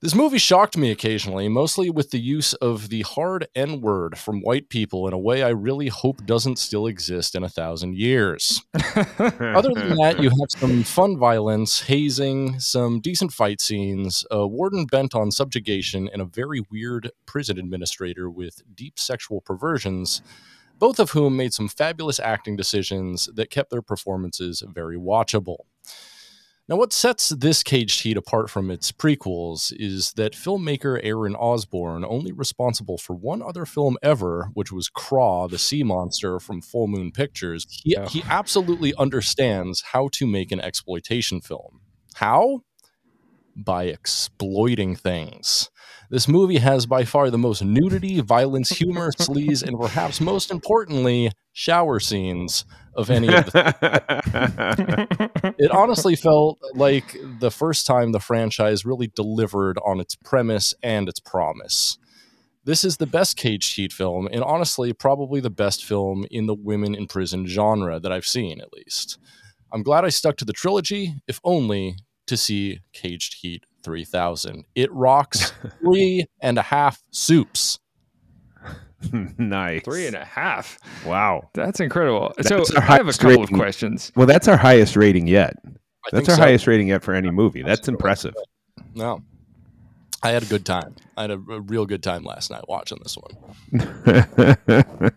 This 0.00 0.14
movie 0.14 0.38
shocked 0.38 0.76
me 0.76 0.92
occasionally, 0.92 1.48
mostly 1.48 1.90
with 1.90 2.12
the 2.12 2.20
use 2.20 2.54
of 2.54 2.88
the 2.88 3.02
hard 3.02 3.48
N 3.56 3.80
word 3.80 4.16
from 4.16 4.42
white 4.42 4.68
people 4.68 5.08
in 5.08 5.12
a 5.12 5.18
way 5.18 5.42
I 5.42 5.48
really 5.48 5.88
hope 5.88 6.24
doesn't 6.24 6.60
still 6.60 6.86
exist 6.86 7.34
in 7.34 7.42
a 7.42 7.48
thousand 7.48 7.96
years. 7.96 8.62
Other 9.18 9.74
than 9.74 9.96
that, 9.96 10.20
you 10.20 10.30
have 10.30 10.50
some 10.50 10.84
fun 10.84 11.18
violence, 11.18 11.80
hazing, 11.80 12.60
some 12.60 13.00
decent 13.00 13.32
fight 13.32 13.60
scenes, 13.60 14.24
a 14.30 14.46
warden 14.46 14.86
bent 14.86 15.16
on 15.16 15.32
subjugation, 15.32 16.08
and 16.12 16.22
a 16.22 16.26
very 16.26 16.64
weird 16.70 17.10
prison 17.26 17.58
administrator 17.58 18.30
with 18.30 18.62
deep 18.72 19.00
sexual 19.00 19.40
perversions, 19.40 20.22
both 20.78 21.00
of 21.00 21.10
whom 21.10 21.36
made 21.36 21.52
some 21.52 21.66
fabulous 21.66 22.20
acting 22.20 22.54
decisions 22.54 23.28
that 23.34 23.50
kept 23.50 23.70
their 23.70 23.82
performances 23.82 24.62
very 24.64 24.96
watchable. 24.96 25.64
Now, 26.68 26.76
what 26.76 26.92
sets 26.92 27.30
this 27.30 27.62
Caged 27.62 28.02
Heat 28.02 28.18
apart 28.18 28.50
from 28.50 28.70
its 28.70 28.92
prequels 28.92 29.72
is 29.74 30.12
that 30.14 30.34
filmmaker 30.34 31.00
Aaron 31.02 31.34
Osborne, 31.34 32.04
only 32.04 32.30
responsible 32.30 32.98
for 32.98 33.14
one 33.16 33.40
other 33.40 33.64
film 33.64 33.96
ever, 34.02 34.50
which 34.52 34.70
was 34.70 34.90
Craw, 34.90 35.48
the 35.48 35.58
sea 35.58 35.82
monster 35.82 36.38
from 36.38 36.60
Full 36.60 36.86
Moon 36.86 37.10
Pictures, 37.10 37.66
he, 37.70 37.96
Oh. 37.96 38.06
he 38.08 38.22
absolutely 38.28 38.92
understands 38.98 39.82
how 39.92 40.08
to 40.12 40.26
make 40.26 40.52
an 40.52 40.60
exploitation 40.60 41.40
film. 41.40 41.80
How? 42.16 42.64
By 43.56 43.84
exploiting 43.84 44.94
things. 44.94 45.70
This 46.10 46.28
movie 46.28 46.58
has 46.58 46.84
by 46.84 47.04
far 47.04 47.30
the 47.30 47.38
most 47.38 47.62
nudity, 47.64 48.20
violence, 48.20 48.68
humor, 48.68 49.10
sleaze, 49.18 49.62
and 49.62 49.78
perhaps 49.80 50.20
most 50.20 50.50
importantly, 50.50 51.30
shower 51.58 51.98
scenes 51.98 52.64
of 52.94 53.10
any 53.10 53.26
of 53.26 53.46
the 53.46 53.74
it 55.58 55.72
honestly 55.72 56.14
felt 56.14 56.56
like 56.74 57.16
the 57.40 57.50
first 57.50 57.84
time 57.84 58.12
the 58.12 58.20
franchise 58.20 58.84
really 58.84 59.08
delivered 59.08 59.76
on 59.84 59.98
its 59.98 60.14
premise 60.14 60.72
and 60.84 61.08
its 61.08 61.18
promise. 61.18 61.98
This 62.64 62.84
is 62.84 62.98
the 62.98 63.06
best 63.06 63.36
Caged 63.36 63.74
Heat 63.74 63.92
film, 63.92 64.28
and 64.30 64.44
honestly, 64.44 64.92
probably 64.92 65.40
the 65.40 65.50
best 65.50 65.84
film 65.84 66.26
in 66.30 66.46
the 66.46 66.54
women 66.54 66.94
in 66.94 67.08
prison 67.08 67.44
genre 67.44 67.98
that 67.98 68.12
I've 68.12 68.26
seen, 68.26 68.60
at 68.60 68.72
least. 68.72 69.18
I'm 69.72 69.82
glad 69.82 70.04
I 70.04 70.10
stuck 70.10 70.36
to 70.36 70.44
the 70.44 70.52
trilogy, 70.52 71.14
if 71.26 71.40
only 71.42 71.96
to 72.28 72.36
see 72.36 72.78
Caged 72.92 73.38
Heat 73.40 73.64
3000. 73.82 74.64
It 74.76 74.92
rocks 74.92 75.52
three 75.80 76.26
and 76.40 76.56
a 76.56 76.62
half 76.62 77.02
soups. 77.10 77.80
nice. 79.38 79.82
Three 79.84 80.06
and 80.06 80.16
a 80.16 80.24
half. 80.24 80.78
Wow. 81.06 81.48
That's 81.54 81.80
incredible. 81.80 82.32
That's 82.36 82.48
so 82.48 82.58
our 82.76 82.82
I 82.82 82.86
have 82.86 83.00
a 83.00 83.02
highest 83.04 83.20
couple 83.20 83.42
of 83.42 83.50
questions. 83.50 84.12
Well, 84.16 84.26
that's 84.26 84.48
our 84.48 84.56
highest 84.56 84.96
rating 84.96 85.26
yet. 85.26 85.54
I 85.64 85.70
That's 86.12 86.28
our 86.28 86.36
so. 86.36 86.42
highest 86.42 86.66
rating 86.66 86.88
yet 86.88 87.02
for 87.02 87.14
any 87.14 87.30
movie. 87.30 87.62
That's 87.62 87.88
impressive. 87.88 88.34
No. 88.94 89.22
I 90.22 90.30
had 90.30 90.42
a 90.42 90.46
good 90.46 90.64
time. 90.64 90.96
I 91.16 91.22
had 91.22 91.30
a, 91.30 91.34
a 91.34 91.60
real 91.60 91.86
good 91.86 92.02
time 92.02 92.24
last 92.24 92.50
night 92.50 92.64
watching 92.68 92.98
this 93.02 93.16
one. 93.16 93.36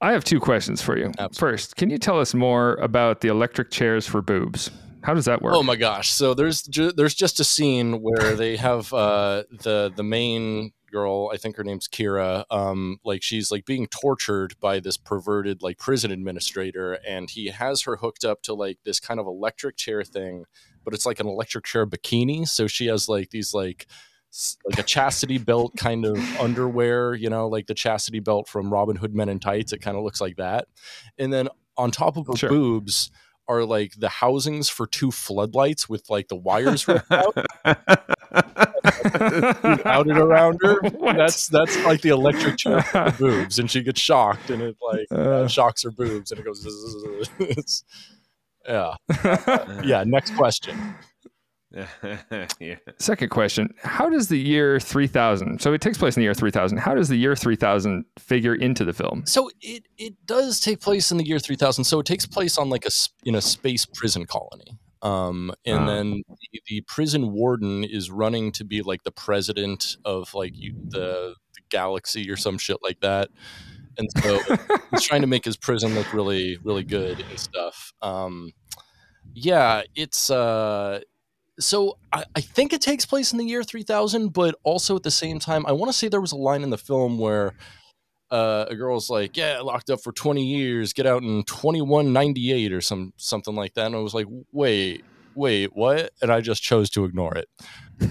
I 0.00 0.12
have 0.12 0.22
two 0.22 0.38
questions 0.38 0.80
for 0.80 0.96
you. 0.96 1.06
Absolutely. 1.18 1.38
First, 1.38 1.76
can 1.76 1.90
you 1.90 1.98
tell 1.98 2.20
us 2.20 2.34
more 2.34 2.74
about 2.74 3.20
the 3.20 3.28
electric 3.28 3.70
chairs 3.70 4.06
for 4.06 4.22
boobs? 4.22 4.70
How 5.08 5.14
does 5.14 5.24
that 5.24 5.40
work? 5.40 5.54
Oh 5.54 5.62
my 5.62 5.76
gosh! 5.76 6.10
So 6.10 6.34
there's 6.34 6.60
ju- 6.60 6.92
there's 6.92 7.14
just 7.14 7.40
a 7.40 7.44
scene 7.44 8.02
where 8.02 8.36
they 8.36 8.58
have 8.58 8.92
uh, 8.92 9.44
the 9.62 9.90
the 9.96 10.02
main 10.02 10.72
girl, 10.92 11.30
I 11.32 11.38
think 11.38 11.56
her 11.56 11.64
name's 11.64 11.88
Kira, 11.88 12.44
um, 12.50 12.98
like 13.06 13.22
she's 13.22 13.50
like 13.50 13.64
being 13.64 13.86
tortured 13.86 14.60
by 14.60 14.80
this 14.80 14.98
perverted 14.98 15.62
like 15.62 15.78
prison 15.78 16.10
administrator, 16.10 16.98
and 17.08 17.30
he 17.30 17.46
has 17.46 17.80
her 17.84 17.96
hooked 17.96 18.22
up 18.22 18.42
to 18.42 18.52
like 18.52 18.80
this 18.84 19.00
kind 19.00 19.18
of 19.18 19.26
electric 19.26 19.78
chair 19.78 20.04
thing, 20.04 20.44
but 20.84 20.92
it's 20.92 21.06
like 21.06 21.20
an 21.20 21.26
electric 21.26 21.64
chair 21.64 21.86
bikini. 21.86 22.46
So 22.46 22.66
she 22.66 22.88
has 22.88 23.08
like 23.08 23.30
these 23.30 23.54
like 23.54 23.86
like 24.68 24.78
a 24.78 24.82
chastity 24.82 25.38
belt 25.38 25.72
kind 25.78 26.04
of 26.04 26.18
underwear, 26.38 27.14
you 27.14 27.30
know, 27.30 27.48
like 27.48 27.66
the 27.66 27.72
chastity 27.72 28.20
belt 28.20 28.46
from 28.46 28.70
Robin 28.70 28.96
Hood 28.96 29.14
Men 29.14 29.30
in 29.30 29.40
Tights. 29.40 29.72
It 29.72 29.78
kind 29.78 29.96
of 29.96 30.04
looks 30.04 30.20
like 30.20 30.36
that, 30.36 30.68
and 31.16 31.32
then 31.32 31.48
on 31.78 31.90
top 31.90 32.18
of 32.18 32.26
her 32.26 32.36
Sure. 32.36 32.50
boobs 32.50 33.10
are 33.48 33.64
like 33.64 33.94
the 33.98 34.08
housings 34.08 34.68
for 34.68 34.86
two 34.86 35.10
floodlights 35.10 35.88
with 35.88 36.08
like 36.10 36.28
the 36.28 36.36
wires 36.36 36.86
ripped 36.86 37.10
out, 37.10 37.34
outed 39.86 40.16
around 40.18 40.58
her. 40.62 40.80
What? 40.98 41.16
That's 41.16 41.48
that's 41.48 41.76
like 41.84 42.00
the 42.02 42.10
electric 42.10 42.58
chair 42.58 42.84
the 42.92 43.14
boobs, 43.18 43.58
and 43.58 43.70
she 43.70 43.82
gets 43.82 44.00
shocked, 44.00 44.50
and 44.50 44.62
it 44.62 44.76
like 44.92 45.06
uh, 45.12 45.14
Uh. 45.44 45.48
shocks 45.48 45.82
her 45.84 45.90
boobs, 45.90 46.30
and 46.32 46.40
it 46.40 46.44
goes. 46.44 47.84
Yeah, 48.68 48.96
yeah. 49.82 50.04
Next 50.06 50.36
question. 50.36 50.76
yeah. 52.60 52.76
Second 52.98 53.28
question 53.28 53.74
How 53.82 54.08
does 54.08 54.28
the 54.28 54.38
year 54.38 54.80
3000, 54.80 55.60
so 55.60 55.72
it 55.74 55.80
takes 55.80 55.98
place 55.98 56.16
in 56.16 56.20
the 56.20 56.24
year 56.24 56.34
3000, 56.34 56.78
how 56.78 56.94
does 56.94 57.08
the 57.08 57.16
year 57.16 57.36
3000 57.36 58.04
figure 58.18 58.54
into 58.54 58.84
the 58.84 58.92
film? 58.92 59.22
So 59.26 59.50
it 59.60 59.84
it 59.98 60.14
does 60.26 60.60
take 60.60 60.80
place 60.80 61.10
in 61.10 61.18
the 61.18 61.26
year 61.26 61.38
3000. 61.38 61.84
So 61.84 62.00
it 62.00 62.06
takes 62.06 62.24
place 62.26 62.56
on 62.58 62.70
like 62.70 62.84
a 62.84 62.88
s- 62.88 63.10
in 63.24 63.34
a 63.34 63.40
space 63.42 63.84
prison 63.84 64.24
colony. 64.26 64.78
Um, 65.02 65.52
and 65.64 65.78
Ah. 65.80 65.86
then 65.86 66.22
the, 66.52 66.60
the 66.68 66.80
prison 66.88 67.32
warden 67.32 67.84
is 67.84 68.10
running 68.10 68.50
to 68.52 68.64
be 68.64 68.82
like 68.82 69.04
the 69.04 69.12
president 69.12 69.96
of 70.04 70.34
like 70.34 70.52
you, 70.56 70.74
the, 70.88 71.34
the 71.54 71.60
galaxy 71.68 72.28
or 72.30 72.36
some 72.36 72.58
shit 72.58 72.78
like 72.82 72.98
that. 73.00 73.28
And 73.96 74.08
so 74.22 74.40
he's 74.90 75.02
trying 75.04 75.20
to 75.20 75.28
make 75.28 75.44
his 75.44 75.56
prison 75.56 75.94
look 75.94 76.12
really, 76.12 76.56
really 76.64 76.82
good 76.82 77.20
and 77.20 77.38
stuff. 77.38 77.92
Um, 78.02 78.52
yeah, 79.34 79.82
it's 79.94 80.30
uh, 80.30 81.00
so 81.58 81.98
I, 82.12 82.24
I 82.34 82.40
think 82.40 82.72
it 82.72 82.80
takes 82.80 83.04
place 83.06 83.32
in 83.32 83.38
the 83.38 83.44
year 83.44 83.62
3000, 83.62 84.32
but 84.32 84.54
also 84.62 84.96
at 84.96 85.02
the 85.02 85.10
same 85.10 85.38
time, 85.38 85.66
I 85.66 85.72
want 85.72 85.90
to 85.90 85.92
say 85.96 86.08
there 86.08 86.20
was 86.20 86.32
a 86.32 86.36
line 86.36 86.62
in 86.62 86.70
the 86.70 86.78
film 86.78 87.18
where 87.18 87.54
uh, 88.30 88.66
a 88.68 88.76
girl's 88.76 89.10
like, 89.10 89.36
"Yeah, 89.36 89.60
locked 89.60 89.90
up 89.90 90.00
for 90.02 90.12
20 90.12 90.44
years, 90.44 90.92
get 90.92 91.06
out 91.06 91.22
in 91.22 91.42
2198 91.44 92.72
or 92.72 92.80
some 92.80 93.12
something 93.16 93.54
like 93.54 93.74
that," 93.74 93.86
and 93.86 93.96
I 93.96 94.00
was 94.00 94.14
like, 94.14 94.26
"Wait, 94.52 95.04
wait, 95.34 95.74
what?" 95.74 96.10
And 96.20 96.30
I 96.30 96.40
just 96.40 96.62
chose 96.62 96.90
to 96.90 97.04
ignore 97.04 97.34
it. 97.36 97.48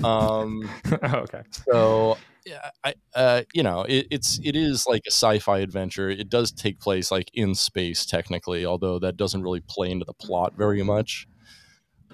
Um, 0.04 0.70
okay. 1.04 1.44
so 1.72 2.18
yeah, 2.46 2.70
I 2.84 2.94
uh, 3.14 3.44
you 3.54 3.62
know, 3.62 3.82
it, 3.84 4.08
it's 4.10 4.40
it 4.44 4.56
is 4.56 4.86
like 4.88 5.04
a 5.06 5.12
sci-fi 5.12 5.60
adventure. 5.60 6.10
It 6.10 6.30
does 6.30 6.52
take 6.52 6.80
place 6.80 7.12
like 7.12 7.30
in 7.34 7.54
space 7.54 8.06
technically, 8.06 8.66
although 8.66 9.00
that 9.00 9.18
doesn't 9.18 9.44
really 9.44 9.62
play 9.68 9.92
into 9.92 10.06
the 10.06 10.14
plot 10.14 10.54
very 10.58 10.82
much. 10.82 11.28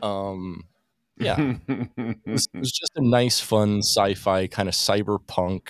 Um, 0.02 0.64
yeah, 1.24 1.56
it 1.68 2.18
was, 2.26 2.48
it 2.54 2.60
was 2.60 2.72
just 2.72 2.92
a 2.96 3.02
nice, 3.02 3.40
fun 3.40 3.80
sci-fi 3.80 4.48
kind 4.48 4.70
of 4.70 4.76
cyberpunk 4.76 5.70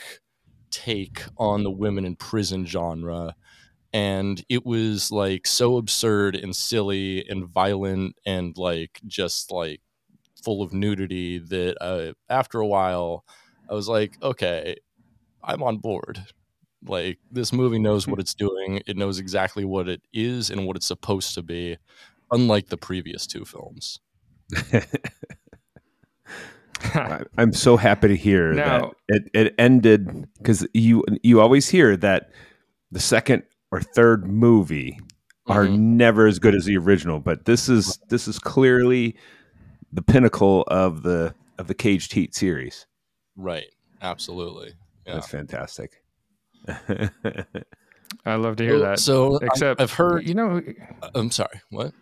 take 0.71 1.23
on 1.37 1.63
the 1.63 1.71
women 1.71 2.05
in 2.05 2.15
prison 2.15 2.65
genre. 2.65 3.35
And 3.93 4.43
it 4.49 4.65
was 4.65 5.11
like 5.11 5.45
so 5.45 5.77
absurd 5.77 6.35
and 6.35 6.55
silly 6.55 7.27
and 7.29 7.47
violent 7.47 8.15
and 8.25 8.57
like 8.57 8.99
just 9.05 9.51
like 9.51 9.81
full 10.43 10.63
of 10.63 10.73
nudity 10.73 11.37
that 11.37 11.77
uh, 11.79 12.13
after 12.27 12.59
a 12.59 12.67
while 12.67 13.23
I 13.69 13.73
was 13.75 13.87
like, 13.87 14.17
okay, 14.21 14.75
I'm 15.43 15.63
on 15.63 15.77
board. 15.77 16.25
Like 16.85 17.19
this 17.31 17.53
movie 17.53 17.79
knows 17.79 18.07
what 18.07 18.19
it's 18.19 18.33
doing. 18.33 18.81
It 18.87 18.97
knows 18.97 19.19
exactly 19.19 19.65
what 19.65 19.87
it 19.87 20.01
is 20.13 20.49
and 20.49 20.65
what 20.65 20.75
it's 20.75 20.87
supposed 20.87 21.33
to 21.35 21.41
be, 21.41 21.77
unlike 22.31 22.67
the 22.67 22.77
previous 22.77 23.25
two 23.27 23.45
films. 23.45 23.99
I- 26.95 27.23
I'm 27.37 27.53
so 27.53 27.77
happy 27.77 28.07
to 28.09 28.15
hear 28.15 28.53
Now- 28.53 28.91
that 29.09 29.23
it, 29.33 29.47
it 29.47 29.55
ended 29.57 30.27
because 30.37 30.67
you 30.73 31.03
you 31.23 31.39
always 31.41 31.69
hear 31.69 31.95
that 31.97 32.31
the 32.91 32.99
second 32.99 33.43
or 33.71 33.81
third 33.81 34.27
movie 34.27 34.99
are 35.47 35.65
Mhm. 35.65 35.77
never 35.79 36.27
as 36.27 36.39
good 36.39 36.55
as 36.55 36.65
the 36.65 36.77
original, 36.77 37.19
but 37.19 37.45
this 37.45 37.67
is 37.69 37.99
this 38.09 38.27
is 38.27 38.39
clearly 38.39 39.15
the 39.91 40.01
pinnacle 40.01 40.63
of 40.67 41.03
the 41.03 41.33
of 41.57 41.67
the 41.67 41.73
Caged 41.73 42.13
Heat 42.13 42.33
series. 42.35 42.85
Right. 43.35 43.67
Absolutely. 44.01 44.73
Yeah. 45.05 45.15
That's 45.15 45.27
fantastic. 45.29 46.01
I 48.25 48.35
love 48.35 48.55
to 48.57 48.63
hear 48.63 48.79
that. 48.79 48.99
So 48.99 49.37
Except 49.37 49.81
I've 49.81 49.91
heard. 49.91 50.27
You 50.27 50.33
know, 50.35 50.61
I'm 51.15 51.31
sorry. 51.31 51.61
What? 51.69 51.93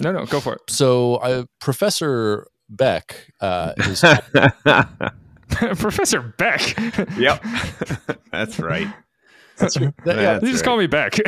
no, 0.00 0.12
no, 0.12 0.26
go 0.26 0.40
for 0.40 0.54
it. 0.54 0.60
So 0.68 1.20
I, 1.22 1.44
Professor 1.60 2.46
Beck 2.76 3.28
uh, 3.40 3.72
is 3.78 4.00
Professor 5.78 6.22
Beck. 6.38 6.60
yep, 7.18 7.44
that's 8.32 8.58
right. 8.58 8.88
that's, 9.58 9.76
yeah, 9.76 9.90
That's 10.04 10.42
you 10.44 10.50
just 10.50 10.62
right. 10.62 10.64
call 10.64 10.78
me 10.78 10.86
Beck. 10.86 11.18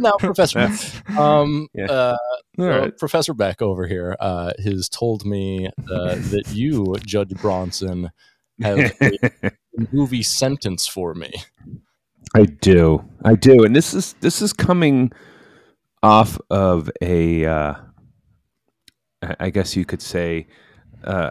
no 0.00 0.12
Professor. 0.18 0.70
Um, 1.18 1.68
Yeah. 1.74 1.84
uh, 1.86 2.16
All 2.58 2.64
Well, 2.66 2.80
right. 2.80 2.98
Professor 2.98 3.34
Beck 3.34 3.60
over 3.62 3.86
here 3.86 4.16
uh, 4.20 4.52
has 4.64 4.88
told 4.88 5.24
me 5.26 5.66
uh, 5.90 6.14
that 6.14 6.44
you, 6.52 6.94
Judge 7.04 7.30
Bronson, 7.40 8.10
have 8.62 8.78
a 9.02 9.18
movie 9.92 10.22
sentence 10.22 10.86
for 10.86 11.14
me. 11.14 11.32
I 12.34 12.44
do. 12.44 13.04
I 13.24 13.34
do. 13.34 13.64
And 13.64 13.76
this 13.76 13.92
is 13.94 14.14
this 14.20 14.40
is 14.42 14.52
coming 14.52 15.12
off 16.02 16.38
of 16.50 16.90
a 17.00 17.44
uh 17.44 17.74
I- 19.22 19.36
I 19.40 19.50
guess 19.50 19.76
you 19.76 19.84
could 19.84 20.02
say 20.02 20.46
uh 21.04 21.30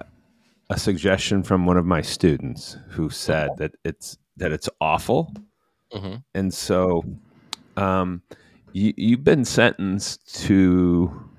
a 0.69 0.77
suggestion 0.79 1.43
from 1.43 1.65
one 1.65 1.77
of 1.77 1.85
my 1.85 2.01
students 2.01 2.77
who 2.89 3.09
said 3.09 3.49
that 3.57 3.75
it's 3.83 4.17
that 4.37 4.51
it's 4.51 4.69
awful. 4.81 5.31
hmm 5.91 6.15
And 6.33 6.53
so 6.53 7.03
um 7.77 8.21
you 8.71 8.93
you've 8.97 9.23
been 9.23 9.45
sentenced 9.45 10.43
to 10.45 11.29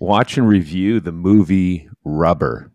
watch 0.00 0.36
and 0.36 0.46
review 0.48 1.00
the 1.00 1.12
movie 1.12 1.88
Rubber. 2.04 2.70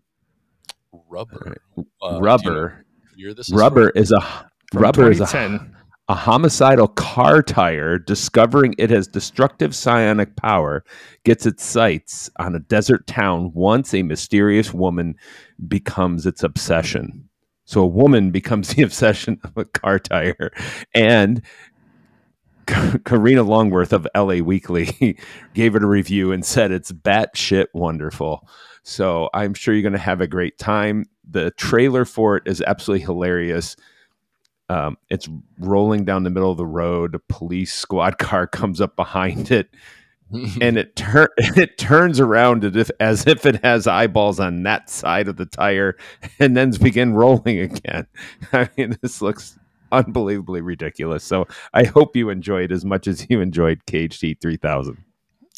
Rubber. 1.10 1.58
Uh, 2.02 2.20
Rubber. 2.22 2.86
you 3.16 3.28
know 3.28 3.34
this 3.34 3.50
is 3.50 3.54
Rubber 3.54 3.90
is 3.92 4.12
a 4.12 4.50
rubber 4.74 5.12
is 5.12 5.20
a 5.22 5.26
2010. 5.26 5.77
A 6.10 6.16
homicidal 6.16 6.88
car 6.88 7.42
tire 7.42 7.98
discovering 7.98 8.74
it 8.78 8.90
has 8.90 9.08
destructive 9.08 9.76
psionic 9.76 10.36
power 10.36 10.84
gets 11.24 11.46
its 11.46 11.64
sights 11.64 12.30
on 12.40 12.56
a 12.56 12.60
desert 12.60 13.06
town 13.08 13.52
once 13.54 13.94
a 13.94 14.04
mysterious 14.04 14.74
woman 14.74 15.16
becomes 15.68 16.26
its 16.26 16.44
obsession 16.44 17.28
so 17.66 17.82
a 17.82 17.88
woman 17.88 18.32
becomes 18.40 18.70
the 18.70 18.84
obsession 18.84 19.40
of 19.44 19.58
a 19.58 19.66
car 19.66 20.00
tire 20.00 20.52
and 20.94 21.42
Karina 23.06 23.44
Longworth 23.44 23.94
of 23.94 24.08
LA 24.16 24.36
Weekly 24.36 25.18
gave 25.54 25.76
it 25.76 25.84
a 25.84 25.88
review 25.88 26.32
and 26.32 26.46
said 26.46 26.72
it's 26.72 26.92
batshit 26.92 27.68
wonderful. 27.74 28.48
So 28.84 29.30
I'm 29.34 29.54
sure 29.54 29.74
you're 29.74 29.84
going 29.84 29.94
to 29.94 30.00
have 30.00 30.20
a 30.20 30.28
great 30.28 30.58
time. 30.58 31.06
The 31.30 31.52
trailer 31.52 32.04
for 32.04 32.36
it 32.38 32.44
is 32.46 32.62
absolutely 32.62 33.06
hilarious. 33.06 33.78
Um, 34.70 34.98
it's 35.10 35.30
rolling 35.60 36.04
down 36.04 36.24
the 36.24 36.30
middle 36.30 36.52
of 36.52 36.58
the 36.58 36.66
road. 36.66 37.16
A 37.16 37.20
police 37.20 37.74
squad 37.74 38.18
car 38.20 38.48
comes 38.48 38.82
up 38.82 38.96
behind 38.96 39.52
it, 39.52 39.70
and 40.62 40.78
it 40.78 40.96
tur- 40.96 41.34
it 41.38 41.78
turns 41.78 42.20
around 42.20 42.66
as 43.00 43.26
if, 43.28 43.46
it 43.46 43.64
has 43.64 43.88
eyeballs 43.88 44.40
on 44.40 44.64
that 44.64 44.90
side 44.90 45.28
of 45.28 45.38
the 45.38 45.46
tire, 45.46 45.96
and 46.40 46.56
then 46.58 46.72
begin 46.72 47.14
rolling 47.14 47.60
again. 47.60 48.08
I 48.54 48.70
mean, 48.78 48.98
this 49.02 49.22
looks 49.22 49.58
unbelievably 49.92 50.62
ridiculous. 50.62 51.24
So 51.24 51.48
I 51.74 51.86
hope 51.86 52.16
you 52.16 52.30
enjoyed 52.30 52.72
as 52.72 52.84
much 52.84 53.08
as 53.08 53.26
you 53.30 53.40
enjoyed 53.40 53.86
Caged 53.86 54.22
Heat 54.22 54.42
3000. 54.42 54.98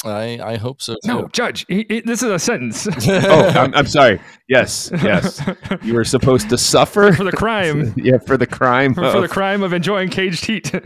I, 0.04 0.40
I 0.42 0.56
hope 0.56 0.80
so 0.80 0.94
too. 0.94 0.98
No, 1.08 1.28
Judge, 1.28 1.66
he, 1.68 1.84
he- 1.88 2.00
this 2.00 2.22
is 2.22 2.30
a 2.30 2.38
sentence 2.38 2.88
Oh, 3.08 3.48
I'm, 3.54 3.74
I'm 3.74 3.86
sorry. 3.86 4.18
Yes, 4.48 4.90
yes. 5.02 5.42
You 5.82 5.94
were 5.94 6.04
supposed 6.04 6.48
to 6.50 6.58
suffer 6.58 7.12
for 7.12 7.22
the 7.24 7.32
crime. 7.32 7.92
yeah, 7.96 8.18
for 8.18 8.36
the 8.36 8.46
crime 8.46 8.94
For 8.94 9.04
of, 9.04 9.20
the 9.22 9.28
crime 9.28 9.62
of 9.62 9.72
enjoying 9.72 10.08
caged 10.08 10.46
heat. 10.46 10.72
of 10.74 10.82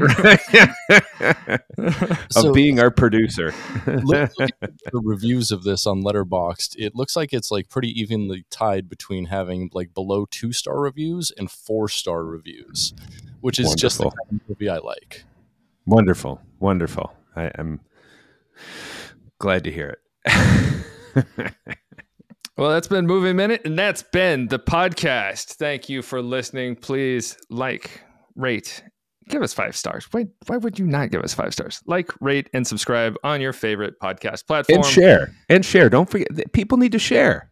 So- 2.31 2.53
being 2.53 2.81
our 2.81 2.91
producer. 2.91 3.53
Look, 3.86 4.32
look 4.39 4.51
at 4.62 4.73
the 4.93 5.01
reviews 5.03 5.51
of 5.51 5.62
this 5.62 5.86
on 5.86 6.03
Letterboxd. 6.03 6.74
It 6.78 6.95
looks 6.95 7.16
like 7.16 7.32
it's 7.32 7.51
like 7.51 7.69
pretty 7.69 7.89
evenly 7.99 8.45
tied 8.51 8.89
between 8.89 9.27
having 9.27 9.70
like 9.73 9.95
below 9.95 10.27
two 10.31 10.53
star 10.53 10.78
reviews 10.81 11.31
and 11.36 11.51
four 11.51 11.89
star 11.89 12.24
reviews, 12.24 12.95
which 13.41 13.59
is 13.59 13.74
just 13.74 13.99
the 13.99 14.05
kind 14.11 14.41
of 14.43 14.49
movie 14.49 14.69
I 14.69 14.78
like. 14.78 15.24
Wonderful, 15.86 16.41
wonderful. 16.61 17.12
I'm 17.36 17.81
glad 19.45 19.62
to 19.65 19.71
hear 19.71 19.99
it. 20.27 21.55
Well, 22.57 22.71
that's 22.71 22.87
been 22.87 23.05
Movie 23.09 23.33
Minute, 23.33 23.62
and 23.65 23.77
that's 23.77 24.05
been 24.05 24.47
the 24.47 24.61
podcast. 24.61 25.55
Thank 25.55 25.89
you 25.89 26.03
for 26.03 26.23
listening. 26.23 26.77
Please 26.77 27.37
like, 27.51 28.01
rate, 28.37 28.81
give 29.29 29.43
us 29.43 29.53
five 29.53 29.75
stars. 29.77 30.07
Why, 30.12 30.27
why 30.47 30.59
would 30.59 30.79
you 30.79 30.87
not 30.87 31.11
give 31.11 31.23
us 31.23 31.35
five 31.35 31.53
stars? 31.53 31.81
Like, 31.87 32.12
rate, 32.21 32.49
and 32.55 32.65
subscribe 32.65 33.16
on 33.25 33.41
your 33.41 33.53
favorite 33.53 33.95
podcast 34.01 34.47
platform. 34.47 34.77
and 34.79 34.87
share, 34.87 35.35
and 35.49 35.65
share. 35.65 35.91
Don't 35.91 36.09
forget, 36.09 36.29
people 36.53 36.79
need 36.79 36.93
to 36.93 36.99
share. 37.01 37.51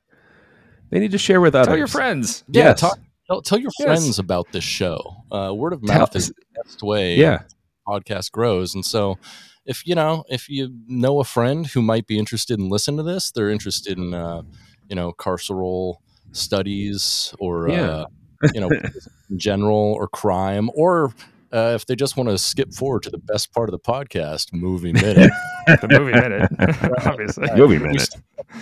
They 0.90 1.00
need 1.00 1.10
to 1.10 1.18
share 1.18 1.40
with 1.40 1.56
others. 1.56 1.66
Tell 1.66 1.78
your 1.78 1.88
friends. 1.88 2.44
Yeah, 2.46 2.66
Yes. 2.66 2.80
talk, 2.80 2.98
tell, 3.26 3.42
tell 3.42 3.58
your 3.58 3.72
Yes. 3.80 3.84
friends 3.86 4.18
about 4.20 4.52
this 4.52 4.62
show. 4.62 5.02
Uh, 5.32 5.52
word 5.52 5.72
of 5.72 5.82
Tell- 5.84 5.98
mouth 5.98 6.14
is 6.14 6.28
the 6.28 6.34
best 6.64 6.80
way 6.80 7.16
Yeah, 7.16 7.42
podcast 7.88 8.30
grows. 8.30 8.72
And 8.76 8.84
so, 8.86 9.18
if 9.66 9.86
you 9.86 9.94
know, 9.94 10.24
if 10.28 10.48
you 10.48 10.74
know 10.86 11.20
a 11.20 11.24
friend 11.24 11.66
who 11.66 11.82
might 11.82 12.06
be 12.06 12.18
interested 12.18 12.58
in 12.58 12.68
listening 12.68 12.98
to 12.98 13.02
this, 13.02 13.30
they're 13.30 13.50
interested 13.50 13.96
in, 13.98 14.12
uh, 14.14 14.42
you 14.88 14.96
know, 14.96 15.12
carceral 15.12 15.96
studies 16.32 17.34
or, 17.38 17.68
Yeah. 17.68 17.80
uh, 17.82 18.06
you 18.54 18.60
know, 18.60 18.70
general 19.36 19.94
or 19.98 20.08
crime, 20.08 20.70
or 20.74 21.12
uh, 21.52 21.72
if 21.74 21.84
they 21.86 21.94
just 21.94 22.16
want 22.16 22.28
to 22.30 22.38
skip 22.38 22.72
forward 22.72 23.02
to 23.02 23.10
the 23.10 23.18
best 23.18 23.52
part 23.52 23.68
of 23.68 23.72
the 23.72 23.78
podcast, 23.78 24.52
movie 24.52 24.92
minute, 24.92 25.30
The 25.66 25.88
Movie 25.88 26.12
Minute, 26.12 26.50
obviously. 27.06 27.48
movie 27.54 27.78
We 27.78 27.84
minute. 27.88 28.08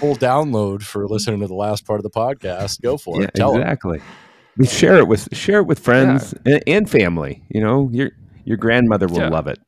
full 0.01 0.17
download 0.17 0.83
for 0.83 1.07
listening 1.07 1.41
to 1.41 1.47
the 1.47 1.55
last 1.55 1.87
part 1.87 1.99
of 2.01 2.03
the 2.05 2.11
podcast. 2.11 2.81
Go 2.83 2.97
for 2.99 3.21
Yeah, 3.21 3.29
it. 3.29 3.35
Tell 3.35 3.55
'em. 3.55 3.63
exactly. 3.63 4.03
We 4.59 4.67
share 4.67 4.99
it 4.99 5.07
with 5.09 5.35
share 5.35 5.61
it 5.61 5.67
with 5.67 5.79
friends 5.79 6.35
and, 6.45 6.63
and 6.67 6.91
family. 6.91 7.43
You 7.49 7.63
know, 7.63 7.89
your 7.93 8.11
your 8.45 8.57
grandmother 8.57 9.07
will 9.07 9.19
Yeah. 9.21 9.29
love 9.31 9.47
it. 9.47 9.59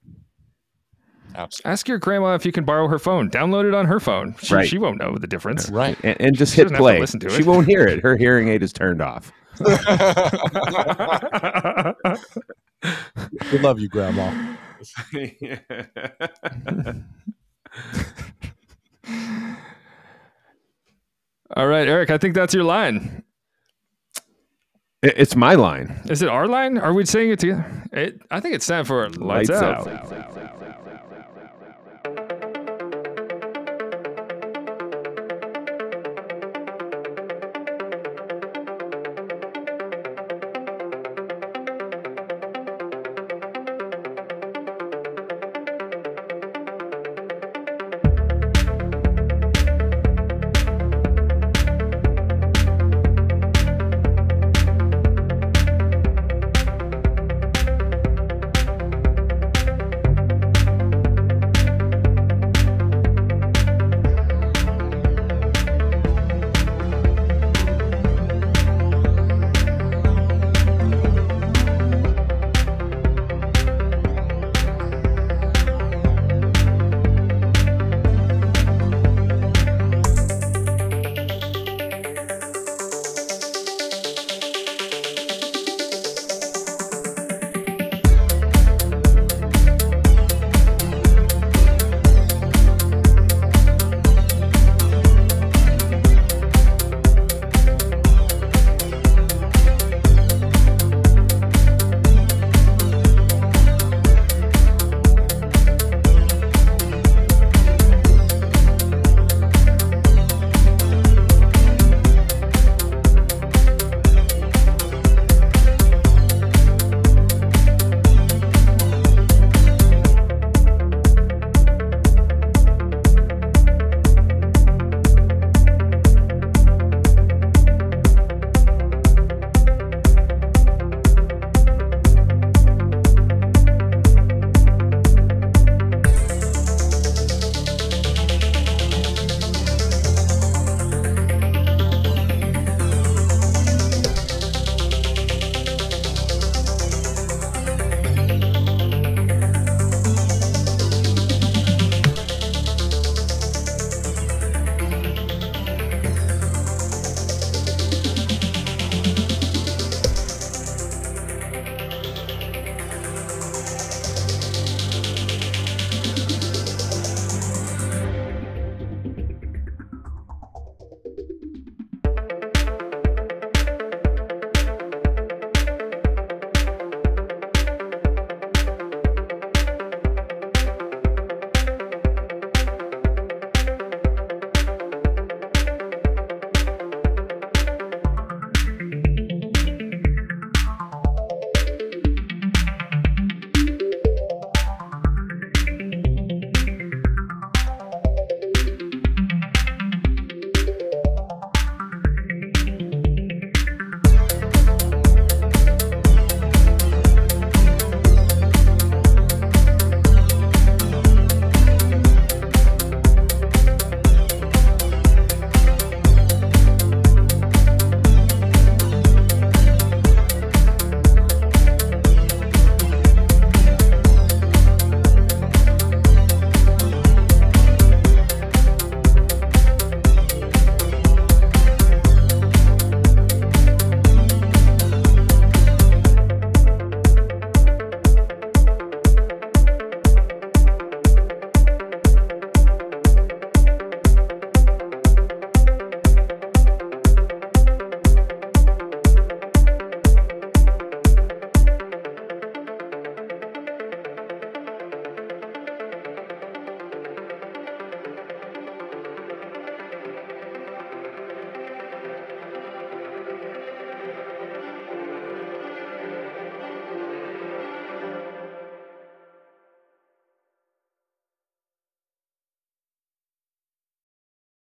Absolutely. 1.35 1.71
Ask 1.73 1.89
your 1.89 1.99
grandma 1.99 2.35
if 2.35 2.45
you 2.47 2.53
can 2.53 2.65
borrow 2.65 2.89
her 2.89 2.99
phone. 2.99 3.31
Download 3.31 3.67
it 3.67 3.75
on 3.75 3.87
her 3.87 4.01
phone. 4.01 4.35
She, 4.43 4.55
Right. 4.55 4.69
she 4.69 4.79
won't 4.79 4.99
know 4.99 5.17
the 5.17 5.27
difference. 5.27 5.71
Right. 5.71 5.99
And, 6.05 6.21
and 6.21 6.37
just 6.37 6.53
She 6.55 6.61
hit 6.61 6.65
doesn't 6.65 6.77
to 6.77 6.83
play. 6.83 7.01
listen 7.01 7.21
to 7.21 7.27
it. 7.29 7.33
She 7.33 7.43
won't 7.43 7.67
hear 7.67 7.85
it. 7.87 8.01
Her 8.01 8.17
hearing 8.17 8.49
aid 8.49 8.63
is 8.63 8.73
turned 8.73 9.01
off. 9.03 9.33
We 13.53 13.59
love 13.61 13.79
you, 13.79 13.89
Grandma. 13.89 14.57
All 21.57 21.67
right, 21.67 21.87
Eric, 21.87 22.11
I 22.11 22.19
think 22.19 22.35
that's 22.35 22.55
your 22.55 22.65
line. 22.65 23.23
It's 25.03 25.37
my 25.37 25.55
line. 25.55 26.01
Is 26.09 26.23
it 26.23 26.29
our 26.29 26.47
line? 26.47 26.79
Are 26.79 26.95
we 26.95 27.05
saying 27.05 27.31
it 27.33 27.41
together? 27.41 27.67
It, 27.93 28.21
I 28.31 28.41
think 28.41 28.55
it's 28.55 28.67
time 28.67 28.85
for 28.85 29.09
lights, 29.11 29.51
Lights 29.51 29.63
out. 29.63 29.89
out. 29.89 30.62